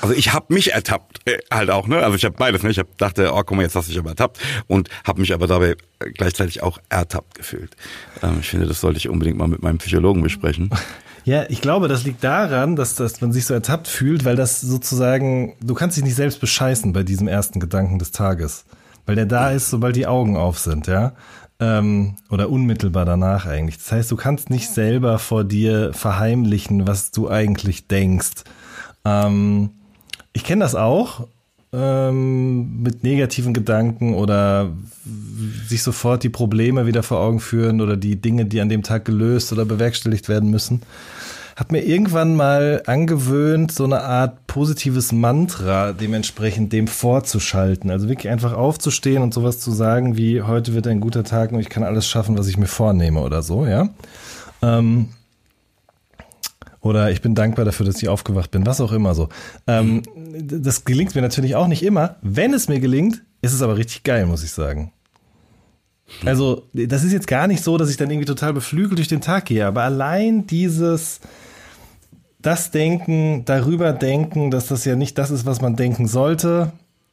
Also 0.00 0.14
ich 0.14 0.32
habe 0.32 0.54
mich 0.54 0.72
ertappt, 0.72 1.20
äh, 1.28 1.38
halt 1.50 1.70
auch, 1.70 1.88
ne? 1.88 1.98
Also 1.98 2.14
ich 2.14 2.24
habe 2.24 2.36
beides, 2.36 2.62
ne? 2.62 2.70
Ich 2.70 2.78
hab, 2.78 2.96
dachte, 2.98 3.32
oh, 3.32 3.42
guck 3.44 3.56
mal, 3.56 3.62
jetzt 3.62 3.74
hast 3.74 3.88
du 3.88 3.92
dich 3.92 3.98
aber 3.98 4.10
ertappt 4.10 4.38
und 4.68 4.88
habe 5.04 5.20
mich 5.20 5.34
aber 5.34 5.48
dabei 5.48 5.76
äh, 5.98 6.10
gleichzeitig 6.12 6.62
auch 6.62 6.78
ertappt 6.88 7.34
gefühlt. 7.34 7.74
Ähm, 8.22 8.38
ich 8.40 8.48
finde, 8.48 8.66
das 8.66 8.80
sollte 8.80 8.98
ich 8.98 9.08
unbedingt 9.08 9.36
mal 9.36 9.48
mit 9.48 9.62
meinem 9.62 9.78
Psychologen 9.78 10.22
besprechen. 10.22 10.70
Ja, 11.24 11.44
ich 11.50 11.60
glaube, 11.60 11.88
das 11.88 12.04
liegt 12.04 12.24
daran, 12.24 12.74
dass, 12.74 12.94
dass 12.94 13.20
man 13.20 13.32
sich 13.32 13.44
so 13.44 13.52
ertappt 13.52 13.86
fühlt, 13.86 14.24
weil 14.24 14.34
das 14.34 14.62
sozusagen, 14.62 15.56
du 15.60 15.74
kannst 15.74 15.98
dich 15.98 16.04
nicht 16.04 16.14
selbst 16.14 16.40
bescheißen 16.40 16.94
bei 16.94 17.02
diesem 17.02 17.28
ersten 17.28 17.60
Gedanken 17.60 17.98
des 17.98 18.12
Tages. 18.12 18.64
Weil 19.04 19.16
der 19.16 19.26
da 19.26 19.50
ist, 19.50 19.68
sobald 19.68 19.94
die 19.96 20.06
Augen 20.06 20.38
auf 20.38 20.58
sind, 20.58 20.86
ja. 20.86 21.12
Ähm, 21.60 22.14
oder 22.30 22.50
unmittelbar 22.50 23.04
danach 23.04 23.46
eigentlich. 23.46 23.78
Das 23.78 23.90
heißt, 23.90 24.10
du 24.10 24.16
kannst 24.16 24.48
nicht 24.48 24.68
selber 24.68 25.18
vor 25.18 25.42
dir 25.42 25.92
verheimlichen, 25.92 26.86
was 26.86 27.10
du 27.10 27.28
eigentlich 27.28 27.88
denkst. 27.88 28.44
Ähm, 29.04 29.70
ich 30.32 30.44
kenne 30.44 30.62
das 30.62 30.76
auch 30.76 31.26
ähm, 31.72 32.82
mit 32.82 33.02
negativen 33.02 33.52
Gedanken 33.52 34.14
oder 34.14 34.72
sich 35.66 35.82
sofort 35.82 36.22
die 36.22 36.28
Probleme 36.28 36.86
wieder 36.86 37.02
vor 37.02 37.18
Augen 37.18 37.40
führen 37.40 37.80
oder 37.80 37.96
die 37.96 38.16
Dinge, 38.16 38.46
die 38.46 38.60
an 38.60 38.68
dem 38.68 38.82
Tag 38.82 39.04
gelöst 39.04 39.52
oder 39.52 39.64
bewerkstelligt 39.64 40.28
werden 40.28 40.50
müssen. 40.50 40.82
Hat 41.58 41.72
mir 41.72 41.82
irgendwann 41.82 42.36
mal 42.36 42.84
angewöhnt, 42.86 43.72
so 43.72 43.82
eine 43.82 44.02
Art 44.02 44.46
positives 44.46 45.10
Mantra 45.10 45.92
dementsprechend 45.92 46.72
dem 46.72 46.86
vorzuschalten. 46.86 47.90
Also 47.90 48.08
wirklich 48.08 48.30
einfach 48.30 48.52
aufzustehen 48.52 49.24
und 49.24 49.34
sowas 49.34 49.58
zu 49.58 49.72
sagen 49.72 50.16
wie, 50.16 50.42
heute 50.42 50.72
wird 50.72 50.86
ein 50.86 51.00
guter 51.00 51.24
Tag 51.24 51.50
und 51.50 51.58
ich 51.58 51.68
kann 51.68 51.82
alles 51.82 52.06
schaffen, 52.06 52.38
was 52.38 52.46
ich 52.46 52.58
mir 52.58 52.68
vornehme 52.68 53.20
oder 53.20 53.42
so, 53.42 53.66
ja. 53.66 53.88
Ähm, 54.62 55.08
oder 56.80 57.10
ich 57.10 57.22
bin 57.22 57.34
dankbar 57.34 57.64
dafür, 57.64 57.86
dass 57.86 58.00
ich 58.00 58.08
aufgewacht 58.08 58.52
bin, 58.52 58.64
was 58.64 58.80
auch 58.80 58.92
immer 58.92 59.16
so. 59.16 59.28
Ähm, 59.66 60.04
das 60.40 60.84
gelingt 60.84 61.16
mir 61.16 61.22
natürlich 61.22 61.56
auch 61.56 61.66
nicht 61.66 61.82
immer. 61.82 62.18
Wenn 62.22 62.54
es 62.54 62.68
mir 62.68 62.78
gelingt, 62.78 63.24
ist 63.42 63.52
es 63.52 63.62
aber 63.62 63.76
richtig 63.76 64.04
geil, 64.04 64.26
muss 64.26 64.44
ich 64.44 64.52
sagen. 64.52 64.92
Also, 66.24 66.68
das 66.72 67.02
ist 67.02 67.12
jetzt 67.12 67.26
gar 67.26 67.48
nicht 67.48 67.64
so, 67.64 67.78
dass 67.78 67.90
ich 67.90 67.96
dann 67.96 68.10
irgendwie 68.10 68.26
total 68.26 68.52
beflügelt 68.52 68.98
durch 68.98 69.08
den 69.08 69.20
Tag 69.20 69.46
gehe, 69.46 69.66
aber 69.66 69.82
allein 69.82 70.46
dieses, 70.46 71.20
das 72.40 72.70
Denken, 72.70 73.44
darüber 73.44 73.92
denken, 73.92 74.50
dass 74.50 74.68
das 74.68 74.84
ja 74.84 74.96
nicht 74.96 75.18
das 75.18 75.30
ist, 75.30 75.44
was 75.46 75.60
man 75.60 75.76
denken 75.76 76.06
sollte, 76.06 76.72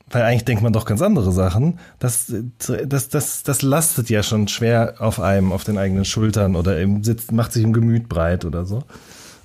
weil 0.10 0.22
eigentlich 0.22 0.46
denkt 0.46 0.62
man 0.62 0.74
doch 0.74 0.86
ganz 0.86 1.02
andere 1.02 1.32
Sachen, 1.32 1.80
das, 1.98 2.32
das, 2.60 3.10
das, 3.10 3.44
das 3.44 3.62
lastet 3.64 4.10
ja 4.10 4.22
schon 4.22 4.48
schwer 4.48 4.96
auf 5.00 5.20
einem, 5.20 5.52
auf 5.52 5.64
den 5.64 5.78
eigenen 5.78 6.06
Schultern 6.06 6.56
oder 6.56 6.80
im 6.80 7.04
Sitz, 7.04 7.32
macht 7.32 7.54
sich 7.54 7.64
im 7.64 7.74
Gemüt 7.74 8.08
breit 8.08 8.46
oder 8.46 8.66
so. 8.66 8.84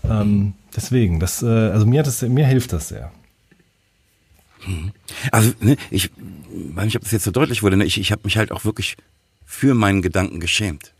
Ähm, 0.04 0.54
deswegen, 0.76 1.18
das, 1.18 1.42
äh, 1.42 1.46
also 1.46 1.86
mir, 1.86 2.02
das, 2.02 2.20
mir 2.22 2.46
hilft 2.46 2.72
das 2.72 2.88
sehr. 2.88 3.10
Also, 5.32 5.52
ne, 5.60 5.76
ich 5.90 6.10
weiß 6.50 6.84
nicht, 6.84 6.96
ob 6.96 7.02
das 7.02 7.12
jetzt 7.12 7.24
so 7.24 7.30
deutlich 7.30 7.62
wurde, 7.62 7.78
ne, 7.78 7.84
ich, 7.84 7.98
ich 7.98 8.12
habe 8.12 8.22
mich 8.24 8.36
halt 8.36 8.52
auch 8.52 8.64
wirklich 8.66 8.96
für 9.46 9.74
meinen 9.74 10.02
Gedanken 10.02 10.40
geschämt. 10.40 10.92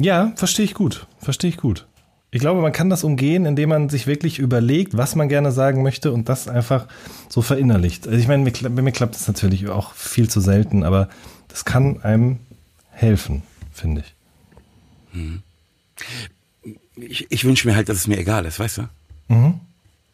Ja, 0.00 0.32
verstehe 0.36 0.64
ich 0.64 0.74
gut. 0.74 1.06
Verstehe 1.18 1.50
ich 1.50 1.56
gut. 1.56 1.86
Ich 2.30 2.40
glaube, 2.40 2.60
man 2.60 2.72
kann 2.72 2.90
das 2.90 3.04
umgehen, 3.04 3.46
indem 3.46 3.70
man 3.70 3.88
sich 3.88 4.06
wirklich 4.06 4.38
überlegt, 4.38 4.96
was 4.96 5.16
man 5.16 5.28
gerne 5.28 5.50
sagen 5.50 5.82
möchte 5.82 6.12
und 6.12 6.28
das 6.28 6.46
einfach 6.46 6.86
so 7.28 7.40
verinnerlicht. 7.40 8.06
Also 8.06 8.18
ich 8.18 8.28
meine, 8.28 8.50
bei 8.50 8.82
mir 8.82 8.92
klappt 8.92 9.14
das 9.14 9.26
natürlich 9.26 9.68
auch 9.68 9.94
viel 9.94 10.28
zu 10.28 10.40
selten, 10.40 10.84
aber 10.84 11.08
das 11.48 11.64
kann 11.64 12.02
einem 12.02 12.38
helfen, 12.90 13.42
finde 13.72 14.02
ich. 14.02 14.14
Hm. 15.12 15.42
Ich, 16.96 17.26
ich 17.30 17.44
wünsche 17.44 17.66
mir 17.66 17.74
halt, 17.74 17.88
dass 17.88 17.96
es 17.96 18.06
mir 18.06 18.18
egal 18.18 18.44
ist, 18.44 18.58
weißt 18.58 18.78
du? 18.78 18.88
Mhm. 19.28 19.60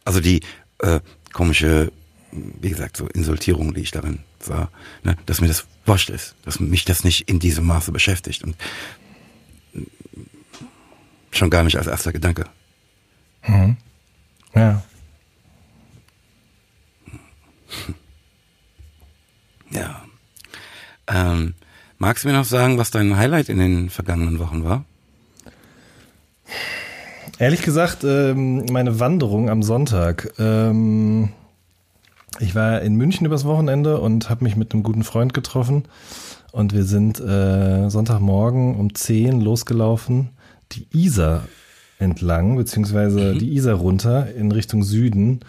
Also 0.05 0.21
die 0.21 0.41
äh, 0.79 1.01
komische, 1.33 1.91
wie 2.31 2.71
gesagt, 2.71 2.97
so 2.97 3.09
Insultierung, 3.09 3.75
die 3.75 3.81
ich 3.81 3.91
darin 3.91 4.21
sah, 4.39 4.69
ne, 5.03 5.17
dass 5.27 5.41
mir 5.41 5.49
das 5.49 5.67
wurscht 5.87 6.11
ist, 6.11 6.37
dass 6.45 6.61
mich 6.61 6.85
das 6.85 7.03
nicht 7.03 7.29
in 7.29 7.41
diesem 7.41 7.67
Maße 7.67 7.91
beschäftigt 7.91 8.45
und 8.45 8.55
schon 11.37 11.51
gar 11.51 11.65
nicht 11.65 11.77
als 11.77 11.87
erster 11.87 12.13
Gedanke. 12.13 12.45
Mhm. 13.47 13.77
Ja. 14.55 14.83
Ja. 19.71 20.03
Ähm, 21.07 21.55
magst 21.99 22.25
du 22.25 22.29
mir 22.29 22.35
noch 22.35 22.45
sagen, 22.45 22.79
was 22.79 22.91
dein 22.91 23.17
Highlight 23.17 23.49
in 23.49 23.59
den 23.59 23.91
vergangenen 23.91 24.39
Wochen 24.39 24.65
war? 24.65 24.85
Ehrlich 27.39 27.63
gesagt, 27.63 28.05
ähm, 28.05 28.65
meine 28.71 29.01
Wanderung 29.01 29.51
am 29.51 29.63
Sonntag. 29.63 30.33
Ähm, 30.39 31.31
ich 32.39 32.55
war 32.55 32.81
in 32.83 32.95
München 32.95 33.27
übers 33.27 33.45
Wochenende 33.45 34.01
und 34.01 34.31
habe 34.31 34.45
mich 34.45 34.57
mit 34.57 34.73
einem 34.73 34.83
guten 34.85 35.03
Freund 35.03 35.35
getroffen. 35.35 35.85
Und 36.53 36.73
wir 36.73 36.85
sind 36.85 37.19
äh, 37.19 37.89
Sonntagmorgen 37.91 38.77
um 38.77 38.95
10 38.95 39.41
losgelaufen, 39.41 40.31
die 40.73 40.87
Isar 40.93 41.47
entlang, 41.99 42.57
beziehungsweise 42.57 43.35
mhm. 43.35 43.39
die 43.39 43.55
Isar 43.55 43.77
runter 43.77 44.35
in 44.35 44.53
Richtung 44.53 44.83
Süden. 44.83 45.41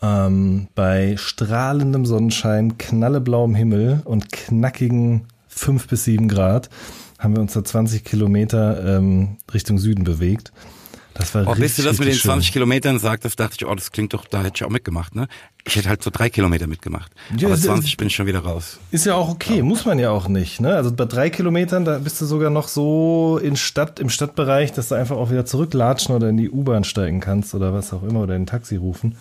Ähm, 0.00 0.68
bei 0.74 1.16
strahlendem 1.16 2.06
Sonnenschein, 2.06 2.76
knalleblauem 2.78 3.54
Himmel 3.54 4.02
und 4.04 4.32
knackigen 4.32 5.26
5 5.48 5.86
bis 5.86 6.04
7 6.04 6.28
Grad 6.28 6.70
haben 7.18 7.36
wir 7.36 7.40
uns 7.40 7.52
da 7.52 7.62
20 7.62 8.04
Kilometer 8.04 8.96
ähm, 8.96 9.36
Richtung 9.54 9.78
Süden 9.78 10.02
bewegt. 10.02 10.52
Das 11.14 11.34
war 11.34 11.46
oh, 11.46 11.50
richtig, 11.50 11.62
bis 11.62 11.76
du 11.76 11.82
das 11.82 11.98
mit 11.98 12.08
den 12.08 12.14
20 12.14 12.46
schön. 12.46 12.52
Kilometern 12.52 12.98
sagtest, 12.98 13.38
dachte 13.38 13.56
ich, 13.58 13.66
oh, 13.66 13.74
das 13.74 13.92
klingt 13.92 14.14
doch, 14.14 14.24
da 14.24 14.42
hätte 14.42 14.52
ich 14.56 14.64
auch 14.64 14.70
mitgemacht, 14.70 15.14
ne? 15.14 15.28
Ich 15.64 15.76
hätte 15.76 15.88
halt 15.88 16.02
so 16.02 16.10
drei 16.10 16.30
Kilometer 16.30 16.66
mitgemacht. 16.66 17.12
Ja, 17.36 17.48
Aber 17.48 17.56
20 17.56 17.96
bin 17.96 18.08
ich 18.08 18.14
schon 18.14 18.26
wieder 18.26 18.40
raus. 18.40 18.78
Ist 18.90 19.06
ja 19.06 19.14
auch 19.14 19.28
okay, 19.28 19.58
ja. 19.58 19.62
muss 19.62 19.84
man 19.84 19.98
ja 19.98 20.10
auch 20.10 20.28
nicht, 20.28 20.60
ne? 20.60 20.74
Also 20.74 20.92
bei 20.92 21.04
drei 21.04 21.30
Kilometern, 21.30 21.84
da 21.84 21.98
bist 21.98 22.20
du 22.20 22.24
sogar 22.24 22.50
noch 22.50 22.68
so 22.68 23.38
in 23.42 23.56
Stadt, 23.56 24.00
im 24.00 24.08
Stadtbereich, 24.08 24.72
dass 24.72 24.88
du 24.88 24.94
einfach 24.94 25.16
auch 25.16 25.30
wieder 25.30 25.44
zurücklatschen 25.44 26.14
oder 26.14 26.28
in 26.28 26.36
die 26.36 26.50
U-Bahn 26.50 26.84
steigen 26.84 27.20
kannst 27.20 27.54
oder 27.54 27.74
was 27.74 27.92
auch 27.92 28.02
immer 28.02 28.20
oder 28.20 28.34
in 28.34 28.42
ein 28.42 28.46
Taxi 28.46 28.76
rufen. 28.76 29.16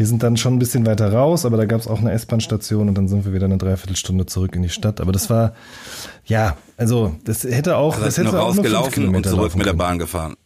Wir 0.00 0.06
sind 0.06 0.22
dann 0.22 0.38
schon 0.38 0.54
ein 0.54 0.58
bisschen 0.58 0.86
weiter 0.86 1.12
raus, 1.12 1.44
aber 1.44 1.58
da 1.58 1.66
gab 1.66 1.78
es 1.78 1.86
auch 1.86 1.98
eine 1.98 2.12
S-Bahn-Station 2.12 2.88
und 2.88 2.94
dann 2.94 3.06
sind 3.06 3.26
wir 3.26 3.34
wieder 3.34 3.44
eine 3.44 3.58
Dreiviertelstunde 3.58 4.24
zurück 4.24 4.56
in 4.56 4.62
die 4.62 4.70
Stadt. 4.70 4.98
Aber 4.98 5.12
das 5.12 5.28
war, 5.28 5.52
ja, 6.24 6.56
also 6.78 7.14
das 7.24 7.44
hätte 7.44 7.76
auch, 7.76 7.96
also 7.96 8.06
das 8.06 8.16
hätte 8.16 8.40
auch 8.40 8.48
rausgelaufen 8.48 9.14
und 9.14 9.26
zurück 9.26 9.54
mit 9.56 9.66
der 9.66 9.74
Bahn 9.74 9.98
gefahren. 9.98 10.36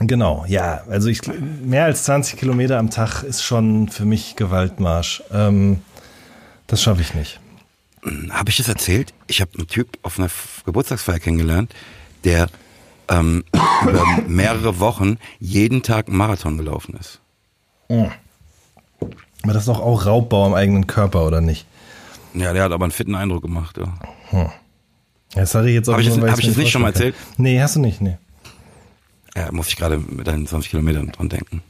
Genau, 0.00 0.44
ja. 0.46 0.82
Also 0.88 1.08
ich 1.08 1.22
mehr 1.64 1.84
als 1.84 2.04
20 2.04 2.38
Kilometer 2.38 2.78
am 2.78 2.90
Tag 2.90 3.22
ist 3.22 3.42
schon 3.42 3.88
für 3.88 4.04
mich 4.04 4.36
Gewaltmarsch. 4.36 5.22
Ähm, 5.32 5.80
das 6.66 6.82
schaffe 6.82 7.00
ich 7.00 7.14
nicht. 7.14 7.40
Habe 8.30 8.50
ich 8.50 8.58
das 8.58 8.68
erzählt? 8.68 9.14
Ich 9.26 9.40
habe 9.40 9.52
einen 9.56 9.66
Typ 9.66 9.98
auf 10.02 10.18
einer 10.18 10.28
Geburtstagsfeier 10.64 11.18
kennengelernt, 11.18 11.74
der 12.24 12.48
ähm, 13.08 13.44
über 13.82 14.04
mehrere 14.26 14.78
Wochen 14.80 15.18
jeden 15.40 15.82
Tag 15.82 16.08
einen 16.08 16.16
Marathon 16.16 16.58
gelaufen 16.58 16.96
ist. 17.00 17.20
Mhm. 17.88 18.10
Aber 19.42 19.52
das 19.52 19.62
ist 19.62 19.68
doch 19.68 19.80
auch 19.80 20.06
Raubbau 20.06 20.44
am 20.44 20.54
eigenen 20.54 20.86
Körper, 20.86 21.26
oder 21.26 21.40
nicht? 21.40 21.66
Ja, 22.34 22.52
der 22.52 22.64
hat 22.64 22.72
aber 22.72 22.84
einen 22.84 22.92
fitten 22.92 23.14
Eindruck 23.14 23.42
gemacht, 23.42 23.78
ja. 23.78 23.94
Hm. 24.30 24.50
Ja, 25.34 25.46
sorry, 25.46 25.74
jetzt 25.74 25.88
auch 25.88 25.92
Habe 25.92 26.02
ich, 26.02 26.08
das, 26.08 26.18
hab 26.18 26.38
ich 26.38 26.46
das 26.46 26.56
nicht 26.56 26.70
schon 26.70 26.82
mal 26.82 26.88
erzählt? 26.88 27.14
Nee, 27.36 27.60
hast 27.60 27.76
du 27.76 27.80
nicht, 27.80 28.00
nee. 28.00 28.18
Ja, 29.36 29.52
muss 29.52 29.68
ich 29.68 29.76
gerade 29.76 29.98
mit 29.98 30.26
deinen 30.26 30.46
20 30.46 30.70
Kilometern 30.70 31.08
dran 31.08 31.28
denken. 31.28 31.62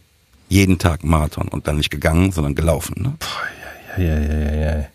Jeden 0.49 0.79
Tag 0.79 1.03
Marathon 1.03 1.49
und 1.49 1.67
dann 1.67 1.77
nicht 1.77 1.91
gegangen, 1.91 2.31
sondern 2.31 2.55
gelaufen. 2.55 2.95
Ne? 3.03 3.15
Puh, 3.19 4.01
ja, 4.03 4.19
ja, 4.19 4.21
ja, 4.21 4.53
ja, 4.53 4.79
ja. 4.79 4.87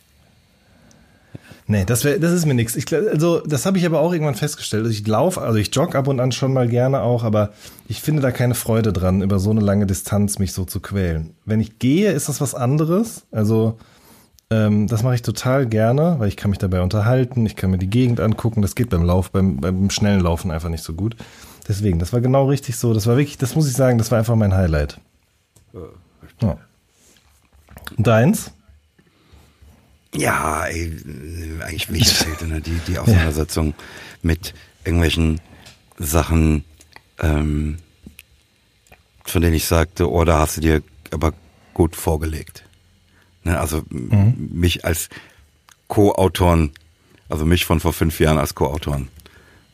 Nee, 1.68 1.86
das, 1.86 2.04
wär, 2.04 2.20
das 2.20 2.32
ist 2.32 2.46
mir 2.46 2.54
nichts. 2.54 2.78
Also, 2.94 3.42
das 3.42 3.66
habe 3.66 3.78
ich 3.78 3.86
aber 3.86 4.00
auch 4.00 4.12
irgendwann 4.12 4.36
festgestellt. 4.36 4.86
Also 4.86 4.98
ich 4.98 5.08
laufe, 5.08 5.42
also 5.42 5.58
ich 5.58 5.74
jogge 5.74 5.98
ab 5.98 6.08
und 6.08 6.20
an 6.20 6.32
schon 6.32 6.52
mal 6.52 6.68
gerne 6.68 7.02
auch, 7.02 7.24
aber 7.24 7.54
ich 7.88 8.02
finde 8.02 8.22
da 8.22 8.32
keine 8.32 8.56
Freude 8.56 8.92
dran, 8.92 9.22
über 9.22 9.40
so 9.40 9.52
eine 9.52 9.62
lange 9.62 9.86
Distanz 9.86 10.38
mich 10.40 10.52
so 10.52 10.66
zu 10.66 10.80
quälen. 10.82 11.34
Wenn 11.46 11.62
ich 11.62 11.80
gehe, 11.80 12.12
ist 12.12 12.28
das 12.28 12.42
was 12.42 12.56
anderes. 12.56 13.26
Also, 13.32 13.78
ähm, 14.50 14.88
das 14.88 15.04
mache 15.04 15.16
ich 15.16 15.22
total 15.22 15.66
gerne, 15.66 16.16
weil 16.18 16.28
ich 16.28 16.36
kann 16.36 16.52
mich 16.52 16.60
dabei 16.60 16.82
unterhalten, 16.82 17.46
ich 17.46 17.56
kann 17.56 17.72
mir 17.72 17.78
die 17.78 17.90
Gegend 17.90 18.20
angucken. 18.20 18.62
Das 18.62 18.76
geht 18.76 18.90
beim 18.90 19.04
Lauf, 19.04 19.32
beim, 19.32 19.58
beim 19.58 19.90
schnellen 19.90 20.20
Laufen 20.20 20.52
einfach 20.52 20.70
nicht 20.70 20.84
so 20.84 20.94
gut. 20.94 21.16
Deswegen, 21.68 22.00
das 22.00 22.14
war 22.14 22.22
genau 22.22 22.48
richtig 22.48 22.78
so. 22.78 22.94
Das 22.94 23.08
war 23.08 23.18
wirklich, 23.18 23.38
das 23.38 23.56
muss 23.56 23.68
ich 23.68 23.74
sagen, 23.74 23.98
das 23.98 24.12
war 24.12 24.18
einfach 24.18 24.36
mein 24.36 24.54
Highlight. 24.54 25.00
Ja. 26.42 26.58
Und 27.98 28.08
deins? 28.08 28.52
Ja, 30.16 30.66
ey, 30.66 30.92
eigentlich 31.62 31.92
wie 31.92 32.00
ich 32.00 32.08
erzählte, 32.08 32.48
ne? 32.48 32.62
die, 32.62 32.78
die 32.88 32.98
Auseinandersetzung 32.98 33.68
ja. 33.78 33.84
mit 34.24 34.54
irgendwelchen 34.84 35.40
Sachen, 35.98 36.66
ähm, 37.20 37.78
von 39.24 39.42
denen 39.42 39.56
ich 39.56 39.66
sagte, 39.66 40.12
oh, 40.12 40.26
da 40.26 40.40
hast 40.40 40.58
du 40.58 40.62
dir 40.62 40.84
aber 41.12 41.34
gut 41.74 41.96
vorgelegt. 41.96 42.66
Ne? 43.44 43.58
Also 43.58 43.84
mhm. 43.90 44.50
mich 44.52 44.84
als 44.84 45.10
Co-Autoren, 45.88 46.72
also 47.30 47.46
mich 47.46 47.66
von 47.66 47.80
vor 47.80 47.94
fünf 47.94 48.20
Jahren 48.20 48.38
als 48.38 48.56
Co-Autoren 48.56 49.08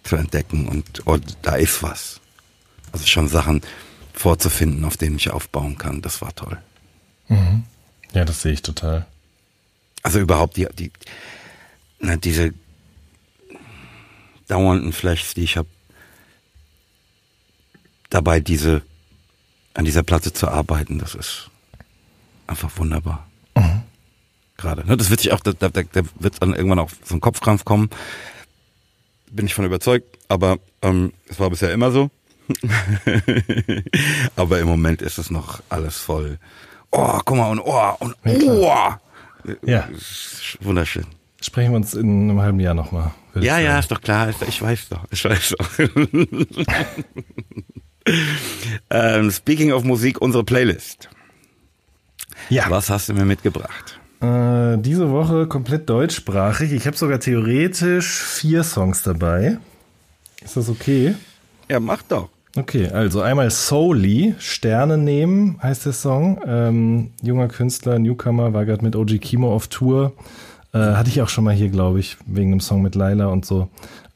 zu 0.07 0.15
entdecken 0.15 0.67
und 0.67 1.05
oh, 1.05 1.17
da 1.41 1.55
ist 1.55 1.83
was. 1.83 2.19
Also 2.91 3.05
schon 3.05 3.27
Sachen 3.27 3.61
vorzufinden, 4.13 4.85
auf 4.85 4.97
denen 4.97 5.17
ich 5.17 5.29
aufbauen 5.29 5.77
kann. 5.77 6.01
Das 6.01 6.21
war 6.21 6.33
toll. 6.33 6.57
Mhm. 7.27 7.63
Ja, 8.13 8.25
das 8.25 8.41
sehe 8.41 8.53
ich 8.53 8.61
total. 8.61 9.05
Also 10.03 10.19
überhaupt 10.19 10.57
die, 10.57 10.67
die 10.77 10.91
na, 11.99 12.15
diese 12.15 12.53
dauernden 14.47 14.93
Flashs, 14.93 15.33
die 15.33 15.43
ich 15.43 15.57
habe, 15.57 15.67
dabei 18.09 18.39
diese 18.39 18.81
an 19.73 19.85
dieser 19.85 20.03
Platte 20.03 20.33
zu 20.33 20.47
arbeiten, 20.47 20.97
das 20.97 21.13
ist 21.13 21.51
einfach 22.47 22.71
wunderbar. 22.77 23.27
Mhm. 23.55 23.83
Gerade. 24.55 24.87
Ne? 24.87 24.97
Das 24.97 25.11
wird 25.11 25.19
sich 25.19 25.33
auch, 25.33 25.41
da, 25.41 25.51
da, 25.51 25.69
da 25.69 26.01
wird 26.19 26.41
dann 26.41 26.55
irgendwann 26.55 26.79
auch 26.79 26.89
so 27.03 27.13
ein 27.13 27.21
Kopfkrampf 27.21 27.63
kommen 27.63 27.89
bin 29.31 29.45
ich 29.45 29.53
von 29.53 29.65
überzeugt, 29.65 30.17
aber 30.27 30.57
ähm, 30.81 31.13
es 31.27 31.39
war 31.39 31.49
bisher 31.49 31.71
immer 31.71 31.91
so. 31.91 32.09
aber 34.35 34.59
im 34.59 34.67
Moment 34.67 35.01
ist 35.01 35.17
es 35.17 35.29
noch 35.29 35.61
alles 35.69 35.97
voll. 35.97 36.39
Oh, 36.91 37.19
guck 37.25 37.37
mal, 37.37 37.51
und 37.51 37.59
oh, 37.59 37.95
und 37.99 38.15
oh. 38.25 38.93
Ja. 39.65 39.89
Wunderschön. 40.61 41.05
Sprechen 41.41 41.71
wir 41.71 41.77
uns 41.77 41.93
in 41.93 42.29
einem 42.29 42.41
halben 42.41 42.59
Jahr 42.59 42.73
nochmal. 42.73 43.11
Ja, 43.35 43.59
ja, 43.59 43.77
ist 43.77 43.91
doch 43.91 44.01
klar. 44.01 44.33
Ich 44.47 44.61
weiß 44.61 44.89
doch. 44.89 45.05
Ich 45.11 45.23
weiß 45.23 45.55
doch. 45.57 45.79
ähm, 48.89 49.31
speaking 49.31 49.71
of 49.71 49.83
Musik, 49.83 50.21
unsere 50.21 50.43
Playlist. 50.43 51.09
Ja. 52.49 52.69
Was 52.69 52.89
hast 52.89 53.09
du 53.09 53.13
mir 53.13 53.25
mitgebracht? 53.25 53.96
Äh, 54.21 54.77
diese 54.79 55.11
Woche 55.11 55.47
komplett 55.47 55.89
deutschsprachig. 55.89 56.71
Ich 56.71 56.87
habe 56.87 56.97
sogar 56.97 57.19
theoretisch 57.19 58.07
vier 58.23 58.63
Songs 58.63 59.03
dabei. 59.03 59.57
Ist 60.43 60.57
das 60.57 60.69
okay? 60.69 61.15
Ja, 61.69 61.79
mach 61.79 62.01
doch. 62.03 62.29
Okay, 62.55 62.87
also 62.87 63.21
einmal 63.21 63.51
Souli, 63.51 64.33
Sterne 64.39 64.97
nehmen 64.97 65.61
heißt 65.61 65.85
der 65.85 65.93
Song. 65.93 66.39
Ähm, 66.45 67.11
junger 67.21 67.47
Künstler, 67.49 67.99
Newcomer, 67.99 68.53
war 68.53 68.65
gerade 68.65 68.83
mit 68.83 68.95
OG 68.95 69.19
Kimo 69.19 69.53
auf 69.53 69.67
Tour. 69.67 70.13
Äh, 70.73 70.79
hatte 70.79 71.09
ich 71.09 71.21
auch 71.21 71.29
schon 71.29 71.43
mal 71.43 71.53
hier, 71.53 71.69
glaube 71.69 71.99
ich, 71.99 72.17
wegen 72.25 72.49
dem 72.49 72.59
Song 72.59 72.81
mit 72.81 72.95
Laila 72.95 73.27
und 73.27 73.45
so. 73.45 73.69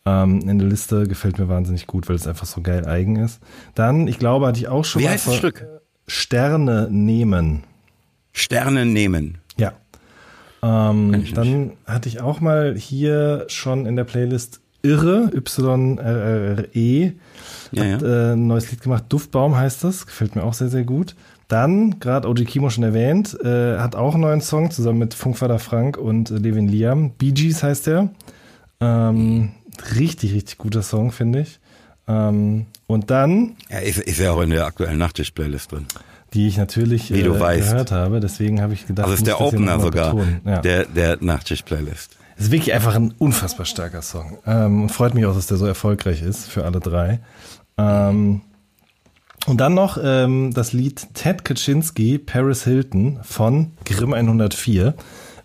Ähm, 0.06 0.42
in 0.50 0.58
der 0.58 0.68
Liste 0.68 1.08
gefällt 1.08 1.38
mir 1.38 1.50
wahnsinnig 1.50 1.86
gut, 1.86 2.10
weil 2.10 2.16
es 2.16 2.26
einfach 2.26 2.48
so 2.48 2.62
geil 2.62 2.88
eigen 2.88 3.18
ist. 3.18 3.40
Dann, 3.76 4.08
ich 4.08 4.18
glaube, 4.18 4.48
hatte 4.48 4.60
ich 4.60 4.68
auch 4.68 4.86
schon 4.86 5.02
Wie 5.02 5.06
mal 5.06 5.12
heißt 5.12 5.28
das 5.28 5.36
Stück? 5.36 5.68
Sterne 6.08 6.88
nehmen. 6.90 7.64
Sterne 8.34 8.86
nehmen. 8.88 9.38
Ähm, 10.64 11.24
dann 11.34 11.72
hatte 11.86 12.08
ich 12.10 12.22
auch 12.22 12.40
mal 12.40 12.76
hier 12.78 13.46
schon 13.48 13.86
in 13.86 13.96
der 13.96 14.04
Playlist 14.04 14.62
Irre, 14.84 15.30
Y-R-R-E, 15.36 17.12
Ja, 17.72 17.84
hat, 17.84 18.02
ja. 18.02 18.08
äh, 18.08 18.34
ein 18.34 18.48
neues 18.48 18.72
Lied 18.72 18.82
gemacht, 18.82 19.06
Duftbaum 19.10 19.56
heißt 19.56 19.84
das, 19.84 20.06
gefällt 20.06 20.36
mir 20.36 20.44
auch 20.44 20.54
sehr, 20.54 20.70
sehr 20.70 20.84
gut. 20.84 21.16
Dann, 21.48 22.00
gerade 22.00 22.28
OG 22.30 22.46
Kimo 22.46 22.70
schon 22.70 22.84
erwähnt, 22.84 23.38
äh, 23.44 23.78
hat 23.78 23.96
auch 23.96 24.14
einen 24.14 24.22
neuen 24.22 24.42
Song 24.42 24.72
zusammen 24.72 25.00
mit 25.00 25.14
Funkvater 25.14 25.60
Frank 25.60 25.98
und 25.98 26.32
äh, 26.32 26.36
Levin 26.38 26.68
Liam. 26.68 27.12
Bee 27.12 27.32
Gees 27.32 27.62
heißt 27.62 27.88
der. 27.88 28.10
Ähm, 28.80 29.52
richtig, 29.96 30.34
richtig 30.34 30.58
guter 30.58 30.82
Song, 30.82 31.12
finde 31.12 31.42
ich. 31.42 31.60
Ähm, 32.08 32.68
und 32.88 33.10
dann, 33.12 33.56
Ja, 33.70 33.80
ist, 33.80 34.00
ist 34.00 34.20
ja 34.20 34.32
auch 34.32 34.42
in 34.42 34.50
der 34.50 34.66
aktuellen 34.66 34.98
Nachttisch-Playlist 34.98 35.72
drin. 35.74 35.86
Die 36.34 36.48
ich 36.48 36.58
natürlich 36.58 37.12
äh, 37.12 37.22
gehört 37.22 37.92
habe, 37.92 38.20
deswegen 38.20 38.62
habe 38.62 38.74
ich 38.74 38.88
gedacht, 38.88 39.06
Also 39.06 39.16
ist 39.16 39.28
der 39.28 39.42
Opener 39.42 39.80
sogar. 39.80 40.16
Ja. 40.46 40.60
der, 40.60 40.86
der 40.86 41.18
Nachttisch-Playlist. 41.20 42.18
Es 42.38 42.46
ist 42.46 42.52
wirklich 42.52 42.74
einfach 42.74 42.96
ein 42.96 43.14
unfassbar 43.18 43.66
starker 43.66 44.02
Song. 44.02 44.38
Ähm, 44.46 44.90
freut 44.90 45.14
mich 45.14 45.26
auch, 45.26 45.36
dass 45.36 45.48
der 45.48 45.58
so 45.58 45.66
erfolgreich 45.66 46.22
ist 46.22 46.48
für 46.48 46.64
alle 46.64 46.80
drei. 46.80 47.20
Ähm, 47.78 48.42
und 49.48 49.58
dann 49.60 49.74
noch 49.74 49.98
ähm, 50.02 50.54
das 50.54 50.72
Lied 50.72 51.14
Ted 51.14 51.44
Kaczynski, 51.44 52.18
Paris 52.18 52.64
Hilton 52.64 53.20
von 53.24 53.72
Grimm 53.86 54.14
104. 54.14 54.94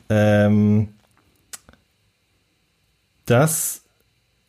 Ähm, 0.09 0.89
das 3.25 3.83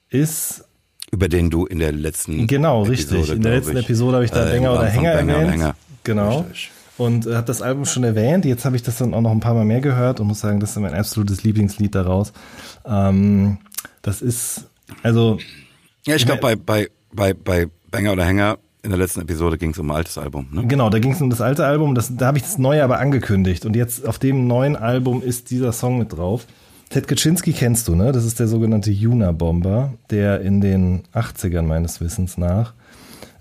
ist 0.09 0.65
Über 1.11 1.29
den 1.29 1.49
du 1.49 1.65
in 1.65 1.79
der 1.79 1.91
letzten 1.91 2.45
Genau, 2.47 2.83
richtig. 2.83 3.31
In 3.31 3.41
der 3.41 3.55
letzten 3.55 3.77
ich, 3.77 3.85
Episode 3.85 4.15
habe 4.15 4.25
ich 4.25 4.31
da 4.31 4.47
äh, 4.47 4.53
Banger 4.53 4.73
oder 4.73 4.85
Hänger 4.85 5.11
erwähnt. 5.11 5.75
Genau. 6.07 6.39
Richtig. 6.39 6.71
Und 6.97 7.27
äh, 7.27 7.35
habe 7.35 7.45
das 7.45 7.61
Album 7.61 7.85
schon 7.85 8.03
erwähnt. 8.03 8.45
Jetzt 8.45 8.65
habe 8.65 8.75
ich 8.75 8.81
das 8.81 8.97
dann 8.97 9.13
auch 9.13 9.21
noch 9.21 9.31
ein 9.31 9.39
paar 9.39 9.53
Mal 9.53 9.65
mehr 9.65 9.81
gehört 9.81 10.19
und 10.19 10.27
muss 10.27 10.39
sagen, 10.39 10.59
das 10.59 10.71
ist 10.71 10.79
mein 10.79 10.93
absolutes 10.93 11.43
Lieblingslied 11.43 11.93
daraus. 11.93 12.33
Ähm, 12.85 13.57
das 14.01 14.21
ist, 14.21 14.65
also, 15.03 15.37
Ja, 16.05 16.15
ich 16.15 16.25
glaube, 16.25 16.41
bei, 16.41 16.55
bei, 16.55 16.87
bei, 17.11 17.33
bei 17.33 17.67
Banger 17.91 18.13
oder 18.13 18.25
Hänger 18.25 18.57
in 18.83 18.89
der 18.89 18.97
letzten 18.97 19.21
Episode 19.21 19.57
ging 19.57 19.71
es 19.71 19.79
um 19.79 19.91
ein 19.91 19.97
altes 19.97 20.17
Album. 20.17 20.47
Ne? 20.51 20.65
genau, 20.65 20.89
da 20.89 20.99
ging 20.99 21.11
es 21.11 21.21
um 21.21 21.29
das 21.29 21.41
alte 21.41 21.65
Album. 21.65 21.93
Das, 21.93 22.15
da 22.15 22.27
habe 22.27 22.37
ich 22.37 22.43
das 22.43 22.57
neue 22.57 22.83
aber 22.83 22.99
angekündigt. 22.99 23.65
Und 23.65 23.75
jetzt 23.75 24.07
auf 24.07 24.17
dem 24.17 24.47
neuen 24.47 24.75
Album 24.77 25.21
ist 25.21 25.51
dieser 25.51 25.73
Song 25.73 25.99
mit 25.99 26.13
drauf. 26.13 26.47
Ted 26.89 27.07
Kaczynski 27.07 27.51
kennst 27.51 27.89
du, 27.89 27.95
ne? 27.95 28.13
Das 28.13 28.23
ist 28.23 28.39
der 28.39 28.47
sogenannte 28.47 28.91
Juna-Bomber, 28.91 29.93
der 30.09 30.39
in 30.39 30.61
den 30.61 31.03
80ern 31.13 31.63
meines 31.63 31.99
Wissens 31.99 32.37
nach 32.37 32.73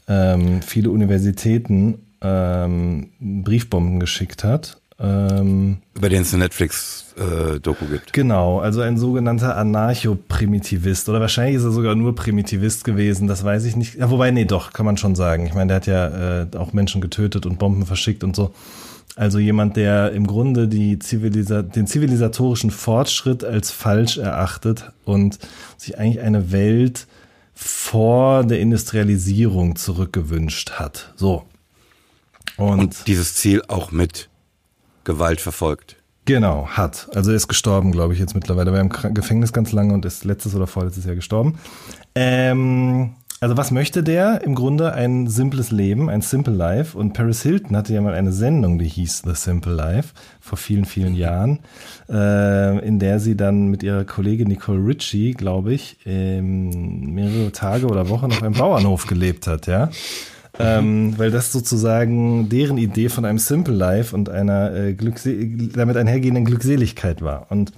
ähm, 0.09 0.63
viele 0.63 0.91
Universitäten 0.91 2.06
ähm, 2.21 3.11
Briefbomben 3.21 4.01
geschickt 4.01 4.45
hat. 4.45 4.81
Ähm, 4.99 5.79
Über 5.95 6.09
den 6.09 6.23
es 6.23 6.33
eine 6.33 6.45
Netflix-Doku 6.45 7.85
gibt. 7.87 8.13
Genau, 8.15 8.61
also 8.61 8.81
ein 8.81 8.97
sogenannter 8.97 9.57
Anarcho-Primitivist. 9.57 11.09
Oder 11.09 11.21
wahrscheinlich 11.21 11.57
ist 11.57 11.65
er 11.65 11.71
sogar 11.71 11.95
nur 11.95 12.15
Primitivist 12.15 12.85
gewesen, 12.85 13.29
das 13.29 13.45
weiß 13.45 13.65
ich 13.65 13.77
nicht. 13.77 13.97
Ja, 13.97 14.11
wobei, 14.11 14.31
nee, 14.31 14.47
doch, 14.47 14.73
kann 14.73 14.87
man 14.87 14.97
schon 14.97 15.15
sagen. 15.15 15.47
Ich 15.47 15.55
meine, 15.55 15.69
der 15.69 15.77
hat 15.77 15.87
ja 15.87 16.43
äh, 16.43 16.47
auch 16.57 16.73
Menschen 16.73 17.01
getötet 17.01 17.45
und 17.45 17.59
Bomben 17.59 17.85
verschickt 17.85 18.25
und 18.25 18.35
so. 18.35 18.55
Also 19.17 19.39
jemand, 19.39 19.77
der 19.77 20.13
im 20.13 20.27
Grunde 20.27 20.69
die 20.69 20.99
Zivilisa 20.99 21.63
den 21.63 21.87
zivilisatorischen 21.87 22.71
Fortschritt 22.71 23.45
als 23.45 23.71
falsch 23.71 24.19
erachtet 24.19 24.93
und 25.05 25.39
sich 25.79 25.99
eigentlich 25.99 26.21
eine 26.21 26.53
Welt 26.53 27.07
vor 27.55 28.45
der 28.45 28.61
Industrialisierung 28.61 29.77
zurückgewünscht 29.77 30.73
hat. 30.73 31.15
So. 31.17 31.45
Und, 32.57 32.79
Und 32.79 33.07
dieses 33.07 33.35
Ziel 33.35 33.63
auch 33.69 33.93
mit 33.93 34.29
Gewalt 35.05 35.41
verfolgt. 35.41 35.97
Genau, 36.25 36.67
hat. 36.69 37.09
Also 37.15 37.31
er 37.31 37.37
ist 37.37 37.47
gestorben, 37.47 37.93
glaube 37.93 38.13
ich, 38.13 38.19
jetzt 38.19 38.35
mittlerweile. 38.35 38.71
Er 38.71 38.75
war 38.75 38.81
im 38.81 39.15
Gefängnis 39.15 39.53
ganz 39.53 39.71
lange 39.71 39.95
und 39.95 40.05
ist 40.05 40.25
letztes 40.25 40.57
oder 40.57 40.67
vorletztes 40.67 41.05
Jahr 41.05 41.15
gestorben. 41.15 41.59
Ähm, 42.17 43.15
also 43.39 43.57
was 43.57 43.71
möchte 43.71 44.03
der? 44.03 44.43
Im 44.43 44.57
Grunde 44.57 44.93
ein 44.93 45.29
simples 45.29 45.71
Leben, 45.71 46.09
ein 46.09 46.23
Simple 46.23 46.55
Life. 46.55 46.99
Und 46.99 47.13
Paris 47.13 47.43
Hilton 47.43 47.77
hatte 47.77 47.95
ja 47.95 48.01
mal 48.01 48.15
eine 48.15 48.33
Sendung, 48.33 48.79
die 48.79 48.89
hieß 48.89 49.23
The 49.25 49.35
Simple 49.35 49.73
Life, 49.73 50.15
vor 50.41 50.59
vielen, 50.59 50.85
vielen 50.85 51.15
Jahren, 51.15 51.61
äh, 52.09 52.85
in 52.85 52.99
der 52.99 53.21
sie 53.21 53.37
dann 53.37 53.69
mit 53.69 53.85
ihrer 53.85 54.05
Kollegin 54.05 54.49
Nicole 54.49 54.85
Ritchie, 54.85 55.33
glaube 55.33 55.75
ich, 55.75 55.99
ähm, 56.07 57.15
mehrere 57.15 57.53
Tage 57.53 57.87
oder 57.87 58.09
Wochen 58.09 58.33
auf 58.33 58.43
einem 58.43 58.55
Bauernhof 58.55 59.07
gelebt 59.07 59.47
hat, 59.47 59.67
ja. 59.69 59.91
Ähm, 60.59 61.15
weil 61.19 61.31
das 61.31 61.53
sozusagen 61.53 62.49
deren 62.49 62.79
Idee 62.79 63.09
von 63.09 63.25
einem 63.25 63.39
Simple 63.39 63.75
Life 63.75 64.15
und 64.15 64.29
einer 64.29 64.75
äh, 64.75 64.95
Glückse 64.95 65.35
damit 65.75 65.97
einhergehenden 65.97 66.45
Glückseligkeit 66.45 67.21
war. 67.23 67.47
Und 67.51 67.73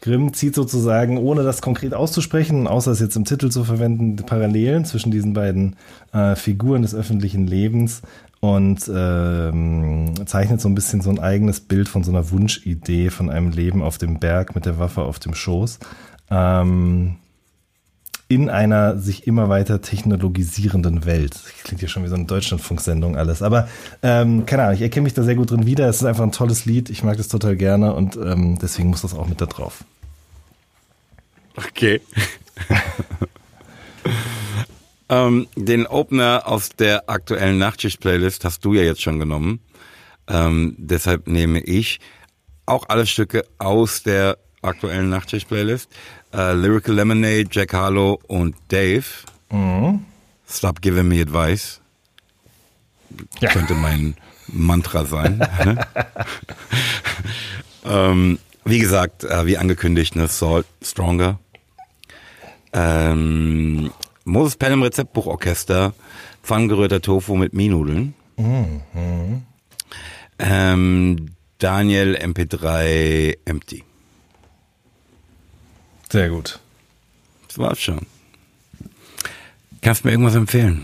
Grimm 0.00 0.32
zieht 0.32 0.54
sozusagen, 0.54 1.18
ohne 1.18 1.42
das 1.42 1.60
konkret 1.60 1.94
auszusprechen, 1.94 2.66
außer 2.66 2.90
es 2.90 3.00
jetzt 3.00 3.16
im 3.16 3.24
Titel 3.24 3.50
zu 3.50 3.64
verwenden, 3.64 4.16
die 4.16 4.22
Parallelen 4.22 4.84
zwischen 4.84 5.10
diesen 5.10 5.34
beiden 5.34 5.76
äh, 6.12 6.34
Figuren 6.36 6.82
des 6.82 6.94
öffentlichen 6.94 7.46
Lebens 7.46 8.02
und 8.40 8.90
ähm, 8.92 10.14
zeichnet 10.24 10.62
so 10.62 10.68
ein 10.68 10.74
bisschen 10.74 11.02
so 11.02 11.10
ein 11.10 11.18
eigenes 11.18 11.60
Bild 11.60 11.88
von 11.88 12.02
so 12.02 12.10
einer 12.10 12.30
Wunschidee 12.30 13.10
von 13.10 13.28
einem 13.28 13.50
Leben 13.50 13.82
auf 13.82 13.98
dem 13.98 14.18
Berg 14.18 14.54
mit 14.54 14.64
der 14.64 14.78
Waffe 14.78 15.02
auf 15.02 15.18
dem 15.18 15.34
Schoß. 15.34 15.78
Ähm, 16.30 17.16
in 18.30 18.48
einer 18.48 18.96
sich 18.96 19.26
immer 19.26 19.48
weiter 19.48 19.82
technologisierenden 19.82 21.04
Welt. 21.04 21.34
Das 21.34 21.64
klingt 21.64 21.82
ja 21.82 21.88
schon 21.88 22.04
wie 22.04 22.08
so 22.08 22.14
eine 22.14 22.26
Deutschlandfunksendung 22.26 23.16
alles. 23.16 23.42
Aber 23.42 23.68
ähm, 24.04 24.46
keine 24.46 24.62
Ahnung, 24.62 24.76
ich 24.76 24.82
erkenne 24.82 25.02
mich 25.02 25.14
da 25.14 25.24
sehr 25.24 25.34
gut 25.34 25.50
drin 25.50 25.66
wieder. 25.66 25.88
Es 25.88 25.96
ist 25.96 26.04
einfach 26.04 26.22
ein 26.22 26.30
tolles 26.30 26.64
Lied. 26.64 26.90
Ich 26.90 27.02
mag 27.02 27.16
das 27.16 27.26
total 27.26 27.56
gerne 27.56 27.92
und 27.92 28.14
ähm, 28.14 28.56
deswegen 28.62 28.88
muss 28.88 29.02
das 29.02 29.14
auch 29.14 29.26
mit 29.26 29.40
da 29.40 29.46
drauf. 29.46 29.84
Okay. 31.56 32.00
ähm, 35.08 35.48
den 35.56 35.88
Opener 35.88 36.46
aus 36.46 36.68
der 36.68 37.10
aktuellen 37.10 37.58
Nachtschicht-Playlist 37.58 38.44
hast 38.44 38.64
du 38.64 38.74
ja 38.74 38.82
jetzt 38.82 39.02
schon 39.02 39.18
genommen. 39.18 39.58
Ähm, 40.28 40.76
deshalb 40.78 41.26
nehme 41.26 41.58
ich 41.58 41.98
auch 42.64 42.88
alle 42.90 43.06
Stücke 43.06 43.44
aus 43.58 44.04
der 44.04 44.38
aktuellen 44.62 45.08
Nachtschicht-Playlist. 45.08 45.90
Äh, 46.32 46.52
Lyrical 46.54 46.94
Lemonade, 46.94 47.46
Jack 47.50 47.72
Harlow 47.72 48.20
und 48.26 48.54
Dave. 48.68 49.04
Stop 50.48 50.80
giving 50.80 51.08
me 51.08 51.20
advice. 51.20 51.80
Ja. 53.40 53.50
Könnte 53.50 53.74
mein 53.74 54.14
Mantra 54.48 55.04
sein. 55.04 55.38
ne? 55.64 55.86
ähm, 57.84 58.38
wie 58.64 58.78
gesagt, 58.78 59.24
äh, 59.24 59.46
wie 59.46 59.58
angekündigt, 59.58 60.16
ne, 60.16 60.28
Salt 60.28 60.66
Stronger. 60.82 61.38
Ähm, 62.72 63.90
Moses 64.24 64.56
Pelham 64.56 64.82
Rezeptbuchorchester, 64.82 65.92
pfannengerührter 66.42 67.00
Tofu 67.00 67.34
mit 67.34 67.52
Minudeln. 67.52 68.14
Ähm, 70.38 71.30
Daniel 71.58 72.16
MP3 72.16 73.38
Empty. 73.44 73.84
Sehr 76.10 76.28
gut. 76.28 76.58
Das 77.48 77.58
war's 77.58 77.80
schon. 77.80 78.00
Kannst 79.80 80.04
mir 80.04 80.10
irgendwas 80.10 80.34
empfehlen? 80.34 80.82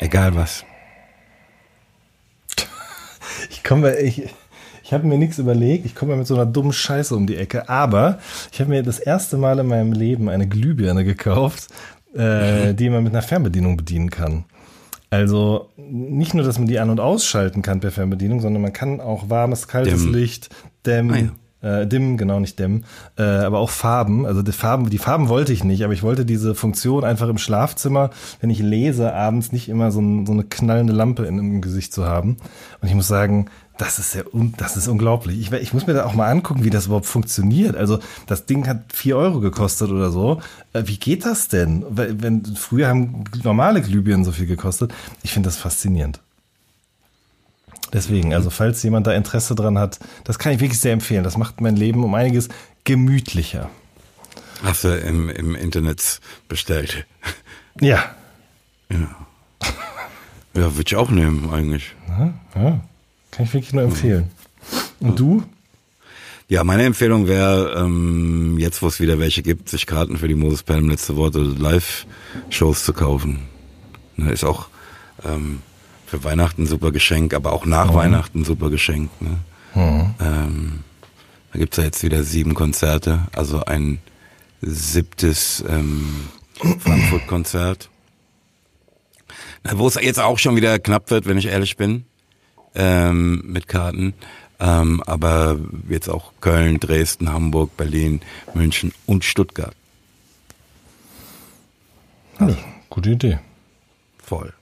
Egal 0.00 0.34
was. 0.34 0.64
Ich 3.50 3.64
komme, 3.64 3.96
ich, 3.98 4.22
ich 4.84 4.92
habe 4.92 5.06
mir 5.06 5.18
nichts 5.18 5.38
überlegt. 5.38 5.86
Ich 5.86 5.94
komme 5.94 6.16
mit 6.16 6.26
so 6.26 6.34
einer 6.34 6.46
dummen 6.46 6.72
Scheiße 6.72 7.16
um 7.16 7.26
die 7.26 7.36
Ecke. 7.36 7.68
Aber 7.68 8.18
ich 8.52 8.60
habe 8.60 8.70
mir 8.70 8.82
das 8.82 8.98
erste 8.98 9.36
Mal 9.36 9.58
in 9.58 9.66
meinem 9.66 9.92
Leben 9.92 10.28
eine 10.28 10.46
Glühbirne 10.46 11.04
gekauft, 11.04 11.68
äh, 12.14 12.74
die 12.74 12.90
man 12.90 13.02
mit 13.04 13.12
einer 13.12 13.22
Fernbedienung 13.22 13.76
bedienen 13.76 14.10
kann. 14.10 14.44
Also 15.10 15.68
nicht 15.76 16.34
nur, 16.34 16.44
dass 16.44 16.58
man 16.58 16.68
die 16.68 16.78
an- 16.78 16.90
und 16.90 17.00
ausschalten 17.00 17.62
kann 17.62 17.80
per 17.80 17.90
Fernbedienung, 17.90 18.40
sondern 18.40 18.62
man 18.62 18.72
kann 18.72 19.00
auch 19.00 19.28
warmes, 19.28 19.68
kaltes 19.68 20.00
Dimmen. 20.02 20.14
Licht 20.14 20.48
dämmen. 20.86 21.14
Ah, 21.14 21.18
ja. 21.18 21.30
Äh, 21.62 21.86
Dim, 21.86 22.16
genau, 22.16 22.40
nicht 22.40 22.58
Dem. 22.58 22.84
Äh, 23.16 23.22
aber 23.22 23.58
auch 23.58 23.70
Farben. 23.70 24.26
Also 24.26 24.42
die 24.42 24.52
Farben, 24.52 24.90
die 24.90 24.98
Farben 24.98 25.28
wollte 25.28 25.52
ich 25.52 25.64
nicht, 25.64 25.84
aber 25.84 25.92
ich 25.92 26.02
wollte 26.02 26.24
diese 26.24 26.54
Funktion 26.54 27.04
einfach 27.04 27.28
im 27.28 27.38
Schlafzimmer, 27.38 28.10
wenn 28.40 28.50
ich 28.50 28.58
lese, 28.58 29.14
abends 29.14 29.52
nicht 29.52 29.68
immer 29.68 29.90
so, 29.90 30.00
ein, 30.00 30.26
so 30.26 30.32
eine 30.32 30.44
knallende 30.44 30.92
Lampe 30.92 31.24
in, 31.24 31.38
im 31.38 31.60
Gesicht 31.60 31.92
zu 31.94 32.06
haben. 32.06 32.36
Und 32.80 32.88
ich 32.88 32.94
muss 32.94 33.08
sagen, 33.08 33.46
das 33.78 33.98
ist 33.98 34.14
ja, 34.14 34.22
das 34.58 34.76
ist 34.76 34.86
unglaublich. 34.88 35.40
Ich, 35.40 35.52
ich 35.52 35.72
muss 35.72 35.86
mir 35.86 35.94
da 35.94 36.04
auch 36.04 36.14
mal 36.14 36.28
angucken, 36.28 36.64
wie 36.64 36.70
das 36.70 36.86
überhaupt 36.86 37.06
funktioniert. 37.06 37.76
Also 37.76 37.98
das 38.26 38.46
Ding 38.46 38.68
hat 38.68 38.84
vier 38.92 39.16
Euro 39.16 39.40
gekostet 39.40 39.90
oder 39.90 40.10
so. 40.10 40.40
Äh, 40.72 40.82
wie 40.86 40.98
geht 40.98 41.24
das 41.24 41.48
denn? 41.48 41.84
Wenn, 41.90 42.44
früher 42.44 42.88
haben 42.88 43.24
normale 43.42 43.82
Glühbirnen 43.82 44.24
so 44.24 44.32
viel 44.32 44.46
gekostet. 44.46 44.92
Ich 45.22 45.32
finde 45.32 45.48
das 45.48 45.56
faszinierend. 45.56 46.20
Deswegen, 47.92 48.32
also 48.32 48.50
falls 48.50 48.82
jemand 48.82 49.06
da 49.06 49.12
Interesse 49.12 49.54
dran 49.54 49.78
hat, 49.78 49.98
das 50.24 50.38
kann 50.38 50.52
ich 50.52 50.60
wirklich 50.60 50.80
sehr 50.80 50.92
empfehlen. 50.92 51.24
Das 51.24 51.36
macht 51.36 51.60
mein 51.60 51.76
Leben 51.76 52.04
um 52.04 52.14
einiges 52.14 52.48
gemütlicher. 52.84 53.70
Hast 54.62 54.84
du 54.84 54.96
im, 54.96 55.28
im 55.28 55.54
Internet 55.54 56.20
bestellt? 56.48 57.06
Ja. 57.80 58.04
Ja. 58.90 59.26
Ja, 60.54 60.76
würde 60.76 60.84
ich 60.86 60.96
auch 60.96 61.10
nehmen, 61.10 61.50
eigentlich. 61.50 61.94
Ja, 62.08 62.34
ja. 62.54 62.80
Kann 63.30 63.46
ich 63.46 63.54
wirklich 63.54 63.72
nur 63.72 63.84
empfehlen. 63.84 64.30
Und 65.00 65.18
du? 65.18 65.42
Ja, 66.48 66.64
meine 66.64 66.84
Empfehlung 66.84 67.26
wäre, 67.28 67.72
ähm, 67.82 68.58
jetzt 68.58 68.82
wo 68.82 68.86
es 68.88 69.00
wieder 69.00 69.18
welche 69.18 69.42
gibt, 69.42 69.70
sich 69.70 69.86
Karten 69.86 70.18
für 70.18 70.28
die 70.28 70.34
Moses 70.34 70.62
Pelham 70.62 70.90
letzte 70.90 71.16
Worte 71.16 71.38
Live-Shows 71.38 72.84
zu 72.84 72.92
kaufen. 72.92 73.40
Ne, 74.16 74.30
ist 74.30 74.44
auch 74.44 74.68
ähm, 75.24 75.60
für 76.12 76.24
Weihnachten 76.24 76.66
super 76.66 76.92
Geschenk, 76.92 77.32
aber 77.32 77.52
auch 77.52 77.64
nach 77.64 77.90
mhm. 77.90 77.94
Weihnachten 77.94 78.44
super 78.44 78.68
Geschenk. 78.68 79.10
Ne? 79.22 79.38
Mhm. 79.74 80.14
Ähm, 80.20 80.80
da 81.50 81.58
gibt's 81.58 81.78
ja 81.78 81.84
jetzt 81.84 82.02
wieder 82.02 82.22
sieben 82.22 82.52
Konzerte, 82.52 83.28
also 83.34 83.64
ein 83.64 83.98
siebtes 84.60 85.64
ähm, 85.66 86.28
Frankfurt-Konzert. 86.80 87.88
Wo 89.72 89.88
es 89.88 89.94
jetzt 89.94 90.20
auch 90.20 90.38
schon 90.38 90.54
wieder 90.54 90.78
knapp 90.78 91.10
wird, 91.10 91.24
wenn 91.24 91.38
ich 91.38 91.46
ehrlich 91.46 91.78
bin 91.78 92.04
ähm, 92.74 93.42
mit 93.46 93.66
Karten. 93.66 94.12
Ähm, 94.60 95.02
aber 95.06 95.58
jetzt 95.88 96.10
auch 96.10 96.32
Köln, 96.42 96.78
Dresden, 96.78 97.32
Hamburg, 97.32 97.74
Berlin, 97.78 98.20
München 98.52 98.92
und 99.06 99.24
Stuttgart. 99.24 99.74
Also, 102.36 102.54
ja, 102.54 102.64
gute 102.90 103.10
Idee. 103.12 103.38
Voll. 104.22 104.52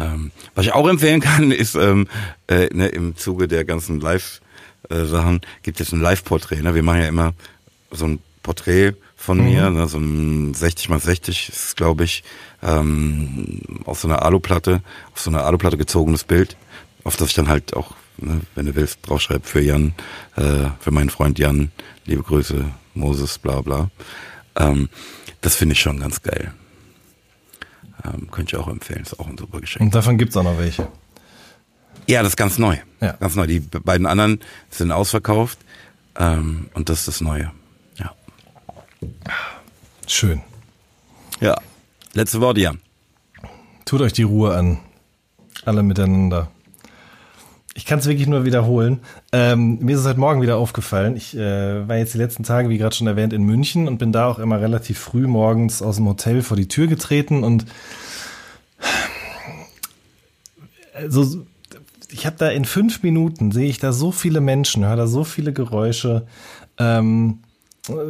Ähm, 0.00 0.32
was 0.54 0.66
ich 0.66 0.72
auch 0.72 0.88
empfehlen 0.88 1.20
kann, 1.20 1.50
ist 1.50 1.74
ähm, 1.74 2.08
äh, 2.48 2.68
ne, 2.72 2.88
im 2.88 3.16
Zuge 3.16 3.48
der 3.48 3.64
ganzen 3.64 4.00
Live-Sachen 4.00 5.36
äh, 5.36 5.46
gibt 5.62 5.80
es 5.80 5.92
ein 5.92 6.00
Live-Porträt. 6.00 6.62
Ne? 6.62 6.74
Wir 6.74 6.82
machen 6.82 7.00
ja 7.00 7.08
immer 7.08 7.34
so 7.90 8.06
ein 8.06 8.20
Porträt 8.42 8.94
von 9.16 9.38
mhm. 9.38 9.44
mir, 9.44 9.70
ne? 9.70 9.86
so 9.86 9.98
ein 9.98 10.54
60 10.54 10.88
mal 10.88 11.00
60 11.00 11.50
ist 11.50 11.76
glaube 11.76 12.04
ich, 12.04 12.24
ähm, 12.62 13.60
auf 13.84 14.00
so 14.00 14.08
einer 14.08 14.22
Aluplatte, 14.22 14.82
auf 15.12 15.20
so 15.20 15.30
einer 15.30 15.44
Aluplatte 15.44 15.76
gezogenes 15.76 16.24
Bild 16.24 16.56
auf 17.04 17.16
das 17.16 17.28
ich 17.28 17.34
dann 17.34 17.48
halt 17.48 17.74
auch, 17.74 17.94
ne, 18.18 18.40
wenn 18.54 18.66
du 18.66 18.74
willst, 18.74 18.98
draufschreibe 19.02 19.46
für 19.46 19.60
Jan, 19.60 19.94
äh, 20.36 20.68
für 20.80 20.90
meinen 20.90 21.10
Freund 21.10 21.38
Jan, 21.38 21.72
liebe 22.06 22.22
Grüße, 22.22 22.64
Moses, 22.94 23.38
bla 23.38 23.60
bla. 23.60 23.90
Ähm, 24.56 24.88
das 25.40 25.56
finde 25.56 25.74
ich 25.74 25.80
schon 25.80 26.00
ganz 26.00 26.22
geil. 26.22 26.52
Ähm, 28.04 28.30
könnte 28.30 28.56
ich 28.56 28.62
auch 28.62 28.68
empfehlen, 28.68 29.02
ist 29.02 29.18
auch 29.18 29.28
ein 29.28 29.36
super 29.38 29.60
Geschenk. 29.60 29.82
Und 29.82 29.94
davon 29.94 30.18
gibt's 30.18 30.36
auch 30.36 30.42
noch 30.42 30.58
welche. 30.58 30.88
Ja, 32.06 32.22
das 32.22 32.32
ist 32.32 32.36
ganz 32.36 32.58
neu. 32.58 32.78
Ja. 33.00 33.12
Ganz 33.12 33.36
neu. 33.36 33.46
Die 33.46 33.60
beiden 33.60 34.06
anderen 34.06 34.40
sind 34.70 34.90
ausverkauft 34.90 35.58
ähm, 36.18 36.68
und 36.74 36.88
das 36.88 37.00
ist 37.00 37.08
das 37.08 37.20
Neue. 37.20 37.52
Ja. 37.98 38.14
Schön. 40.06 40.42
Ja. 41.40 41.56
Letzte 42.12 42.40
Worte, 42.40 42.60
Jan. 42.60 42.80
Tut 43.84 44.00
euch 44.00 44.12
die 44.12 44.22
Ruhe 44.22 44.56
an. 44.56 44.78
Alle 45.64 45.82
miteinander. 45.82 46.50
Ich 47.74 47.86
kann 47.86 48.00
es 48.00 48.06
wirklich 48.06 48.26
nur 48.26 48.44
wiederholen. 48.44 49.00
Ähm, 49.32 49.78
mir 49.80 49.94
ist 49.94 50.00
es 50.00 50.06
heute 50.06 50.18
Morgen 50.18 50.42
wieder 50.42 50.56
aufgefallen. 50.56 51.16
Ich 51.16 51.36
äh, 51.36 51.88
war 51.88 51.96
jetzt 51.96 52.14
die 52.14 52.18
letzten 52.18 52.42
Tage, 52.42 52.68
wie 52.68 52.78
gerade 52.78 52.96
schon 52.96 53.06
erwähnt, 53.06 53.32
in 53.32 53.44
München 53.44 53.86
und 53.86 53.98
bin 53.98 54.10
da 54.10 54.26
auch 54.26 54.40
immer 54.40 54.60
relativ 54.60 54.98
früh 54.98 55.26
morgens 55.26 55.80
aus 55.80 55.96
dem 55.96 56.08
Hotel 56.08 56.42
vor 56.42 56.56
die 56.56 56.68
Tür 56.68 56.88
getreten 56.88 57.44
und 57.44 57.66
also 60.94 61.46
ich 62.12 62.26
habe 62.26 62.36
da 62.36 62.48
in 62.48 62.64
fünf 62.64 63.02
Minuten 63.02 63.52
sehe 63.52 63.68
ich 63.68 63.78
da 63.78 63.92
so 63.92 64.12
viele 64.12 64.40
Menschen, 64.40 64.84
höre 64.84 64.96
da 64.96 65.06
so 65.06 65.24
viele 65.24 65.52
Geräusche, 65.52 66.26
ähm, 66.78 67.40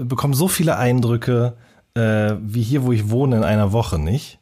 bekomme 0.02 0.34
so 0.34 0.48
viele 0.48 0.76
Eindrücke 0.76 1.54
äh, 1.94 2.34
wie 2.40 2.62
hier, 2.62 2.84
wo 2.84 2.92
ich 2.92 3.10
wohne, 3.10 3.36
in 3.36 3.44
einer 3.44 3.72
Woche 3.72 3.98
nicht. 3.98 4.38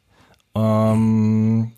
Ähm, 0.55 1.71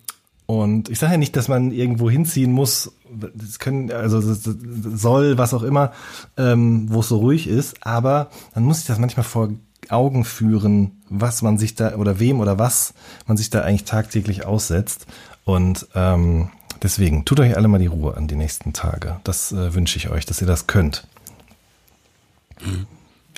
und 0.51 0.89
ich 0.89 0.99
sage 0.99 1.13
ja 1.13 1.17
nicht, 1.17 1.37
dass 1.37 1.47
man 1.47 1.71
irgendwo 1.71 2.09
hinziehen 2.09 2.51
muss, 2.51 2.91
das 3.09 3.57
können, 3.57 3.89
also 3.89 4.19
das 4.19 4.43
soll, 4.43 5.37
was 5.37 5.53
auch 5.53 5.63
immer, 5.63 5.93
ähm, 6.35 6.87
wo 6.89 6.99
es 6.99 7.07
so 7.07 7.19
ruhig 7.19 7.47
ist, 7.47 7.87
aber 7.87 8.29
man 8.53 8.65
muss 8.65 8.79
sich 8.79 8.87
das 8.87 8.99
manchmal 8.99 9.23
vor 9.23 9.53
Augen 9.87 10.25
führen, 10.25 11.01
was 11.07 11.41
man 11.41 11.57
sich 11.57 11.75
da 11.75 11.95
oder 11.95 12.19
wem 12.19 12.41
oder 12.41 12.59
was 12.59 12.93
man 13.27 13.37
sich 13.37 13.49
da 13.49 13.61
eigentlich 13.61 13.85
tagtäglich 13.85 14.45
aussetzt. 14.45 15.07
Und 15.45 15.87
ähm, 15.95 16.49
deswegen 16.83 17.23
tut 17.23 17.39
euch 17.39 17.55
alle 17.55 17.69
mal 17.69 17.79
die 17.79 17.87
Ruhe 17.87 18.17
an 18.17 18.27
die 18.27 18.35
nächsten 18.35 18.73
Tage. 18.73 19.21
Das 19.23 19.53
äh, 19.53 19.73
wünsche 19.73 19.95
ich 19.95 20.09
euch, 20.09 20.25
dass 20.25 20.41
ihr 20.41 20.47
das 20.47 20.67
könnt. 20.67 21.07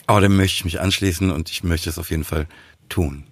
Aber 0.07 0.19
dann 0.19 0.35
möchte 0.35 0.56
ich 0.56 0.65
mich 0.65 0.81
anschließen 0.81 1.30
und 1.30 1.52
ich 1.52 1.64
möchte 1.64 1.91
es 1.91 1.99
auf 1.99 2.10
jeden 2.10 2.23
Fall 2.23 2.48
tun. 2.90 3.26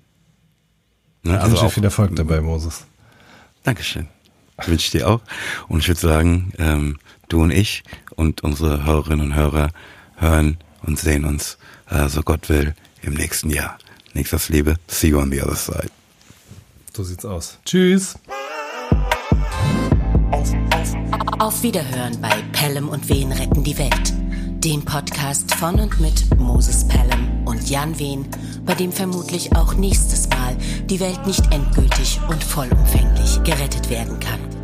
Ne? 1.24 1.34
Ich 1.34 1.40
also 1.40 1.54
wünsche 1.54 1.66
dir 1.66 1.72
viel 1.72 1.84
Erfolg 1.84 2.16
dabei, 2.16 2.42
Moses. 2.42 2.86
Dankeschön. 3.64 4.08
Wünsche 4.66 4.86
ich 4.86 4.92
dir 4.92 5.10
auch. 5.10 5.22
Und 5.68 5.80
ich 5.80 5.88
würde 5.88 6.00
sagen, 6.00 6.54
ähm, 6.60 6.98
du 7.30 7.42
und 7.42 7.52
ich 7.52 7.84
und 8.16 8.44
unsere 8.44 8.86
Hörerinnen 8.86 9.28
und 9.28 9.36
Hörer 9.36 9.72
hören 10.18 10.58
und 10.84 11.00
sehen 11.00 11.26
uns, 11.26 11.58
äh, 11.90 12.08
so 12.08 12.22
Gott 12.22 12.50
will, 12.50 12.76
im 13.02 13.14
nächsten 13.14 13.50
Jahr. 13.50 13.78
Nächstes 14.14 14.50
Liebe. 14.50 14.76
See 14.88 15.10
you 15.10 15.20
on 15.20 15.32
the 15.32 15.42
other 15.42 15.56
side. 15.56 15.90
So 16.94 17.04
sieht's 17.04 17.26
aus. 17.26 17.58
Tschüss. 17.66 18.16
Auf 21.40 21.64
Wiederhören 21.64 22.20
bei 22.22 22.44
Pelham 22.52 22.90
und 22.90 23.08
Wen 23.10 23.32
retten 23.32 23.64
die 23.64 23.78
Welt. 23.78 24.14
Dem 24.64 24.86
Podcast 24.86 25.56
von 25.56 25.80
und 25.80 26.00
mit 26.00 26.40
Moses 26.40 26.88
Pelham 26.88 27.48
und 27.48 27.68
Jan 27.68 27.98
Wehn, 27.98 28.28
bei 28.64 28.76
dem 28.76 28.92
vermutlich 28.92 29.56
auch 29.56 29.74
nächstes 29.74 30.30
Mal 30.30 30.56
die 30.86 31.00
Welt 31.00 31.26
nicht 31.26 31.52
endgültig 31.52 32.20
und 32.30 32.44
vollumfänglich 32.44 33.42
gerettet 33.44 33.90
werden 33.90 34.20
kann. 34.20 34.61